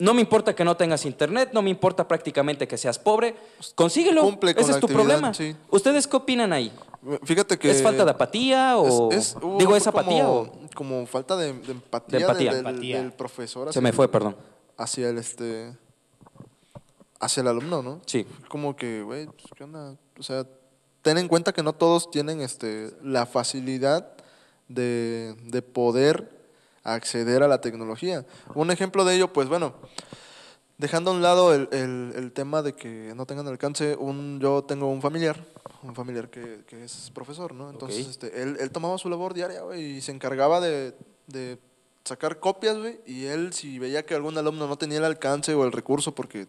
no 0.00 0.14
me 0.14 0.20
importa 0.20 0.54
que 0.54 0.64
no 0.64 0.76
tengas 0.76 1.04
internet, 1.04 1.50
no 1.52 1.60
me 1.62 1.70
importa 1.70 2.06
prácticamente 2.06 2.68
que 2.68 2.78
seas 2.78 2.98
pobre, 2.98 3.34
consíguelo, 3.74 4.22
Cumple 4.22 4.54
con 4.54 4.62
ese 4.62 4.72
la 4.72 4.76
es 4.78 4.80
tu 4.80 4.86
problema. 4.88 5.34
sí. 5.34 5.56
¿Ustedes 5.70 6.06
qué 6.06 6.16
opinan 6.16 6.52
ahí? 6.52 6.72
Fíjate 7.24 7.58
que. 7.58 7.70
¿Es 7.70 7.82
falta 7.82 8.04
de 8.04 8.10
apatía 8.10 8.76
o 8.76 9.10
es- 9.12 9.28
es- 9.30 9.36
hubo- 9.36 9.58
digo, 9.58 9.74
es 9.76 9.86
apatía 9.86 10.24
como, 10.24 10.40
o 10.40 10.52
como 10.74 11.06
falta 11.06 11.36
de, 11.36 11.52
de 11.52 11.72
empatía, 11.72 12.18
De 12.18 12.24
empatía. 12.24 12.52
Del, 12.54 12.62
del- 12.64 12.72
Empatía. 12.74 12.98
del 13.02 13.12
profesor. 13.12 13.64
se 13.66 13.70
hacia 13.70 13.80
me 13.82 13.88
el- 13.90 13.94
fue, 13.94 14.08
perdón? 14.08 14.36
Hacia 14.76 15.08
el 15.08 15.18
este. 15.18 15.72
Hacia 17.20 17.40
el 17.40 17.48
alumno, 17.48 17.82
¿no? 17.82 18.00
Sí. 18.06 18.26
Como 18.48 18.76
que, 18.76 19.02
güey, 19.02 19.26
pues, 19.26 19.44
¿qué 19.56 19.64
onda? 19.64 19.96
O 20.18 20.22
sea, 20.22 20.46
ten 21.02 21.18
en 21.18 21.26
cuenta 21.26 21.52
que 21.52 21.64
no 21.64 21.72
todos 21.72 22.10
tienen 22.12 22.40
este, 22.40 22.92
la 23.02 23.26
facilidad 23.26 24.12
de, 24.68 25.34
de 25.44 25.62
poder 25.62 26.37
acceder 26.94 27.42
a 27.42 27.48
la 27.48 27.60
tecnología. 27.60 28.24
Un 28.54 28.70
ejemplo 28.70 29.04
de 29.04 29.14
ello, 29.16 29.32
pues 29.32 29.48
bueno, 29.48 29.74
dejando 30.78 31.10
a 31.10 31.14
un 31.14 31.22
lado 31.22 31.54
el, 31.54 31.68
el- 31.72 32.12
el 32.16 32.32
tema 32.32 32.62
de 32.62 32.74
que 32.74 33.12
no 33.16 33.26
tengan 33.26 33.46
alcance, 33.48 33.96
un, 33.96 34.38
yo 34.40 34.62
tengo 34.62 34.88
un 34.90 35.02
familiar, 35.02 35.44
un 35.82 35.94
familiar 35.94 36.30
que, 36.30 36.60
que 36.66 36.84
es 36.84 37.10
profesor, 37.14 37.54
¿no? 37.54 37.70
Entonces, 37.70 38.06
este, 38.10 38.42
él, 38.42 38.56
él 38.60 38.70
tomaba 38.70 38.96
su 38.98 39.08
labor 39.08 39.34
diaria, 39.34 39.62
y 39.76 40.00
se 40.00 40.12
encargaba 40.12 40.60
de, 40.60 40.94
de 41.26 41.58
sacar 42.04 42.38
copias, 42.38 42.78
güey, 42.78 43.00
y 43.06 43.24
él, 43.26 43.52
si 43.52 43.78
veía 43.78 44.04
que 44.06 44.14
algún 44.14 44.38
alumno 44.38 44.66
no 44.68 44.76
tenía 44.78 44.98
el 44.98 45.04
alcance 45.04 45.54
o 45.54 45.64
el 45.64 45.72
recurso, 45.72 46.14
porque 46.14 46.46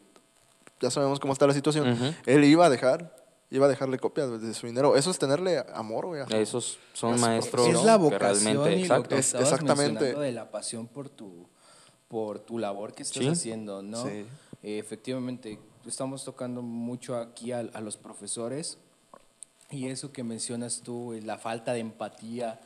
ya 0.80 0.90
sabemos 0.92 1.20
cómo 1.20 1.34
está 1.34 1.46
la 1.48 1.54
situación, 1.54 2.16
él 2.26 2.44
iba 2.46 2.66
a 2.66 2.70
dejar, 2.70 3.14
iba 3.52 3.66
a 3.66 3.70
dejarle 3.70 3.98
copias 4.00 4.42
de 4.42 4.54
su 4.54 4.68
dinero. 4.68 4.96
Eso 4.96 5.10
es 5.12 5.18
tenerle 5.20 5.64
amor, 5.74 6.06
güey. 6.08 6.22
Esos 6.30 6.78
son 6.94 7.16
Es- 7.16 7.22
maestros 7.22 7.68
es 7.68 7.84
la 7.84 7.94
que 7.98 8.04
vocación 8.04 8.54
realmente, 8.56 8.72
y 8.74 8.80
lo 8.80 8.82
exacto. 8.96 9.10
que 9.10 9.16
Es- 9.20 9.34
exactamente. 9.34 9.92
mencionando 9.94 10.22
de 10.22 10.32
la 10.32 10.52
pasión 10.52 10.88
por 10.88 11.10
tu, 11.10 11.48
por 12.08 12.40
tu 12.40 12.60
labor 12.60 12.94
que 12.94 13.04
estás 13.04 13.24
Sí. 13.24 13.28
haciendo, 13.30 13.82
¿no? 13.82 14.04
Sí. 14.04 14.26
Eh, 14.62 14.78
efectivamente, 14.80 15.60
estamos 15.86 16.24
tocando 16.26 16.62
mucho 16.62 17.16
aquí 17.18 17.52
a, 17.52 17.60
a 17.60 17.82
los 17.82 17.98
profesores 17.98 18.78
y 19.72 19.88
eso 19.88 20.12
que 20.12 20.24
mencionas 20.24 20.82
tú, 20.84 21.14
eh, 21.14 21.22
la 21.22 21.38
falta 21.38 21.74
de 21.74 21.80
empatía 21.80 22.60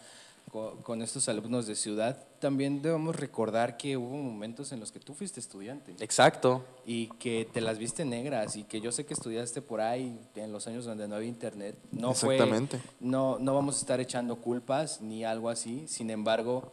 co- 0.53 0.77
con, 0.83 1.01
estos 1.01 1.27
alumnos 1.27 1.65
de 1.65 1.75
ciudad, 1.75 2.15
también 2.39 2.83
debemos 2.83 3.15
recordar 3.15 3.75
que 3.75 3.97
hubo 3.97 4.15
momentos 4.15 4.71
en 4.71 4.79
los 4.79 4.91
que 4.91 4.99
tú 4.99 5.15
fuiste 5.15 5.39
estudiante 5.39 5.95
Exacto. 5.99 6.63
y 6.85 7.07
que 7.17 7.49
te 7.51 7.59
las 7.59 7.79
viste 7.79 8.05
negras 8.05 8.55
y 8.55 8.63
que 8.63 8.79
yo 8.79 8.91
sé 8.91 9.03
que 9.07 9.15
estudiaste 9.15 9.63
por 9.63 9.81
ahí 9.81 10.19
en 10.35 10.51
los 10.51 10.67
años 10.67 10.85
donde 10.85 11.07
no 11.07 11.15
había 11.15 11.27
internet. 11.27 11.75
No 11.91 12.13
fue- 12.13 12.35
Exactamente. 12.35 12.79
no, 12.99 13.39
no 13.39 13.55
vamos 13.55 13.77
a 13.77 13.79
estar 13.79 13.99
echando 13.99 14.35
culpas 14.35 15.01
ni 15.01 15.25
algo 15.25 15.49
así. 15.49 15.87
Sin 15.87 16.11
embargo, 16.11 16.69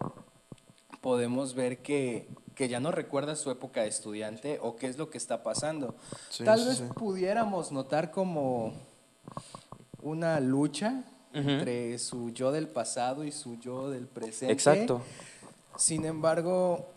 podemos 1.01 1.55
ver 1.55 1.79
que, 1.79 2.29
que 2.55 2.69
ya 2.69 2.81
no 2.81 2.91
recuerdas 2.93 3.39
su 3.41 3.51
época 3.51 3.81
de 3.81 3.89
estudiante 3.89 4.59
o 4.63 4.77
qué 4.77 4.89
es 4.89 4.99
lo 4.99 5.09
que 5.09 5.17
está 5.17 5.43
pasando. 5.43 5.95
Sí, 6.29 6.45
Tal 6.45 6.61
sí, 6.61 6.67
vez 6.67 6.77
sí. 6.77 6.85
pudiéramos 6.95 7.73
notar 7.73 8.11
como 8.11 8.75
una 10.03 10.39
lucha 10.41 11.05
Entre 11.33 11.99
su 11.99 12.31
yo 12.31 12.51
del 12.51 12.69
pasado 12.69 13.25
y 13.25 13.31
su 13.31 13.59
yo 13.59 13.91
del 13.91 14.07
presente. 14.07 14.53
Exacto. 14.53 15.03
Sin 15.77 16.05
embargo, 16.05 16.91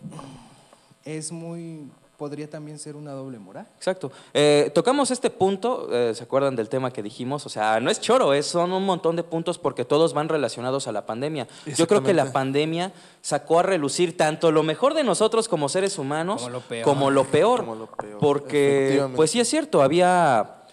es 1.04 1.30
muy 1.30 1.88
podría 2.16 2.48
también 2.48 2.78
ser 2.78 2.96
una 2.96 3.12
doble 3.12 3.38
moral. 3.38 3.66
Exacto. 3.76 4.10
Eh, 4.32 4.70
tocamos 4.74 5.10
este 5.10 5.30
punto, 5.30 5.88
eh, 5.92 6.14
¿se 6.14 6.24
acuerdan 6.24 6.56
del 6.56 6.68
tema 6.68 6.90
que 6.92 7.02
dijimos? 7.02 7.44
O 7.46 7.48
sea, 7.48 7.80
no 7.80 7.90
es 7.90 8.00
choro, 8.00 8.34
es, 8.34 8.46
son 8.46 8.72
un 8.72 8.84
montón 8.84 9.16
de 9.16 9.22
puntos 9.22 9.58
porque 9.58 9.84
todos 9.84 10.14
van 10.14 10.28
relacionados 10.28 10.86
a 10.88 10.92
la 10.92 11.06
pandemia. 11.06 11.46
Yo 11.76 11.86
creo 11.86 12.02
que 12.02 12.14
la 12.14 12.32
pandemia 12.32 12.92
sacó 13.20 13.60
a 13.60 13.62
relucir 13.62 14.16
tanto 14.16 14.52
lo 14.52 14.62
mejor 14.62 14.94
de 14.94 15.04
nosotros 15.04 15.48
como 15.48 15.68
seres 15.68 15.98
humanos 15.98 16.42
Como 16.42 16.50
lo 16.50 16.60
peor. 16.60 16.84
como 16.84 17.10
lo 17.10 17.24
peor. 17.24 17.60
Como 17.60 17.74
lo 17.74 17.86
peor, 17.86 18.18
Porque, 18.18 19.06
pues 19.14 19.30
sí 19.30 19.40
es 19.40 19.48
cierto, 19.48 19.82
había... 19.82 20.63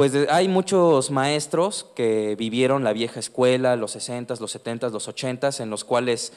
Pues 0.00 0.14
hay 0.30 0.48
muchos 0.48 1.10
maestros 1.10 1.84
que 1.94 2.34
vivieron 2.34 2.84
la 2.84 2.94
vieja 2.94 3.20
escuela, 3.20 3.76
los 3.76 3.94
60s, 3.96 4.40
los 4.40 4.56
70s, 4.56 4.90
los 4.90 5.06
80s, 5.06 5.60
en 5.60 5.68
los 5.68 5.84
cuales 5.84 6.32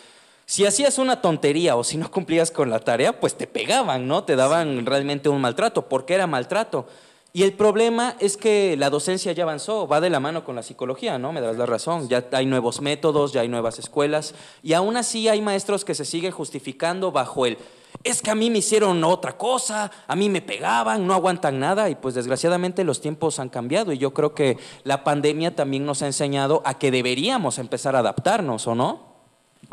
si 0.45 0.65
hacías 0.65 0.97
una 0.97 1.21
tontería 1.21 1.77
o 1.77 1.85
si 1.85 1.95
no 1.95 2.11
cumplías 2.11 2.51
con 2.51 2.69
la 2.69 2.79
tarea, 2.79 3.21
pues 3.21 3.35
te 3.35 3.47
pegaban, 3.47 4.05
¿no? 4.05 4.25
Te 4.25 4.35
daban 4.35 4.85
realmente 4.85 5.29
un 5.29 5.39
maltrato, 5.39 5.87
porque 5.87 6.13
era 6.13 6.27
maltrato. 6.27 6.87
Y 7.31 7.43
el 7.43 7.53
problema 7.53 8.17
es 8.19 8.35
que 8.35 8.75
la 8.75 8.89
docencia 8.89 9.31
ya 9.31 9.43
avanzó, 9.43 9.87
va 9.87 10.01
de 10.01 10.09
la 10.09 10.19
mano 10.19 10.43
con 10.43 10.57
la 10.57 10.63
psicología, 10.63 11.17
¿no? 11.17 11.31
Me 11.31 11.39
das 11.39 11.55
la 11.55 11.65
razón. 11.65 12.09
Ya 12.09 12.25
hay 12.33 12.45
nuevos 12.45 12.81
métodos, 12.81 13.31
ya 13.31 13.39
hay 13.39 13.47
nuevas 13.47 13.79
escuelas, 13.79 14.35
y 14.61 14.73
aún 14.73 14.97
así 14.97 15.29
hay 15.29 15.41
maestros 15.41 15.85
que 15.85 15.95
se 15.95 16.03
siguen 16.03 16.33
justificando 16.33 17.13
bajo 17.13 17.45
el 17.45 17.57
es 18.03 18.21
que 18.21 18.31
a 18.31 18.35
mí 18.35 18.49
me 18.49 18.59
hicieron 18.59 19.03
otra 19.03 19.37
cosa, 19.37 19.91
a 20.07 20.15
mí 20.15 20.29
me 20.29 20.41
pegaban, 20.41 21.05
no 21.05 21.13
aguantan 21.13 21.59
nada 21.59 21.89
y 21.89 21.95
pues 21.95 22.15
desgraciadamente 22.15 22.83
los 22.83 23.01
tiempos 23.01 23.39
han 23.39 23.49
cambiado 23.49 23.91
y 23.91 23.97
yo 23.97 24.13
creo 24.13 24.33
que 24.33 24.57
la 24.83 25.03
pandemia 25.03 25.55
también 25.55 25.85
nos 25.85 26.01
ha 26.01 26.07
enseñado 26.07 26.61
a 26.65 26.77
que 26.77 26.91
deberíamos 26.91 27.59
empezar 27.59 27.95
a 27.95 27.99
adaptarnos, 27.99 28.67
¿o 28.67 28.75
no? 28.75 29.13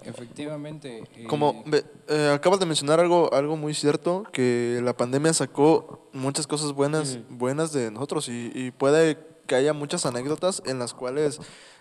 Efectivamente. 0.04 1.02
eh, 1.16 1.24
Como 1.24 1.64
eh, 2.08 2.32
acabas 2.34 2.60
de 2.60 2.66
mencionar 2.66 3.00
algo, 3.00 3.32
algo 3.34 3.56
muy 3.56 3.74
cierto, 3.74 4.24
que 4.32 4.80
la 4.82 4.96
pandemia 4.96 5.32
sacó 5.34 6.08
muchas 6.12 6.46
cosas 6.46 6.72
buenas, 6.72 7.18
buenas 7.28 7.72
de 7.72 7.90
nosotros 7.90 8.28
y, 8.28 8.50
y 8.54 8.70
puede 8.70 9.18
que 9.50 9.56
haya 9.56 9.72
muchas 9.72 10.06
anécdotas 10.06 10.62
en 10.64 10.78
las 10.78 10.94
cuales 10.94 11.40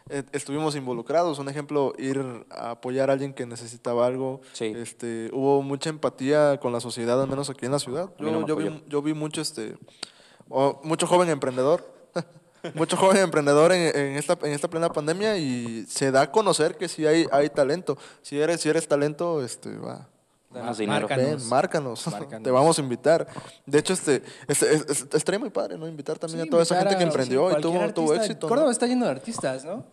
eh, 0.10 0.24
estuvimos 0.32 0.76
involucrados. 0.76 1.38
Un 1.38 1.50
ejemplo, 1.50 1.94
ir 2.00 2.20
a 2.50 2.72
apoyar 2.72 3.12
a 3.12 3.14
alguien 3.14 3.32
que 3.32 3.46
necesitaba 3.46 4.08
algo. 4.08 4.42
Sí. 4.54 4.74
Este, 4.76 5.30
hubo 5.34 5.62
mucha 5.62 5.92
empatía 5.92 6.60
con 6.60 6.74
la 6.74 6.80
sociedad, 6.80 7.22
al 7.22 7.30
menos 7.30 7.48
aquí 7.52 7.68
en 7.68 7.72
la 7.74 7.78
ciudad. 7.78 8.10
Mí 8.18 8.32
no 8.32 8.42
Yo, 8.42 8.48
yo 8.48 8.56
vi, 8.56 8.84
yo 8.88 9.02
vi 9.04 9.14
mucho, 9.14 9.40
este, 9.40 9.78
o 10.50 10.82
mucho 10.84 11.06
joven 11.06 11.30
emprendedor. 11.30 11.88
Mucho 12.74 12.98
joven 12.98 13.18
emprendedor 13.18 13.72
en, 13.72 13.96
en 13.96 14.18
esta, 14.18 14.38
en 14.42 14.52
esta 14.52 14.70
plena 14.70 14.90
pandemia 14.90 15.38
y 15.38 15.86
se 15.88 16.12
da 16.12 16.24
a 16.24 16.32
conocer 16.32 16.76
que 16.76 16.90
sí 16.90 17.06
hay, 17.06 17.26
hay 17.32 17.50
talento. 17.50 17.98
Si 18.22 18.38
eres, 18.38 18.60
si 18.60 18.68
eres 18.68 18.86
talento, 18.86 19.42
este, 19.42 19.78
va. 19.78 20.10
Más 20.52 20.78
dinero. 20.78 21.08
Márcanos. 21.08 21.42
Ven, 21.42 21.50
márcanos. 21.50 22.08
Márcanos. 22.12 22.44
Te 22.44 22.52
vamos 22.52 22.78
a 22.78 22.82
invitar. 22.82 23.28
De 23.66 23.78
hecho, 23.80 23.94
este, 23.94 24.24
este 24.48 24.74
es, 24.74 24.86
es- 24.90 25.08
estaría 25.14 25.40
muy 25.40 25.50
padre, 25.52 25.78
¿no? 25.78 25.88
Invitar 25.88 26.18
también 26.18 26.42
sí, 26.44 26.48
a 26.48 26.52
toda 26.52 26.64
esa 26.64 26.80
gente 26.80 26.98
que 26.98 27.04
emprendió 27.04 27.50
sí, 27.52 27.56
y 27.58 27.62
tuvo, 27.62 27.94
tuvo 27.94 28.14
éxito. 28.16 28.48
¿no? 28.48 28.50
Córdoba 28.50 28.72
está 28.72 28.88
lleno 28.88 29.06
de 29.06 29.12
artistas, 29.12 29.64
¿no? 29.66 29.84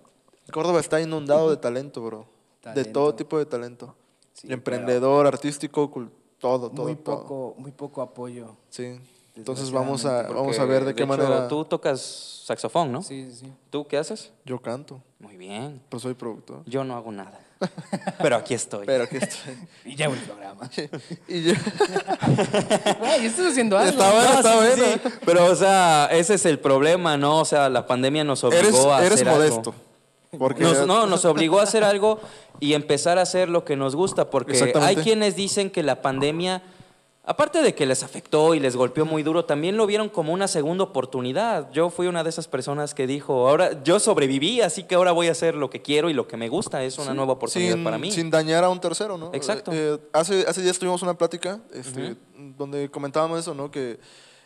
Córdoba 0.52 0.80
está 0.80 1.00
inundado 1.00 1.50
de 1.50 1.56
talento, 1.56 2.00
bro. 2.02 2.26
De 2.74 2.84
todo 2.84 3.14
tipo 3.14 3.38
de 3.38 3.46
talento. 3.46 3.94
Sí, 4.32 4.52
Emprendedor, 4.52 5.26
artístico, 5.26 5.90
cul- 5.90 6.10
todo, 6.38 6.70
todo, 6.70 6.84
muy 6.86 6.96
todo. 6.96 7.20
poco, 7.22 7.54
muy 7.58 7.72
poco 7.72 8.02
apoyo. 8.02 8.56
Sí. 8.70 9.00
Entonces 9.34 9.70
vamos 9.70 10.04
a, 10.06 10.22
vamos 10.22 10.58
a 10.58 10.64
ver 10.64 10.84
de 10.84 10.94
qué 10.94 11.02
hecho, 11.02 11.08
manera 11.08 11.46
Tú 11.48 11.64
tocas 11.66 12.00
saxofón, 12.46 12.90
¿no? 12.92 13.02
Sí, 13.02 13.30
sí, 13.30 13.36
sí. 13.46 13.52
¿Tú 13.70 13.86
qué 13.86 13.98
haces? 13.98 14.32
yo 14.44 14.60
canto. 14.60 15.02
Muy 15.18 15.36
bien. 15.36 15.82
Pues 15.90 16.02
soy 16.02 16.14
productor. 16.14 16.62
Yo 16.66 16.84
no 16.84 16.96
hago 16.96 17.12
nada. 17.12 17.38
Pero 18.22 18.36
aquí 18.36 18.54
estoy. 18.54 18.84
Pero 18.86 19.04
aquí 19.04 19.16
estoy. 19.16 19.54
Y 19.84 19.96
llevo 19.96 20.14
el 20.14 20.20
programa. 20.20 20.68
y 21.28 21.42
yo, 21.42 21.54
Güey, 23.00 23.26
estás 23.26 23.46
haciendo 23.52 23.78
algo. 23.78 23.90
Está 23.90 24.10
bueno, 24.12 24.32
No, 24.32 24.38
está 24.38 24.52
sí, 24.52 24.56
bueno. 24.80 24.84
sí. 25.04 25.10
Pero, 25.24 25.44
o 25.46 25.56
sea, 25.56 26.08
ese 26.12 26.34
es 26.34 26.46
el 26.46 26.58
problema, 26.58 27.16
¿no? 27.16 27.40
O 27.40 27.44
sea, 27.44 27.68
la 27.68 27.86
pandemia 27.86 28.24
nos 28.24 28.44
obligó 28.44 28.60
eres, 28.60 28.74
a 28.84 28.98
eres 29.00 29.12
hacer 29.14 29.26
modesto. 29.28 29.70
algo. 29.70 29.86
Porque 30.38 30.62
Nos- 30.64 30.86
no, 30.86 31.06
nos 31.06 31.24
obligó 31.24 31.60
a 31.60 31.62
hacer 31.62 31.82
algo 31.82 32.20
y 32.60 32.74
empezar 32.74 33.16
a 33.18 33.22
hacer 33.22 33.48
lo 33.48 33.64
que 33.64 33.76
nos 33.76 33.96
gusta, 33.96 34.28
porque 34.28 34.72
hay 34.80 34.96
quienes 34.96 35.34
dicen 35.36 35.70
que 35.70 35.82
la 35.82 36.02
pandemia, 36.02 36.62
aparte 37.26 37.60
de 37.60 37.74
que 37.74 37.84
les 37.86 38.02
afectó 38.02 38.54
y 38.54 38.60
les 38.60 38.76
golpeó 38.76 39.04
muy 39.04 39.22
duro, 39.22 39.44
también 39.44 39.76
lo 39.76 39.86
vieron 39.86 40.08
como 40.08 40.32
una 40.32 40.48
segunda 40.48 40.84
oportunidad. 40.84 41.70
Yo 41.72 41.90
fui 41.90 42.06
una 42.06 42.22
de 42.22 42.30
esas 42.30 42.46
personas 42.48 42.94
que 42.94 43.06
dijo, 43.06 43.48
ahora 43.48 43.82
yo 43.82 43.98
sobreviví, 44.00 44.60
así 44.60 44.84
que 44.84 44.94
ahora 44.94 45.12
voy 45.12 45.28
a 45.28 45.32
hacer 45.32 45.54
lo 45.56 45.68
que 45.68 45.82
quiero 45.82 46.08
y 46.08 46.14
lo 46.14 46.28
que 46.28 46.36
me 46.36 46.48
gusta, 46.48 46.82
es 46.84 46.98
una 46.98 47.12
nueva 47.14 47.32
oportunidad 47.34 47.74
sin, 47.74 47.84
para 47.84 47.98
mí. 47.98 48.10
Sin 48.12 48.30
dañar 48.30 48.64
a 48.64 48.68
un 48.70 48.80
tercero, 48.80 49.18
¿no? 49.18 49.30
Exacto. 49.34 49.72
Eh, 49.72 49.94
eh, 49.94 49.98
hace, 50.12 50.46
hace 50.46 50.62
días 50.62 50.78
tuvimos 50.78 51.02
una 51.02 51.14
plática 51.14 51.60
este, 51.72 52.16
donde 52.56 52.90
comentábamos 52.90 53.40
eso, 53.40 53.52
¿no? 53.54 53.70
Que 53.70 53.98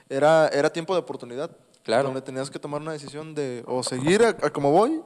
era, 0.09 0.49
era 0.49 0.73
tiempo 0.73 0.95
de 0.95 1.01
oportunidad. 1.01 1.51
Claro. 1.83 2.05
Donde 2.09 2.21
tenías 2.23 2.51
que 2.51 2.59
tomar 2.59 2.81
una 2.83 2.93
decisión 2.93 3.35
de 3.35 3.63
o 3.67 3.83
seguir 3.83 4.23
a, 4.23 4.29
a 4.29 4.51
como 4.51 4.71
voy, 4.71 5.01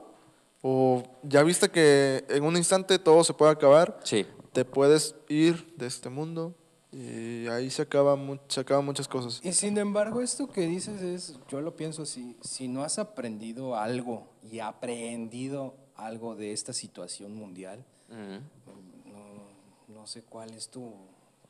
o 0.63 1.03
ya 1.23 1.43
viste 1.43 1.69
que 1.69 2.25
en 2.29 2.43
un 2.45 2.57
instante 2.57 2.99
todo 2.99 3.23
se 3.23 3.33
puede 3.35 3.53
acabar, 3.53 3.99
Sí. 4.03 4.27
te 4.53 4.65
puedes 4.65 5.15
ir 5.29 5.75
de 5.77 5.87
este 5.87 6.09
mundo 6.09 6.55
y 6.97 7.49
ahí 7.49 7.71
se, 7.71 7.83
acaba, 7.83 8.15
mu- 8.15 8.39
se 8.49 8.61
acaban 8.61 8.85
muchas 8.85 9.09
cosas. 9.09 9.41
Y 9.43 9.53
sin 9.53 9.77
embargo, 9.79 10.21
esto 10.21 10.47
que 10.49 10.63
dices 10.67 11.03
es, 11.03 11.35
yo 11.51 11.61
lo 11.61 11.75
pienso 11.75 12.03
así, 12.03 12.37
si 12.41 12.69
no 12.69 12.85
has 12.85 12.99
aprendido 13.01 13.77
algo 13.77 14.29
y 14.51 14.61
aprendido 14.61 15.75
algo 15.97 16.37
de 16.37 16.53
esta 16.53 16.73
situación 16.73 17.35
mundial, 17.35 17.85
no, 18.09 19.95
no 20.01 20.07
sé 20.07 20.23
cuál 20.23 20.51
es 20.55 20.69
tu, 20.69 20.93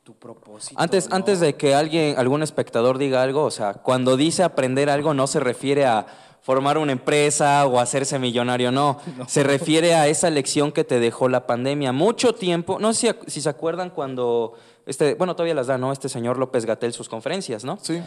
tu 0.03 0.13
propósito. 0.15 0.79
Antes, 0.81 1.09
¿no? 1.09 1.15
antes 1.15 1.39
de 1.39 1.55
que 1.55 1.75
alguien, 1.75 2.17
algún 2.17 2.41
espectador 2.43 2.97
diga 2.97 3.21
algo, 3.21 3.43
o 3.43 3.51
sea, 3.51 3.73
cuando 3.75 4.17
dice 4.17 4.43
aprender 4.43 4.89
algo 4.89 5.13
no 5.13 5.27
se 5.27 5.39
refiere 5.39 5.85
a 5.85 6.05
formar 6.45 6.77
una 6.77 6.91
empresa 6.91 7.65
o 7.65 7.79
hacerse 7.79 8.19
millonario, 8.19 8.71
no. 8.71 8.99
Se 9.25 9.41
refiere 9.41 9.95
a 9.95 10.07
esa 10.07 10.29
lección 10.29 10.71
que 10.71 10.83
te 10.83 10.99
dejó 10.99 11.27
la 11.27 11.47
pandemia. 11.47 11.91
Mucho 11.91 12.35
tiempo, 12.35 12.77
no 12.79 12.93
sé 12.93 13.15
si, 13.25 13.31
si 13.31 13.41
se 13.41 13.49
acuerdan 13.49 13.89
cuando, 13.89 14.53
este, 14.85 15.15
bueno, 15.15 15.35
todavía 15.35 15.55
las 15.55 15.65
da, 15.65 15.79
¿no? 15.79 15.91
Este 15.91 16.07
señor 16.07 16.37
López 16.37 16.67
Gatel 16.67 16.93
sus 16.93 17.09
conferencias, 17.09 17.65
¿no? 17.65 17.79
Sí. 17.81 17.99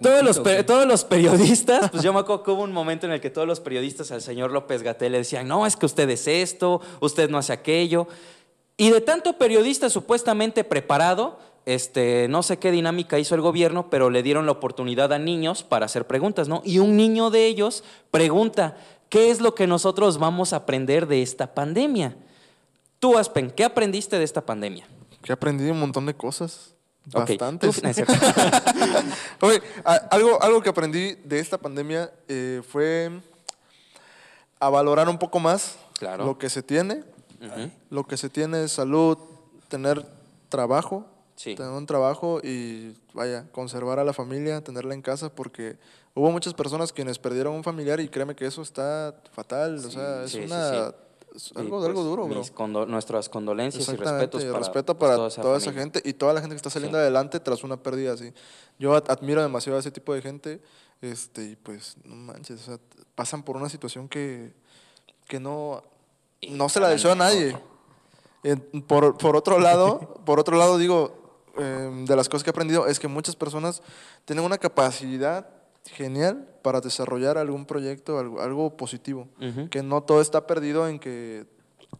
Todos 0.00 0.22
los, 0.24 0.42
todos 0.64 0.86
los 0.86 1.04
periodistas, 1.04 1.90
pues 1.92 2.02
yo 2.02 2.14
me 2.14 2.20
acuerdo 2.20 2.42
que 2.42 2.50
hubo 2.50 2.62
un 2.62 2.72
momento 2.72 3.04
en 3.04 3.12
el 3.12 3.20
que 3.20 3.28
todos 3.28 3.46
los 3.46 3.60
periodistas 3.60 4.10
al 4.10 4.22
señor 4.22 4.50
López 4.50 4.82
Gatel 4.82 5.12
le 5.12 5.18
decían, 5.18 5.46
no, 5.46 5.66
es 5.66 5.76
que 5.76 5.84
usted 5.84 6.08
es 6.08 6.26
esto, 6.26 6.80
usted 7.00 7.28
no 7.28 7.36
hace 7.36 7.52
aquello. 7.52 8.08
Y 8.78 8.88
de 8.88 9.02
tanto 9.02 9.36
periodista 9.36 9.90
supuestamente 9.90 10.64
preparado, 10.64 11.38
este, 11.66 12.28
no 12.28 12.42
sé 12.42 12.58
qué 12.58 12.70
dinámica 12.70 13.18
hizo 13.18 13.34
el 13.34 13.40
gobierno, 13.40 13.88
pero 13.90 14.10
le 14.10 14.22
dieron 14.22 14.46
la 14.46 14.52
oportunidad 14.52 15.12
a 15.12 15.18
niños 15.18 15.62
para 15.62 15.86
hacer 15.86 16.06
preguntas, 16.06 16.48
¿no? 16.48 16.62
Y 16.64 16.78
un 16.78 16.96
niño 16.96 17.30
de 17.30 17.46
ellos 17.46 17.84
pregunta, 18.10 18.76
¿qué 19.08 19.30
es 19.30 19.40
lo 19.40 19.54
que 19.54 19.66
nosotros 19.66 20.18
vamos 20.18 20.52
a 20.52 20.56
aprender 20.56 21.06
de 21.06 21.22
esta 21.22 21.54
pandemia? 21.54 22.16
Tú, 22.98 23.18
Aspen, 23.18 23.50
¿qué 23.50 23.64
aprendiste 23.64 24.18
de 24.18 24.24
esta 24.24 24.40
pandemia? 24.40 24.86
Que 25.22 25.32
aprendí 25.32 25.68
un 25.70 25.80
montón 25.80 26.06
de 26.06 26.14
cosas. 26.14 26.74
Ok, 27.12 27.30
Bastantes. 27.30 27.82
Oye, 29.40 29.62
algo, 30.10 30.42
algo 30.42 30.62
que 30.62 30.70
aprendí 30.70 31.14
de 31.24 31.38
esta 31.38 31.58
pandemia 31.58 32.10
eh, 32.28 32.62
fue 32.66 33.10
a 34.58 34.70
valorar 34.70 35.08
un 35.08 35.18
poco 35.18 35.38
más 35.38 35.76
Claro. 35.98 36.24
lo 36.24 36.38
que 36.38 36.48
se 36.50 36.62
tiene. 36.62 37.04
Lo 37.90 38.04
que 38.04 38.16
se 38.16 38.30
tiene 38.30 38.64
es 38.64 38.72
salud, 38.72 39.18
tener 39.68 40.04
trabajo, 40.48 41.04
Sí. 41.36 41.54
tener 41.54 41.72
un 41.72 41.86
trabajo 41.86 42.40
y 42.42 42.94
vaya, 43.12 43.46
conservar 43.52 43.98
a 43.98 44.04
la 44.04 44.12
familia, 44.12 44.62
tenerla 44.62 44.94
en 44.94 45.02
casa, 45.02 45.34
porque 45.34 45.76
hubo 46.14 46.30
muchas 46.30 46.54
personas 46.54 46.92
quienes 46.92 47.18
perdieron 47.18 47.54
un 47.54 47.64
familiar 47.64 47.98
y 48.00 48.08
créeme 48.08 48.34
que 48.36 48.46
eso 48.46 48.62
está 48.62 49.14
fatal. 49.32 49.76
o 49.84 49.90
sea, 49.90 50.24
es 50.24 50.30
sí, 50.32 50.40
una 50.40 50.92
es 51.34 51.50
algo, 51.56 51.78
pues, 51.78 51.88
algo 51.88 52.02
duro, 52.04 52.28
bro. 52.28 52.42
condo- 52.54 52.86
nuestras 52.86 53.28
condolencias 53.28 53.88
y 53.88 53.96
respetos 53.96 54.42
y 54.44 54.46
para, 54.46 54.58
respeto 54.60 54.96
pues, 54.96 55.10
para 55.10 55.16
toda 55.28 55.42
toda, 55.42 55.58
esa 55.58 55.72
gente 55.72 56.00
y 56.04 56.12
toda 56.12 56.32
la 56.32 56.40
gente 56.40 56.54
que 56.54 56.58
está 56.58 56.70
saliendo 56.70 56.96
adelante 56.98 57.40
tras 57.40 57.64
una 57.64 57.76
pérdida 57.76 58.12
así. 58.12 58.32
Yo 58.78 58.94
ad- 58.94 59.10
admiro 59.10 59.42
demasiado 59.42 59.76
a 59.76 59.80
ese 59.80 59.90
tipo 59.90 60.14
de 60.14 60.22
gente 60.22 60.62
este, 61.02 61.42
y 61.42 61.56
pues 61.56 61.96
no 62.04 62.14
manches, 62.14 62.60
o 62.62 62.64
sea, 62.64 62.78
pasan 63.16 63.42
por 63.42 63.56
una 63.56 63.68
situación 63.68 64.08
que, 64.08 64.52
que 65.26 65.40
no, 65.40 65.82
no 66.48 66.68
se 66.68 66.78
la 66.78 66.88
deseo 66.88 67.10
a 67.10 67.16
nadie. 67.16 67.58
por, 68.86 69.16
por 69.18 69.36
otro 69.36 69.58
lado, 69.58 69.98
por 70.24 70.38
otro 70.38 70.56
lado 70.56 70.78
digo, 70.78 71.23
em, 71.56 72.04
de 72.04 72.16
las 72.16 72.28
cosas 72.28 72.44
que 72.44 72.50
he 72.50 72.52
aprendido 72.52 72.86
es 72.86 72.98
que 72.98 73.08
muchas 73.08 73.36
personas 73.36 73.82
tienen 74.24 74.44
una 74.44 74.58
capacidad 74.58 75.48
genial 75.84 76.48
para 76.62 76.80
desarrollar 76.80 77.38
algún 77.38 77.66
proyecto, 77.66 78.18
algo, 78.18 78.40
algo 78.40 78.76
positivo. 78.76 79.28
Que 79.70 79.82
no 79.82 80.02
todo 80.02 80.20
está 80.20 80.46
perdido 80.46 80.88
en 80.88 80.98
que 80.98 81.46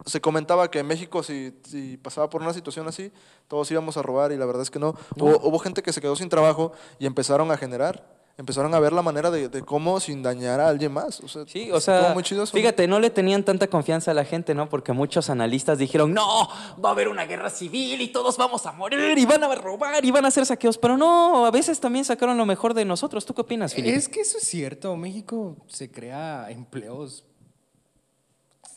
se 0.05 0.19
comentaba 0.21 0.69
que 0.69 0.79
en 0.79 0.87
México 0.87 1.23
si, 1.23 1.53
si 1.63 1.97
pasaba 1.97 2.29
por 2.29 2.41
una 2.41 2.53
situación 2.53 2.87
así, 2.87 3.11
todos 3.47 3.69
íbamos 3.71 3.97
a 3.97 4.01
robar 4.01 4.31
y 4.31 4.37
la 4.37 4.45
verdad 4.45 4.63
es 4.63 4.71
que 4.71 4.79
no. 4.79 4.95
Hubo, 5.17 5.39
hubo 5.47 5.59
gente 5.59 5.83
que 5.83 5.93
se 5.93 6.01
quedó 6.01 6.15
sin 6.15 6.29
trabajo 6.29 6.73
y 6.99 7.05
empezaron 7.05 7.51
a 7.51 7.57
generar, 7.57 8.14
empezaron 8.37 8.73
a 8.75 8.79
ver 8.79 8.91
la 8.91 9.01
manera 9.01 9.31
de, 9.31 9.47
de 9.47 9.61
cómo 9.63 9.99
sin 10.01 10.21
dañar 10.21 10.59
a 10.59 10.67
alguien 10.67 10.91
más. 10.91 11.21
O 11.21 11.27
sea, 11.27 11.43
Sí, 11.47 11.71
o 11.71 11.79
sea, 11.79 12.11
muy 12.13 12.21
chido 12.23 12.43
eso, 12.43 12.53
¿no? 12.55 12.59
fíjate, 12.61 12.85
no 12.87 12.99
le 12.99 13.09
tenían 13.09 13.43
tanta 13.43 13.67
confianza 13.67 14.11
a 14.11 14.13
la 14.13 14.25
gente, 14.25 14.53
¿no? 14.53 14.67
Porque 14.67 14.91
muchos 14.91 15.29
analistas 15.29 15.77
dijeron, 15.77 16.13
no, 16.13 16.49
va 16.83 16.89
a 16.89 16.91
haber 16.91 17.07
una 17.07 17.25
guerra 17.25 17.49
civil 17.49 18.01
y 18.01 18.09
todos 18.09 18.35
vamos 18.37 18.65
a 18.65 18.73
morir 18.73 19.17
y 19.17 19.25
van 19.25 19.43
a 19.43 19.55
robar 19.55 20.03
y 20.03 20.11
van 20.11 20.25
a 20.25 20.27
hacer 20.27 20.45
saqueos. 20.45 20.77
Pero 20.77 20.97
no, 20.97 21.45
a 21.45 21.51
veces 21.51 21.79
también 21.79 22.03
sacaron 22.03 22.37
lo 22.37 22.45
mejor 22.45 22.73
de 22.73 22.83
nosotros. 22.83 23.25
¿Tú 23.25 23.33
qué 23.33 23.41
opinas, 23.41 23.73
Filipe? 23.73 23.95
Es 23.95 24.09
que 24.09 24.19
eso 24.21 24.37
es 24.37 24.43
cierto. 24.45 24.95
México 24.97 25.55
se 25.67 25.89
crea 25.89 26.47
empleos. 26.49 27.23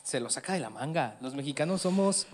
Se 0.03 0.19
lo 0.19 0.29
saca 0.29 0.53
de 0.53 0.59
la 0.61 0.69
manga. 0.69 1.17
Los 1.21 1.35
mexicanos 1.35 1.81
somos. 1.81 2.25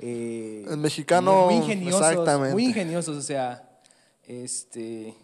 eh, 0.00 0.66
El 0.68 0.78
mexicano, 0.78 1.46
Muy 1.46 1.54
ingeniosos. 1.54 2.00
exactamente. 2.00 2.52
Muy 2.54 2.64
ingeniosos. 2.66 3.16
O 3.16 3.22
sea, 3.22 3.68
este. 4.26 5.14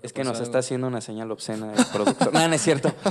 Es 0.04 0.12
que 0.12 0.24
nos 0.24 0.40
está 0.40 0.58
haciendo 0.58 0.86
una 0.86 1.00
señal 1.00 1.30
obscena 1.30 1.72
el 1.74 1.84
productor. 1.86 2.32
no, 2.32 2.48
no 2.48 2.54
es 2.54 2.62
cierto. 2.62 2.92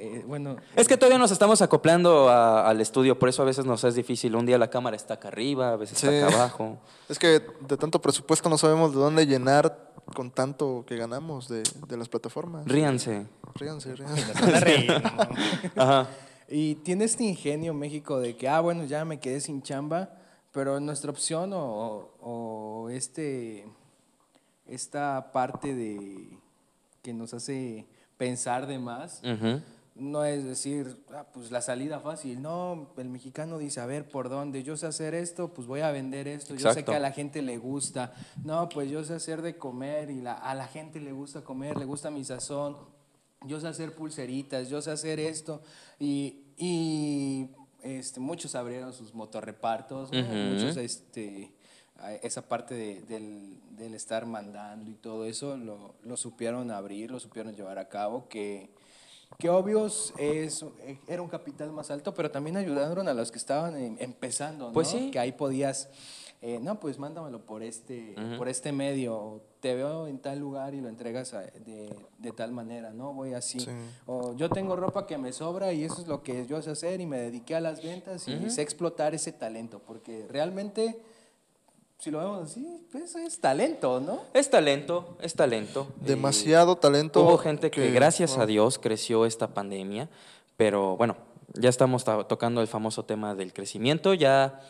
Eh, 0.00 0.22
bueno. 0.28 0.54
Es 0.76 0.86
que 0.86 0.96
todavía 0.96 1.18
nos 1.18 1.32
estamos 1.32 1.60
acoplando 1.60 2.28
a- 2.28 2.68
al 2.68 2.80
estudio, 2.80 3.18
por 3.18 3.28
eso 3.28 3.42
a 3.42 3.44
veces 3.44 3.64
nos 3.66 3.82
es 3.82 3.96
difícil. 3.96 4.36
Un 4.36 4.46
día 4.46 4.56
la 4.56 4.70
cámara 4.70 4.94
está 4.94 5.14
acá 5.14 5.26
arriba, 5.26 5.72
a 5.72 5.76
veces 5.76 5.98
Sí. 5.98 6.06
está 6.06 6.28
acá 6.28 6.36
abajo. 6.36 6.78
Es 7.08 7.18
que 7.18 7.42
de 7.66 7.76
tanto 7.76 8.00
presupuesto 8.00 8.48
no 8.48 8.56
sabemos 8.58 8.92
de 8.92 9.00
dónde 9.00 9.26
llenar 9.26 9.90
con 10.14 10.30
tanto 10.30 10.84
que 10.86 10.96
ganamos 10.96 11.48
de, 11.48 11.64
de 11.88 11.96
las 11.96 12.08
plataformas. 12.08 12.64
Ríanse. 12.64 13.26
Ríanse, 13.56 13.96
ríanse. 13.96 14.86
Ajá. 15.76 16.06
Y 16.48 16.76
tiene 16.76 17.04
este 17.04 17.24
ingenio 17.24 17.74
México 17.74 18.20
de 18.20 18.36
que, 18.36 18.48
ah, 18.48 18.60
bueno, 18.60 18.84
ya 18.84 19.04
me 19.04 19.18
quedé 19.18 19.40
sin 19.40 19.62
chamba, 19.62 20.10
Pero 20.52 20.78
nuestra 20.78 21.10
opción 21.10 21.52
o, 21.52 22.10
o 22.22 22.88
este, 22.90 23.66
esta 24.68 25.30
parte 25.32 25.74
de 25.74 26.38
que 27.02 27.12
nos 27.14 27.34
hace 27.34 27.86
pensar 28.16 28.66
de 28.66 28.78
más, 28.78 29.20
no 29.94 30.24
es 30.24 30.44
decir, 30.44 31.02
ah, 31.12 31.26
pues 31.32 31.50
la 31.50 31.60
salida 31.60 31.98
fácil. 32.00 32.40
No, 32.40 32.92
el 32.98 33.08
mexicano 33.08 33.58
dice, 33.58 33.80
a 33.80 33.86
ver, 33.86 34.08
¿por 34.08 34.28
dónde? 34.28 34.62
Yo 34.62 34.76
sé 34.76 34.86
hacer 34.86 35.14
esto, 35.14 35.52
pues 35.54 35.66
voy 35.66 35.80
a 35.80 35.90
vender 35.90 36.28
esto. 36.28 36.54
Yo 36.54 36.60
sé 36.74 36.84
que 36.84 36.92
a 36.96 37.00
la 37.00 37.10
gente 37.12 37.42
le 37.42 37.58
gusta. 37.58 38.12
No, 38.44 38.68
pues 38.68 38.90
yo 38.90 39.02
sé 39.04 39.14
hacer 39.14 39.42
de 39.42 39.56
comer 39.56 40.10
y 40.10 40.20
la- 40.20 40.34
a 40.34 40.54
la 40.54 40.68
gente 40.68 41.00
le 41.00 41.12
gusta 41.12 41.42
comer, 41.42 41.76
le 41.76 41.84
gusta 41.84 42.10
mi 42.10 42.24
sazón. 42.24 42.76
Yo 43.44 43.60
sé 43.60 43.68
hacer 43.68 43.94
pulseritas, 43.94 44.68
yo 44.68 44.80
sé 44.82 44.90
hacer 44.92 45.18
esto. 45.20 45.62
Y, 45.98 46.42
y, 46.56 47.50
este, 47.82 48.18
muchos 48.20 48.54
abrieron 48.56 48.92
sus 48.92 49.14
motorrepartos, 49.14 50.10
muchos 50.12 50.76
este, 50.76 51.52
esa 52.22 52.42
parte 52.48 52.74
de- 52.74 53.00
del, 53.02 53.58
del 53.76 53.94
estar 53.94 54.24
mandando 54.26 54.90
y 54.90 54.94
todo 54.94 55.24
eso 55.24 55.56
lo, 55.56 55.94
lo 56.02 56.16
supieron 56.16 56.70
abrir, 56.70 57.10
lo 57.10 57.20
supieron 57.20 57.54
llevar 57.54 57.78
a 57.78 57.88
cabo, 57.88 58.28
que, 58.28 58.70
que 59.38 59.50
obvios 59.50 60.14
es, 60.18 60.64
era 61.06 61.22
un 61.22 61.28
capital 61.28 61.70
más 61.72 61.90
alto, 61.90 62.14
pero 62.14 62.30
también 62.30 62.56
ayudaron 62.56 63.08
a 63.08 63.14
los 63.14 63.30
que 63.30 63.38
estaban 63.38 63.76
em- 63.76 63.96
empezando, 64.00 64.68
¿no? 64.68 64.72
Pues 64.72 64.88
sí. 64.88 65.10
Que 65.10 65.18
ahí 65.18 65.32
podías, 65.32 65.88
eh, 66.40 66.60
no, 66.62 66.78
pues 66.80 66.98
mándamelo 66.98 67.44
por 67.44 67.62
este, 67.62 68.14
por 68.38 68.48
este 68.48 68.72
medio, 68.72 69.42
te 69.60 69.74
veo 69.74 70.06
en 70.06 70.18
tal 70.20 70.38
lugar 70.38 70.74
y 70.74 70.80
lo 70.80 70.88
entregas 70.88 71.34
a- 71.34 71.40
de, 71.42 71.94
de 72.18 72.32
tal 72.32 72.52
manera, 72.52 72.92
¿no? 72.92 73.12
Voy 73.12 73.34
así. 73.34 73.58
Sí. 73.60 73.70
O 74.06 74.34
yo 74.36 74.48
tengo 74.50 74.76
ropa 74.76 75.04
que 75.06 75.18
me 75.18 75.32
sobra 75.32 75.72
y 75.72 75.82
eso 75.84 76.00
es 76.00 76.06
lo 76.06 76.22
que 76.22 76.46
yo 76.46 76.62
sé 76.62 76.70
hacer 76.70 77.00
y 77.00 77.06
me 77.06 77.18
dediqué 77.18 77.56
a 77.56 77.60
las 77.60 77.82
ventas 77.82 78.26
y 78.28 78.50
sé 78.50 78.62
explotar 78.62 79.14
ese 79.16 79.32
talento, 79.32 79.80
porque 79.84 80.26
realmente, 80.30 81.02
si 81.98 82.10
lo 82.12 82.18
vemos 82.18 82.50
así, 82.50 82.86
pues 82.92 83.14
es 83.16 83.40
talento, 83.40 84.00
¿no? 84.00 84.20
Es 84.32 84.48
talento, 84.50 85.16
es 85.20 85.34
talento. 85.34 85.88
Demasiado 86.00 86.76
talento. 86.76 87.22
Hubo 87.22 87.38
gente 87.38 87.70
que, 87.70 87.82
que- 87.82 87.90
gracias 87.90 88.38
a. 88.38 88.46
Dios, 88.46 88.78
creció 88.78 89.26
esta 89.26 89.48
pandemia, 89.48 90.08
pero 90.56 90.96
bueno, 90.96 91.16
ya 91.54 91.68
estamos 91.68 92.04
to- 92.04 92.24
tocando 92.26 92.60
el 92.60 92.68
famoso 92.68 93.04
tema 93.04 93.34
del 93.34 93.52
crecimiento. 93.52 94.14
Ya, 94.14 94.60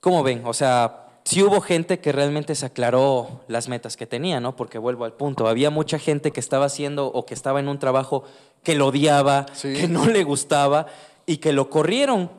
¿cómo 0.00 0.22
ven? 0.22 0.42
O 0.46 0.54
sea, 0.54 1.08
sí 1.24 1.42
hubo 1.42 1.60
gente 1.60 1.98
que 1.98 2.12
realmente 2.12 2.54
se 2.54 2.66
aclaró 2.66 3.40
las 3.48 3.68
metas 3.68 3.96
que 3.96 4.06
tenía, 4.06 4.38
¿no? 4.38 4.54
Porque 4.54 4.78
vuelvo 4.78 5.04
al 5.04 5.14
punto, 5.14 5.48
había 5.48 5.70
mucha 5.70 5.98
gente 5.98 6.30
que 6.30 6.38
estaba 6.40 6.66
haciendo 6.66 7.06
o 7.08 7.26
que 7.26 7.34
estaba 7.34 7.58
en 7.58 7.66
un 7.68 7.80
trabajo 7.80 8.22
que 8.62 8.76
lo 8.76 8.86
odiaba, 8.86 9.46
Sí. 9.52 9.72
que 9.74 9.88
no 9.88 10.06
le 10.06 10.22
gustaba 10.22 10.86
y 11.26 11.38
que 11.38 11.52
lo 11.52 11.70
corrieron. 11.70 12.30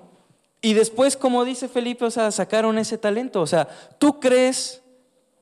Y 0.62 0.74
después, 0.74 1.16
como 1.16 1.46
dice 1.46 1.68
Felipe, 1.68 2.06
o 2.06 2.12
sea, 2.12 2.32
sacaron 2.32 2.78
ese 2.78 2.98
talento. 2.98 3.42
O 3.42 3.48
sea, 3.48 3.68
tú 4.00 4.20
crees, 4.20 4.82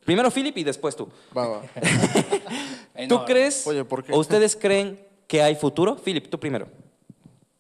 primero 0.04 0.30
Felipe 0.30 0.60
y 0.60 0.64
después 0.64 0.96
tú. 0.96 1.10
Va, 1.36 1.48
va. 1.48 1.62
¿Tú 3.08 3.16
no, 3.16 3.26
crees 3.26 3.66
Oye, 3.68 3.84
¿por 3.86 4.04
qué? 4.04 4.14
o 4.14 4.20
ustedes 4.20 4.56
creen 4.56 5.00
que 5.28 5.42
hay 5.42 5.56
futuro? 5.56 5.98
Philip, 5.98 6.30
tú 6.30 6.40
primero. 6.40 6.68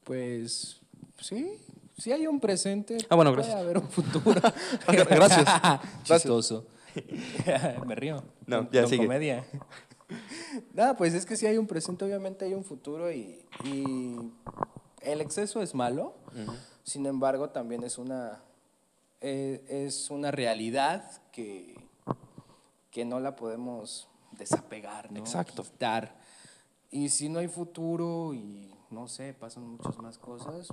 Pues 0.03 0.81
sí, 1.19 1.59
sí 1.97 2.11
hay 2.11 2.27
un 2.27 2.39
presente. 2.39 2.97
Ah, 3.09 3.15
bueno, 3.15 3.31
puede 3.33 3.47
gracias. 3.47 3.61
haber 3.61 3.77
un 3.77 3.89
futuro. 3.89 4.41
Gracias. 4.87 5.49
Chistoso. 6.03 6.67
Me 7.85 7.95
río. 7.95 8.23
No, 8.45 8.69
ya 8.71 8.81
con 8.81 8.89
sigue. 8.89 9.03
comedia. 9.03 9.45
Nada, 10.73 10.95
pues 10.95 11.13
es 11.13 11.25
que 11.25 11.35
sí 11.35 11.45
hay 11.47 11.57
un 11.57 11.67
presente, 11.67 12.05
obviamente 12.05 12.45
hay 12.45 12.53
un 12.53 12.63
futuro 12.63 13.11
y, 13.11 13.39
y 13.63 14.15
el 15.05 15.21
exceso 15.21 15.61
es 15.61 15.73
malo. 15.75 16.13
Sin 16.83 17.05
embargo, 17.05 17.49
también 17.49 17.83
es 17.83 17.97
una 17.97 18.41
eh, 19.21 19.63
es 19.67 20.09
una 20.11 20.29
realidad 20.31 21.09
que, 21.31 21.75
que 22.91 23.05
no 23.05 23.19
la 23.19 23.35
podemos 23.35 24.07
desapegar, 24.31 25.11
¿no? 25.11 25.19
Exacto. 25.19 25.63
Quitar. 25.63 26.15
Y 26.91 27.09
si 27.09 27.29
no 27.29 27.39
hay 27.39 27.47
futuro 27.47 28.33
y 28.33 28.73
no 28.91 29.07
sé, 29.07 29.33
pasan 29.33 29.67
muchas 29.67 29.97
más 29.97 30.17
cosas, 30.17 30.67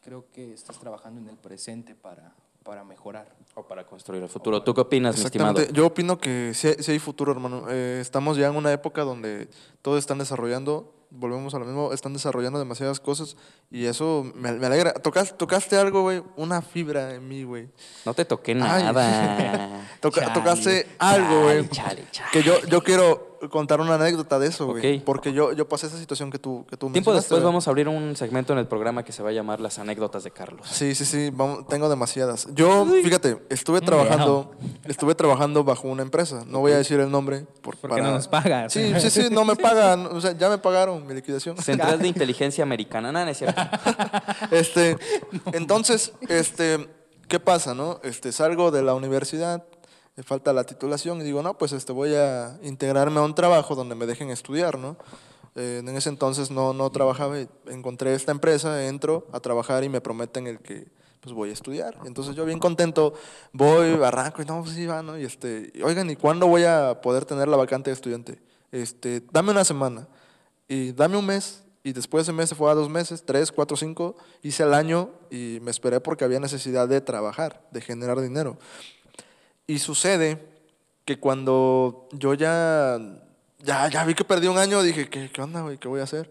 creo 0.00 0.24
que 0.32 0.52
estás 0.54 0.78
trabajando 0.78 1.20
en 1.20 1.28
el 1.28 1.36
presente 1.36 1.94
para, 1.94 2.34
para 2.62 2.82
mejorar. 2.84 3.36
O 3.54 3.64
para 3.64 3.86
construir 3.86 4.22
el 4.22 4.28
futuro. 4.28 4.62
¿Tú 4.62 4.72
qué 4.72 4.80
opinas, 4.80 5.18
mi 5.18 5.24
estimado? 5.24 5.62
Yo 5.72 5.86
opino 5.86 6.18
que 6.18 6.52
sí, 6.54 6.68
hay- 6.68 6.82
sí 6.82 6.92
hay 6.92 6.98
futuro, 6.98 7.32
hermano. 7.32 7.66
Eh, 7.68 7.98
estamos 8.00 8.36
ya 8.36 8.46
en 8.48 8.56
una 8.56 8.72
época 8.72 9.02
donde 9.02 9.48
todos 9.82 9.98
están 9.98 10.18
desarrollando, 10.18 10.94
volvemos 11.10 11.54
a 11.54 11.58
lo 11.58 11.64
mismo, 11.64 11.92
están 11.92 12.12
desarrollando 12.12 12.58
demasiadas 12.58 13.00
cosas 13.00 13.36
y 13.70 13.86
eso 13.86 14.30
me, 14.34 14.52
me 14.52 14.66
alegra. 14.66 14.94
Tocas- 14.94 15.36
tocaste 15.36 15.76
algo, 15.76 16.02
güey, 16.02 16.22
una 16.36 16.62
fibra 16.62 17.14
en 17.14 17.26
mí, 17.28 17.44
güey. 17.44 17.68
No 18.04 18.14
te 18.14 18.24
toqué 18.24 18.54
nada. 18.54 18.88
Toca- 20.00 20.20
Chale, 20.22 20.34
tocaste 20.34 20.86
algo, 20.98 21.42
güey. 21.44 21.68
Que 22.32 22.42
yo, 22.42 22.60
yo 22.66 22.82
quiero 22.82 23.27
contar 23.50 23.80
una 23.80 23.94
anécdota 23.94 24.38
de 24.38 24.48
eso, 24.48 24.66
güey. 24.66 25.00
Porque 25.00 25.32
yo, 25.32 25.52
yo 25.52 25.68
pasé 25.68 25.86
esa 25.86 25.98
situación 25.98 26.30
que 26.30 26.38
tú, 26.38 26.66
que 26.68 26.76
tú 26.76 26.90
Tiempo 26.90 27.12
después 27.14 27.42
vamos 27.42 27.66
a 27.66 27.70
abrir 27.70 27.88
un 27.88 28.16
segmento 28.16 28.52
en 28.52 28.58
el 28.58 28.66
programa 28.66 29.04
que 29.04 29.12
se 29.12 29.22
va 29.22 29.30
a 29.30 29.32
llamar 29.32 29.60
Las 29.60 29.78
anécdotas 29.78 30.24
de 30.24 30.30
Carlos. 30.30 30.66
Sí, 30.70 30.94
sí, 30.94 31.04
sí, 31.04 31.30
vamos- 31.32 31.66
tengo 31.68 31.88
demasiadas. 31.88 32.48
Yo, 32.54 32.86
fíjate, 33.02 33.42
estuve 33.50 33.80
trabajando, 33.80 34.50
estuve 34.84 35.14
trabajando 35.14 35.64
bajo 35.64 35.88
una 35.88 36.02
empresa. 36.02 36.44
No 36.46 36.60
voy 36.60 36.72
a 36.72 36.78
decir 36.78 36.98
el 37.00 37.10
nombre 37.10 37.46
por, 37.62 37.76
Porque 37.76 37.96
para- 37.96 38.08
no 38.08 38.14
nos 38.14 38.28
pagan. 38.28 38.70
Sí, 38.70 38.92
sí, 39.00 39.10
sí, 39.10 39.28
no 39.30 39.44
me 39.44 39.56
pagan. 39.56 40.06
O 40.06 40.20
sea, 40.20 40.32
ya 40.32 40.48
me 40.48 40.58
pagaron 40.58 41.06
mi 41.06 41.14
liquidación. 41.14 41.56
Central 41.58 41.98
de 41.98 42.08
Inteligencia 42.08 42.62
Americana. 42.64 43.12
No, 43.12 43.24
no 43.24 43.30
es 43.30 43.38
cierto. 43.38 43.60
Este, 44.50 44.96
entonces, 45.52 46.12
este, 46.28 46.88
¿qué 47.28 47.40
pasa, 47.40 47.74
no? 47.74 48.00
Este, 48.02 48.32
salgo 48.32 48.70
de 48.70 48.82
la 48.82 48.94
universidad, 48.94 49.64
me 50.18 50.24
falta 50.24 50.52
la 50.52 50.64
titulación 50.64 51.20
y 51.20 51.24
digo, 51.24 51.44
no, 51.44 51.56
pues 51.56 51.70
este, 51.70 51.92
voy 51.92 52.12
a 52.16 52.58
integrarme 52.64 53.20
a 53.20 53.22
un 53.22 53.36
trabajo 53.36 53.76
donde 53.76 53.94
me 53.94 54.04
dejen 54.04 54.30
estudiar, 54.30 54.76
¿no? 54.76 54.96
Eh, 55.54 55.78
en 55.78 55.88
ese 55.90 56.08
entonces 56.08 56.50
no, 56.50 56.72
no 56.72 56.90
trabajaba, 56.90 57.36
encontré 57.68 58.12
esta 58.14 58.32
empresa, 58.32 58.84
entro 58.88 59.28
a 59.30 59.38
trabajar 59.38 59.84
y 59.84 59.88
me 59.88 60.00
prometen 60.00 60.48
el 60.48 60.58
que 60.58 60.88
pues 61.20 61.32
voy 61.32 61.50
a 61.50 61.52
estudiar. 61.52 61.96
Entonces 62.04 62.34
yo 62.34 62.44
bien 62.44 62.58
contento, 62.58 63.14
voy, 63.52 63.92
arranco 64.02 64.42
y 64.42 64.44
no, 64.44 64.60
pues 64.60 64.74
sí, 64.74 64.86
va, 64.86 65.04
¿no? 65.04 65.16
Y 65.16 65.24
este, 65.24 65.70
oigan, 65.84 66.10
¿y 66.10 66.16
cuándo 66.16 66.48
voy 66.48 66.64
a 66.64 67.00
poder 67.00 67.24
tener 67.24 67.46
la 67.46 67.56
vacante 67.56 67.90
de 67.90 67.94
estudiante? 67.94 68.40
Este, 68.72 69.22
dame 69.30 69.52
una 69.52 69.64
semana 69.64 70.08
y 70.66 70.90
dame 70.90 71.16
un 71.16 71.26
mes. 71.26 71.62
Y 71.84 71.92
después 71.92 72.24
ese 72.24 72.32
mes 72.32 72.48
se 72.48 72.56
fue 72.56 72.70
a 72.72 72.74
dos 72.74 72.90
meses, 72.90 73.22
tres, 73.24 73.52
cuatro, 73.52 73.76
cinco, 73.76 74.16
hice 74.42 74.64
el 74.64 74.74
año 74.74 75.10
y 75.30 75.60
me 75.62 75.70
esperé 75.70 76.00
porque 76.00 76.24
había 76.24 76.40
necesidad 76.40 76.88
de 76.88 77.00
trabajar, 77.00 77.66
de 77.70 77.80
generar 77.80 78.20
dinero. 78.20 78.58
Y 79.68 79.78
sucede 79.80 80.42
que 81.04 81.20
cuando 81.20 82.08
yo 82.12 82.32
ya, 82.32 82.98
ya, 83.58 83.86
ya 83.88 84.04
vi 84.04 84.14
que 84.14 84.24
perdí 84.24 84.46
un 84.48 84.56
año, 84.56 84.82
dije, 84.82 85.10
¿qué, 85.10 85.30
qué 85.30 85.42
onda, 85.42 85.60
güey? 85.60 85.76
¿Qué 85.76 85.88
voy 85.88 86.00
a 86.00 86.04
hacer? 86.04 86.30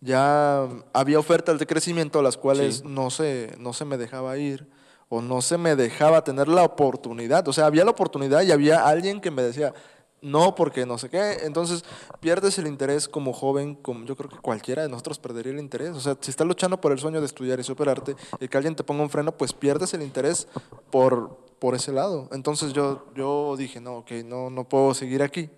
Ya 0.00 0.66
había 0.94 1.18
ofertas 1.18 1.58
de 1.58 1.66
crecimiento 1.66 2.18
a 2.18 2.22
las 2.22 2.38
cuales 2.38 2.76
Sí. 2.76 2.82
no, 2.86 3.10
se, 3.10 3.54
no 3.58 3.74
se 3.74 3.84
me 3.84 3.98
dejaba 3.98 4.38
ir 4.38 4.66
o 5.10 5.20
no 5.20 5.42
se 5.42 5.58
me 5.58 5.76
dejaba 5.76 6.24
tener 6.24 6.48
la 6.48 6.62
oportunidad. 6.62 7.46
O 7.46 7.52
sea, 7.52 7.66
había 7.66 7.84
la 7.84 7.90
oportunidad 7.90 8.40
y 8.42 8.52
había 8.52 8.86
alguien 8.86 9.20
que 9.20 9.30
me 9.30 9.42
decía, 9.42 9.74
no, 10.22 10.54
porque 10.54 10.86
no 10.86 10.96
sé 10.96 11.10
qué. 11.10 11.40
Entonces, 11.42 11.84
pierdes 12.20 12.58
el 12.58 12.66
interés 12.66 13.06
como 13.06 13.34
joven, 13.34 13.74
como 13.74 14.06
yo 14.06 14.16
creo 14.16 14.30
que 14.30 14.38
cualquiera 14.38 14.82
de 14.82 14.88
nosotros 14.88 15.18
perdería 15.18 15.52
el 15.52 15.58
interés. 15.58 15.90
O 15.90 16.00
sea, 16.00 16.16
si 16.20 16.30
estás 16.30 16.46
luchando 16.46 16.80
por 16.80 16.92
el 16.92 16.98
sueño 16.98 17.20
de 17.20 17.26
estudiar 17.26 17.60
y 17.60 17.64
superarte 17.64 18.16
y 18.40 18.48
que 18.48 18.56
alguien 18.56 18.74
te 18.74 18.82
ponga 18.82 19.02
un 19.02 19.10
freno, 19.10 19.32
pues 19.32 19.52
pierdes 19.52 19.92
el 19.92 20.00
interés 20.00 20.48
por, 20.90 21.47
por 21.58 21.74
ese 21.74 21.92
lado. 21.92 22.28
Entonces 22.32 22.72
yo, 22.72 23.06
yo 23.14 23.54
dije, 23.56 23.80
no, 23.80 23.98
ok, 23.98 24.10
no, 24.24 24.50
no 24.50 24.64
puedo 24.68 24.94
seguir 24.94 25.22
aquí. 25.22 25.50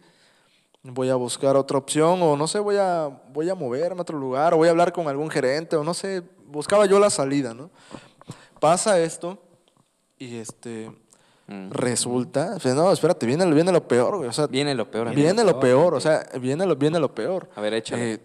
Voy 0.82 1.10
a 1.10 1.14
buscar 1.14 1.56
otra 1.56 1.76
opción 1.78 2.22
o 2.22 2.36
no 2.36 2.46
sé, 2.46 2.58
voy 2.58 2.76
a, 2.76 3.08
voy 3.32 3.50
a 3.50 3.54
moverme 3.54 3.98
a 3.98 4.02
otro 4.02 4.18
lugar 4.18 4.54
o 4.54 4.56
voy 4.58 4.68
a 4.68 4.70
hablar 4.70 4.92
con 4.92 5.08
algún 5.08 5.28
gerente 5.30 5.76
o 5.76 5.84
no 5.84 5.92
sé. 5.94 6.22
Buscaba 6.46 6.86
yo 6.86 6.98
la 6.98 7.10
salida, 7.10 7.52
¿no? 7.54 7.70
Pasa 8.60 8.98
esto 9.00 9.38
y 10.18 10.36
este... 10.36 10.90
Mm. 11.46 11.70
Resulta, 11.72 12.52
o 12.54 12.60
sea, 12.60 12.74
no, 12.74 12.92
espérate, 12.92 13.26
viene, 13.26 13.44
lo- 13.44 13.56
viene 13.56 13.72
lo 13.72 13.88
peor, 13.88 14.18
güey. 14.18 14.28
O 14.28 14.32
sea, 14.32 14.46
Viene 14.46 14.72
lo 14.72 14.88
peor. 14.88 15.08
amigo. 15.08 15.20
viene 15.20 15.42
lo 15.42 15.58
peor, 15.58 15.94
o 15.94 16.00
sea, 16.00 16.24
viene 16.40 16.64
lo, 16.64 16.76
viene 16.76 17.00
lo 17.00 17.12
peor. 17.12 17.50
A 17.56 17.60
ver, 17.60 17.74
échale. 17.74 18.12
Eh, 18.12 18.20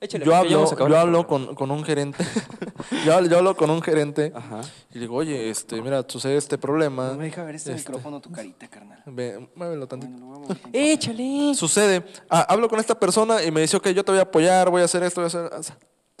Échale, 0.00 0.24
yo 0.24 0.34
hablo, 0.34 0.88
yo 0.88 0.98
hablo 0.98 1.26
con, 1.26 1.56
con 1.56 1.72
un 1.72 1.82
gerente, 1.82 2.24
yo, 3.04 3.14
hablo, 3.14 3.28
yo 3.28 3.38
hablo 3.38 3.56
con 3.56 3.68
un 3.68 3.82
gerente 3.82 4.32
Ajá. 4.32 4.60
y 4.90 4.94
le 4.94 5.00
digo, 5.00 5.16
oye, 5.16 5.50
este, 5.50 5.82
mira, 5.82 6.04
sucede 6.06 6.36
este 6.36 6.56
problema. 6.56 7.08
No 7.08 7.16
me 7.16 7.24
deja 7.24 7.42
ver 7.42 7.56
este 7.56 7.74
micrófono 7.74 8.20
tu 8.20 8.30
carita, 8.30 8.68
carnal. 8.68 9.02
Ve, 9.06 9.48
muévelo 9.56 9.88
tantito. 9.88 10.24
Bueno. 10.24 10.46
Échale. 10.72 11.52
Sucede, 11.54 12.04
ah, 12.30 12.46
hablo 12.48 12.68
con 12.68 12.78
esta 12.78 12.98
persona 12.98 13.42
y 13.42 13.50
me 13.50 13.60
dice, 13.60 13.76
ok, 13.76 13.88
yo 13.88 14.04
te 14.04 14.12
voy 14.12 14.20
a 14.20 14.22
apoyar, 14.22 14.70
voy 14.70 14.82
a 14.82 14.84
hacer 14.84 15.02
esto, 15.02 15.20
voy 15.20 15.30
a 15.32 15.46
hacer... 15.56 15.76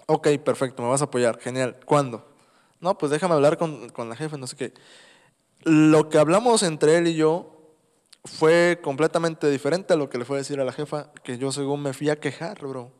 Ok, 0.06 0.28
perfecto, 0.44 0.82
me 0.82 0.88
vas 0.88 1.02
a 1.02 1.04
apoyar, 1.04 1.38
genial. 1.38 1.76
¿Cuándo? 1.84 2.26
No, 2.80 2.98
pues 2.98 3.12
déjame 3.12 3.34
hablar 3.34 3.58
con, 3.58 3.90
con 3.90 4.08
la 4.08 4.16
jefe, 4.16 4.38
no 4.38 4.48
sé 4.48 4.56
qué. 4.56 4.72
Lo 5.62 6.08
que 6.08 6.18
hablamos 6.18 6.64
entre 6.64 6.96
él 6.96 7.06
y 7.06 7.14
yo 7.14 7.58
fue 8.24 8.80
completamente 8.82 9.48
diferente 9.50 9.94
a 9.94 9.96
lo 9.96 10.08
que 10.08 10.18
le 10.18 10.24
fue 10.24 10.36
a 10.36 10.38
decir 10.38 10.58
a 10.60 10.64
la 10.64 10.72
jefa, 10.72 11.12
que 11.22 11.38
yo 11.38 11.52
según 11.52 11.82
me 11.82 11.92
fui 11.92 12.10
a 12.10 12.16
quejar, 12.16 12.58
bro. 12.60 12.92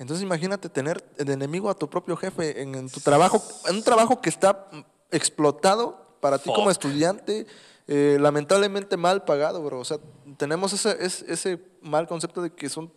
Entonces 0.00 0.22
imagínate 0.22 0.70
tener 0.70 1.04
de 1.14 1.30
enemigo 1.30 1.68
a 1.68 1.74
tu 1.74 1.90
propio 1.90 2.16
jefe 2.16 2.62
en, 2.62 2.74
en 2.74 2.88
tu 2.88 3.00
trabajo, 3.00 3.42
en 3.68 3.76
un 3.76 3.82
trabajo 3.82 4.22
que 4.22 4.30
está 4.30 4.66
explotado 5.10 6.16
para 6.20 6.38
ti 6.38 6.50
como 6.54 6.70
estudiante, 6.70 7.46
eh, 7.86 8.16
lamentablemente 8.18 8.96
mal 8.96 9.24
pagado, 9.26 9.62
bro. 9.62 9.78
O 9.78 9.84
sea, 9.84 9.98
tenemos 10.38 10.72
ese, 10.72 10.96
ese, 11.04 11.30
ese 11.30 11.60
mal 11.82 12.08
concepto 12.08 12.40
de 12.40 12.50
que 12.50 12.70
son 12.70 12.90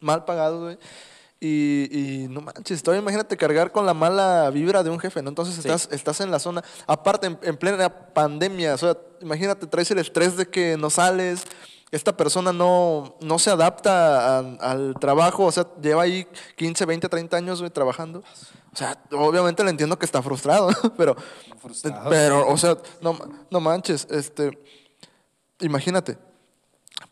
mal 0.00 0.24
pagados, 0.24 0.62
güey. 0.62 0.78
Y, 1.38 1.90
y 1.92 2.28
no 2.28 2.40
manches, 2.40 2.82
todavía 2.82 3.02
imagínate 3.02 3.36
cargar 3.36 3.70
con 3.70 3.84
la 3.84 3.92
mala 3.92 4.48
vibra 4.48 4.82
de 4.82 4.88
un 4.88 4.98
jefe, 4.98 5.20
¿no? 5.20 5.28
Entonces 5.28 5.58
estás, 5.58 5.90
estás 5.92 6.22
en 6.22 6.30
la 6.30 6.38
zona, 6.38 6.64
aparte 6.86 7.26
en, 7.26 7.38
en 7.42 7.58
plena 7.58 8.14
pandemia, 8.14 8.72
o 8.72 8.78
sea, 8.78 8.96
imagínate, 9.20 9.66
traes 9.66 9.90
el 9.90 9.98
estrés 9.98 10.38
de 10.38 10.48
que 10.48 10.78
no 10.78 10.88
sales, 10.88 11.44
esta 11.90 12.16
persona 12.16 12.52
no, 12.52 13.16
no 13.20 13.38
se 13.38 13.50
adapta 13.50 14.38
a- 14.38 14.56
al 14.60 14.94
trabajo, 15.00 15.44
o 15.44 15.52
sea, 15.52 15.66
lleva 15.80 16.02
ahí 16.02 16.26
15, 16.56 16.84
20, 16.84 17.08
30 17.08 17.36
años 17.36 17.60
güey, 17.60 17.70
trabajando. 17.70 18.22
O 18.72 18.76
sea, 18.76 19.00
obviamente 19.12 19.62
le 19.64 19.70
entiendo 19.70 19.98
que 19.98 20.04
está 20.04 20.20
frustrado, 20.22 20.68
pero, 20.96 21.16
Frustrado. 21.62 22.10
pero, 22.10 22.48
o 22.48 22.56
sea, 22.58 22.76
no, 23.00 23.16
no 23.50 23.60
manches, 23.60 24.06
este, 24.10 24.58
imagínate, 25.60 26.18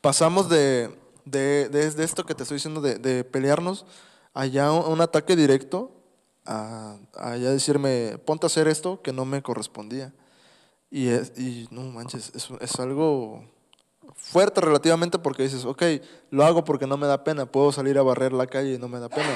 pasamos 0.00 0.48
de, 0.48 0.90
de, 1.24 1.68
de- 1.68 1.90
de 1.90 2.04
esto 2.04 2.24
que 2.26 2.34
te 2.34 2.42
estoy 2.42 2.56
diciendo, 2.56 2.80
de, 2.80 2.96
de 2.98 3.24
pelearnos, 3.24 3.86
allá 4.34 4.72
un, 4.72 4.92
un 4.92 5.00
ataque 5.00 5.36
directo, 5.36 5.90
a, 6.46 6.96
a 7.16 7.36
ya 7.36 7.50
decirme, 7.50 8.18
ponte 8.26 8.44
a 8.44 8.48
hacer 8.48 8.68
esto 8.68 9.00
que 9.00 9.12
no 9.12 9.24
me 9.24 9.42
correspondía. 9.42 10.12
Y, 10.90 11.08
es, 11.08 11.32
y 11.38 11.66
no 11.70 11.80
manches, 11.82 12.30
es, 12.34 12.48
es 12.60 12.78
algo 12.78 13.44
fuerte 14.16 14.60
relativamente 14.60 15.18
porque 15.18 15.42
dices, 15.44 15.64
ok, 15.64 15.82
lo 16.30 16.44
hago 16.44 16.64
porque 16.64 16.86
no 16.86 16.96
me 16.96 17.06
da 17.06 17.24
pena, 17.24 17.46
puedo 17.46 17.72
salir 17.72 17.98
a 17.98 18.02
barrer 18.02 18.32
la 18.32 18.46
calle 18.46 18.74
y 18.74 18.78
no 18.78 18.88
me 18.88 18.98
da 19.00 19.08
pena. 19.08 19.34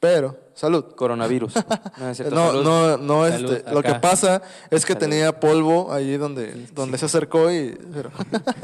Pero, 0.00 0.36
salud. 0.54 0.94
Coronavirus. 0.96 1.54
No, 1.98 2.10
es 2.10 2.16
cierto, 2.18 2.34
No, 2.34 2.46
salud. 2.48 2.64
no, 2.64 2.96
no, 2.98 3.28
Salud, 3.30 3.52
este, 3.54 3.72
lo 3.72 3.82
que 3.82 3.94
pasa 3.94 4.42
es 4.70 4.84
que 4.84 4.94
tenía 4.94 5.38
polvo 5.40 5.92
ahí 5.92 6.16
donde, 6.16 6.66
donde 6.72 6.98
se 6.98 7.06
acercó 7.06 7.50
y, 7.50 7.78
pero, 7.92 8.10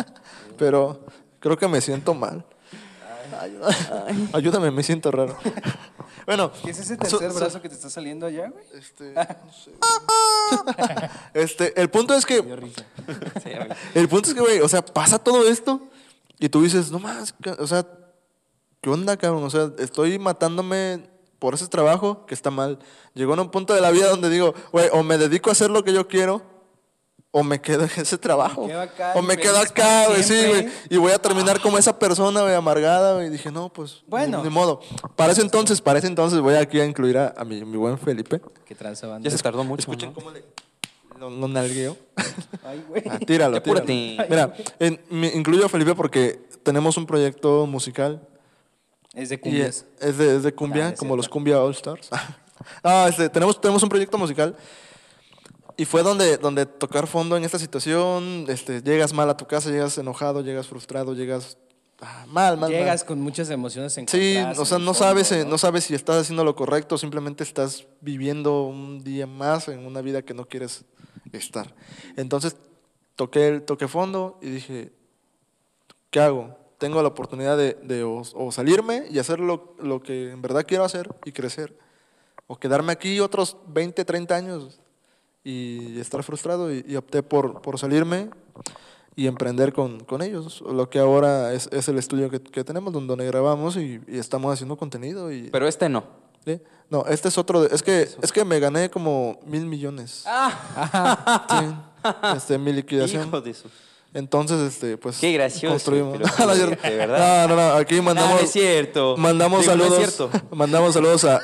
pero 0.59 1.01
creo 1.39 1.57
que 1.57 1.69
me 1.69 1.81
siento 1.81 2.13
mal. 2.13 2.45
Ayúdame, 3.41 4.29
ayúdame, 4.35 4.71
me 4.71 4.83
siento 4.83 5.11
raro. 5.11 5.37
Bueno, 6.27 6.53
¿Qué 6.63 6.71
es 6.71 6.79
ese 6.79 6.97
tercer 6.97 7.33
so- 7.33 7.39
brazo 7.41 7.61
que 7.63 7.69
te 7.69 7.75
está 7.75 7.91
saliendo 7.91 8.27
allá, 8.27 8.51
güey? 8.51 8.63
este, 8.75 9.15
no 9.15 9.53
sé. 9.53 9.73
Este, 11.35 11.81
el 11.81 11.91
punto 11.91 12.15
es 12.15 12.25
que. 12.27 12.41
Sí, 13.43 13.51
el 13.95 14.09
punto 14.09 14.29
es 14.29 14.35
que, 14.35 14.41
güey, 14.41 14.61
o 14.61 14.69
sea, 14.69 14.85
pasa 14.85 15.19
todo 15.19 15.47
esto 15.49 15.81
y 16.39 16.49
tú 16.49 16.63
dices, 16.63 16.91
no 16.91 16.99
más, 16.99 17.35
o 17.59 17.67
sea, 17.67 17.87
¿qué 18.81 18.91
onda, 18.91 19.17
cabrón? 19.17 19.45
O 19.45 19.51
sea, 19.51 19.71
estoy 19.79 20.19
matándome 20.19 21.09
por 21.39 21.55
ese 21.55 21.67
trabajo 21.69 22.27
que 22.27 22.35
está 22.35 22.51
mal. 22.51 22.79
Llegó 23.15 23.35
a 23.35 23.41
un 23.41 23.51
punto 23.51 23.75
de 23.75 23.81
la 23.81 23.91
vida 23.91 24.09
donde 24.09 24.31
digo, 24.31 24.55
güey, 24.73 24.89
o 24.93 25.03
me 25.03 25.19
dedico 25.19 25.51
a 25.51 25.53
hacer 25.53 25.71
lo 25.71 25.85
que 25.85 25.93
yo 25.93 26.07
quiero, 26.07 26.43
o 27.33 27.45
me 27.45 27.61
quedo 27.61 27.85
en 27.85 27.91
ese 27.97 28.19
trabajo. 28.19 28.67
acá 28.77 29.13
o 29.15 29.23
me 29.23 29.37
quedo 29.37 29.59
acá, 29.59 30.09
güey, 30.09 30.23
sí, 30.23 30.47
güey. 30.47 30.69
Y 30.89 30.97
voy 30.97 31.13
a 31.13 31.19
terminar 31.19 31.61
como 31.61 31.79
esa 31.79 31.99
persona, 31.99 32.43
güey, 32.43 32.55
amargada, 32.55 33.15
güey. 33.15 33.29
Y 33.29 33.31
dije, 33.31 33.51
no, 33.53 33.73
pues, 33.73 34.03
Bueno. 34.07 34.39
ni, 34.39 34.45
ni 34.45 34.51
modo. 34.51 34.81
Para 35.17 35.33
ese 35.33 35.43
entonces, 35.43 35.81
para 35.81 35.99
ese 35.99 36.09
entonces 36.09 36.41
voy 36.41 36.55
aquí 36.55 36.81
a 36.81 36.85
incluir 36.85 37.19
a, 37.19 37.35
a 37.37 37.45
mi, 37.45 37.65
mi 37.65 37.77
buen 37.77 37.99
Felipe. 37.99 38.41
¿Qué 38.65 38.75
tranza 38.75 39.07
banda? 39.07 39.29
Ya 39.29 39.37
se 39.37 39.43
tardó 39.43 39.63
mucho. 39.65 39.81
Escuchen 39.83 40.09
¿no? 40.11 40.15
cómo 40.15 40.31
le... 40.31 40.45
Lo, 41.21 41.29
lo 41.31 41.47
nalgueo. 41.49 41.97
Ay, 42.65 42.83
güey. 42.89 43.03
Ah, 43.09 43.19
tíralo. 43.19 43.61
Mira, 43.87 44.55
en- 44.79 45.01
me 45.11 45.29
incluyo 45.29 45.67
a 45.67 45.69
Felipe 45.69 45.95
porque 45.95 46.41
tenemos 46.63 46.97
un 46.97 47.05
proyecto 47.07 47.67
musical. 47.67 48.27
Es 49.15 49.29
de 49.29 49.35
Y 49.35 49.39
cumbias. 49.39 49.85
es, 50.01 50.09
es 50.09 50.19
de, 50.19 50.37
es 50.37 50.43
de 50.45 50.55
cumbia, 50.55 50.87
Ah, 50.87 50.91
es 50.95 50.99
como 50.99 51.17
los 51.17 51.27
cierto. 51.27 51.33
Cumbia 51.35 51.61
All 51.63 51.73
Stars. 51.73 52.09
no, 52.83 53.07
este, 53.09 53.29
tenemos, 53.29 53.61
tenemos 53.61 53.83
un 53.83 53.89
proyecto 53.91 54.17
musical. 54.17 54.57
Y 55.77 55.85
fue 55.85 56.03
donde, 56.03 56.37
donde 56.39 56.65
tocar 56.67 57.07
fondo 57.07 57.37
en 57.37 57.45
esta 57.45 57.59
situación, 57.59 58.45
este, 58.49 58.83
llegas 58.83 59.13
mal 59.13 59.29
a 59.31 59.37
tu 59.37 59.47
casa, 59.47 59.71
llegas 59.71 59.97
enojado, 59.99 60.43
llegas 60.43 60.67
frustrado, 60.69 61.15
llegas 61.15 61.57
ah, 62.01 62.25
mal, 62.29 62.57
mal. 62.59 62.71
Llegas 62.71 63.03
con 63.05 63.21
muchas 63.21 63.49
emociones 63.51 63.93
Sí, 63.95 64.01
encontradas. 64.01 64.59
o 64.59 64.65
sea, 64.65 64.77
en 64.77 64.83
el 64.83 64.87
no 64.87 64.95
fondo, 64.95 65.07
sabes, 65.07 65.33
eh, 65.33 65.45
no 65.47 65.59
sabes 65.59 65.85
si 65.85 65.95
estás 65.95 66.23
haciendo 66.23 66.45
lo 66.45 66.55
correcto, 66.55 66.97
simplemente 66.99 67.45
estás 67.45 67.87
viviendo 68.03 68.63
un 68.65 69.03
día 69.03 69.27
más 69.27 69.69
en 69.69 69.87
una 69.87 70.01
vida 70.03 70.23
que 70.23 70.35
no 70.35 70.45
quieres 70.47 70.85
estar. 71.33 71.75
Entonces 72.17 72.57
toqué, 73.17 73.49
el- 73.49 73.63
toqué 73.63 73.89
fondo 73.89 74.39
y 74.43 74.51
dije, 74.51 74.93
¿qué 76.11 76.21
hago? 76.21 76.57
Tengo 76.79 77.03
la 77.03 77.09
oportunidad 77.09 77.57
de, 77.59 77.75
de 77.83 78.05
o, 78.05 78.53
salirme 78.53 79.05
y 79.11 79.19
hacer 79.19 79.39
lo, 79.41 79.75
lo 79.81 80.03
que 80.03 80.31
en 80.31 80.41
verdad 80.41 80.65
quiero 80.67 80.85
hacer 80.85 81.15
y 81.25 81.33
crecer, 81.33 81.77
o 82.47 82.57
quedarme 82.59 82.93
aquí 82.93 83.21
otros 83.21 83.57
20, 83.69 84.05
30 84.05 84.35
años 84.35 84.81
y 85.45 85.99
estar 86.01 86.23
frustrado 86.23 86.73
y, 86.73 86.85
y 86.89 86.97
opté 86.97 87.23
por, 87.23 87.61
por 87.63 87.79
salirme 87.79 88.31
y 89.15 89.27
emprender 89.27 89.73
con, 89.75 90.01
con 90.05 90.23
ellos. 90.23 90.63
Lo 90.63 90.89
que 90.89 90.99
ahora 90.99 91.53
es, 91.53 91.69
es 91.73 91.89
el 91.89 91.99
estudio 91.99 92.31
que, 92.31 92.41
que 92.41 92.65
tenemos, 92.65 92.93
donde 92.93 93.27
grabamos 93.27 93.77
y, 93.77 94.01
y 94.09 94.19
estamos 94.19 94.53
haciendo 94.53 94.77
contenido. 94.77 95.31
Y, 95.31 95.51
Pero 95.51 95.69
este 95.69 95.89
no. 95.89 96.05
¿Sí? 96.45 96.61
No, 96.89 97.05
este 97.07 97.29
es 97.29 97.39
otro. 97.39 97.63
de- 97.63 97.75
es, 97.75 97.83
que, 97.83 98.09
es 98.21 98.33
que 98.33 98.45
me 98.45 98.59
gané 98.61 98.91
como 98.91 99.39
mil 99.47 99.67
millones. 99.67 100.25
Sí, 101.51 101.67
este, 102.35 102.57
mi 102.59 102.73
liquidación. 102.73 103.29
Hijo 103.29 103.41
de 103.43 103.53
su... 103.53 103.69
Entonces, 104.15 104.59
este, 104.73 104.97
pues. 104.97 105.19
Qué 105.19 105.33
gracioso, 105.35 105.75
Construimos. 105.75 106.17
pero 106.19 106.47
No, 106.47 106.55
de 106.57 106.97
verdad. 106.97 107.47
No, 107.49 107.55
no, 107.55 107.69
no. 107.69 107.77
Aquí 107.77 108.01
mandamos. 108.01 108.37
no 108.37 108.41
es 108.41 108.51
cierto. 108.51 109.17
Mandamos 109.19 109.61
Digo, 109.61 109.77
no 109.77 109.85
es 109.85 109.91
saludos. 109.91 110.15
cierto. 110.15 110.47
Mandamos 110.57 110.95
saludos 110.95 111.25
a. 111.25 111.41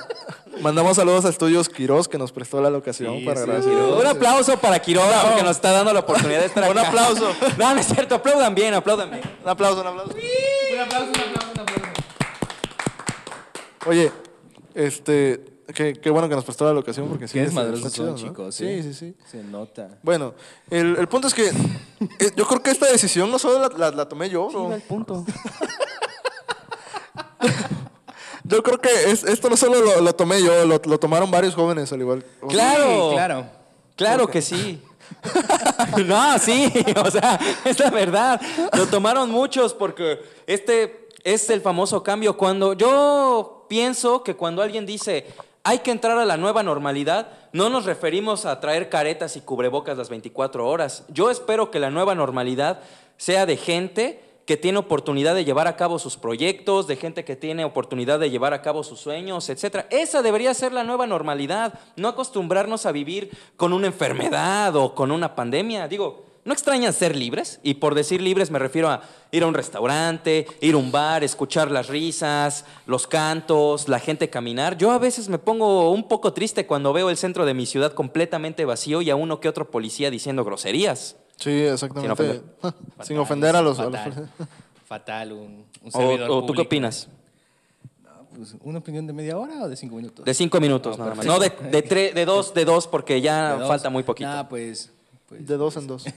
Mandamos 0.63 0.97
saludos 0.97 1.27
a 1.27 1.29
Estudios 1.29 1.69
Quirós 1.69 2.09
que 2.09 2.17
nos 2.17 2.33
prestó 2.33 2.63
la 2.63 2.71
locación 2.71 3.19
Sí, 3.19 3.25
para 3.27 3.43
sí, 3.43 3.47
grabar. 3.47 4.01
Un 4.01 4.07
aplauso 4.07 4.57
para 4.59 4.79
Quiroga 4.81 5.23
porque 5.25 5.43
nos 5.43 5.57
está 5.57 5.71
dando 5.73 5.93
la 5.93 6.01
oportunidad 6.01 6.41
de 6.41 6.47
estar 6.47 6.71
Un 6.71 6.79
acá. 6.79 6.89
aplauso. 6.89 7.29
No, 7.59 7.75
no 7.75 7.81
es 7.81 7.87
cierto. 7.87 8.15
Aplaudan 8.15 8.55
bien, 8.55 8.73
aplaudan 8.73 9.11
bien. 9.11 9.23
Un 9.45 9.49
aplauso, 9.51 9.83
un 9.83 9.87
aplauso. 9.89 10.15
Un 10.15 10.81
aplauso, 10.81 11.05
un 11.05 11.11
aplauso, 11.11 11.53
un 11.55 11.61
aplauso. 11.61 11.91
Oye, 13.87 14.11
este, 14.77 15.43
qué, 15.75 15.95
qué 15.95 16.11
bueno 16.11 16.29
que 16.29 16.35
nos 16.37 16.45
prestó 16.45 16.65
la 16.67 16.73
locación 16.73 17.09
porque 17.09 17.27
sí. 17.27 17.39
Desmadrosos 17.39 17.87
está 17.87 17.97
chido, 17.97 18.17
son, 18.17 18.23
¿no? 18.27 18.29
chicos. 18.31 18.55
Sí, 18.55 18.67
¿eh? 18.67 18.83
sí, 18.83 18.95
sí. 18.95 19.15
Se 19.31 19.43
nota. 19.43 19.99
Bueno, 20.03 20.35
el, 20.71 20.97
el 20.97 21.09
punto 21.09 21.27
es 21.29 21.35
que 21.35 21.49
eh, 21.49 22.31
yo 22.37 22.47
creo 22.47 22.63
que 22.63 22.71
esta 22.71 22.87
decisión 22.87 23.31
no 23.31 23.39
solo 23.39 23.69
la, 23.69 23.77
la- 23.77 23.91
la 23.97 24.09
tomé 24.09 24.29
yo, 24.31 24.49
bro. 24.49 24.79
punto. 24.89 25.25
Yo 28.45 28.63
creo 28.63 28.79
que 28.81 28.89
es- 29.11 29.25
esto 29.25 29.51
no 29.51 29.57
solo 29.57 29.81
lo, 29.81 30.01
lo 30.01 30.15
tomé 30.15 30.41
yo, 30.41 30.65
lo, 30.67 30.81
lo 30.85 30.99
tomaron 30.99 31.31
varios 31.33 31.55
jóvenes 31.57 31.93
al 31.93 32.01
igual. 32.01 32.25
Claro. 32.49 33.09
Sí, 33.11 33.15
claro. 33.17 33.47
Claro 33.97 34.27
que 34.29 34.41
sí. 34.43 34.81
no, 36.07 36.39
sí, 36.39 36.73
o 37.05 37.11
sea, 37.11 37.41
es 37.65 37.79
la 37.81 37.91
verdad. 37.91 38.41
Lo 38.77 38.87
tomaron 38.87 39.31
muchos 39.31 39.75
porque 39.75 40.21
este 40.47 41.06
es 41.27 41.51
el 41.51 41.61
famoso 41.61 42.05
cambio. 42.05 42.37
Cuando 42.37 42.73
yo 42.75 43.67
pienso 43.69 44.23
que 44.23 44.37
cuando 44.37 44.63
alguien 44.63 44.87
dice 44.87 45.27
hay 45.65 45.81
que 45.81 45.91
entrar 45.91 46.17
a 46.17 46.25
la 46.25 46.37
nueva 46.37 46.63
normalidad, 46.63 47.33
no 47.53 47.69
nos 47.69 47.85
referimos 47.85 48.47
a 48.47 48.61
traer 48.61 48.89
caretas 48.89 49.37
y 49.37 49.41
cubrebocas 49.41 49.99
las 49.99 50.09
24 50.09 50.69
horas. 50.69 51.05
Yo 51.09 51.29
espero 51.29 51.73
que 51.73 51.81
la 51.81 51.91
nueva 51.91 52.15
normalidad 52.15 52.79
sea 53.17 53.45
de 53.45 53.57
gente 53.57 54.23
que 54.47 54.57
tiene 54.57 54.79
oportunidad 54.79 55.35
de 55.35 55.45
llevar 55.45 55.67
a 55.67 55.75
cabo 55.75 55.99
sus 55.99 56.17
proyectos, 56.17 56.87
de 56.87 56.95
gente 56.95 57.25
que 57.25 57.35
tiene 57.35 57.65
oportunidad 57.65 58.21
de 58.21 58.31
llevar 58.31 58.55
a 58.55 58.63
cabo 58.63 58.85
sus 58.85 59.01
sueños, 59.01 59.49
etc. 59.49 59.87
Esa 59.91 60.23
debería 60.23 60.55
ser 60.55 60.73
la 60.73 60.85
nueva 60.85 61.09
normalidad, 61.09 61.81
no 61.97 62.07
acostumbrarnos 62.07 62.87
a 62.87 62.93
vivir 62.93 63.37
con 63.57 63.73
una 63.73 63.89
enfermedad 63.89 64.77
o 64.77 64.95
con 64.95 65.11
una 65.11 65.35
pandemia. 65.35 65.89
Digo, 65.89 66.25
¿no 66.47 66.55
extrañan 66.55 66.95
ser 66.95 67.15
libres? 67.15 67.61
Y 67.63 67.75
por 67.75 67.95
decir 67.95 68.23
libres 68.23 68.51
me 68.51 68.59
refiero 68.59 68.89
a 68.89 69.03
ir 69.33 69.43
a 69.43 69.47
un 69.47 69.53
restaurante, 69.53 70.47
ir 70.63 70.75
a 70.75 70.79
un 70.79 70.91
bar, 70.91 71.23
escuchar 71.23 71.71
las 71.71 71.89
risas, 71.89 72.65
los 72.87 73.07
cantos, 73.07 73.89
la 73.89 73.99
gente 73.99 74.31
caminar. 74.31 74.79
Yo 74.79 74.93
a 74.93 74.99
veces 74.99 75.29
me 75.29 75.39
pongo 75.39 75.91
un 75.91 76.09
poco 76.09 76.33
triste 76.33 76.67
cuando 76.67 76.95
veo 76.95 77.11
el 77.11 77.19
centro 77.19 77.45
de 77.45 77.53
mi 77.53 77.67
ciudad 77.67 77.93
completamente 77.93 78.65
vacío 78.65 79.03
y 79.03 79.11
a 79.11 79.17
uno 79.17 79.41
que 79.41 79.49
otro 79.51 79.71
policía 79.71 80.11
diciendo 80.11 80.43
groserías. 80.45 81.17
Sí, 81.37 81.51
exactamente. 81.51 82.13
ofender. 82.13 82.43
Sin 83.03 83.19
ofender 83.19 83.55
a 83.57 83.61
los... 83.61 83.79
a 83.79 83.85
los- 83.85 83.93
Fatal, 84.01 84.31
fatal 84.87 85.33
un, 85.33 85.65
un 85.83 85.89
O, 85.89 85.91
servidor 85.91 86.31
o 86.31 86.47
tú 86.47 86.55
qué 86.55 86.63
opinas? 86.63 87.09
Pues, 88.35 88.55
¿Una 88.63 88.79
opinión 88.79 89.07
de 89.07 89.13
media 89.13 89.37
hora 89.39 89.63
o 89.65 89.69
de 89.69 89.77
cinco 89.77 89.97
minutos? 89.97 90.25
De 90.25 90.35
cinco 90.35 90.61
minutos 90.61 90.97
No, 90.99 91.05
nada 91.05 91.17
más. 91.17 91.25
No, 91.27 91.39
de, 91.39 91.49
de, 91.51 91.83
tre- 91.89 92.13
de 92.13 92.25
dos, 92.27 92.53
de 92.55 92.65
dos, 92.67 92.87
porque 92.87 93.21
ya 93.21 93.55
De 93.55 93.59
dos. 93.61 93.69
falta 93.69 93.89
muy 93.91 94.03
poquito. 94.03 94.29
Nah, 94.29 94.45
pues, 94.45 94.93
pues, 95.29 95.47
de 95.47 95.57
dos 95.57 95.77
en 95.77 95.87
dos. 95.87 96.05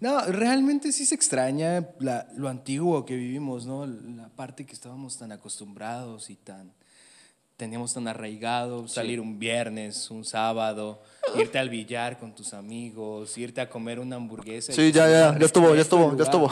No, 0.00 0.20
realmente 0.26 0.92
sí 0.92 1.04
se 1.06 1.14
extraña 1.14 1.88
la- 2.00 2.26
lo 2.36 2.48
antiguo 2.48 3.04
que 3.04 3.16
vivimos, 3.16 3.66
¿no? 3.66 3.86
La 3.86 4.28
parte 4.28 4.64
que 4.66 4.72
estábamos 4.72 5.18
tan 5.18 5.32
acostumbrados 5.32 6.30
y 6.30 6.36
tan 6.36 6.72
teníamos 7.56 7.94
tan 7.94 8.08
arraigado, 8.08 8.88
salir 8.88 9.20
un 9.20 9.38
viernes, 9.38 10.10
un 10.10 10.24
sábado, 10.24 11.00
irte 11.38 11.56
al 11.56 11.68
billar 11.70 12.18
con 12.18 12.34
tus 12.34 12.52
amigos, 12.52 13.38
irte 13.38 13.60
a 13.60 13.70
comer 13.70 14.00
una 14.00 14.16
hamburguesa. 14.16 14.72
Sí, 14.72 14.90
ya, 14.90 15.08
ya, 15.08 15.38
ya 15.38 15.46
estuvo, 15.46 15.72
ya 15.72 15.82
estuvo, 15.82 16.16
ya 16.16 16.24
estuvo. 16.24 16.50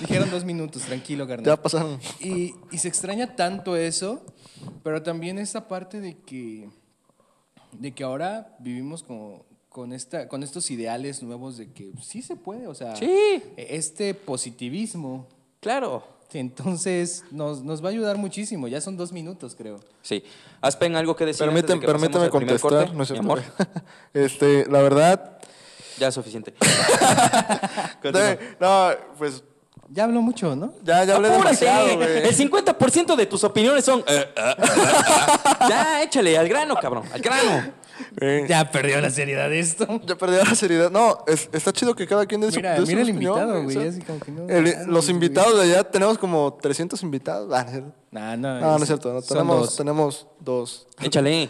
Dijeron 0.00 0.30
dos 0.30 0.42
minutos, 0.44 0.82
tranquilo, 0.82 1.26
carnal. 1.28 1.44
ya 1.44 1.60
pasaron. 1.62 1.98
Y, 2.18 2.54
y 2.72 2.78
se 2.78 2.88
extraña 2.88 3.36
tanto 3.36 3.76
eso, 3.76 4.24
pero 4.82 5.02
también 5.02 5.38
esta 5.38 5.68
parte 5.68 6.00
de 6.00 6.16
que, 6.16 6.70
de 7.72 7.92
que 7.92 8.04
ahora 8.04 8.56
vivimos 8.60 9.02
como 9.02 9.44
con, 9.74 9.92
esta, 9.92 10.28
con 10.28 10.44
estos 10.44 10.70
ideales 10.70 11.20
nuevos 11.20 11.56
de 11.56 11.72
que 11.72 11.90
sí 12.00 12.22
se 12.22 12.36
puede, 12.36 12.68
o 12.68 12.74
sea, 12.76 12.94
Sí. 12.94 13.42
este 13.56 14.14
positivismo. 14.14 15.26
Claro. 15.58 16.04
Entonces 16.32 17.24
nos, 17.32 17.64
nos 17.64 17.82
va 17.82 17.88
a 17.88 17.90
ayudar 17.90 18.16
muchísimo. 18.16 18.68
Ya 18.68 18.80
son 18.80 18.96
dos 18.96 19.10
minutos, 19.10 19.56
creo. 19.56 19.80
Sí. 20.02 20.22
Aspen, 20.60 20.94
¿algo 20.94 21.16
que 21.16 21.26
decir? 21.26 21.44
Permíteme, 21.44 21.74
antes 21.74 21.74
de 21.74 21.80
que 21.80 21.86
permíteme 21.92 22.30
contestar, 22.30 22.70
corte? 22.70 22.94
no 22.94 23.02
es 23.02 23.10
Mi 23.10 23.18
amor, 23.18 23.42
este, 24.14 24.64
la 24.70 24.80
verdad, 24.80 25.38
ya 25.98 26.06
es 26.08 26.14
suficiente. 26.14 26.54
No, 28.60 28.90
pues 29.18 29.42
Ya 29.88 30.04
hablo 30.04 30.22
mucho, 30.22 30.54
¿no? 30.54 30.72
ya, 30.84 31.02
ya 31.04 31.16
hablé 31.16 31.30
Apúrate, 31.30 31.56
demasiado, 31.64 31.96
güey. 31.96 32.28
El 32.28 32.36
50% 32.36 33.16
de 33.16 33.26
tus 33.26 33.42
opiniones 33.42 33.84
son. 33.84 34.04
eh, 34.06 34.24
eh, 34.36 34.36
eh. 34.36 34.54
ya, 35.68 36.02
échale 36.04 36.38
al 36.38 36.48
grano, 36.48 36.76
cabrón. 36.76 37.02
Al 37.12 37.20
grano. 37.20 37.72
Eh, 38.20 38.44
Ya 38.48 38.70
perdió 38.70 39.00
la 39.00 39.10
seriedad 39.10 39.48
de 39.48 39.60
esto. 39.60 39.86
Ya 40.06 40.16
perdí 40.16 40.36
la 40.36 40.54
seriedad. 40.54 40.90
No, 40.90 41.18
es- 41.26 41.48
está 41.52 41.72
chido 41.72 41.94
que 41.94 42.06
cada 42.06 42.26
quien 42.26 42.40
dé 42.40 42.50
su 42.50 42.56
Mira, 42.56 42.72
dé 42.74 42.80
su 42.80 42.86
mira 42.86 43.02
el 43.02 43.10
opinión, 43.10 43.38
invitado, 43.38 43.62
güey. 43.62 43.76
o 43.76 43.80
sea, 43.80 43.90
así 43.90 44.00
como 44.02 44.20
que 44.20 44.32
no- 44.32 44.48
el- 44.48 44.74
ah, 44.76 44.84
los 44.86 45.04
no, 45.06 45.10
invitados 45.12 45.56
de 45.56 45.62
allá 45.62 45.84
tenemos 45.84 46.18
como 46.18 46.54
300 46.60 47.02
invitados. 47.02 47.50
Ah, 47.52 47.62
no 47.62 47.66
es 47.66 47.70
cierto. 47.72 47.92
Nah, 48.10 48.36
no, 48.36 48.60
No, 48.60 48.70
no 48.78 48.82
es 48.82 48.86
cierto. 48.86 49.12
no, 49.12 49.20
son 49.20 49.28
tenemos, 49.28 49.60
dos. 49.60 49.76
tenemos 49.76 50.26
dos. 50.40 50.86
Échale. 51.00 51.48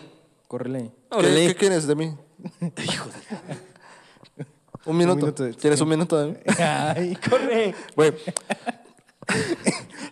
Córrele. 0.48 0.92
¿Qué, 1.10 1.16
Órale. 1.16 1.46
qué 1.48 1.54
quieres 1.54 1.86
de 1.86 1.94
mí? 1.94 2.14
Un 4.86 4.96
minuto. 4.98 5.16
minuto 5.16 5.44
de- 5.44 5.54
¿Tienes 5.54 5.80
un 5.80 5.88
minuto 5.88 6.18
de 6.20 6.32
mí? 6.32 6.36
Ay, 6.58 7.16
Corre. 7.28 7.74
Güey, 7.96 8.12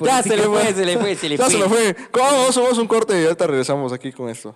Ya 0.00 0.22
se 0.22 0.34
le 0.36 0.44
fue, 0.44 0.72
se 0.72 0.86
le 0.86 0.98
fue, 0.98 1.14
se 1.14 1.28
le 1.28 1.36
ya 1.36 1.50
se 1.50 1.58
me 1.58 1.68
fue. 1.68 1.94
fue. 1.94 2.08
¿Cómo? 2.10 2.50
Somos 2.50 2.78
un 2.78 2.86
corte 2.86 3.20
y 3.20 3.24
ahorita 3.24 3.46
regresamos 3.46 3.92
aquí 3.92 4.10
con 4.12 4.30
esto. 4.30 4.54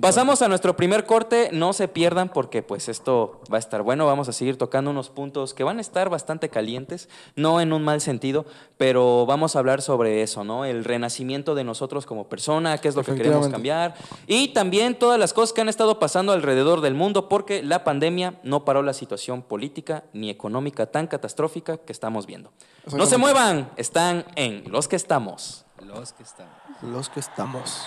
Pasamos 0.00 0.42
a 0.42 0.48
nuestro 0.48 0.76
primer 0.76 1.04
corte, 1.04 1.48
no 1.52 1.72
se 1.72 1.88
pierdan 1.88 2.28
porque 2.28 2.62
pues 2.62 2.88
esto 2.88 3.40
va 3.52 3.56
a 3.56 3.58
estar 3.58 3.82
bueno, 3.82 4.06
vamos 4.06 4.28
a 4.28 4.32
seguir 4.32 4.56
tocando 4.56 4.90
unos 4.90 5.10
puntos 5.10 5.54
que 5.54 5.64
van 5.64 5.78
a 5.78 5.80
estar 5.80 6.08
bastante 6.08 6.48
calientes, 6.48 7.08
no 7.34 7.60
en 7.60 7.72
un 7.72 7.82
mal 7.82 8.00
sentido, 8.00 8.46
pero 8.76 9.26
vamos 9.26 9.56
a 9.56 9.58
hablar 9.58 9.82
sobre 9.82 10.22
eso, 10.22 10.44
¿no? 10.44 10.64
El 10.64 10.84
renacimiento 10.84 11.54
de 11.54 11.64
nosotros 11.64 12.06
como 12.06 12.28
persona, 12.28 12.78
qué 12.78 12.88
es 12.88 12.94
lo 12.94 13.02
que 13.02 13.14
queremos 13.14 13.48
cambiar 13.48 13.94
y 14.26 14.48
también 14.48 14.98
todas 14.98 15.18
las 15.18 15.32
cosas 15.32 15.52
que 15.52 15.60
han 15.60 15.68
estado 15.68 15.98
pasando 15.98 16.32
alrededor 16.32 16.80
del 16.80 16.94
mundo 16.94 17.28
porque 17.28 17.62
la 17.62 17.82
pandemia 17.82 18.34
no 18.44 18.64
paró 18.64 18.82
la 18.82 18.92
situación 18.92 19.42
política 19.42 20.04
ni 20.12 20.30
económica 20.30 20.86
tan 20.86 21.06
catastrófica 21.06 21.78
que 21.78 21.92
estamos 21.92 22.26
viendo. 22.26 22.52
No 22.92 23.06
se 23.06 23.16
muevan, 23.16 23.70
están 23.76 24.24
en 24.36 24.64
los 24.70 24.88
que 24.88 24.96
estamos. 24.96 25.64
los 25.80 26.12
que 26.12 26.22
están. 26.22 26.48
Los 26.82 27.08
que 27.08 27.20
estamos. 27.20 27.86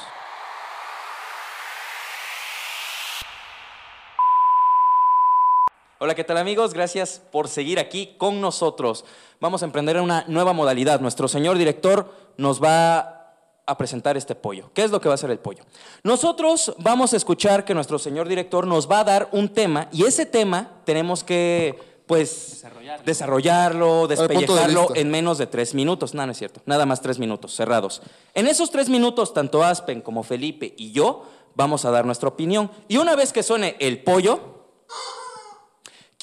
Hola, 6.03 6.15
¿qué 6.15 6.25
tal 6.25 6.35
amigos? 6.35 6.73
Gracias 6.73 7.21
por 7.31 7.47
seguir 7.47 7.79
aquí 7.79 8.15
con 8.17 8.41
nosotros. 8.41 9.05
Vamos 9.39 9.61
a 9.61 9.65
emprender 9.65 10.01
una 10.01 10.25
nueva 10.27 10.51
modalidad. 10.51 10.99
Nuestro 10.99 11.29
señor 11.29 11.57
director 11.57 12.13
nos 12.35 12.61
va 12.61 13.37
a 13.65 13.77
presentar 13.77 14.17
este 14.17 14.35
pollo. 14.35 14.69
¿Qué 14.73 14.83
es 14.83 14.91
lo 14.91 14.99
que 14.99 15.07
va 15.07 15.13
a 15.13 15.15
hacer 15.15 15.31
el 15.31 15.39
pollo? 15.39 15.63
Nosotros 16.03 16.75
vamos 16.79 17.13
a 17.13 17.15
escuchar 17.15 17.63
que 17.63 17.73
nuestro 17.73 17.99
señor 17.99 18.27
director 18.27 18.67
nos 18.67 18.91
va 18.91 18.99
a 18.99 19.03
dar 19.05 19.29
un 19.31 19.47
tema 19.47 19.87
y 19.93 20.03
ese 20.03 20.25
tema 20.25 20.81
tenemos 20.83 21.23
que, 21.23 21.79
pues, 22.05 22.65
desarrollarlo, 23.05 24.01
punto 24.01 24.07
de 24.09 24.15
despellejarlo 24.17 24.81
vista. 24.87 24.99
en 24.99 25.09
menos 25.09 25.37
de 25.37 25.47
tres 25.47 25.73
minutos. 25.73 26.13
No, 26.13 26.25
no 26.25 26.33
es 26.33 26.37
cierto. 26.37 26.59
Nada 26.65 26.85
más 26.85 27.01
tres 27.01 27.17
minutos, 27.17 27.55
cerrados. 27.55 28.01
En 28.33 28.47
esos 28.47 28.71
tres 28.71 28.89
minutos, 28.89 29.33
tanto 29.33 29.63
Aspen 29.63 30.01
como 30.01 30.23
Felipe 30.23 30.73
y 30.75 30.91
yo 30.91 31.23
vamos 31.55 31.85
a 31.85 31.91
dar 31.91 32.05
nuestra 32.05 32.27
opinión. 32.27 32.69
Y 32.89 32.97
una 32.97 33.15
vez 33.15 33.31
que 33.31 33.41
suene 33.41 33.77
el 33.79 34.03
pollo, 34.03 34.49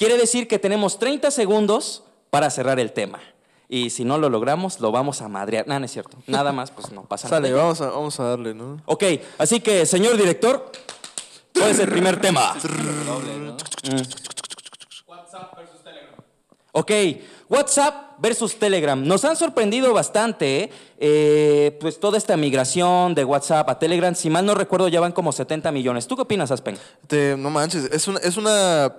Quiere 0.01 0.17
decir 0.17 0.47
que 0.47 0.57
tenemos 0.57 0.97
30 0.97 1.29
segundos 1.29 2.01
para 2.31 2.49
cerrar 2.49 2.79
el 2.79 2.91
tema. 2.91 3.19
Y 3.69 3.91
si 3.91 4.03
no 4.03 4.17
lo 4.17 4.29
logramos, 4.31 4.79
lo 4.79 4.91
vamos 4.91 5.21
a 5.21 5.27
madrear. 5.27 5.67
No, 5.67 5.77
no 5.79 5.85
es 5.85 5.91
cierto. 5.91 6.17
Nada 6.25 6.51
más, 6.51 6.71
pues 6.71 6.91
no 6.91 7.03
pasa 7.03 7.29
Sale, 7.29 7.51
nada. 7.51 7.61
vamos 7.61 7.81
a, 7.81 7.85
vamos 7.91 8.19
a 8.19 8.23
darle, 8.23 8.55
¿no? 8.55 8.81
Ok, 8.87 9.03
así 9.37 9.59
que, 9.59 9.85
señor 9.85 10.17
director, 10.17 10.71
¿cuál 11.53 11.69
es 11.69 11.77
el 11.77 11.87
primer 11.87 12.19
tema? 12.19 12.55
Ok, 16.71 16.91
WhatsApp 17.47 18.19
versus 18.19 18.55
Telegram. 18.57 19.05
Nos 19.05 19.23
han 19.23 19.35
sorprendido 19.35 19.93
bastante, 19.93 20.63
¿eh? 20.63 20.71
Eh, 20.97 21.77
pues 21.79 21.99
toda 21.99 22.17
esta 22.17 22.35
migración 22.37 23.13
de 23.13 23.23
WhatsApp 23.23 23.69
a 23.69 23.77
Telegram. 23.77 24.15
Si 24.15 24.31
mal 24.31 24.47
no 24.47 24.55
recuerdo, 24.55 24.87
ya 24.87 24.99
van 24.99 25.11
como 25.11 25.31
70 25.31 25.71
millones. 25.71 26.07
¿Tú 26.07 26.15
qué 26.15 26.23
opinas, 26.23 26.49
Aspen? 26.49 26.75
Te- 27.05 27.35
no 27.37 27.51
manches, 27.51 27.85
es 27.91 28.07
una, 28.07 28.19
es 28.19 28.35
una 28.37 28.91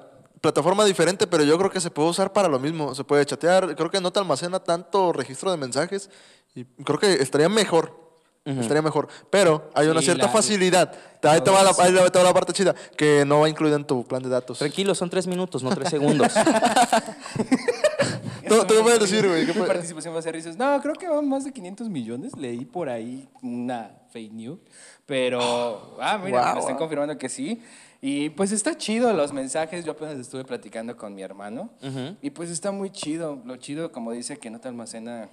plataforma 0.42 0.84
diferente, 0.84 1.26
pero 1.26 1.44
yo 1.44 1.56
creo 1.56 1.70
que 1.70 1.80
se 1.80 1.90
puede 1.90 2.10
usar 2.10 2.30
para 2.34 2.48
lo 2.48 2.58
mismo. 2.58 2.94
Se 2.94 3.04
puede 3.04 3.24
chatear, 3.24 3.74
creo 3.74 3.90
que 3.90 4.02
no 4.02 4.10
te 4.12 4.18
almacena 4.18 4.60
tanto 4.60 5.14
registro 5.14 5.50
de 5.50 5.56
mensajes 5.56 6.10
y 6.54 6.64
creo 6.84 6.98
que 6.98 7.14
estaría 7.14 7.48
mejor. 7.48 8.02
Estaría 8.44 8.82
mejor. 8.82 9.06
Pero 9.30 9.70
hay 9.72 9.86
una 9.86 10.00
Sí, 10.00 10.06
cierta 10.06 10.26
la- 10.26 10.32
facilidad. 10.32 10.92
Ahí 11.22 11.40
te, 11.42 11.50
va 11.52 11.62
la, 11.62 11.70
ahí 11.78 11.94
te 12.10 12.18
va 12.18 12.24
la 12.24 12.34
parte 12.34 12.52
chida, 12.52 12.74
que 12.96 13.24
no 13.24 13.38
va 13.38 13.48
incluida 13.48 13.76
en 13.76 13.84
tu 13.86 14.04
plan 14.04 14.20
de 14.20 14.28
datos. 14.28 14.58
Tranquilo, 14.58 14.96
son 14.96 15.08
tres 15.08 15.28
minutos, 15.28 15.62
no 15.62 15.70
tres 15.70 15.90
segundos. 15.90 16.32
¿Tú, 18.48 18.58
tú 18.66 18.74
qué 18.74 18.82
puedes 18.82 19.00
decir, 19.00 19.26
güey? 19.26 19.42
¿Qué 19.42 19.48
Mi 19.52 19.60
puedes- 19.60 19.68
participación 19.68 20.14
va 20.14 20.18
a 20.18 20.22
ser 20.22 20.34
risas. 20.34 20.56
No, 20.56 20.80
creo 20.82 20.94
que 20.94 21.08
van 21.08 21.28
más 21.28 21.44
de 21.44 21.52
500 21.52 21.88
millones. 21.88 22.36
Leí 22.36 22.64
por 22.64 22.88
ahí 22.88 23.28
una 23.42 23.90
fake 24.12 24.32
news. 24.32 24.58
Pero, 25.06 25.96
ah, 26.00 26.18
mira, 26.18 26.42
Wow, 26.46 26.52
me 26.54 26.60
están 26.60 26.74
wow. 26.74 26.78
confirmando 26.78 27.18
que 27.18 27.28
sí. 27.28 27.62
Y 28.04 28.30
pues 28.30 28.50
está 28.50 28.76
chido 28.76 29.12
los 29.12 29.32
mensajes. 29.32 29.84
Yo 29.84 29.92
apenas 29.92 30.18
estuve 30.18 30.44
platicando 30.44 30.96
con 30.96 31.14
mi 31.14 31.22
hermano. 31.22 31.70
Y 32.20 32.30
pues 32.30 32.50
está 32.50 32.72
muy 32.72 32.90
chido. 32.90 33.40
Lo 33.44 33.56
chido, 33.56 33.92
como 33.92 34.10
dice, 34.10 34.38
que 34.38 34.50
no 34.50 34.58
te 34.58 34.66
almacena 34.66 35.30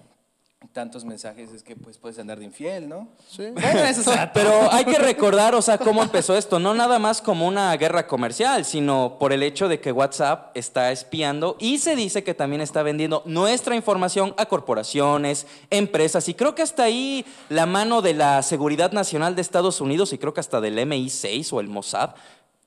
tantos 0.74 1.06
mensajes, 1.06 1.52
es 1.54 1.64
que 1.64 1.76
pues 1.76 1.98
puedes 1.98 2.20
andar 2.20 2.38
de 2.38 2.46
infiel, 2.46 2.90
¿no? 2.90 3.08
Sí. 3.30 3.50
Bueno, 3.54 3.80
eso 3.80 4.12
es 4.14 4.20
Pero 4.34 4.72
hay 4.72 4.84
que 4.84 5.00
recordar, 5.00 5.56
o 5.56 5.62
sea, 5.62 5.78
cómo 5.78 6.04
empezó 6.04 6.36
esto. 6.38 6.60
No 6.60 6.74
nada 6.74 7.00
más 7.00 7.22
como 7.22 7.48
una 7.48 7.76
guerra 7.78 8.06
comercial, 8.08 8.66
sino 8.66 9.18
por 9.20 9.32
el 9.32 9.42
hecho 9.42 9.68
de 9.70 9.80
que 9.80 9.92
WhatsApp 9.92 10.56
está 10.56 10.92
espiando 10.92 11.56
y 11.60 11.80
se 11.80 11.96
dice 11.96 12.24
que 12.24 12.34
también 12.34 12.62
está 12.62 12.84
vendiendo 12.84 13.24
nuestra 13.26 13.76
información 13.76 14.36
a 14.38 14.46
corporaciones, 14.46 15.48
empresas. 15.70 16.28
Y 16.28 16.34
creo 16.34 16.56
que 16.56 16.62
hasta 16.62 16.84
ahí 16.84 17.26
la 17.48 17.66
mano 17.66 18.02
de 18.02 18.14
la 18.14 18.44
Seguridad 18.44 18.92
Nacional 18.92 19.36
de 19.36 19.42
Estados 19.42 19.80
Unidos 19.82 20.14
y 20.14 20.18
creo 20.18 20.34
que 20.34 20.42
hasta 20.42 20.62
del 20.62 20.78
MI6 20.78 21.54
o 21.54 21.62
el 21.62 21.68
Mossad. 21.68 22.12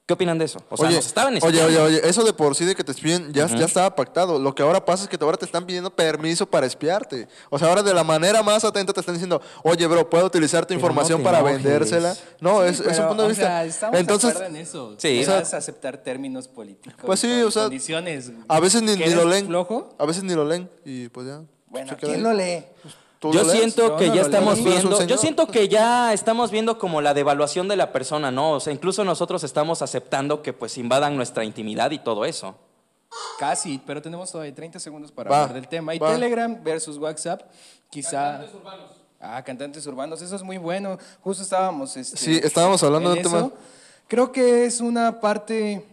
¿Qué 0.05 0.15
opinan 0.15 0.37
de 0.37 0.47
eso? 0.47 0.59
O 0.69 0.77
sea, 0.77 0.89
oye, 0.89 0.97
nos 0.97 1.07
estaban 1.07 1.33
oye, 1.35 1.39
espiando. 1.39 1.65
oye, 1.69 1.79
oye, 1.79 2.09
eso 2.09 2.25
de 2.25 2.33
por 2.33 2.57
sí 2.57 2.65
de 2.65 2.75
que 2.75 2.83
te 2.83 2.91
espíen 2.91 3.33
ya, 3.33 3.47
ya 3.47 3.65
estaba 3.67 3.95
pactado. 3.95 4.37
Lo 4.41 4.53
que 4.53 4.63
ahora 4.65 4.85
pasa 4.85 5.05
es 5.05 5.09
que 5.09 5.17
ahora 5.23 5.37
te 5.37 5.45
están 5.45 5.65
pidiendo 5.65 5.95
permiso 5.95 6.45
para 6.45 6.67
espiarte. 6.67 7.29
O 7.51 7.59
sea, 7.59 7.69
ahora 7.69 7.85
de 7.85 7.95
la 7.95 8.03
manera 8.03 8.43
más 8.43 8.65
atenta 8.65 8.93
te 8.93 8.99
están 8.99 9.15
diciendo, 9.15 9.41
oye, 9.63 9.87
bro, 9.87 10.11
puedo 10.11 10.27
utilizar 10.27 10.65
tu 10.65 10.71
Pero 10.71 10.81
información 10.81 11.21
no 11.21 11.25
para 11.25 11.39
enojes. 11.39 11.63
vendérsela. 11.63 12.17
No, 12.41 12.65
es, 12.65 12.81
es 12.81 12.99
un 12.99 13.07
punto 13.09 13.23
de 13.23 13.27
o 13.27 13.29
vista. 13.29 13.45
sea, 13.47 13.65
estamos 13.65 14.01
Entonces, 14.01 14.41
en 14.41 14.57
eso. 14.57 14.97
Sí. 14.99 15.21
O 15.21 15.25
sea, 15.25 15.39
aceptar 15.59 15.99
términos 15.99 16.49
políticos. 16.49 17.01
Pues 17.07 17.21
sí, 17.21 17.41
o 17.43 17.51
sea, 17.53 17.63
Condiciones. 17.65 18.33
a 18.49 18.59
veces 18.59 18.83
ni, 18.83 18.97
¿Que 18.97 19.07
ni 19.07 19.15
lo 19.15 19.25
leen. 19.25 19.47
flojo? 19.47 19.95
A 19.99 20.05
veces 20.05 20.25
ni 20.25 20.35
lo 20.35 20.45
leen 20.45 20.69
y 20.85 21.09
pues 21.11 21.29
ya. 21.29 21.43
Bueno, 21.69 21.97
¿quién 21.99 22.15
ahí. 22.17 22.21
lo 22.21 22.33
lee? 22.33 22.65
¿Tú 22.83 22.89
Yo 23.31 23.45
siento 23.45 23.97
que 23.97 24.09
no 24.09 24.15
ya 24.15 24.23
estamos 24.23 24.57
leo. 24.59 24.65
¿Tú 24.65 24.71
eres 24.71 24.85
un 24.85 24.91
viendo, 24.91 25.07
yo 25.07 25.19
siento 25.19 25.47
que 25.47 25.69
ya 25.69 26.13
estamos 26.13 26.51
viendo 26.51 26.79
como 26.79 27.01
la 27.01 27.15
devaluación 27.15 27.69
de 27.69 27.77
la 27.77 27.93
persona, 27.93 28.31
¿no? 28.31 28.53
O 28.53 28.61
sea, 28.61 28.73
incluso 28.73 29.05
nosotros 29.05 29.45
estamos 29.45 29.83
aceptando 29.83 30.43
que 30.43 30.53
pues 30.53 30.77
invadan 30.79 31.17
nuestra 31.17 31.45
intimidad 31.45 31.91
y 31.93 31.99
todo 31.99 32.25
eso. 32.25 32.57
Casi, 33.39 33.81
pero 33.87 34.01
tenemos 34.01 34.31
todavía 34.33 34.55
30 34.55 34.79
segundos 34.79 35.13
para 35.13 35.31
Va, 35.31 35.43
hablar 35.43 35.55
del 35.55 35.69
tema. 35.69 35.95
Y 35.95 35.99
va. 35.99 36.13
Telegram 36.13 36.63
versus 36.65 36.97
WhatsApp, 36.99 37.43
quizá... 37.91 38.11
Cantantes 38.11 38.55
urbanos. 38.55 38.91
Ah, 39.21 39.43
cantantes 39.45 39.87
urbanos, 39.87 40.23
eso 40.23 40.35
es 40.35 40.43
muy 40.43 40.59
bueno. 40.59 40.99
Justo 41.23 41.43
estábamos... 41.43 41.97
este, 41.97 42.17
Sí, 42.17 42.41
estábamos 42.43 42.83
hablando 42.83 43.13
del 43.13 43.23
tema. 43.23 43.39
eso. 43.39 43.53
Creo 44.09 44.33
que 44.33 44.65
es 44.65 44.81
una 44.81 45.21
parte 45.21 45.87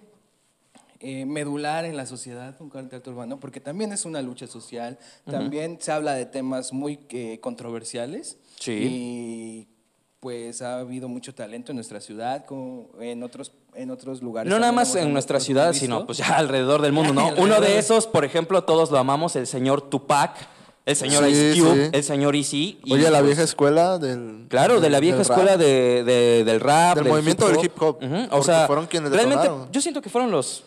eh, 1.02 1.26
medular 1.26 1.86
en 1.86 1.96
la 1.96 2.06
sociedad, 2.06 2.56
un 2.60 2.70
cantante 2.70 3.10
urbano, 3.10 3.40
porque 3.40 3.60
también 3.60 3.94
es 3.94 4.06
una 4.06 4.22
lucha 4.22 4.48
social, 4.48 4.98
también 5.30 5.78
se 5.80 5.92
habla 5.92 6.14
de 6.14 6.26
temas 6.26 6.74
muy 6.74 7.00
eh, 7.10 7.40
controversiales. 7.42 8.38
Sí. 8.60 8.72
Y 8.74 9.68
pues 10.20 10.62
ha 10.62 10.80
habido 10.80 11.08
mucho 11.08 11.34
talento 11.34 11.72
en 11.72 11.78
nuestra 11.78 12.02
ciudad, 12.02 12.44
como 12.46 12.90
en 13.00 13.24
otros, 13.24 13.54
en 13.74 13.90
otros 13.90 14.22
lugares. 14.22 14.50
No 14.52 14.60
nada 14.60 14.74
más 14.74 14.94
en 14.96 15.14
nuestra 15.14 15.40
ciudad, 15.40 15.70
visto. 15.72 15.86
sino 15.86 16.06
pues 16.06 16.18
ya 16.18 16.36
alrededor 16.38 16.82
del 16.82 16.92
mundo, 16.92 17.14
¿no? 17.14 17.30
Uno 17.38 17.62
de 17.62 17.78
esos, 17.78 18.06
por 18.06 18.26
ejemplo, 18.26 18.64
todos 18.66 18.92
lo 18.92 18.98
amamos, 18.98 19.38
el 19.38 19.48
señor 19.48 19.90
Tupac, 19.90 20.36
el 20.86 20.96
señor 20.98 21.24
Sí, 21.24 21.30
Ice 21.32 21.62
Cube, 21.62 21.86
sí. 21.86 21.90
el 21.94 22.04
señor 22.04 22.36
Easy. 22.36 22.80
y, 22.84 22.94
Oye, 22.94 23.04
la 23.10 23.20
pues, 23.20 23.28
vieja 23.28 23.44
escuela 23.44 23.98
del. 23.98 24.48
Claro, 24.50 24.82
de 24.82 24.90
la 24.90 25.00
vieja 25.00 25.20
del 25.20 25.26
rap. 25.26 25.38
escuela 25.38 25.56
de, 25.58 26.04
de- 26.04 26.44
del 26.44 26.60
rap. 26.60 26.98
Del 26.98 27.08
movimiento 27.08 27.48
del 27.48 27.64
hip 27.64 27.82
hop, 27.82 28.00
O 28.32 28.44
sea, 28.44 28.68
fueron 28.68 28.88
quienes 28.88 29.12
realmente 29.12 29.44
detonaron. 29.44 29.72
yo 29.72 29.80
siento 29.80 30.02
que 30.02 30.10
fueron 30.10 30.32
los 30.32 30.66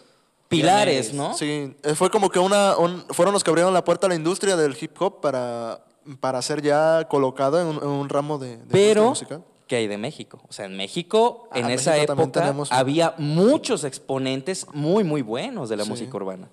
pilares. 0.57 1.12
¿no? 1.15 1.35
Sí, 1.35 1.74
eh, 1.83 1.95
fue 1.95 2.11
como 2.11 2.31
que 2.31 2.39
una, 2.39 2.77
un- 2.77 3.05
fueron 3.11 3.33
los 3.33 3.43
que 3.45 3.51
abrieron 3.51 3.73
la 3.74 3.85
puerta 3.85 4.07
a 4.07 4.09
la 4.11 4.15
industria 4.15 4.57
del 4.57 4.77
hip 4.81 5.01
hop 5.01 5.20
para, 5.20 5.85
para 6.20 6.41
ser 6.43 6.62
ya 6.62 7.07
colocado 7.09 7.61
en 7.61 7.66
un, 7.66 7.77
en 7.77 7.89
un 7.89 8.09
ramo 8.09 8.39
de, 8.39 8.57
de 8.59 8.65
Pero, 8.70 9.11
musical. 9.11 9.43
¿qué 9.66 9.77
hay 9.77 9.87
de 9.89 9.99
México? 9.99 10.41
O 10.49 10.53
sea, 10.53 10.66
en 10.66 10.77
México, 10.77 11.49
Ah, 11.51 11.59
en 11.61 11.70
esa 11.70 11.93
México 11.93 12.07
también 12.09 12.29
época, 12.29 12.41
tenemos- 12.41 12.73
había 12.73 13.15
muchos 13.19 13.85
exponentes 13.85 14.66
muy, 14.73 15.03
muy 15.05 15.23
buenos 15.23 15.69
de 15.69 15.77
la 15.77 15.85
Sí. 15.85 15.91
música 15.91 16.16
urbana. 16.16 16.49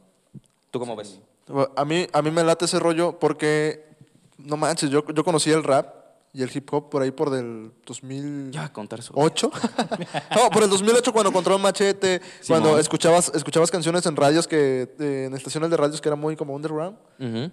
¿Tú 0.72 0.80
cómo 0.80 0.96
ves? 0.96 1.20
A 1.76 1.84
mí, 1.84 2.06
a 2.14 2.22
mí 2.22 2.30
me 2.32 2.44
late 2.44 2.66
ese 2.66 2.78
rollo 2.80 3.18
porque, 3.20 3.84
no 4.38 4.56
manches, 4.56 4.90
yo, 4.92 5.04
yo 5.14 5.24
conocí 5.24 5.50
el 5.52 5.64
rap 5.64 5.96
y 6.34 6.44
el 6.44 6.52
hip 6.56 6.72
hop 6.74 6.90
por 6.90 7.02
ahí 7.02 7.12
por 7.12 7.30
del 7.30 7.72
2008. 7.86 8.52
Ya, 8.52 8.72
contar 8.72 9.00
eso. 9.00 9.14
no, 10.36 10.50
por 10.52 10.64
el 10.64 10.70
2008 10.70 11.12
cuando 11.12 11.32
Control 11.32 11.60
Machete, 11.60 12.22
cuando 12.48 12.78
escuchabas, 12.78 13.32
escuchabas 13.34 13.72
canciones 13.72 14.06
en 14.06 14.16
radios 14.16 14.48
que, 14.48 14.94
eh, 15.00 15.26
en 15.28 15.34
estaciones 15.34 15.70
de 15.70 15.78
radios 15.78 16.02
que 16.02 16.10
eran 16.10 16.20
muy 16.20 16.36
como 16.36 16.56
underground. 16.56 16.98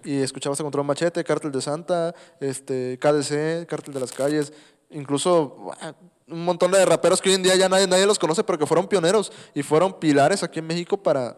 Y 0.05 0.17
escuchabas 0.17 0.59
a 0.59 0.63
Control 0.63 0.85
Machete, 0.85 1.23
Cártel 1.23 1.51
de 1.51 1.61
Santa, 1.61 2.13
este, 2.39 2.97
KDC, 2.99 3.65
Cártel 3.67 3.93
de 3.93 3.99
las 3.99 4.11
Calles, 4.11 4.53
incluso 4.89 5.55
¡buah! 5.59 5.93
un 6.29 6.43
montón 6.43 6.71
de 6.71 6.85
raperos 6.85 7.21
que 7.21 7.29
hoy 7.29 7.35
en 7.35 7.43
día 7.43 7.55
ya 7.55 7.69
nadie, 7.69 7.87
nadie 7.87 8.05
los 8.05 8.19
conoce, 8.19 8.43
pero 8.43 8.57
que 8.57 8.65
fueron 8.65 8.87
pioneros 8.87 9.31
y 9.53 9.63
fueron 9.63 9.93
pilares 9.93 10.43
aquí 10.43 10.59
en 10.59 10.67
México 10.67 10.97
para 11.01 11.37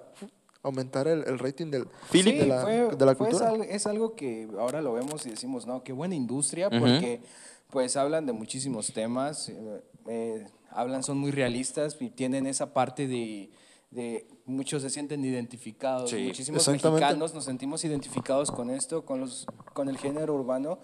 aumentar 0.63 1.07
el, 1.07 1.23
el 1.27 1.39
rating 1.39 1.67
del, 1.71 1.87
Sí, 2.11 2.21
de, 2.23 2.45
la, 2.45 2.61
fue- 2.61 2.95
de 2.95 3.05
la 3.05 3.15
cultura. 3.15 3.53
es 3.69 3.87
algo 3.87 4.15
que 4.15 4.47
ahora 4.59 4.81
lo 4.81 4.93
vemos 4.93 5.25
y 5.25 5.29
decimos, 5.29 5.65
no, 5.65 5.83
qué 5.83 5.93
buena 5.93 6.15
industria, 6.15 6.67
Ujú. 6.67 6.79
porque 6.79 7.21
pues 7.69 7.95
hablan 7.95 8.25
de 8.25 8.33
muchísimos 8.33 8.91
temas, 8.93 9.49
eh, 9.49 9.81
eh, 10.07 10.45
hablan, 10.71 11.03
son 11.03 11.17
muy 11.17 11.31
realistas 11.31 11.95
y 11.99 12.09
tienen 12.09 12.45
esa 12.47 12.73
parte 12.73 13.07
de, 13.07 13.51
de 13.91 14.27
muchos 14.45 14.81
se 14.81 14.89
sienten 14.89 15.23
identificados, 15.23 16.09
Sí, 16.09 16.23
muchísimos 16.25 16.67
mexicanos 16.67 17.33
nos 17.33 17.45
sentimos 17.45 17.85
identificados 17.85 18.51
con 18.51 18.69
esto, 18.69 19.05
con, 19.05 19.19
los, 19.21 19.45
con 19.73 19.87
el 19.87 19.97
género 19.97 20.33
urbano, 20.35 20.79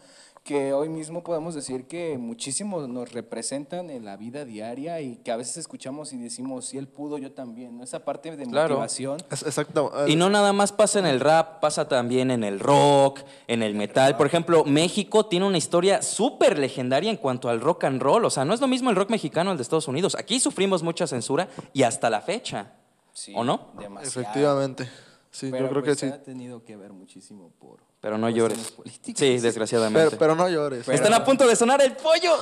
que 0.46 0.74
hoy 0.74 0.90
mismo 0.90 1.24
podemos 1.24 1.56
decir 1.56 1.88
que 1.88 2.20
muchísimos 2.20 2.88
nos 2.88 3.12
representan 3.12 3.90
en 3.90 4.06
la 4.06 4.16
vida 4.16 4.46
diaria 4.46 5.02
y 5.02 5.16
que 5.18 5.32
a 5.32 5.38
veces 5.38 5.58
escuchamos 5.58 6.14
y 6.14 6.18
decimos, 6.18 6.68
si 6.68 6.78
él 6.78 6.88
pudo, 6.88 7.18
yo 7.18 7.32
también, 7.32 7.76
¿no? 7.80 7.84
esa 7.84 8.06
parte 8.06 8.38
de 8.38 8.46
Claro. 8.46 8.76
motivación. 8.76 9.18
Es- 9.32 9.42
exacto. 9.42 9.92
Y 10.08 10.16
no 10.16 10.30
nada 10.30 10.54
más 10.54 10.72
pasa 10.72 11.00
en 11.00 11.08
el 11.08 11.20
rap, 11.20 11.60
pasa 11.62 11.88
también 11.88 12.30
en 12.30 12.44
el 12.44 12.60
rock, 12.60 13.22
en 13.48 13.64
el 13.64 13.74
metal. 13.74 14.16
Por 14.18 14.28
ejemplo, 14.28 14.64
México 14.66 15.26
tiene 15.26 15.48
una 15.48 15.58
historia 15.58 16.04
súper 16.04 16.60
legendaria 16.60 17.10
en 17.10 17.18
cuanto 17.18 17.50
al 17.50 17.60
rock 17.60 17.86
and 17.86 18.00
roll. 18.00 18.24
O 18.24 18.30
sea, 18.30 18.46
no 18.46 18.54
es 18.54 18.62
lo 18.62 18.68
mismo 18.68 18.92
el 18.92 18.96
rock 18.96 19.10
mexicano 19.10 19.50
al 19.50 19.58
de 19.58 19.64
Estados 19.64 19.88
Unidos. 19.88 20.14
Aquí 20.14 20.40
sufrimos 20.40 20.84
mucha 20.84 21.08
censura 21.08 21.48
y 21.74 21.82
hasta 21.82 22.08
la 22.12 22.22
fecha. 22.22 22.72
Sí, 23.14 23.34
¿O 23.36 23.44
no? 23.44 23.72
Demasiado. 23.80 24.22
Efectivamente. 24.22 24.88
Sí, 25.32 25.50
Pero 25.52 25.66
yo 25.66 25.70
creo 25.72 25.84
pues 25.84 25.98
que 26.00 26.08
sí. 26.08 26.14
ha 26.14 26.22
tenido 26.24 26.64
que 26.64 26.78
ver 26.78 26.94
muchísimo 26.94 27.50
por 27.60 27.80
Pero 28.06 28.18
no 28.20 28.28
cuestiones 28.28 28.58
llores. 28.58 28.72
políticas. 28.74 29.20
Sí, 29.20 29.40
desgraciadamente. 29.40 30.06
Pero, 30.12 30.20
pero 30.20 30.36
no 30.36 30.48
llores. 30.48 30.88
Están 30.88 31.12
a 31.16 31.24
punto 31.24 31.48
de 31.48 31.56
sonar 31.56 31.82
el 31.82 31.94
pollo. 31.94 32.36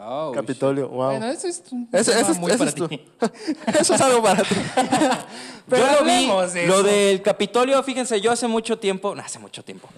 Oh, 0.00 0.32
Capitolio, 0.34 0.84
shit. 0.86 0.92
wow. 0.94 1.06
Bueno, 1.10 1.26
eso 1.26 1.46
es 1.48 1.62
un 1.70 1.90
tema 1.90 2.00
ese 2.00 2.20
es- 2.20 2.38
muy 2.38 2.52
para 2.56 2.70
es 2.70 2.74
ti. 2.74 3.04
Eso 3.80 3.94
es 3.94 4.00
algo 4.00 4.22
para 4.22 4.42
ti. 4.42 4.54
Pero 5.68 5.84
yo 5.86 5.98
lo 6.00 6.04
vi, 6.06 6.26
de 6.54 6.66
lo 6.66 6.74
eso. 6.76 6.82
del 6.84 7.20
Capitolio, 7.20 7.82
fíjense, 7.82 8.18
yo 8.20 8.32
hace 8.32 8.48
mucho 8.48 8.78
tiempo, 8.78 9.14
no, 9.14 9.20
hace 9.22 9.38
mucho 9.38 9.62
tiempo, 9.62 9.88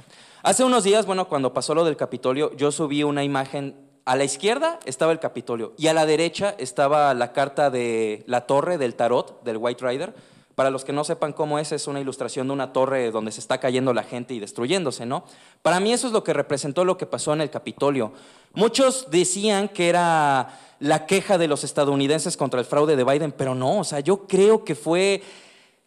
hace 0.42 0.64
unos 0.64 0.82
días, 0.82 1.06
bueno, 1.06 1.28
cuando 1.28 1.54
pasó 1.54 1.72
lo 1.76 1.84
del 1.84 1.96
Capitolio, 1.96 2.50
yo 2.56 2.72
subí 2.72 3.04
una 3.04 3.22
imagen, 3.22 3.76
a 4.06 4.16
la 4.16 4.24
izquierda 4.24 4.80
estaba 4.86 5.12
el 5.12 5.20
Capitolio 5.20 5.74
y 5.78 5.86
a 5.86 5.94
la 5.94 6.06
derecha 6.06 6.56
estaba 6.58 7.14
la 7.14 7.32
carta 7.32 7.70
de 7.70 8.24
la 8.26 8.40
torre 8.46 8.76
del 8.78 8.96
tarot, 8.96 9.44
del 9.44 9.58
White 9.58 9.86
Rider. 9.86 10.14
Para 10.60 10.68
los 10.68 10.84
que 10.84 10.92
no 10.92 11.04
sepan 11.04 11.32
cómo 11.32 11.58
es, 11.58 11.72
es 11.72 11.86
una 11.86 12.00
ilustración 12.00 12.46
de 12.46 12.52
una 12.52 12.74
torre 12.74 13.10
donde 13.10 13.32
se 13.32 13.40
está 13.40 13.56
cayendo 13.60 13.94
la 13.94 14.02
gente 14.02 14.34
y 14.34 14.40
destruyéndose, 14.40 15.06
¿no? 15.06 15.24
Para 15.62 15.80
mí 15.80 15.90
eso 15.90 16.06
es 16.06 16.12
lo 16.12 16.22
que 16.22 16.34
representó 16.34 16.84
lo 16.84 16.98
que 16.98 17.06
pasó 17.06 17.32
en 17.32 17.40
el 17.40 17.48
Capitolio. 17.48 18.12
Muchos 18.52 19.10
decían 19.10 19.70
que 19.70 19.88
era 19.88 20.60
la 20.78 21.06
queja 21.06 21.38
de 21.38 21.48
los 21.48 21.64
estadounidenses 21.64 22.36
contra 22.36 22.60
el 22.60 22.66
fraude 22.66 22.94
de 22.94 23.04
Biden, 23.04 23.32
pero 23.32 23.54
no, 23.54 23.78
o 23.78 23.84
sea, 23.84 24.00
yo 24.00 24.26
creo 24.26 24.62
que 24.62 24.74
fue 24.74 25.22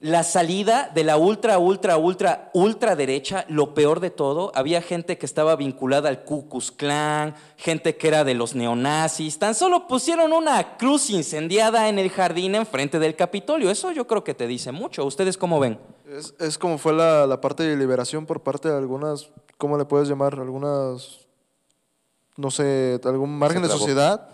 la 0.03 0.23
salida 0.23 0.91
de 0.93 1.05
la 1.05 1.15
ultra, 1.15 1.57
ultra, 1.59 1.95
ultra, 1.95 2.51
ultra 2.53 2.97
derecha, 2.97 3.45
lo 3.47 3.73
peor 3.73 4.01
de 4.01 4.09
todo, 4.09 4.51
había 4.53 4.81
gente 4.81 5.17
que 5.17 5.25
estaba 5.25 5.55
vinculada 5.55 6.09
al 6.09 6.25
Ku 6.25 6.49
Klux 6.49 6.71
Klan, 6.71 7.33
gente 7.55 7.95
que 7.95 8.09
era 8.09 8.25
de 8.25 8.33
los 8.33 8.53
neonazis, 8.53 9.39
tan 9.39 9.55
solo 9.55 9.87
pusieron 9.87 10.33
una 10.33 10.75
cruz 10.75 11.09
incendiada 11.09 11.87
en 11.87 11.99
el 11.99 12.09
jardín 12.09 12.53
enfrente 12.55 12.99
del 12.99 13.15
Capitolio. 13.15 13.71
Eso 13.71 13.93
yo 13.93 14.05
creo 14.05 14.25
que 14.25 14.33
te 14.33 14.45
dice 14.45 14.73
mucho. 14.73 15.05
¿Ustedes 15.05 15.37
cómo 15.37 15.57
ven? 15.61 15.79
Es, 16.05 16.33
es 16.37 16.57
como 16.57 16.77
fue 16.77 16.91
la, 16.91 17.25
la 17.25 17.39
parte 17.39 17.63
de 17.63 17.77
liberación 17.77 18.25
por 18.25 18.41
parte 18.43 18.67
de 18.67 18.75
algunas, 18.75 19.29
¿cómo 19.57 19.77
le 19.77 19.85
puedes 19.85 20.09
llamar? 20.09 20.37
Algunas, 20.37 21.19
no 22.35 22.51
sé, 22.51 22.99
algún 23.05 23.39
margen 23.39 23.61
de 23.61 23.69
sociedad. 23.69 24.32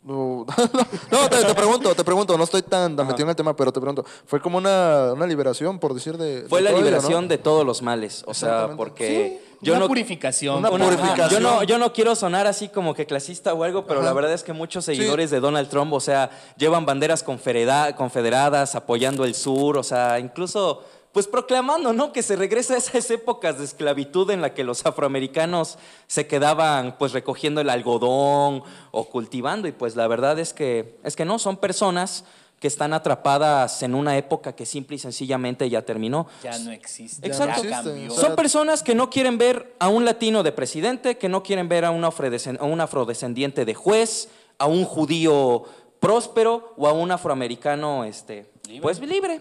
No, 0.00 0.46
no, 1.10 1.28
te, 1.28 1.44
te 1.44 1.54
pregunto, 1.54 1.94
te 1.94 2.04
pregunto, 2.04 2.38
no 2.38 2.44
estoy 2.44 2.62
tan, 2.62 2.96
tan 2.96 3.06
metido 3.06 3.24
en 3.24 3.30
el 3.30 3.36
tema, 3.36 3.54
pero 3.54 3.72
te 3.72 3.80
pregunto, 3.80 4.04
fue 4.26 4.40
como 4.40 4.56
una, 4.56 5.12
una 5.12 5.26
liberación, 5.26 5.78
por 5.78 5.92
decir 5.92 6.16
de... 6.16 6.46
Fue 6.48 6.62
de 6.62 6.70
la 6.70 6.78
liberación 6.78 7.22
¿no? 7.24 7.28
de 7.28 7.36
todos 7.36 7.66
los 7.66 7.82
males. 7.82 8.22
O 8.26 8.32
sea, 8.32 8.70
porque 8.76 9.40
Sí, 9.42 9.56
yo 9.60 9.72
una 9.74 9.80
no... 9.80 9.88
purificación. 9.88 10.58
Una 10.58 10.70
Una- 10.70 10.84
purificación. 10.86 11.28
Yo 11.30 11.40
no, 11.40 11.62
yo 11.64 11.78
no 11.78 11.92
quiero 11.92 12.14
sonar 12.14 12.46
así 12.46 12.68
como 12.68 12.94
que 12.94 13.06
clasista 13.06 13.52
o 13.52 13.64
algo, 13.64 13.86
pero 13.86 14.00
Ajá. 14.00 14.08
la 14.08 14.14
verdad 14.14 14.32
es 14.32 14.44
que 14.44 14.52
muchos 14.52 14.84
seguidores 14.84 15.30
de 15.30 15.40
Donald 15.40 15.68
Trump, 15.68 15.92
o 15.92 16.00
sea, 16.00 16.30
llevan 16.56 16.86
banderas 16.86 17.22
confederada- 17.24 17.94
confederadas, 17.96 18.76
apoyando 18.76 19.24
el 19.24 19.34
sur, 19.34 19.76
o 19.76 19.82
sea, 19.82 20.20
incluso 20.20 20.84
pues 21.12 21.26
proclamando, 21.26 21.92
¿no? 21.92 22.12
Que 22.12 22.22
se 22.22 22.36
regresa 22.36 22.74
a 22.74 22.76
esas 22.76 23.10
épocas 23.10 23.58
de 23.58 23.64
esclavitud 23.64 24.30
en 24.30 24.40
la 24.42 24.54
que 24.54 24.62
los 24.64 24.84
afroamericanos 24.86 25.78
se 26.06 26.26
quedaban 26.26 26.96
pues 26.98 27.12
recogiendo 27.12 27.60
el 27.60 27.70
algodón 27.70 28.62
o 28.90 29.04
cultivando 29.08 29.66
y 29.68 29.72
pues 29.72 29.96
la 29.96 30.06
verdad 30.06 30.38
es 30.38 30.52
que 30.52 30.98
es 31.02 31.16
que 31.16 31.24
no 31.24 31.38
son 31.38 31.56
personas 31.56 32.24
que 32.60 32.66
están 32.66 32.92
atrapadas 32.92 33.82
en 33.84 33.94
una 33.94 34.16
época 34.16 34.54
que 34.56 34.66
simple 34.66 34.96
y 34.96 34.98
sencillamente 34.98 35.70
ya 35.70 35.82
terminó. 35.82 36.26
Ya 36.42 36.58
no 36.58 36.72
existe. 36.72 37.24
Exacto. 37.26 37.62
Ya 37.64 38.10
Son 38.10 38.34
personas 38.34 38.82
que 38.82 38.96
no 38.96 39.10
quieren 39.10 39.38
ver 39.38 39.76
a 39.78 39.88
un 39.88 40.04
latino 40.04 40.42
de 40.42 40.50
presidente, 40.50 41.16
que 41.18 41.28
no 41.28 41.44
quieren 41.44 41.68
ver 41.68 41.84
a 41.84 41.92
un, 41.92 42.02
afrodescen- 42.02 42.58
a 42.60 42.64
un 42.64 42.80
afrodescendiente 42.80 43.64
de 43.64 43.74
juez, 43.74 44.28
a 44.58 44.66
un 44.66 44.84
judío 44.84 45.64
próspero 46.00 46.74
o 46.76 46.88
a 46.88 46.92
un 46.92 47.10
afroamericano 47.12 48.04
este, 48.04 48.50
Libre. 48.66 48.82
pues 48.82 48.98
libre, 49.00 49.40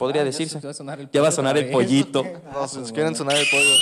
podría 0.00 0.22
Ah, 0.22 0.24
ya 0.24 0.30
decirse. 0.32 0.54
se- 0.54 0.60
ya 0.60 0.66
va 0.66 0.70
a 0.72 0.74
sonar 0.74 0.98
el 1.00 1.10
Ya 1.12 1.20
va 1.22 1.28
a 1.28 1.30
pollo 1.30 1.36
sonar 1.36 1.52
otra 1.56 1.60
el 1.60 1.66
vez. 1.66 1.74
pollito. 1.76 2.24
No, 2.52 2.66
si 2.66 2.78
nos 2.78 2.90
quieren 2.92 3.14
sonar 3.14 3.36
el 3.36 3.46
pollo. 3.48 3.74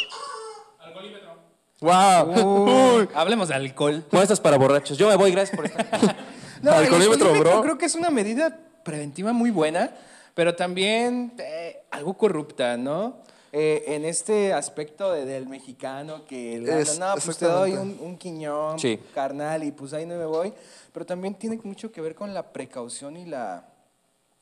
¡Wow! 1.80 2.98
Uy, 2.98 3.08
hablemos 3.14 3.48
de 3.48 3.54
alcohol. 3.54 4.04
Bueno, 4.10 4.22
esto 4.22 4.34
es 4.34 4.40
para 4.40 4.58
borrachos. 4.58 4.98
Yo 4.98 5.08
me 5.08 5.14
voy, 5.16 5.30
gracias 5.30 5.56
por 5.56 5.66
estar. 5.66 5.86
No, 6.60 6.72
Alcoholímetro, 6.72 7.32
bro. 7.38 7.62
creo 7.62 7.78
que 7.78 7.86
es 7.86 7.94
una 7.94 8.10
medida 8.10 8.58
preventiva 8.82 9.32
muy 9.32 9.52
buena, 9.52 9.92
pero 10.34 10.56
también 10.56 11.32
eh, 11.38 11.84
algo 11.92 12.14
corrupta, 12.14 12.76
¿no? 12.76 13.18
Eh, 13.52 13.84
en 13.86 14.04
este 14.04 14.52
aspecto 14.52 15.12
de- 15.12 15.24
del 15.24 15.46
mexicano 15.48 16.24
que 16.24 16.58
le 16.58 16.80
Es- 16.80 16.98
no, 16.98 17.14
pues 17.24 17.38
te 17.38 17.46
doy 17.46 17.74
un, 17.74 17.96
un 18.00 18.18
quiñón, 18.18 18.76
Sí. 18.80 18.98
carnal, 19.14 19.62
y 19.62 19.70
pues 19.70 19.92
ahí 19.92 20.04
no 20.04 20.16
me 20.16 20.26
voy. 20.26 20.52
Pero 20.92 21.06
también 21.06 21.36
tiene 21.36 21.60
mucho 21.62 21.92
que 21.92 22.00
ver 22.00 22.16
con 22.16 22.34
la 22.34 22.42
precaución 22.52 23.16
y 23.16 23.24
la, 23.26 23.64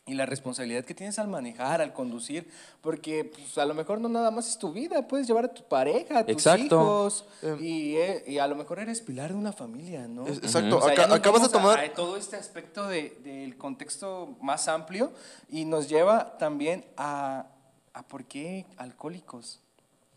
y 0.09 0.15
la 0.15 0.25
responsabilidad 0.25 0.85
que 0.85 0.95
tienes 0.95 1.19
al 1.19 1.27
manejar, 1.27 1.81
al 1.83 1.93
conducir, 1.93 2.49
porque 2.81 3.25
pues, 3.25 3.59
a 3.59 3.65
lo 3.65 3.75
mejor 3.75 4.01
no 4.01 4.09
nada 4.09 4.31
más 4.31 4.49
es 4.49 4.57
tu 4.57 4.73
vida, 4.73 5.09
puedes 5.09 5.27
llevar 5.27 5.47
a 5.47 5.49
tu 5.49 5.65
pareja, 5.65 6.21
a 6.21 6.25
tus 6.25 6.33
Exacto. 6.35 6.65
hijos, 6.65 7.25
Em. 7.43 7.59
y, 7.61 7.97
eh, 7.97 8.23
y 8.25 8.39
a 8.39 8.47
lo 8.47 8.55
mejor 8.55 8.79
eres 8.79 9.01
pilar 9.01 9.31
de 9.33 9.35
una 9.37 9.53
familia, 9.53 10.07
¿no? 10.07 10.25
Exacto. 10.29 10.79
O 10.79 10.83
sea, 10.83 10.93
Aca- 10.93 11.03
ya 11.03 11.09
nos 11.09 11.19
acabas 11.19 11.43
de 11.43 11.49
vamos 11.49 11.49
a- 11.49 11.75
tomar- 11.77 11.85
a 11.85 11.93
todo 11.93 12.17
este 12.17 12.37
aspecto 12.37 12.87
de- 12.87 13.19
del 13.25 13.57
contexto 13.59 14.37
más 14.41 14.69
amplio 14.69 15.11
y 15.51 15.65
nos 15.65 15.89
lleva 15.89 16.39
también 16.39 16.85
a, 16.97 17.47
a 17.93 18.03
por 18.05 18.25
qué 18.27 18.65
alcohólicos. 18.77 19.59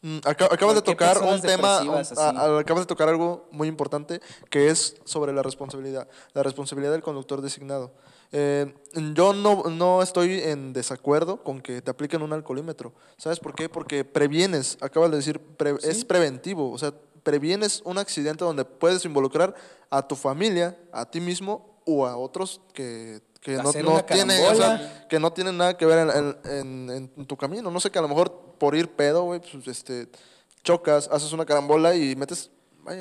Mm, 0.03 0.17
aca- 0.23 0.45
acabas 0.51 0.75
de 0.75 0.81
¿Por 0.83 0.95
qué 0.97 1.05
tocar 1.05 1.23
un 1.23 1.41
tema, 1.41 1.81
un- 1.81 1.95
a- 1.95 2.59
acabas 2.59 2.83
de 2.83 2.85
tocar 2.85 3.09
algo 3.09 3.47
muy 3.49 3.67
importante 3.67 4.21
que 4.51 4.69
es 4.69 4.97
sobre 5.03 5.33
la 5.33 5.41
responsabilidad, 5.41 6.07
la 6.33 6.43
responsabilidad 6.43 6.91
del 6.91 7.01
conductor 7.01 7.41
designado. 7.41 7.91
Eh, 8.31 8.73
yo 9.15 9.33
no, 9.33 9.63
no 9.69 10.01
estoy 10.03 10.39
en 10.39 10.71
desacuerdo 10.73 11.43
con 11.43 11.61
que 11.61 11.81
te 11.81 11.89
apliquen 11.91 12.21
un 12.21 12.31
alcoholímetro. 12.33 12.93
¿Sabes 13.17 13.39
por 13.39 13.55
qué? 13.55 13.69
Porque 13.69 14.05
previenes, 14.05 14.77
acabas 14.81 15.09
de 15.11 15.17
decir, 15.17 15.39
pre- 15.39 15.77
es 15.81 16.05
preventivo, 16.05 16.71
o 16.71 16.77
sea, 16.77 16.93
previenes 17.23 17.81
un 17.85 17.97
accidente 17.97 18.45
donde 18.45 18.65
puedes 18.65 19.03
involucrar 19.05 19.53
a 19.89 20.07
tu 20.07 20.15
familia, 20.15 20.77
a 20.91 21.09
ti 21.09 21.19
mismo 21.19 21.81
o 21.85 22.05
a 22.05 22.15
otros 22.17 22.61
que, 22.73 23.21
que 23.41 23.53
no, 23.63 23.71
no 23.83 23.97
tienen, 24.13 24.37
o 24.51 24.55
sea, 24.55 25.07
que 25.09 25.19
no 25.19 25.33
tienen 25.33 25.57
nada 25.57 25.75
que 25.75 25.85
ver 25.85 25.99
en, 25.99 26.37
en- 26.45 26.89
en- 26.89 27.11
en 27.17 27.25
tu 27.25 27.35
camino. 27.35 27.71
No 27.71 27.79
sé, 27.79 27.89
que 27.89 27.97
a 27.99 28.01
lo 28.03 28.07
mejor 28.07 28.31
por 28.59 28.75
ir 28.75 28.89
pedo, 28.89 29.23
güey, 29.23 29.39
pues 29.41 29.67
este, 29.67 30.07
chocas, 30.63 31.09
haces 31.11 31.31
una 31.33 31.45
carambola 31.45 31.95
y 31.95 32.15
metes 32.15 32.51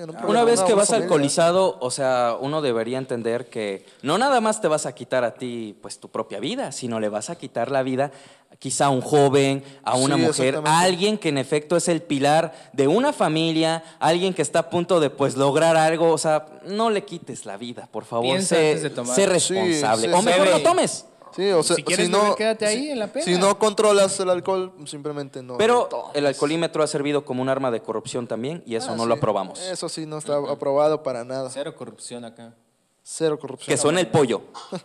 no 0.07 0.29
Una 0.29 0.45
vez 0.45 0.61
que 0.63 0.75
vas 0.75 0.89
familia. 0.89 1.05
alcoholizado, 1.05 1.77
o 1.81 1.91
sea, 1.91 2.37
uno 2.41 2.61
debería 2.63 2.99
entender 2.99 3.47
que 3.49 3.85
no 4.03 4.19
nada 4.19 4.41
más 4.41 4.61
te 4.61 4.69
vas 4.69 4.87
a 4.87 4.95
quitar 4.95 5.25
a 5.25 5.35
ti 5.35 5.77
pues 5.81 5.99
tu 5.99 6.09
propia 6.09 6.41
vida, 6.41 6.73
sino 6.73 7.01
le 7.01 7.09
vas 7.09 7.31
a 7.31 7.37
quitar 7.37 7.71
la 7.71 7.83
vida 7.83 8.11
quizá 8.59 8.87
a 8.87 8.91
un 8.91 9.03
joven, 9.03 9.63
a 9.85 9.95
una 9.97 10.17
Sí, 10.17 10.23
mujer, 10.23 10.61
a 10.65 10.81
alguien 10.81 11.17
que 11.19 11.29
en 11.29 11.39
efecto 11.39 11.77
es 11.77 11.87
el 11.89 12.03
pilar 12.03 12.53
de 12.73 12.89
una 12.89 13.13
familia, 13.13 13.85
alguien 14.01 14.35
que 14.35 14.43
está 14.43 14.61
a 14.61 14.71
punto 14.71 14.99
de 15.01 15.11
pues 15.11 15.37
lograr 15.37 15.77
algo, 15.77 16.11
o 16.11 16.19
sea, 16.19 16.47
no 16.65 16.91
le 16.91 17.05
quites 17.05 17.47
la 17.47 17.57
vida, 17.57 17.89
por 17.93 18.05
favor, 18.05 18.41
sé, 18.43 18.79
sé 19.15 19.27
responsable. 19.27 20.09
sí, 20.09 20.15
o 20.15 20.23
mejor 20.23 20.51
no 20.51 20.61
tomes. 20.61 21.05
Sí, 21.35 21.51
o 21.51 21.63
sea, 21.63 21.77
Si 21.77 21.83
quieres 21.83 22.09
no, 22.11 22.21
beber, 22.23 22.35
quédate 22.37 22.67
ahí 22.67 22.79
si- 22.81 22.91
en 22.91 22.99
la. 22.99 23.11
Si 23.23 23.37
no 23.39 23.59
controlas 23.59 24.19
el 24.21 24.31
alcohol, 24.31 24.73
simplemente 24.87 25.43
no. 25.43 25.57
Pero 25.59 25.89
no 25.91 26.11
el 26.15 26.27
alcoholímetro 26.27 26.83
ha 26.83 26.87
servido 26.87 27.25
como 27.25 27.43
un 27.43 27.49
arma 27.49 27.71
de 27.71 27.81
corrupción 27.83 28.27
también 28.27 28.63
y 28.67 28.75
eso 28.77 28.93
Ah, 28.93 28.97
no 28.97 29.03
sí. 29.05 29.09
lo 29.09 29.15
aprobamos. 29.15 29.61
Eso 29.61 29.89
sí, 29.89 30.07
no 30.07 30.19
está 30.19 30.37
aprobado 30.37 31.03
para 31.03 31.25
nada. 31.25 31.49
Cero 31.51 31.75
corrupción 31.77 32.25
acá. 32.25 32.55
Cero 33.03 33.39
corrupción. 33.39 33.75
Que 33.75 33.81
suene 33.81 34.01
el 34.01 34.09
pollo. 34.09 34.43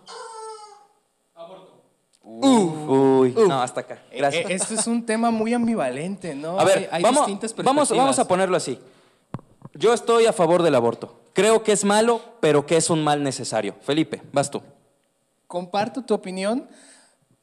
Uy, 2.26 3.34
no, 3.48 3.62
hasta 3.62 3.82
acá. 3.82 4.02
Gracias. 4.16 4.46
Eh, 4.46 4.54
eh, 4.54 4.56
esto 4.56 4.74
es 4.74 4.88
un 4.88 5.06
tema 5.06 5.30
muy 5.30 5.54
ambivalente, 5.54 6.34
¿no? 6.34 6.58
A 6.60 6.64
ver, 6.64 6.78
Hay- 6.78 6.88
hay 6.92 7.04
vamos, 7.04 7.28
distintas 7.28 7.54
vamos, 7.56 7.90
vamos 7.90 7.92
a 7.92 7.96
perspectivas. 8.06 8.28
ponerlo 8.28 8.58
así. 8.58 8.80
Yo 9.74 9.94
estoy 9.94 10.26
a 10.26 10.34
favor 10.34 10.64
del 10.64 10.76
aborto. 10.76 11.20
Creo 11.34 11.64
que 11.64 11.74
es 11.74 11.84
malo, 11.84 12.22
pero 12.40 12.66
que 12.66 12.78
es 12.78 12.90
un 12.90 13.04
mal 13.04 13.24
necesario. 13.24 13.76
Felipe, 13.82 14.22
vas 14.32 14.50
tú. 14.50 14.62
Comparto 15.58 16.02
tu 16.04 16.16
opinión. 16.16 16.68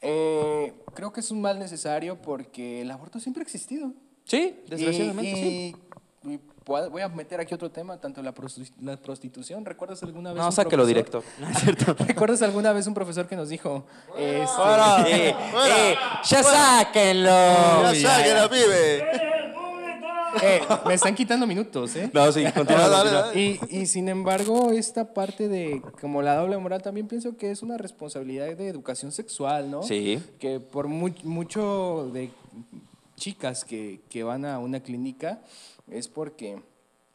Eh, 0.00 0.74
creo 0.94 1.12
que 1.12 1.20
es 1.20 1.30
un 1.30 1.40
mal 1.40 1.60
necesario 1.60 2.20
porque 2.20 2.80
el 2.80 2.90
aborto 2.90 3.20
siempre 3.20 3.40
ha 3.42 3.44
existido. 3.44 3.92
Sí, 4.24 4.58
desgraciadamente 4.66 5.30
Y- 5.30 5.34
sí. 5.36 5.76
y- 6.24 6.40
voy 6.66 7.02
a- 7.02 7.08
meter 7.08 7.38
aquí 7.38 7.54
otro 7.54 7.70
tema, 7.70 8.00
tanto 8.00 8.20
la, 8.20 8.34
prosti- 8.34 8.72
la 8.80 8.96
prostitución. 8.96 9.64
¿Recuerdas 9.64 10.02
alguna 10.02 10.30
vez? 10.32 10.40
No, 10.40 10.46
un 10.46 10.52
sáquelo 10.52 10.84
directo. 10.86 11.22
No 11.38 11.48
es 11.50 11.58
cierto. 11.58 11.94
¿Recuerdas 12.04 12.42
alguna 12.42 12.72
vez 12.72 12.88
un 12.88 12.94
profesor 12.94 13.28
que 13.28 13.36
nos 13.36 13.48
dijo? 13.48 13.86
este, 14.18 14.60
Eh, 15.28 15.34
eh, 15.68 15.94
ya 16.24 16.42
sáquenlo. 16.42 17.30
Ya 17.30 17.90
Uy, 17.92 18.00
sabe 18.00 18.18
ya, 18.18 18.22
que 18.24 18.28
ya. 18.28 18.34
la 18.34 18.48
vive. 18.48 19.04
Eh, 20.42 20.60
me 20.86 20.94
están 20.94 21.14
quitando 21.14 21.46
minutos, 21.46 21.94
¿eh? 21.96 22.10
No, 22.12 22.30
sí, 22.32 22.44
continúa. 22.54 22.88
Dale, 22.88 23.10
dale. 23.10 23.40
Y, 23.40 23.60
y 23.70 23.86
sin 23.86 24.08
embargo, 24.08 24.70
esta 24.72 25.12
parte 25.12 25.48
de 25.48 25.82
como 26.00 26.22
la 26.22 26.36
doble 26.36 26.56
moral 26.58 26.82
también 26.82 27.08
pienso 27.08 27.36
que 27.36 27.50
es 27.50 27.62
una 27.62 27.76
responsabilidad 27.76 28.46
de 28.56 28.68
educación 28.68 29.12
sexual, 29.12 29.70
¿no? 29.70 29.82
Sí. 29.82 30.22
Que 30.38 30.60
por 30.60 30.88
mu- 30.88 31.10
mucho 31.24 32.10
de 32.12 32.30
chicas 33.16 33.64
que, 33.64 34.00
que 34.08 34.22
van 34.22 34.44
a 34.44 34.58
una 34.58 34.80
clínica 34.80 35.40
es 35.90 36.08
porque 36.08 36.60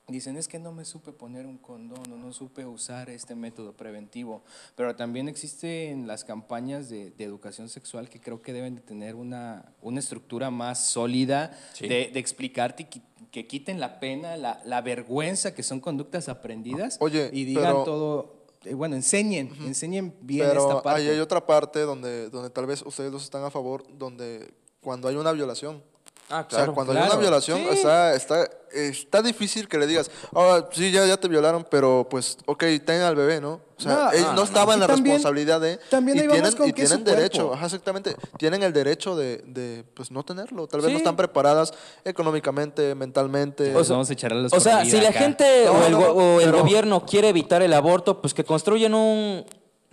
dicen 0.07 0.38
es 0.38 0.48
que 0.48 0.60
no 0.60 0.72
me 0.72 0.86
supe 0.86 1.11
poner 1.11 1.45
un 1.45 1.57
condón 1.57 2.11
o 2.11 2.18
no 2.18 2.32
supe 2.32 2.65
usar 2.65 3.10
este 3.10 3.34
método 3.36 3.73
preventivo. 3.73 4.44
Pero 4.76 4.95
también 4.95 5.27
existen 5.27 6.07
las 6.07 6.23
campañas 6.23 6.90
de, 6.90 7.11
de 7.11 7.23
educación 7.23 7.69
sexual 7.69 8.10
que 8.10 8.19
creo 8.22 8.41
que 8.41 8.53
deben 8.53 8.76
de 8.76 8.82
tener 8.82 9.15
una, 9.15 9.73
una 9.82 9.99
estructura 9.99 10.52
más 10.52 10.86
sólida 10.86 11.57
Sí. 11.73 11.88
de, 11.88 12.10
de 12.14 12.19
explicarte 12.19 12.84
y 12.94 13.02
que 13.32 13.48
quiten 13.48 13.80
la 13.80 13.99
pena, 13.99 14.38
la, 14.38 14.61
la 14.65 14.82
vergüenza, 14.82 15.53
que 15.53 15.64
son 15.64 15.80
conductas 15.80 16.30
aprendidas 16.30 16.98
Oye, 17.02 17.30
y 17.34 17.44
digan 17.44 17.64
pero- 17.65 17.84
todo, 17.84 18.45
eh, 18.64 18.73
bueno, 18.73 18.95
enseñen, 18.95 19.52
enseñen 19.65 20.15
bien 20.22 20.48
Pero 20.48 20.61
esta 20.61 20.82
parte. 20.82 21.02
ahí 21.02 21.07
hay 21.10 21.19
otra 21.19 21.45
parte 21.45 21.82
donde, 21.82 22.30
donde 22.30 22.49
tal 22.49 22.65
vez 22.65 22.82
ustedes 22.86 23.11
dos 23.11 23.23
están 23.23 23.44
a 23.44 23.52
favor, 23.52 23.84
donde 23.98 24.53
cuando 24.82 25.07
hay 25.07 25.15
una 25.15 25.32
violación. 25.34 25.84
Ah, 26.30 26.39
O 26.47 26.49
sea, 26.49 26.57
claro. 26.60 26.73
cuando 26.73 26.91
hay 26.93 26.97
claro. 26.99 27.14
una 27.14 27.22
violación, 27.22 27.60
Sí. 27.60 27.68
está, 27.77 28.15
está, 28.15 28.49
está 28.73 29.22
difícil 29.22 29.68
que 29.68 29.77
le 29.77 29.85
digas, 29.85 30.10
ah, 30.35 30.65
sí, 30.72 30.89
ya, 30.91 31.06
ya 31.06 31.18
te 31.18 31.27
violaron, 31.27 31.65
pero 31.69 32.07
pues, 32.10 32.38
ok, 32.47 32.64
ten 32.84 33.02
al 33.02 33.15
bebé, 33.15 33.39
¿no? 33.39 33.61
O 33.77 33.81
sea, 33.81 33.93
No, 33.93 34.11
ellos 34.11 34.22
no, 34.22 34.27
no, 34.30 34.34
no, 34.38 34.43
estaban 34.43 34.68
no. 34.68 34.73
en 34.73 34.80
la 34.80 34.88
también- 34.88 35.15
responsabilidad 35.18 35.61
de... 35.61 35.77
también 35.89 36.18
y 36.18 36.22
tienen, 36.27 36.52
con 36.53 36.68
y 36.69 36.73
que 36.73 36.85
tienen 36.85 37.03
derecho, 37.03 37.53
ajá, 37.53 37.65
exactamente, 37.65 38.15
tienen 38.39 38.64
el 38.64 38.73
derecho 38.73 39.15
de, 39.15 39.38
de, 39.45 39.84
pues, 39.93 40.10
no 40.10 40.23
tenerlo. 40.23 40.65
Tal 40.68 40.80
vez 40.81 40.88
Sí. 40.88 40.93
no 40.93 40.97
están 40.97 41.15
preparadas 41.15 41.73
económicamente, 42.03 42.95
mentalmente. 42.95 43.72
Nos 43.72 43.89
vamos 43.89 44.10
a 44.10 44.14
echar 44.14 44.31
a 44.31 44.35
los 44.35 44.52
O 44.53 44.60
sea, 44.60 44.84
si 44.85 44.99
la 44.99 45.11
gente 45.11 45.65
No, 45.65 45.73
o 45.73 45.85
el, 45.85 45.93
o 45.93 46.39
el 46.41 46.45
pero- 46.49 46.60
gobierno 46.64 47.06
quiere 47.06 47.30
evitar 47.30 47.61
el 47.61 47.73
aborto, 47.73 48.22
pues 48.22 48.34
que 48.34 48.43
construyan 48.43 48.93
un 48.95 49.45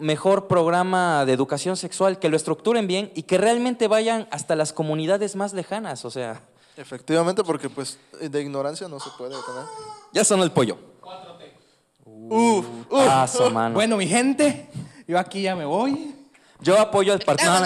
mejor 0.02 0.48
programa 0.48 1.24
de 1.24 1.32
educación 1.32 1.76
sexual, 1.76 2.18
que 2.18 2.28
lo 2.28 2.36
estructuren 2.36 2.86
bien 2.86 3.10
y 3.14 3.22
que 3.22 3.38
realmente 3.38 3.88
vayan 3.88 4.28
hasta 4.30 4.56
las 4.56 4.72
comunidades 4.72 5.36
más 5.36 5.52
lejanas. 5.54 6.04
O 6.04 6.10
sea, 6.10 6.42
Efectivamente, 6.76 7.44
porque 7.44 7.68
pues 7.68 7.98
de 8.20 8.40
ignorancia 8.40 8.88
no 8.88 8.98
se 8.98 9.10
puede 9.16 9.30
tener. 9.30 9.64
ya 10.12 10.24
sonó 10.24 10.42
el 10.42 10.50
pollo. 10.50 10.78
Uf, 12.04 12.66
uf. 12.90 13.00
Ah, 13.08 13.26
su 13.32 13.50
mano. 13.50 13.74
Bueno, 13.74 13.96
mi 13.96 14.06
gente, 14.06 14.68
yo 15.06 15.18
aquí 15.18 15.42
ya 15.42 15.54
me 15.54 15.64
voy. 15.64 16.14
Yo 16.60 16.78
apoyo 16.78 17.12
al 17.12 17.18
partido. 17.18 17.52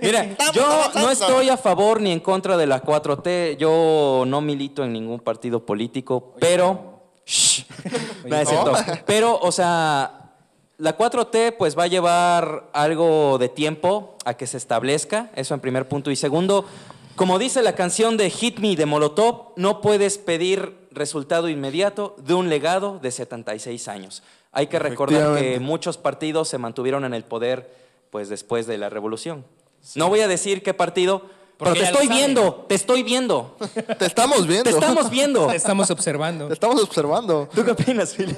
Mira, 0.00 0.36
yo 0.52 0.90
no 0.94 1.10
estoy 1.10 1.48
a 1.48 1.56
favor 1.56 2.00
ni 2.00 2.12
en 2.12 2.20
contra 2.20 2.56
de 2.56 2.66
la 2.66 2.80
4T. 2.80 3.56
Yo 3.56 4.22
no 4.26 4.40
milito 4.40 4.84
en 4.84 4.92
ningún 4.92 5.18
partido 5.20 5.66
político, 5.66 6.34
pero. 6.40 7.02
Shh. 7.26 7.64
No, 8.24 8.36
es 8.36 8.48
cierto. 8.48 8.72
Pero, 9.04 9.38
o 9.38 9.52
sea, 9.52 10.25
la 10.78 10.96
4T 10.96 11.56
pues 11.56 11.78
va 11.78 11.84
a 11.84 11.88
llevar 11.88 12.68
algo 12.72 13.38
de 13.38 13.48
tiempo 13.48 14.16
a 14.24 14.34
que 14.34 14.46
se 14.46 14.56
establezca, 14.56 15.30
eso 15.34 15.54
en 15.54 15.60
primer 15.60 15.88
punto. 15.88 16.10
Y 16.10 16.16
segundo, 16.16 16.66
como 17.14 17.38
dice 17.38 17.62
la 17.62 17.74
canción 17.74 18.16
de 18.16 18.30
Hit 18.30 18.58
Me 18.58 18.76
de 18.76 18.86
Molotov, 18.86 19.52
no 19.56 19.80
puedes 19.80 20.18
pedir 20.18 20.76
resultado 20.90 21.48
inmediato 21.48 22.16
de 22.18 22.34
un 22.34 22.48
legado 22.48 22.98
de 23.00 23.10
76 23.10 23.88
años. 23.88 24.22
Hay 24.52 24.66
que 24.66 24.78
recordar 24.78 25.38
que 25.38 25.60
muchos 25.60 25.98
partidos 25.98 26.48
se 26.48 26.58
mantuvieron 26.58 27.04
en 27.04 27.14
el 27.14 27.24
poder 27.24 27.70
pues 28.10 28.28
después 28.28 28.66
de 28.66 28.78
la 28.78 28.88
revolución. 28.88 29.44
No 29.94 30.08
voy 30.08 30.20
a 30.20 30.28
decir 30.28 30.62
qué 30.62 30.74
partido, 30.74 31.22
pero 31.58 31.72
te 31.72 31.84
estoy 31.84 32.06
saben. 32.06 32.16
viendo, 32.18 32.54
te 32.68 32.74
estoy 32.74 33.02
viendo, 33.02 33.56
Te 33.98 34.04
estamos 34.06 34.46
viendo. 34.46 34.64
te 34.64 34.70
estamos 34.70 35.10
viendo. 35.10 35.46
Te 35.46 35.56
estamos 35.56 35.90
observando. 35.90 36.48
Te 36.48 36.52
estamos 36.54 36.82
observando. 36.82 37.48
¿Tú 37.54 37.64
qué 37.64 37.70
opinas, 37.70 38.14
Fili? 38.14 38.36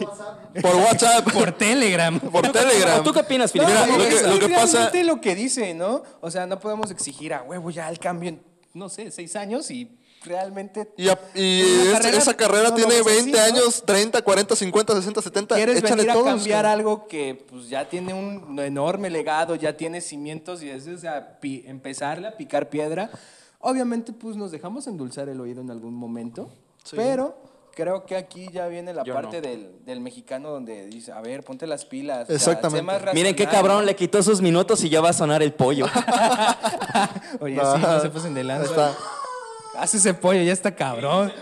Por 0.62 0.76
WhatsApp. 0.76 1.30
Por 1.32 1.52
Telegram. 1.52 2.18
por 2.20 2.48
Telegram. 2.52 3.02
¿Tú 3.02 3.12
qué 3.12 3.20
opinas, 3.20 3.50
Fili? 3.52 3.64
No, 3.64 3.70
Mira, 3.70 3.86
lo 3.86 4.02
es 4.04 4.14
que- 4.22 4.26
lo 4.28 4.38
que 4.38 4.48
pasa- 4.54 4.90
lo 5.02 5.20
que 5.20 5.34
dice, 5.34 5.74
¿no? 5.74 6.02
O 6.20 6.30
sea, 6.30 6.46
no 6.46 6.58
podemos 6.60 6.90
exigir 6.90 7.34
a 7.34 7.42
huevo 7.42 7.70
ya 7.70 7.88
el 7.90 7.98
cambio 7.98 8.28
en, 8.30 8.42
no 8.74 8.88
sé, 8.88 9.10
seis 9.10 9.34
años 9.36 9.70
y 9.70 9.97
realmente... 10.24 10.88
Y, 10.96 11.08
a- 11.08 11.18
y 11.34 11.62
Una 11.62 11.82
es- 11.82 11.90
carrera, 11.98 12.18
esa 12.18 12.34
carrera 12.36 12.68
no, 12.70 12.74
tiene 12.74 12.98
no, 12.98 13.02
pues, 13.04 13.16
20 13.24 13.40
así, 13.40 13.52
¿no? 13.52 13.58
años, 13.58 13.82
30, 13.84 14.22
40, 14.22 14.56
50, 14.56 14.94
60, 14.94 15.22
70. 15.22 15.54
Quieres 15.54 15.78
Échale 15.78 15.94
venir 15.96 16.10
a 16.10 16.14
todos, 16.14 16.26
cambiar 16.26 16.66
algo 16.66 17.06
que 17.08 17.44
pues 17.48 17.68
ya 17.68 17.88
tiene 17.88 18.14
un 18.14 18.58
enorme 18.58 19.10
legado, 19.10 19.54
ya 19.54 19.76
tiene 19.76 20.00
cimientos 20.00 20.62
y 20.62 20.70
es 20.70 20.86
o 20.88 20.98
sea, 20.98 21.38
pi- 21.40 21.64
empezarle 21.66 22.28
a 22.28 22.36
picar 22.36 22.68
piedra. 22.68 23.10
Obviamente 23.60 24.12
pues 24.12 24.36
nos 24.36 24.50
dejamos 24.50 24.86
endulzar 24.86 25.28
el 25.28 25.40
oído 25.40 25.60
en 25.60 25.70
algún 25.70 25.94
momento, 25.94 26.48
Sí. 26.84 26.96
pero 26.96 27.36
creo 27.74 28.04
que 28.06 28.16
aquí 28.16 28.48
ya 28.52 28.66
viene 28.66 28.92
la 28.92 29.04
Yo 29.04 29.14
parte 29.14 29.40
no. 29.40 29.48
del, 29.48 29.84
del 29.84 30.00
mexicano 30.00 30.50
donde 30.50 30.86
dice, 30.86 31.12
a 31.12 31.20
ver, 31.20 31.44
ponte 31.44 31.64
las 31.66 31.84
pilas. 31.84 32.22
o 32.24 32.26
sea, 32.26 32.34
Exactamente. 32.36 32.82
más 32.82 33.14
Miren 33.14 33.36
qué 33.36 33.46
cabrón, 33.46 33.86
le 33.86 33.94
quitó 33.94 34.20
sus 34.22 34.40
minutos 34.40 34.82
y 34.82 34.88
ya 34.88 35.00
va 35.00 35.10
a 35.10 35.12
sonar 35.12 35.42
el 35.44 35.52
pollo. 35.52 35.86
Oye, 37.40 37.54
No, 37.56 37.76
sí, 37.76 37.82
no 37.82 38.00
se 38.00 38.10
pasen 38.10 38.34
de 38.34 38.44
lanza. 38.44 38.96
Hace 39.78 39.96
ese 39.98 40.14
pollo, 40.14 40.42
ya 40.42 40.52
está 40.52 40.74
cabrón. 40.74 41.32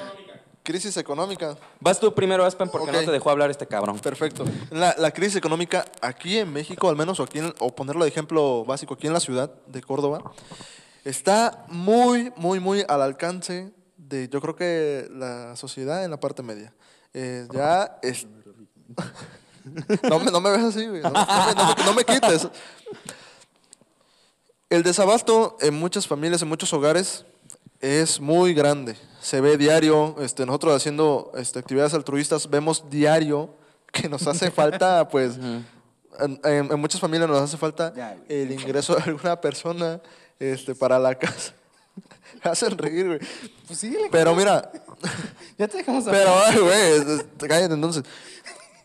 Crisis 0.62 0.96
económica. 0.96 1.56
Vas 1.78 2.00
tú 2.00 2.12
primero, 2.12 2.44
Aspen, 2.44 2.68
porque 2.68 2.88
Ok. 2.90 2.96
no 2.96 3.04
te 3.04 3.12
dejó 3.12 3.30
hablar 3.30 3.50
este 3.50 3.66
cabrón. 3.66 3.98
Perfecto. 4.00 4.44
La, 4.70 4.94
la 4.98 5.12
crisis 5.12 5.36
económica 5.36 5.84
aquí 6.00 6.38
en 6.38 6.52
México, 6.52 6.88
al 6.88 6.96
menos, 6.96 7.20
o, 7.20 7.22
aquí 7.22 7.38
en- 7.38 7.54
o 7.60 7.74
ponerlo 7.74 8.04
de 8.04 8.10
ejemplo 8.10 8.64
básico, 8.64 8.94
aquí 8.94 9.06
en 9.06 9.12
la 9.12 9.20
ciudad 9.20 9.50
de 9.68 9.80
Córdoba, 9.80 10.32
está 11.04 11.64
muy, 11.68 12.32
muy, 12.36 12.58
muy 12.58 12.84
al 12.88 13.00
alcance 13.02 13.72
de, 13.96 14.28
yo 14.28 14.40
creo 14.40 14.56
que 14.56 15.08
la 15.12 15.54
sociedad 15.54 16.04
en 16.04 16.10
la 16.10 16.18
parte 16.18 16.42
media. 16.42 16.74
Eh, 17.14 17.46
ya 17.52 17.98
es... 18.02 18.26
no, 20.02 20.18
me, 20.18 20.30
no 20.32 20.40
me 20.40 20.50
ves 20.50 20.64
así, 20.64 20.84
güey. 20.86 21.00
No, 21.00 21.10
no 21.10 21.20
me, 21.46 21.54
no 21.54 21.74
me- 21.76 21.84
no 21.84 21.94
me 21.94 22.04
quites. 22.04 22.48
El 24.68 24.82
desabasto 24.82 25.56
en 25.60 25.74
muchas 25.74 26.08
familias, 26.08 26.42
en 26.42 26.48
muchos 26.48 26.72
hogares, 26.72 27.24
es 27.80 28.20
muy 28.20 28.54
grande. 28.54 28.96
Se 29.20 29.40
ve 29.40 29.56
diario, 29.56 30.16
este, 30.20 30.46
nosotros 30.46 30.74
haciendo 30.76 31.32
este, 31.36 31.58
actividades 31.58 31.94
altruistas, 31.94 32.48
vemos 32.48 32.84
diario 32.90 33.50
que 33.92 34.08
nos 34.08 34.26
hace 34.26 34.50
falta, 34.50 35.08
pues, 35.08 35.36
en, 35.36 36.40
en- 36.44 36.72
en 36.72 36.80
muchas 36.80 37.00
familias 37.00 37.28
nos 37.28 37.40
hace 37.42 37.56
falta 37.56 37.92
el 38.28 38.50
ingreso 38.52 38.94
de 38.96 39.02
alguna 39.02 39.40
persona 39.40 40.00
este, 40.38 40.74
para 40.74 40.98
la 40.98 41.14
casa. 41.14 41.52
Hacen 42.42 42.76
reír, 42.76 43.06
güey. 43.06 43.18
Pues 43.66 43.78
síguele. 43.80 44.08
Pero 44.10 44.34
mira, 44.34 44.70
Ya 45.58 45.66
te 45.68 45.78
dejamos 45.78 46.04
pero, 46.04 46.28
hablar. 46.30 46.52
ay, 46.52 46.58
güey, 47.04 47.48
cállate 47.48 47.74
entonces. 47.74 48.04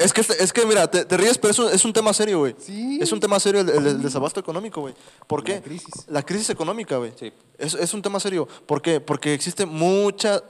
Es 0.04 0.14
que, 0.14 0.22
es 0.22 0.52
que 0.54 0.66
mira, 0.66 0.90
te, 0.90 1.06
te 1.06 1.18
ríes, 1.18 1.38
pero 1.38 1.52
es 1.52 1.60
un, 1.60 1.70
es 1.72 1.86
un 1.86 1.94
tema 1.94 2.14
serio, 2.14 2.40
güey. 2.40 2.56
Sí. 2.60 3.00
Es 3.02 3.12
un 3.12 3.20
tema 3.20 3.40
serio 3.40 3.62
el, 3.62 3.70
el- 3.70 3.88
el 3.88 4.02
desabasto 4.02 4.40
económico, 4.40 4.82
güey. 4.82 4.94
¿Por 5.28 5.44
qué? 5.44 5.56
La 5.56 5.62
crisis. 5.62 5.94
La 6.08 6.24
crisis 6.24 6.50
económica, 6.50 6.98
güey. 6.98 7.14
Sí. 7.20 7.32
Es, 7.58 7.74
es 7.74 7.94
un 7.94 8.02
tema 8.02 8.20
serio. 8.20 8.48
¿Por 8.66 8.82
qué? 8.82 9.00
Porque 9.00 9.34
existe 9.34 9.66
mucha 9.66 10.44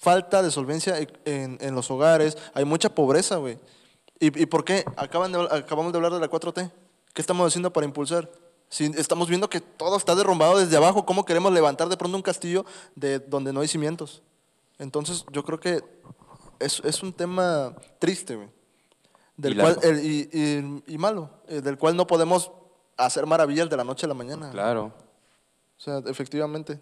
falta 0.00 0.42
de 0.42 0.50
solvencia 0.50 0.96
en, 1.24 1.58
en 1.60 1.74
los 1.74 1.90
hogares, 1.90 2.36
hay 2.54 2.64
mucha 2.64 2.94
pobreza, 2.94 3.36
güey. 3.36 3.58
¿Y, 4.18 4.42
¿Y 4.42 4.46
por 4.46 4.64
qué? 4.64 4.84
Acaban 4.96 5.32
de- 5.32 5.48
acabamos 5.50 5.92
de 5.92 5.98
hablar 5.98 6.12
de 6.12 6.20
la 6.20 6.30
4T. 6.30 6.70
¿Qué 7.12 7.20
estamos 7.20 7.46
haciendo 7.46 7.72
para 7.72 7.84
impulsar? 7.86 8.30
Si 8.70 8.84
estamos 8.96 9.28
viendo 9.28 9.50
que 9.50 9.60
todo 9.60 9.96
está 9.98 10.14
derrumbado 10.14 10.56
desde 10.58 10.76
abajo, 10.78 11.04
¿cómo 11.04 11.26
queremos 11.26 11.52
levantar 11.52 11.88
de 11.90 11.96
pronto 11.98 12.16
un 12.16 12.22
castillo 12.22 12.64
de 12.94 13.18
donde 13.18 13.52
no 13.52 13.60
hay 13.60 13.68
cimientos? 13.68 14.22
Entonces, 14.78 15.26
yo 15.30 15.44
creo 15.44 15.60
que 15.60 15.82
es, 16.58 16.80
es 16.84 17.02
un 17.02 17.12
tema 17.12 17.74
triste, 17.98 18.36
güey. 18.36 18.48
Del 19.42 19.54
Y 19.54 19.56
cual, 19.60 19.76
el- 19.82 20.04
y, 20.04 20.28
y- 20.32 20.82
y 20.94 20.98
malo, 20.98 21.28
eh, 21.48 21.60
del 21.60 21.76
cual 21.76 21.96
no 21.96 22.06
podemos 22.06 22.52
hacer 22.96 23.26
maravillas 23.26 23.68
de 23.68 23.76
la 23.76 23.82
noche 23.84 24.06
a 24.06 24.08
la 24.08 24.14
mañana. 24.14 24.50
Claro. 24.50 24.92
O 25.76 25.80
sea, 25.80 25.98
efectivamente. 26.06 26.78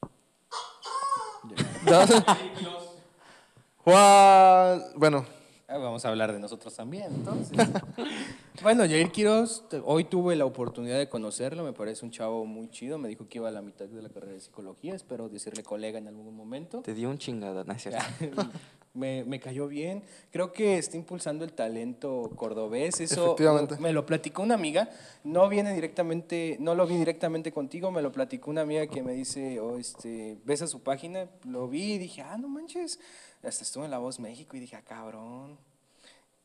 Juan, 3.84 4.82
bueno, 4.96 5.24
Ah, 5.68 5.78
Vamos 5.78 6.04
a 6.04 6.10
hablar 6.10 6.32
de 6.32 6.38
nosotros 6.38 6.76
también, 6.76 7.12
entonces. 7.12 7.58
bueno, 8.62 8.84
Jair 8.84 9.10
Quiroz, 9.10 9.64
hoy 9.84 10.04
tuve 10.04 10.36
la 10.36 10.44
oportunidad 10.44 10.96
de 10.96 11.08
conocerlo, 11.08 11.64
me 11.64 11.72
parece 11.72 12.04
un 12.04 12.12
chavo 12.12 12.44
muy 12.46 12.70
chido, 12.70 12.98
me 12.98 13.08
dijo 13.08 13.28
que 13.28 13.38
iba 13.38 13.48
a 13.48 13.50
la 13.50 13.62
mitad 13.62 13.86
de 13.86 14.00
la 14.00 14.08
carrera 14.08 14.34
de 14.34 14.40
psicología, 14.40 14.94
espero 14.94 15.28
decirle 15.28 15.64
colega 15.64 15.98
en 15.98 16.06
algún 16.06 16.36
momento. 16.36 16.82
Te 16.82 16.94
dio 16.94 17.10
un 17.10 17.18
chingada, 17.18 17.64
¿no 17.64 17.72
es 17.72 17.82
cierto? 17.82 17.98
me, 18.94 19.24
me 19.24 19.40
cayó 19.40 19.66
bien, 19.66 20.04
creo 20.30 20.52
que 20.52 20.78
está 20.78 20.96
impulsando 20.96 21.44
el 21.44 21.52
talento 21.52 22.30
cordobés, 22.36 23.00
eso 23.00 23.26
Efectivamente. 23.26 23.76
me 23.78 23.92
lo 23.92 24.06
platicó 24.06 24.42
una 24.42 24.54
amiga, 24.54 24.88
no 25.24 25.48
viene 25.48 25.74
directamente, 25.74 26.56
no 26.60 26.76
lo 26.76 26.86
vi 26.86 26.96
directamente 26.96 27.50
contigo, 27.50 27.90
me 27.90 28.02
lo 28.02 28.12
platicó 28.12 28.50
una 28.50 28.60
amiga 28.62 28.86
que 28.86 29.02
me 29.02 29.14
dice, 29.14 29.58
oh, 29.58 29.78
este, 29.78 30.38
ves 30.44 30.62
a 30.62 30.68
su 30.68 30.84
página, 30.84 31.28
lo 31.44 31.66
vi 31.68 31.94
y 31.94 31.98
dije, 31.98 32.22
ah, 32.22 32.38
no 32.38 32.48
manches, 32.48 33.00
hasta 33.42 33.62
estuve 33.64 33.84
en 33.84 33.90
La 33.90 33.98
Voz 33.98 34.18
México 34.20 34.56
y 34.56 34.60
dije, 34.60 34.76
ah, 34.76 34.82
cabrón. 34.82 35.58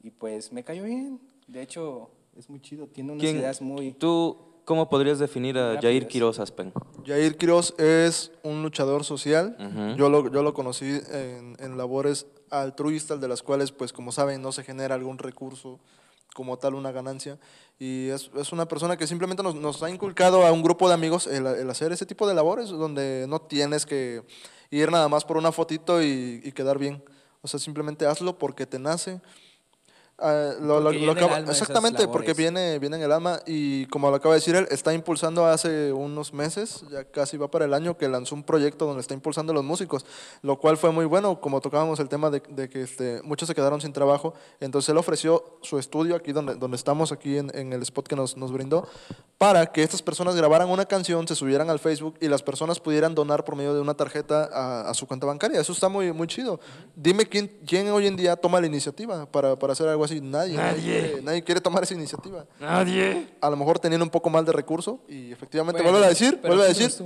Y 0.03 0.11
pues 0.11 0.51
me 0.51 0.63
cayó 0.63 0.83
bien. 0.83 1.19
De 1.47 1.61
hecho, 1.61 2.09
es 2.37 2.49
muy 2.49 2.59
chido. 2.61 2.87
Tiene 2.87 3.11
unas 3.13 3.21
¿Quién- 3.21 3.37
ideas 3.37 3.61
muy. 3.61 3.93
¿Tú 3.93 4.37
cómo 4.65 4.89
podrías 4.89 5.19
definir 5.19 5.57
a 5.57 5.73
Rápidas. 5.73 5.83
Jair 5.83 6.07
Quiroz 6.07 6.39
Aspen? 6.39 6.71
Jair 7.05 7.37
Quiroz 7.37 7.73
es 7.79 8.31
un 8.43 8.61
luchador 8.63 9.03
social. 9.03 9.55
Yo, 9.97 10.09
lo, 10.09 10.31
yo 10.31 10.43
lo 10.43 10.53
conocí 10.53 10.99
en, 11.11 11.55
en 11.59 11.77
labores 11.77 12.25
altruistas, 12.49 13.19
de 13.21 13.27
las 13.27 13.41
cuales, 13.43 13.71
pues 13.71 13.91
como 13.93 14.11
saben, 14.11 14.41
no 14.41 14.51
se 14.51 14.63
genera 14.63 14.95
algún 14.95 15.17
recurso 15.17 15.79
como 16.35 16.57
tal, 16.57 16.75
una 16.75 16.91
ganancia. 16.91 17.37
Y 17.79 18.07
es, 18.09 18.29
es 18.35 18.51
una 18.53 18.67
persona 18.67 18.95
que 18.97 19.07
simplemente 19.07 19.43
nos, 19.43 19.55
nos 19.55 19.81
ha 19.83 19.89
inculcado 19.89 20.45
a 20.45 20.51
un 20.51 20.61
grupo 20.63 20.87
de 20.87 20.93
amigos 20.93 21.27
el, 21.27 21.45
el 21.47 21.69
hacer 21.69 21.91
ese 21.91 22.05
tipo 22.05 22.27
de 22.27 22.33
labores, 22.35 22.69
donde 22.69 23.25
no 23.27 23.39
tienes 23.41 23.85
que 23.85 24.21
ir 24.71 24.91
nada 24.91 25.07
más 25.07 25.23
por 25.25 25.37
una 25.37 25.51
fotito 25.51 26.01
y, 26.01 26.41
y 26.43 26.51
quedar 26.53 26.79
bien. 26.79 27.03
O 27.41 27.47
sea, 27.47 27.59
simplemente 27.59 28.05
hazlo 28.05 28.37
porque 28.37 28.65
te 28.65 28.79
nace. 28.79 29.21
Ah, 30.23 30.51
lo- 30.61 30.79
lo- 30.79 30.91
Porque 31.13 31.21
exactamente, 31.51 31.97
porque 32.11 32.33
viene, 32.37 32.77
viene 32.79 32.97
en 32.97 33.01
el 33.03 33.11
alma 33.11 33.39
y 33.47 33.87
como 33.87 34.09
lo 34.11 34.15
acaba 34.17 34.35
de 34.35 34.39
decir 34.39 34.55
él, 34.55 34.67
está 34.69 34.93
impulsando 34.93 35.45
hace 35.47 35.91
unos 35.91 36.31
meses, 36.31 36.83
ya 36.91 37.03
casi 37.05 37.37
va 37.37 37.49
para 37.49 37.65
el 37.65 37.73
año, 37.73 37.97
que 37.97 38.07
lanzó 38.07 38.35
un 38.35 38.43
proyecto 38.43 38.85
donde 38.85 39.01
está 39.01 39.13
impulsando 39.15 39.51
a 39.51 39.55
los 39.55 39.63
músicos, 39.63 40.05
lo 40.43 40.59
cual 40.59 40.77
fue 40.77 40.91
muy 40.91 41.05
bueno, 41.05 41.41
como 41.41 41.59
tocábamos 41.59 41.99
el 41.99 42.07
tema 42.07 42.29
de, 42.29 42.41
de 42.49 42.69
que 42.69 42.83
este, 42.83 43.21
muchos 43.23 43.47
se 43.47 43.55
quedaron 43.55 43.81
sin 43.81 43.93
trabajo, 43.93 44.35
entonces 44.59 44.89
él 44.89 44.97
ofreció 44.97 45.43
su 45.63 45.79
estudio 45.79 46.15
aquí 46.15 46.31
donde, 46.33 46.53
donde 46.55 46.77
estamos, 46.77 47.11
aquí 47.11 47.37
en, 47.37 47.51
en 47.57 47.73
el 47.73 47.81
spot 47.81 48.07
que 48.07 48.15
nos, 48.15 48.37
nos 48.37 48.51
brindó, 48.51 48.87
para 49.37 49.65
que 49.65 49.81
estas 49.81 50.03
personas 50.03 50.35
grabaran 50.35 50.69
una 50.69 50.85
canción, 50.85 51.27
se 51.27 51.35
subieran 51.35 51.69
al 51.71 51.79
Facebook 51.79 52.15
y 52.21 52.27
las 52.27 52.43
personas 52.43 52.79
pudieran 52.79 53.15
donar 53.15 53.43
por 53.43 53.55
medio 53.55 53.73
de 53.73 53.81
una 53.81 53.95
tarjeta 53.95 54.49
a, 54.53 54.89
a 54.89 54.93
su 54.93 55.07
cuenta 55.07 55.25
bancaria. 55.25 55.59
Eso 55.59 55.71
está 55.73 55.89
muy, 55.89 56.11
muy 56.13 56.27
chido. 56.27 56.59
Dime 56.95 57.25
quién, 57.25 57.47
quién 57.65 57.89
hoy 57.89 58.05
en 58.05 58.15
día 58.15 58.35
toma 58.35 58.59
la 58.61 58.67
iniciativa 58.67 59.25
para, 59.25 59.55
para 59.57 59.73
hacer 59.73 59.87
algo 59.87 60.03
así. 60.03 60.10
Nadie. 60.19 60.57
Nadie. 60.57 60.81
quiere, 60.81 61.21
nadie 61.21 61.43
quiere 61.43 61.61
tomar 61.61 61.83
esa 61.83 61.93
iniciativa. 61.93 62.45
Nadie. 62.59 63.27
A 63.39 63.49
lo 63.49 63.55
mejor 63.55 63.79
teniendo 63.79 64.03
un 64.03 64.09
poco 64.11 64.29
más 64.29 64.45
de 64.45 64.51
recurso 64.51 64.99
y 65.07 65.31
efectivamente, 65.31 65.81
Bueno, 65.81 65.91
vuelve 65.93 66.07
a 66.07 66.09
decir, 66.09 66.39
vuelve 66.41 66.63
a 66.67 66.73
¿quién 66.73 66.87
decir. 66.89 67.05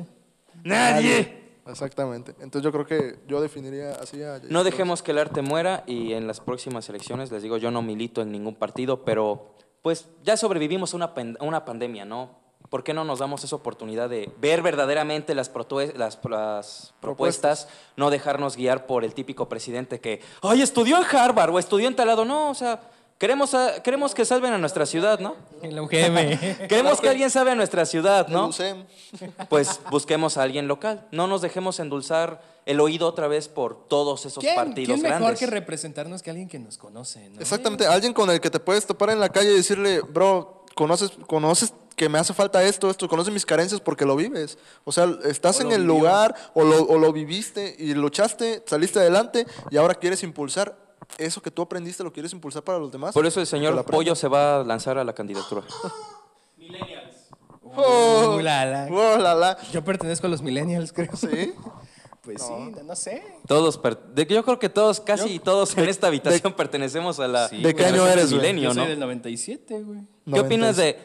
Nadie. 0.64 1.46
Exactamente. 1.68 2.34
Entonces 2.40 2.62
yo 2.64 2.72
creo 2.72 2.86
que 2.86 3.20
yo 3.28 3.42
definiría 3.42 3.92
así 4.02 4.22
a 4.24 4.40
No 4.50 4.64
dejemos 4.64 5.02
que 5.02 5.12
el 5.12 5.18
arte 5.18 5.42
muera 5.42 5.84
y 5.88 6.14
en 6.14 6.28
las 6.28 6.40
próximas 6.40 6.88
elecciones, 6.90 7.32
les 7.32 7.42
digo, 7.44 7.58
yo 7.58 7.72
no 7.72 7.82
milito 7.82 8.22
en 8.22 8.32
ningún 8.32 8.56
partido, 8.56 9.04
pero 9.04 9.56
pues 9.82 10.08
ya 10.24 10.38
sobrevivimos 10.38 10.94
a 10.94 10.98
una, 10.98 11.06
a 11.40 11.44
una 11.44 11.66
pandemia, 11.66 12.06
¿no? 12.06 12.44
¿Por 12.70 12.84
qué 12.84 12.94
no 12.96 13.04
nos 13.04 13.20
damos 13.20 13.44
esa 13.44 13.56
oportunidad 13.56 14.10
de 14.10 14.32
ver 14.40 14.64
verdaderamente 14.64 15.36
las, 15.36 15.54
protue- 15.54 15.94
las, 15.96 16.20
las 16.28 16.94
propuestas, 17.00 17.68
no 17.96 18.10
dejarnos 18.10 18.58
guiar 18.58 18.88
por 18.88 19.04
el 19.04 19.14
típico 19.14 19.48
presidente 19.48 20.00
que, 20.00 20.22
ay, 20.42 20.62
estudió 20.64 20.98
en 20.98 21.04
Harvard 21.04 21.52
o 21.52 21.60
estudió 21.60 21.88
en 21.88 21.96
tal 21.96 22.08
lado? 22.08 22.26
No, 22.26 22.50
o 22.50 22.56
sea, 22.56 22.82
queremos, 23.26 23.54
a- 23.56 23.82
queremos 23.82 24.14
que 24.14 24.24
salven 24.24 24.54
a 24.54 24.58
nuestra 24.60 24.86
ciudad, 24.86 25.20
¿no? 25.20 25.36
En 25.64 25.76
la 25.76 25.82
UGM. 25.82 26.68
Queremos 26.70 27.02
que 27.02 27.10
alguien 27.10 27.32
salve 27.32 27.52
a 27.52 27.56
nuestra 27.56 27.86
ciudad, 27.88 28.28
El 28.28 28.34
¿no? 28.34 28.52
Pues 29.50 29.80
busquemos 29.90 30.38
a 30.38 30.44
alguien 30.44 30.68
local. 30.68 31.08
No 31.12 31.26
nos 31.26 31.42
dejemos 31.42 31.80
endulzar 31.80 32.42
el 32.68 32.80
oído 32.80 33.08
otra 33.08 33.28
vez 33.28 33.48
por 33.48 33.88
todos 33.88 34.26
esos 34.28 34.44
¿Quién, 34.44 34.56
partidos 34.56 34.94
quién 35.00 35.02
mejor 35.02 35.20
grandes. 35.22 35.40
que 35.40 35.46
representarnos 35.48 36.22
que 36.22 36.30
alguien 36.30 36.48
que 36.48 36.60
nos 36.60 36.78
conoce? 36.78 37.30
¿no? 37.32 37.42
Exactamente. 37.42 37.88
Alguien 37.88 38.14
con 38.14 38.30
el 38.30 38.40
que 38.40 38.52
te 38.52 38.60
puedes 38.60 38.86
topar 38.86 39.10
en 39.10 39.20
la 39.20 39.30
calle 39.30 39.52
y 39.52 39.56
decirle, 39.56 40.02
bro, 40.02 40.64
conoces, 40.76 41.12
conoces 41.28 41.74
que 41.96 42.10
me 42.10 42.20
hace 42.20 42.34
falta 42.34 42.62
esto, 42.64 42.90
esto, 42.92 43.08
conoces 43.08 43.34
mis 43.34 43.46
carencias 43.46 43.82
porque 43.82 44.06
lo 44.06 44.16
vives. 44.16 44.58
O 44.84 44.92
sea, 44.92 45.08
estás 45.24 45.60
O 45.60 45.62
en 45.64 45.72
el 45.72 45.82
vivió. 45.82 45.96
lugar 45.96 46.36
o 46.54 46.64
lo, 46.64 46.84
o 46.84 47.00
lo 47.00 47.12
viviste 47.12 47.76
y 47.80 47.94
luchaste, 47.96 48.62
saliste 48.68 49.00
adelante 49.00 49.48
y 49.72 49.78
ahora 49.78 49.96
quieres 49.96 50.22
impulsar 50.22 50.85
eso 51.18 51.42
que 51.42 51.52
tú 51.52 51.62
aprendiste, 51.62 52.04
lo 52.04 52.12
quieres 52.14 52.32
impulsar 52.34 52.64
para 52.64 52.78
los 52.80 52.92
demás. 52.92 53.14
Por 53.14 53.26
eso 53.26 53.40
el 53.40 53.48
señor. 53.48 53.84
Pollo 53.86 54.16
se 54.16 54.28
va 54.28 54.62
a 54.62 54.64
lanzar 54.64 54.98
a 54.98 55.04
la 55.04 55.14
candidatura. 55.14 55.64
Oh, 57.78 58.36
Uh, 58.38 58.40
la, 58.42 58.66
la. 58.66 58.88
oh, 58.90 59.18
la, 59.18 59.36
la. 59.36 59.58
Yo 59.74 59.84
pertenezco 59.84 60.28
a 60.28 60.30
los 60.30 60.42
millennials, 60.42 60.94
creo. 60.94 61.16
Sí. 61.16 61.54
Pues 62.22 62.42
sí, 62.42 62.72
no, 62.76 62.82
no 62.82 62.96
sé. 62.96 63.22
Todos, 63.48 63.80
de- 64.16 64.26
yo 64.26 64.44
creo 64.44 64.58
que 64.58 64.68
todos, 64.68 65.00
casi 65.00 65.38
todos 65.38 65.78
en 65.78 65.88
esta 65.88 66.08
habitación 66.08 66.54
pertenecemos 66.54 67.20
a 67.20 67.28
la 67.28 67.50
Sí, 67.50 67.62
¿De 67.62 67.76
qué 67.76 67.86
año 67.86 68.04
del 68.04 68.14
eres, 68.14 68.32
güey? 68.32 68.42
milenio, 68.42 68.70
Yo 68.70 68.74
soy 68.74 68.82
¿no? 68.84 68.90
del 68.90 69.00
97, 69.00 69.84
güey. 69.84 70.00
¿Qué 70.34 70.40
opinas 70.40 70.76
96. 70.76 70.78
de 70.96 71.00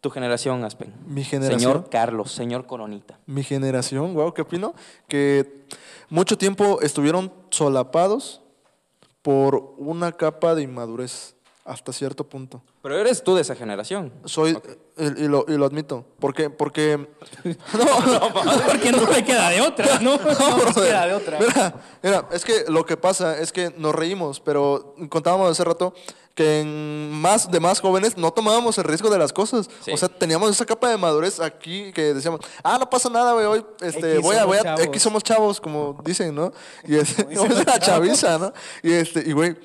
tu 0.00 0.10
generación, 0.10 0.62
Aspen? 0.64 0.94
Mi 1.04 1.24
generación. 1.24 1.58
Señor 1.58 1.90
Carlos, 1.90 2.30
señor 2.30 2.66
Coronita. 2.66 3.18
Mi 3.26 3.42
generación, 3.42 4.14
wow, 4.14 4.32
¿qué 4.34 4.42
opino? 4.42 4.72
Que 5.08 5.64
mucho 6.10 6.38
tiempo 6.38 6.78
estuvieron 6.80 7.32
solapados 7.50 8.41
por 9.22 9.74
una 9.78 10.12
capa 10.12 10.54
de 10.54 10.62
inmadurez 10.62 11.36
hasta 11.64 11.92
cierto 11.92 12.24
punto. 12.28 12.60
Pero 12.82 12.98
eres 12.98 13.22
tú 13.22 13.36
de 13.36 13.42
esa 13.42 13.54
generación. 13.54 14.12
Soy, 14.24 14.58
y, 14.98 15.24
y 15.24 15.28
lo, 15.28 15.44
y 15.46 15.56
lo 15.56 15.64
admito. 15.64 16.04
¿Por 16.18 16.34
qué? 16.34 16.50
Porque... 16.50 16.96
No, 17.44 18.32
Porque 18.66 18.90
no 18.90 19.06
me 19.06 19.24
queda 19.24 19.50
de 19.50 19.60
otra, 19.60 19.98
¿no? 20.00 20.16
No, 20.16 20.24
me 20.24 20.34
brother. 20.34 20.74
queda 20.74 21.06
de 21.06 21.14
otra. 21.14 21.38
Mira, 21.38 21.74
mira, 22.02 22.28
es 22.32 22.44
que 22.44 22.64
lo 22.68 22.84
que 22.84 22.96
pasa 22.96 23.38
es 23.38 23.52
que 23.52 23.72
nos 23.76 23.94
reímos, 23.94 24.40
pero 24.40 24.94
contábamos 25.08 25.50
hace 25.50 25.62
rato 25.64 25.94
que 26.34 26.60
en 26.60 27.10
más 27.10 27.50
de 27.50 27.60
más 27.60 27.80
jóvenes 27.80 28.16
no 28.16 28.32
tomábamos 28.32 28.78
el 28.78 28.84
riesgo 28.84 29.10
de 29.10 29.18
las 29.18 29.32
cosas. 29.32 29.68
Sí. 29.84 29.92
O 29.92 29.96
sea, 29.96 30.08
teníamos 30.08 30.50
esa 30.50 30.64
capa 30.64 30.88
de 30.88 30.96
madurez 30.96 31.40
aquí 31.40 31.92
que 31.92 32.14
decíamos, 32.14 32.40
ah, 32.62 32.78
no 32.78 32.88
pasa 32.88 33.10
nada, 33.10 33.32
güey, 33.34 33.46
hoy 33.46 33.64
este, 33.80 34.14
X 34.14 34.22
voy 34.22 34.36
a, 34.36 34.44
voy 34.44 34.58
a, 34.58 34.62
chavos. 34.62 34.80
X 34.84 35.02
somos 35.02 35.22
chavos, 35.22 35.60
como 35.60 35.98
dicen, 36.04 36.34
¿no? 36.34 36.52
Y 36.86 36.96
es, 36.96 37.16
la 37.66 37.78
chaviza, 37.78 38.38
¿no? 38.38 38.52
Y 38.82 38.92
este, 38.92 39.22
y 39.26 39.32
güey, 39.32 39.56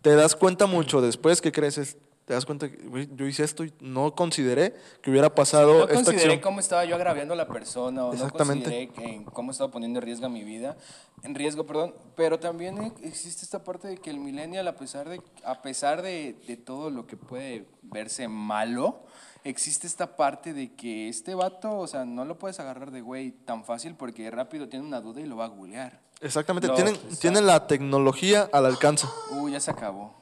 te 0.00 0.14
das 0.14 0.34
cuenta 0.34 0.66
mucho 0.66 1.00
después 1.00 1.40
que 1.40 1.52
creces, 1.52 1.96
te 2.24 2.32
das 2.32 2.46
cuenta 2.46 2.70
que, 2.70 3.08
yo 3.14 3.26
hice 3.26 3.44
esto 3.44 3.64
y 3.64 3.72
no 3.80 4.14
consideré 4.14 4.74
que 5.02 5.10
hubiera 5.10 5.34
pasado 5.34 5.74
No 5.74 5.82
esta 5.84 5.94
consideré 5.94 6.22
acción. 6.24 6.40
cómo 6.40 6.60
estaba 6.60 6.84
yo 6.84 6.94
agraviando 6.96 7.34
a 7.34 7.36
la 7.36 7.46
persona, 7.46 8.04
o 8.04 8.08
no 8.08 8.12
Exactamente. 8.14 8.64
consideré 8.64 8.88
que- 8.90 9.14
en 9.16 9.24
cómo 9.24 9.50
estaba 9.50 9.70
poniendo 9.70 9.98
en 9.98 10.06
riesgo 10.06 10.28
mi 10.30 10.42
vida, 10.42 10.76
en 11.22 11.34
riesgo, 11.34 11.66
perdón, 11.66 11.94
pero 12.16 12.38
también 12.40 12.78
eh, 12.82 12.92
existe 13.02 13.44
esta 13.44 13.62
parte 13.62 13.88
de 13.88 13.96
que 13.98 14.10
el 14.10 14.18
millennial, 14.18 14.66
a 14.68 14.76
pesar 14.76 15.08
de, 15.08 15.20
a 15.44 15.60
pesar 15.62 16.00
de, 16.02 16.34
de 16.46 16.56
todo 16.56 16.90
lo 16.90 17.06
que 17.06 17.16
puede 17.16 17.66
verse 17.82 18.26
malo, 18.28 19.02
existe 19.44 19.86
esta 19.86 20.16
parte 20.16 20.54
de 20.54 20.72
que 20.74 21.08
este 21.10 21.34
vato, 21.34 21.76
o 21.78 21.86
sea, 21.86 22.06
no 22.06 22.24
lo 22.24 22.38
puedes 22.38 22.58
agarrar 22.60 22.90
de 22.90 23.02
güey 23.02 23.32
tan 23.32 23.64
fácil 23.64 23.94
porque 23.96 24.30
rápido 24.30 24.68
tiene 24.70 24.86
una 24.86 25.02
duda 25.02 25.20
y 25.20 25.26
lo 25.26 25.36
va 25.36 25.44
a 25.44 25.48
googlear. 25.48 26.00
Exactamente, 26.22 26.68
No, 26.68 26.74
tienen, 26.74 26.96
tienen 27.20 27.46
la 27.46 27.66
tecnología 27.66 28.48
al 28.50 28.64
alcance. 28.64 29.06
Uy, 29.32 29.52
ya 29.52 29.60
se 29.60 29.70
acabó. 29.70 30.14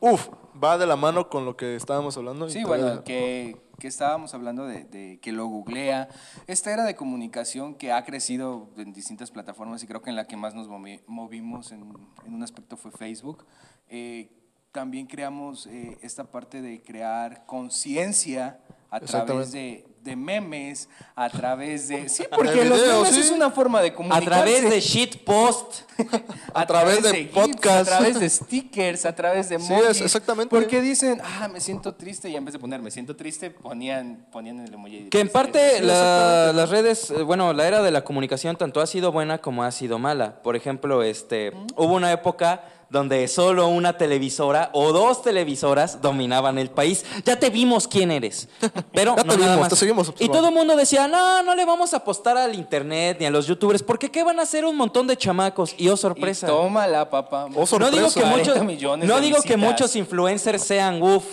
Uf, 0.00 0.28
va 0.64 0.78
de 0.78 0.86
la 0.86 0.96
mano 0.96 1.28
con 1.28 1.44
lo 1.44 1.56
que 1.56 1.76
estábamos 1.76 2.16
hablando. 2.16 2.48
Sí, 2.48 2.64
bueno, 2.64 3.04
que, 3.04 3.56
que 3.78 3.86
estábamos 3.88 4.32
hablando 4.34 4.66
de, 4.66 4.84
de 4.84 5.20
que 5.20 5.30
lo 5.32 5.46
googlea. 5.46 6.08
Esta 6.46 6.72
era 6.72 6.84
de 6.84 6.96
comunicación 6.96 7.74
que 7.74 7.92
ha 7.92 8.02
crecido 8.04 8.70
en 8.76 8.92
distintas 8.92 9.30
plataformas 9.30 9.82
y 9.82 9.86
creo 9.86 10.00
que 10.00 10.10
en 10.10 10.16
la 10.16 10.26
que 10.26 10.36
más 10.36 10.54
nos 10.54 10.68
movi- 10.68 11.02
movimos 11.06 11.70
en, 11.72 11.82
en 12.26 12.34
un 12.34 12.42
aspecto 12.42 12.76
fue 12.76 12.90
Facebook. 12.90 13.44
Eh, 13.88 14.30
también 14.72 15.06
creamos 15.06 15.66
eh, 15.66 15.98
esta 16.02 16.24
parte 16.24 16.60
de 16.62 16.82
crear 16.82 17.46
conciencia 17.46 18.58
a 18.96 19.24
través 19.24 19.52
de, 19.52 19.84
de 20.02 20.16
memes, 20.16 20.88
a 21.16 21.28
través 21.30 21.88
de... 21.88 22.08
Sí, 22.08 22.24
porque 22.34 22.52
De 22.52 22.64
los 22.66 22.78
videos, 22.80 23.02
memes 23.02 23.14
sí. 23.14 23.20
es 23.22 23.30
una 23.30 23.50
forma 23.50 23.80
de 23.80 23.88
A 23.88 23.94
comunicarse. 23.94 24.26
través 24.28 24.70
de 24.70 24.80
shitpost. 24.80 25.80
a 26.54 26.66
través 26.66 27.02
de 27.02 27.14
GIFs, 27.14 27.32
podcast. 27.32 27.88
a 27.88 27.96
través 27.96 28.20
de 28.20 28.28
stickers, 28.28 29.04
a 29.06 29.14
través 29.14 29.48
de 29.48 29.58
Sí, 29.58 29.72
emojis. 29.72 29.90
es- 29.90 30.00
exactamente. 30.02 30.50
Porque 30.54 30.80
dicen, 30.80 31.20
ah, 31.24 31.48
me 31.48 31.60
siento 31.60 31.94
triste, 31.94 32.28
y 32.28 32.36
en 32.36 32.44
vez 32.44 32.52
de 32.52 32.58
poner 32.58 32.82
me 32.82 32.90
siento 32.90 33.14
triste, 33.16 33.50
ponían, 33.50 34.26
ponían 34.30 34.60
el 34.60 34.74
emoji. 34.74 35.04
de 35.04 35.10
Que 35.10 35.20
en 35.20 35.28
parte 35.28 35.80
la- 35.80 36.52
las 36.54 36.68
redes, 36.70 37.10
eh, 37.10 37.22
bueno, 37.22 37.52
la 37.52 37.66
era 37.66 37.82
de 37.82 37.90
la 37.90 38.04
comunicación 38.04 38.56
tanto 38.56 38.80
ha 38.80 38.86
sido 38.86 39.12
buena 39.12 39.38
como 39.38 39.62
ha 39.64 39.70
sido 39.72 39.98
mala. 39.98 40.42
Por 40.42 40.56
ejemplo, 40.56 41.02
este, 41.02 41.52
hubo 41.76 41.94
una 41.94 42.12
época 42.12 42.64
donde 42.94 43.26
solo 43.26 43.66
una 43.66 43.98
televisora 43.98 44.70
o 44.72 44.92
dos 44.92 45.20
televisoras 45.20 46.00
dominaban 46.00 46.58
el 46.58 46.70
país. 46.70 47.04
Ya 47.24 47.36
te 47.38 47.50
vimos 47.50 47.88
quién 47.88 48.12
eres. 48.12 48.48
Pero 48.92 49.16
Ya 49.16 49.22
te 49.24 49.28
no 49.30 49.34
nada 49.36 49.46
vimos, 49.54 49.60
más. 49.62 49.68
te 49.70 49.76
seguimos 49.76 50.12
Y 50.20 50.28
todo 50.28 50.48
el 50.48 50.54
mundo 50.54 50.76
decía, 50.76 51.08
no, 51.08 51.42
no 51.42 51.56
le 51.56 51.64
vamos 51.64 51.92
a 51.92 51.96
apostar 51.96 52.38
al 52.38 52.54
internet 52.54 53.16
ni 53.18 53.26
a 53.26 53.30
los 53.32 53.48
youtubers, 53.48 53.82
porque 53.82 54.12
¿qué 54.12 54.22
van 54.22 54.38
a 54.38 54.44
hacer 54.44 54.64
un 54.64 54.76
montón 54.76 55.08
de 55.08 55.16
chamacos? 55.16 55.74
Y 55.76 55.88
oh, 55.88 55.96
sorpresa. 55.96 56.46
Y 56.46 56.50
tómala, 56.50 57.10
papá. 57.10 57.48
Oh, 57.56 57.78
No 57.80 57.90
digo 57.90 58.08
que 58.12 58.20
40 58.20 58.62
muchos, 58.62 58.98
no 59.04 59.20
digo 59.20 59.42
que 59.42 59.56
muchos 59.56 59.96
influencers 59.96 60.62
sean 60.62 61.02
uff, 61.02 61.24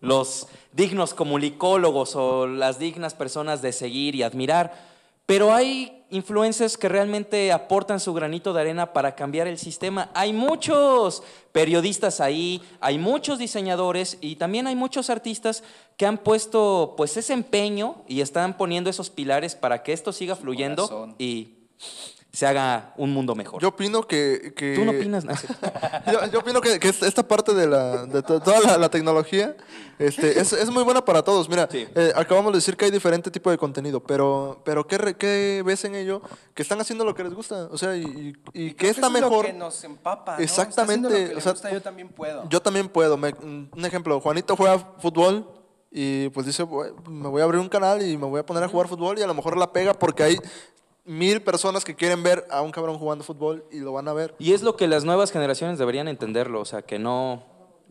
los 0.00 0.48
dignos 0.72 1.14
comunicólogos 1.14 2.14
o 2.14 2.46
las 2.46 2.78
dignas 2.78 3.14
personas 3.14 3.62
de 3.62 3.72
seguir 3.72 4.14
y 4.14 4.22
admirar, 4.22 4.74
pero 5.26 5.52
hay 5.52 6.04
influencers 6.10 6.78
que 6.78 6.88
realmente 6.88 7.50
aportan 7.52 7.98
su 7.98 8.14
granito 8.14 8.52
de 8.52 8.60
arena 8.60 8.92
para 8.92 9.16
cambiar 9.16 9.48
el 9.48 9.58
sistema. 9.58 10.10
Hay 10.14 10.32
muchos 10.32 11.22
periodistas 11.50 12.20
ahí, 12.20 12.62
hay 12.80 12.96
muchos 12.98 13.38
diseñadores 13.38 14.18
y 14.20 14.36
también 14.36 14.68
hay 14.68 14.76
muchos 14.76 15.10
artistas 15.10 15.64
que 15.96 16.06
han 16.06 16.18
puesto 16.18 16.94
pues 16.96 17.16
ese 17.16 17.32
empeño 17.32 18.04
y 18.06 18.20
están 18.20 18.56
poniendo 18.56 18.88
esos 18.88 19.10
pilares 19.10 19.56
para 19.56 19.82
que 19.82 19.92
esto 19.92 20.12
siga 20.12 20.36
fluyendo 20.36 20.88
corazón. 20.88 21.14
y 21.18 21.54
se 22.36 22.46
haga 22.46 22.92
un 22.98 23.14
mundo 23.14 23.34
mejor. 23.34 23.62
Yo 23.62 23.68
opino 23.68 24.02
que, 24.06 24.52
que- 24.54 24.74
Tú 24.74 24.84
no 24.84 24.90
opinas 24.90 25.24
nada. 25.24 25.40
yo, 26.12 26.26
yo 26.30 26.38
opino 26.40 26.60
que, 26.60 26.78
que 26.78 26.88
esta- 26.90 27.26
parte 27.26 27.54
de, 27.54 27.66
la, 27.66 28.04
de 28.04 28.22
to- 28.22 28.40
toda 28.40 28.60
la, 28.60 28.76
la 28.76 28.90
tecnología 28.90 29.56
este, 29.98 30.38
es, 30.38 30.52
es 30.52 30.68
muy 30.68 30.82
buena 30.82 31.02
para 31.02 31.22
todos. 31.22 31.48
Mira, 31.48 31.66
Sí. 31.70 31.88
eh, 31.94 32.12
acabamos 32.14 32.52
de 32.52 32.58
decir 32.58 32.76
que 32.76 32.84
hay 32.84 32.90
diferente 32.90 33.30
tipo 33.30 33.50
de 33.50 33.56
contenido, 33.56 34.00
pero, 34.00 34.60
pero 34.66 34.86
¿qué, 34.86 34.98
re- 34.98 35.16
qué 35.16 35.62
ves 35.64 35.86
en 35.86 35.94
ello? 35.94 36.20
Que 36.52 36.60
están 36.60 36.78
haciendo 36.78 37.06
lo 37.06 37.14
que 37.14 37.24
les 37.24 37.32
gusta. 37.32 37.68
O 37.72 37.78
sea, 37.78 37.96
y, 37.96 38.02
y- 38.52 38.66
y 38.66 38.74
que 38.74 38.90
está 38.90 39.06
eso 39.06 39.16
es 39.16 39.22
mejor. 39.22 39.46
lo 39.46 39.50
que 39.52 39.52
nos 39.54 39.82
empapa, 39.84 40.36
¿no? 40.36 40.42
Exactamente, 40.42 41.08
lo 41.08 41.30
que 41.30 41.36
o 41.36 41.40
sea, 41.40 41.52
gusta, 41.52 41.72
yo 41.72 41.80
también 41.80 42.08
puedo. 42.10 42.46
Yo 42.50 42.60
también 42.60 42.90
puedo. 42.90 43.16
Me- 43.16 43.32
un 43.40 43.70
ejemplo, 43.82 44.20
Juanito 44.20 44.54
juega 44.56 44.78
fútbol 44.98 45.48
y 45.90 46.28
pues 46.28 46.44
dice, 46.44 46.64
"Voy- 46.64 46.90
me 47.08 47.28
voy 47.28 47.40
a 47.40 47.44
abrir 47.44 47.60
un 47.62 47.70
canal 47.70 48.02
y 48.06 48.18
me 48.18 48.26
voy 48.26 48.40
a 48.40 48.44
poner 48.44 48.62
a 48.62 48.68
jugar 48.68 48.88
fútbol 48.88 49.18
y 49.18 49.22
a 49.22 49.26
lo 49.26 49.32
mejor 49.32 49.56
la 49.56 49.72
pega 49.72 49.94
porque 49.94 50.22
hay 50.22 50.36
mil 51.06 51.40
personas 51.42 51.84
que 51.84 51.94
quieren 51.94 52.22
ver 52.22 52.44
a 52.50 52.62
un 52.62 52.70
cabrón 52.72 52.98
jugando 52.98 53.24
fútbol 53.24 53.64
y 53.70 53.78
lo 53.78 53.92
van 53.92 54.08
a 54.08 54.12
ver. 54.12 54.34
Y 54.38 54.52
es 54.52 54.62
lo 54.62 54.76
que 54.76 54.86
las 54.88 55.04
nuevas 55.04 55.30
generaciones 55.32 55.78
deberían 55.78 56.08
entenderlo, 56.08 56.60
o 56.60 56.64
sea, 56.64 56.82
que 56.82 56.98
no, 56.98 57.44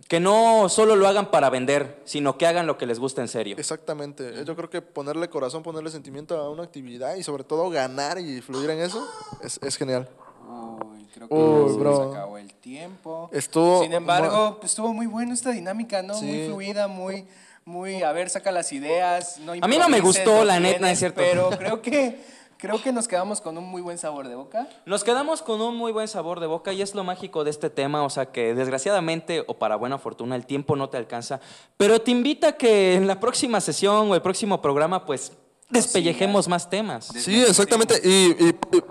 que 0.08 0.20
no 0.20 0.68
solo 0.70 0.96
lo 0.96 1.08
hagan 1.08 1.32
para 1.32 1.50
vender, 1.50 2.02
sino 2.06 2.38
que 2.38 2.46
hagan 2.46 2.68
lo 2.68 2.78
que 2.78 2.86
les 2.86 3.00
gusta 3.00 3.22
en 3.22 3.28
serio. 3.28 3.56
Exactamente. 3.58 4.44
Yo 4.46 4.56
creo 4.56 4.70
que 4.70 4.82
ponerle 4.82 5.30
corazón, 5.30 5.64
ponerle 5.64 5.90
sentimiento 5.90 6.38
a 6.38 6.50
una 6.50 6.64
actividad 6.64 7.16
y 7.16 7.24
sobre 7.24 7.44
todo 7.44 7.70
ganar 7.70 8.20
y 8.20 8.42
fluir 8.42 8.70
en 8.70 8.80
eso 8.80 9.08
es, 9.42 9.60
es 9.64 9.78
genial. 9.78 10.10
Uy, 10.48 11.08
creo 11.14 11.28
que 11.28 11.34
Uy, 11.34 11.72
se 11.74 11.80
bro. 11.80 11.92
nos 12.06 12.16
acabó 12.16 12.38
el 12.38 12.54
tiempo. 12.54 13.30
Estuvo- 13.32 13.82
Sin 13.82 13.94
embargo, 13.94 14.58
pues, 14.60 14.72
estuvo 14.72 14.94
muy 14.94 15.08
bueno 15.08 15.34
esta 15.34 15.52
dinámica, 15.52 16.02
¿no? 16.04 16.14
Sí. 16.16 16.26
Muy 16.26 16.46
fluida, 16.48 16.88
muy, 16.88 17.26
muy, 17.64 18.04
a 18.04 18.12
ver, 18.12 18.30
saca 18.30 18.52
las 18.52 18.72
ideas. 18.74 19.40
No 19.40 19.54
A 19.54 19.68
mí 19.68 19.78
no 19.78 19.90
me 19.90 20.02
gustó, 20.02 20.40
no 20.40 20.44
la 20.46 20.60
neta, 20.60 20.92
es 20.92 21.00
cierto. 21.00 21.22
Pero 21.22 21.50
creo 21.52 21.82
que, 21.82 22.20
creo 22.58 22.82
que 22.82 22.92
nos 22.92 23.08
quedamos 23.08 23.42
con 23.42 23.58
un 23.58 23.66
muy 23.66 23.82
buen 23.82 23.98
sabor 23.98 24.28
de 24.28 24.36
boca. 24.36 24.68
Nos 24.86 25.04
quedamos 25.04 25.42
con 25.42 25.62
un 25.62 25.76
muy 25.76 25.92
buen 25.92 26.08
sabor 26.08 26.40
de 26.40 26.48
boca 26.48 26.74
y 26.74 26.82
es 26.82 26.96
lo 26.96 27.04
mágico 27.04 27.44
de 27.44 27.50
este 27.52 27.70
tema, 27.70 28.04
o 28.04 28.10
sea 28.10 28.28
que 28.32 28.54
desgraciadamente 28.54 29.44
o 29.48 29.56
para 29.56 29.76
buena 29.76 29.98
fortuna 29.98 30.36
el 30.36 30.46
tiempo 30.46 30.76
no 30.76 30.90
te 30.90 30.98
alcanza, 30.98 31.40
pero 31.78 32.00
te 32.02 32.12
invita 32.12 32.50
a 32.50 32.52
que 32.54 32.96
en 32.96 33.08
la 33.08 33.20
próxima 33.20 33.62
sesión 33.62 34.12
o 34.12 34.16
el 34.16 34.22
próximo 34.22 34.62
programa 34.62 35.06
pues 35.06 35.32
despellejemos 35.70 36.48
más 36.48 36.70
temas. 36.70 37.06
Sí, 37.08 37.42
exactamente. 37.42 38.00
Y, 38.04 38.10
y- 38.44 38.50
y- 38.78 38.84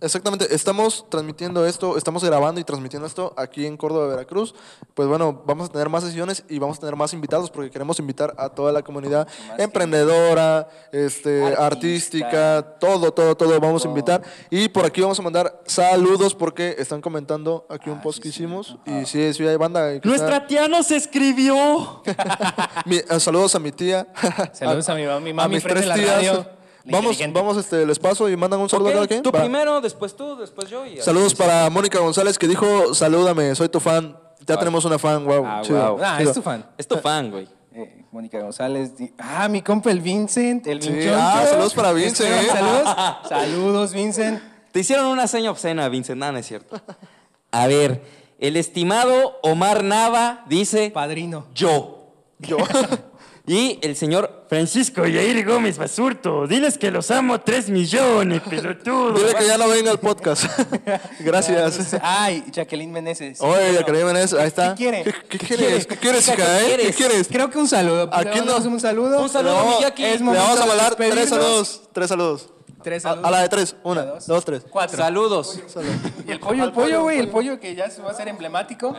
exactamente, 0.00 0.54
estamos 0.54 1.04
transmitiendo 1.08 1.66
esto, 1.66 1.96
estamos 1.96 2.22
grabando 2.24 2.60
y 2.60 2.64
transmitiendo 2.64 3.06
esto 3.06 3.32
aquí 3.36 3.66
en 3.66 3.76
Córdoba, 3.76 4.06
Veracruz. 4.08 4.54
Pues 4.94 5.08
bueno, 5.08 5.42
vamos 5.46 5.68
a 5.68 5.72
tener 5.72 5.88
más 5.88 6.04
sesiones 6.04 6.44
y 6.48 6.58
vamos 6.58 6.78
a 6.78 6.80
tener 6.80 6.96
más 6.96 7.12
invitados 7.12 7.50
porque 7.50 7.70
queremos 7.70 7.98
invitar 7.98 8.34
a 8.38 8.48
toda 8.48 8.72
la 8.72 8.82
comunidad 8.82 9.26
Más 9.48 9.58
emprendedora, 9.60 10.68
este, 10.92 11.42
Artista. 11.56 11.66
artística, 11.66 12.62
todo, 12.78 13.12
todo, 13.12 13.36
todo 13.36 13.60
vamos 13.60 13.84
a 13.84 13.88
invitar. 13.88 14.22
Y 14.50 14.68
por 14.68 14.84
aquí 14.84 15.00
vamos 15.00 15.18
a 15.18 15.22
mandar 15.22 15.62
saludos 15.66 16.34
porque 16.34 16.76
están 16.78 17.00
comentando 17.00 17.66
aquí 17.68 17.90
un 17.90 17.98
Ah, 17.98 18.02
post 18.02 18.16
sí, 18.16 18.22
que 18.22 18.28
sí. 18.32 18.34
hicimos. 18.44 18.76
Y 18.86 19.04
sí, 19.06 19.32
sí 19.34 19.46
hay 19.46 19.56
banda. 19.56 19.88
que 19.90 19.96
está- 19.96 20.08
Nuestra 20.08 20.46
tía 20.46 20.68
nos 20.68 20.90
escribió. 20.90 22.02
Mi- 22.86 22.96
eh, 22.96 23.20
saludos 23.20 23.54
a 23.54 23.58
mi 23.58 23.72
tía. 23.72 24.06
Saludos 24.52 24.88
a 24.88 24.94
mi 24.94 25.06
mami. 25.06 25.32
Mami, 25.32 25.54
mis 25.56 25.62
prende 25.64 25.82
tres 25.82 25.88
la 25.88 25.94
tías. 26.18 26.46
Vamos, 26.84 27.18
vamos, 27.32 27.56
este, 27.58 27.84
les 27.86 27.98
paso 27.98 28.28
y 28.28 28.36
mandan 28.36 28.60
un 28.60 28.68
saludo 28.68 28.88
a 28.88 28.92
cada 28.92 29.02
Ok, 29.04 29.08
quien. 29.08 29.22
tú 29.22 29.30
Va. 29.30 29.40
primero, 29.40 29.80
después 29.80 30.16
tú, 30.16 30.36
después 30.36 30.68
yo. 30.70 30.86
y. 30.86 31.00
Saludos 31.00 31.34
para 31.34 31.68
Mónica 31.70 31.98
González 31.98 32.38
que 32.38 32.48
dijo, 32.48 32.94
salúdame, 32.94 33.54
soy 33.54 33.68
tu 33.68 33.80
fan. 33.80 34.16
Ya 34.46 34.56
tenemos 34.58 34.84
una 34.86 34.98
fan, 34.98 35.24
wow. 35.24 35.44
Ah, 35.46 35.60
chido, 35.62 35.96
wow. 35.96 36.00
Ah, 36.04 36.16
chido. 36.18 36.30
es 36.30 36.34
tu 36.36 36.42
fan. 36.42 36.66
Es 36.78 36.88
tu 36.88 36.96
fan, 36.96 37.30
güey. 37.30 37.46
Eh, 37.72 38.04
Mónica 38.10 38.40
González. 38.40 38.92
Ah, 39.18 39.46
mi 39.48 39.62
compa 39.62 39.90
el 39.90 40.00
Vincent, 40.00 40.66
el 40.66 40.82
Sí, 40.82 40.90
ah, 41.12 41.44
saludos 41.48 41.74
para 41.74 41.92
Vincent, 41.92 42.30
eh. 42.32 42.46
Saludos, 42.50 42.96
saludos, 43.28 43.92
Vincent. 43.92 44.42
Te 44.72 44.80
hicieron 44.80 45.06
una 45.06 45.26
seña 45.28 45.50
obscena, 45.50 45.88
Vincent, 45.88 46.18
nada, 46.18 46.32
no 46.32 46.38
es 46.38 46.46
cierto. 46.46 46.80
A 47.52 47.66
ver, 47.66 48.02
el 48.38 48.56
estimado 48.56 49.38
Omar 49.42 49.84
Nava 49.84 50.44
dice 50.48 50.90
Padrino. 50.90 51.46
yo. 51.54 52.14
Yo. 52.38 52.56
Y 53.50 53.80
el 53.82 53.96
señor 53.96 54.44
Francisco 54.48 55.04
Yair 55.04 55.44
Gómez 55.44 55.76
Basurto, 55.76 56.46
diles 56.46 56.78
que 56.78 56.92
los 56.92 57.10
amo 57.10 57.40
tres 57.40 57.68
millones, 57.68 58.42
pelotudo. 58.42 59.14
Dile 59.14 59.34
que 59.34 59.44
ya 59.44 59.58
no 59.58 59.68
venga 59.68 59.90
al 59.90 59.98
podcast. 59.98 60.44
Gracias. 61.18 61.96
Ay, 62.00 62.44
Jacqueline 62.52 62.92
Meneses. 62.92 63.40
Oye, 63.40 63.84
que 63.84 63.92
Jiménez, 63.92 64.34
ahí 64.34 64.46
está. 64.46 64.76
¿Qué 64.76 64.84
quiere? 64.84 65.02
¿Qué, 65.02 65.14
qué 65.28 65.38
quieres? 65.38 65.84
¿Qué 65.84 65.96
quieres, 65.96 66.28
Hija, 66.28 66.34
hija, 66.34 66.46
¿qué 66.46 66.52
eh? 66.52 66.60
¿Qué 66.60 66.76
quieres? 66.76 66.96
quieres? 66.96 67.28
Creo 67.28 67.50
que 67.50 67.58
un 67.58 67.66
saludo. 67.66 68.08
Aquí 68.12 68.26
¿Le 68.26 68.36
mandamos 68.36 68.64
no. 68.66 68.70
un 68.70 68.80
saludo? 68.80 69.20
Un 69.20 69.28
saludo, 69.28 69.80
Le 69.98 70.20
vamos 70.20 70.60
a 70.60 70.66
mandar 70.66 70.94
tres 70.94 71.28
saludos. 71.28 71.82
Tres 71.92 72.08
saludos. 72.08 72.50
Tres 72.82 73.04
A, 73.04 73.16
la 73.16 73.40
de 73.42 73.48
tres. 73.48 73.76
Una, 73.82 74.02
dos. 74.02 74.26
dos, 74.26 74.44
tres. 74.44 74.62
Cuatro. 74.70 74.96
Saludos. 74.96 75.60
Y 76.26 76.32
el 76.32 76.38
pollo, 76.38 76.64
el 76.64 76.72
pollo, 76.72 77.02
güey, 77.02 77.18
el 77.18 77.28
pollo 77.28 77.58
que 77.58 77.74
ya 77.74 77.90
se 77.90 78.02
va 78.02 78.08
a 78.08 78.12
hacer 78.12 78.28
emblemático. 78.28 78.94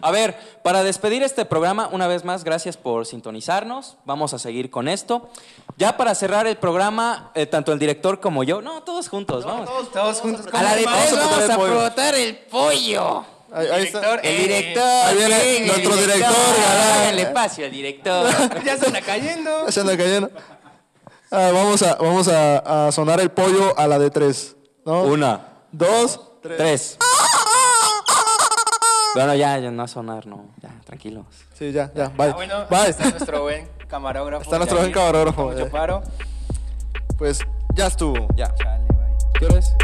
A 0.00 0.10
ver, 0.10 0.36
para 0.62 0.82
despedir 0.82 1.22
este 1.22 1.44
programa, 1.44 1.88
una 1.92 2.08
vez 2.08 2.24
más, 2.24 2.42
gracias 2.42 2.76
por 2.76 3.06
sintonizarnos. 3.06 3.96
Vamos 4.04 4.34
a 4.34 4.38
seguir 4.38 4.70
con 4.70 4.88
esto. 4.88 5.28
Ya 5.76 5.96
para 5.96 6.14
cerrar 6.14 6.46
el 6.46 6.56
programa, 6.56 7.30
eh, 7.34 7.46
tanto 7.46 7.72
el 7.72 7.78
director 7.78 8.20
como 8.20 8.42
yo, 8.42 8.62
no, 8.62 8.82
todos 8.82 9.08
juntos, 9.08 9.44
vamos. 9.44 9.70
Todos 9.92 10.20
juntos. 10.20 10.46
A 10.52 10.62
la 10.62 10.74
de 10.74 10.84
¿Cómo 10.84 10.96
tres? 10.96 11.16
Vamos 11.16 11.50
a 11.50 11.56
pollo. 11.56 11.72
frotar 11.72 12.14
el 12.14 12.36
pollo. 12.50 13.24
Ahí, 13.54 13.66
ahí 13.68 13.84
está. 13.84 14.00
Director, 14.00 14.20
El 14.22 14.34
eh, 14.34 14.42
director. 14.42 15.04
Ahí 15.04 15.16
viene 15.16 15.40
sí, 15.40 15.64
nuestro 15.66 15.94
el 15.94 16.00
director, 16.00 16.32
galán. 16.32 17.00
Háganle 17.00 17.22
espacio 17.22 17.64
al 17.66 17.70
director. 17.70 18.26
Ya 18.64 18.76
se 18.78 18.86
anda 18.86 19.00
cayendo. 19.02 19.70
Se 19.70 19.80
anda 19.80 19.96
cayendo. 19.96 20.30
Ah, 21.34 21.50
vamos 21.52 21.82
a, 21.82 21.94
vamos 21.94 22.28
a, 22.28 22.88
a 22.88 22.92
sonar 22.92 23.18
el 23.20 23.30
pollo 23.30 23.76
a 23.78 23.86
la 23.86 23.98
de 23.98 24.10
tres. 24.10 24.54
¿no? 24.84 25.04
Una, 25.04 25.40
Dos, 25.72 26.20
tres. 26.42 26.98
Bueno, 29.14 29.34
ya, 29.34 29.58
ya 29.58 29.70
no 29.70 29.76
va 29.76 29.84
a 29.84 29.88
sonar, 29.88 30.26
no. 30.26 30.46
Ya, 30.62 30.70
tranquilos. 30.86 31.26
Sí, 31.52 31.70
ya, 31.70 31.92
ya. 31.94 32.08
Bye. 32.08 32.30
Ah, 32.30 32.34
bueno, 32.34 32.66
Bye. 32.70 32.88
está 32.88 33.10
nuestro 33.10 33.42
buen 33.42 33.68
camarógrafo. 33.86 34.42
Está 34.42 34.56
nuestro 34.56 34.78
buen 34.78 34.90
camarógrafo, 34.90 35.50
Mucho 35.50 35.66
eh. 35.66 35.70
paro. 35.70 36.02
Pues 37.18 37.40
ya 37.74 37.88
estuvo. 37.88 38.26
Ya. 38.34 38.54
Chale, 38.54 38.86
bye. 38.88 39.38
¿Qué 39.38 39.44
hora 39.44 39.58
es? 39.58 39.74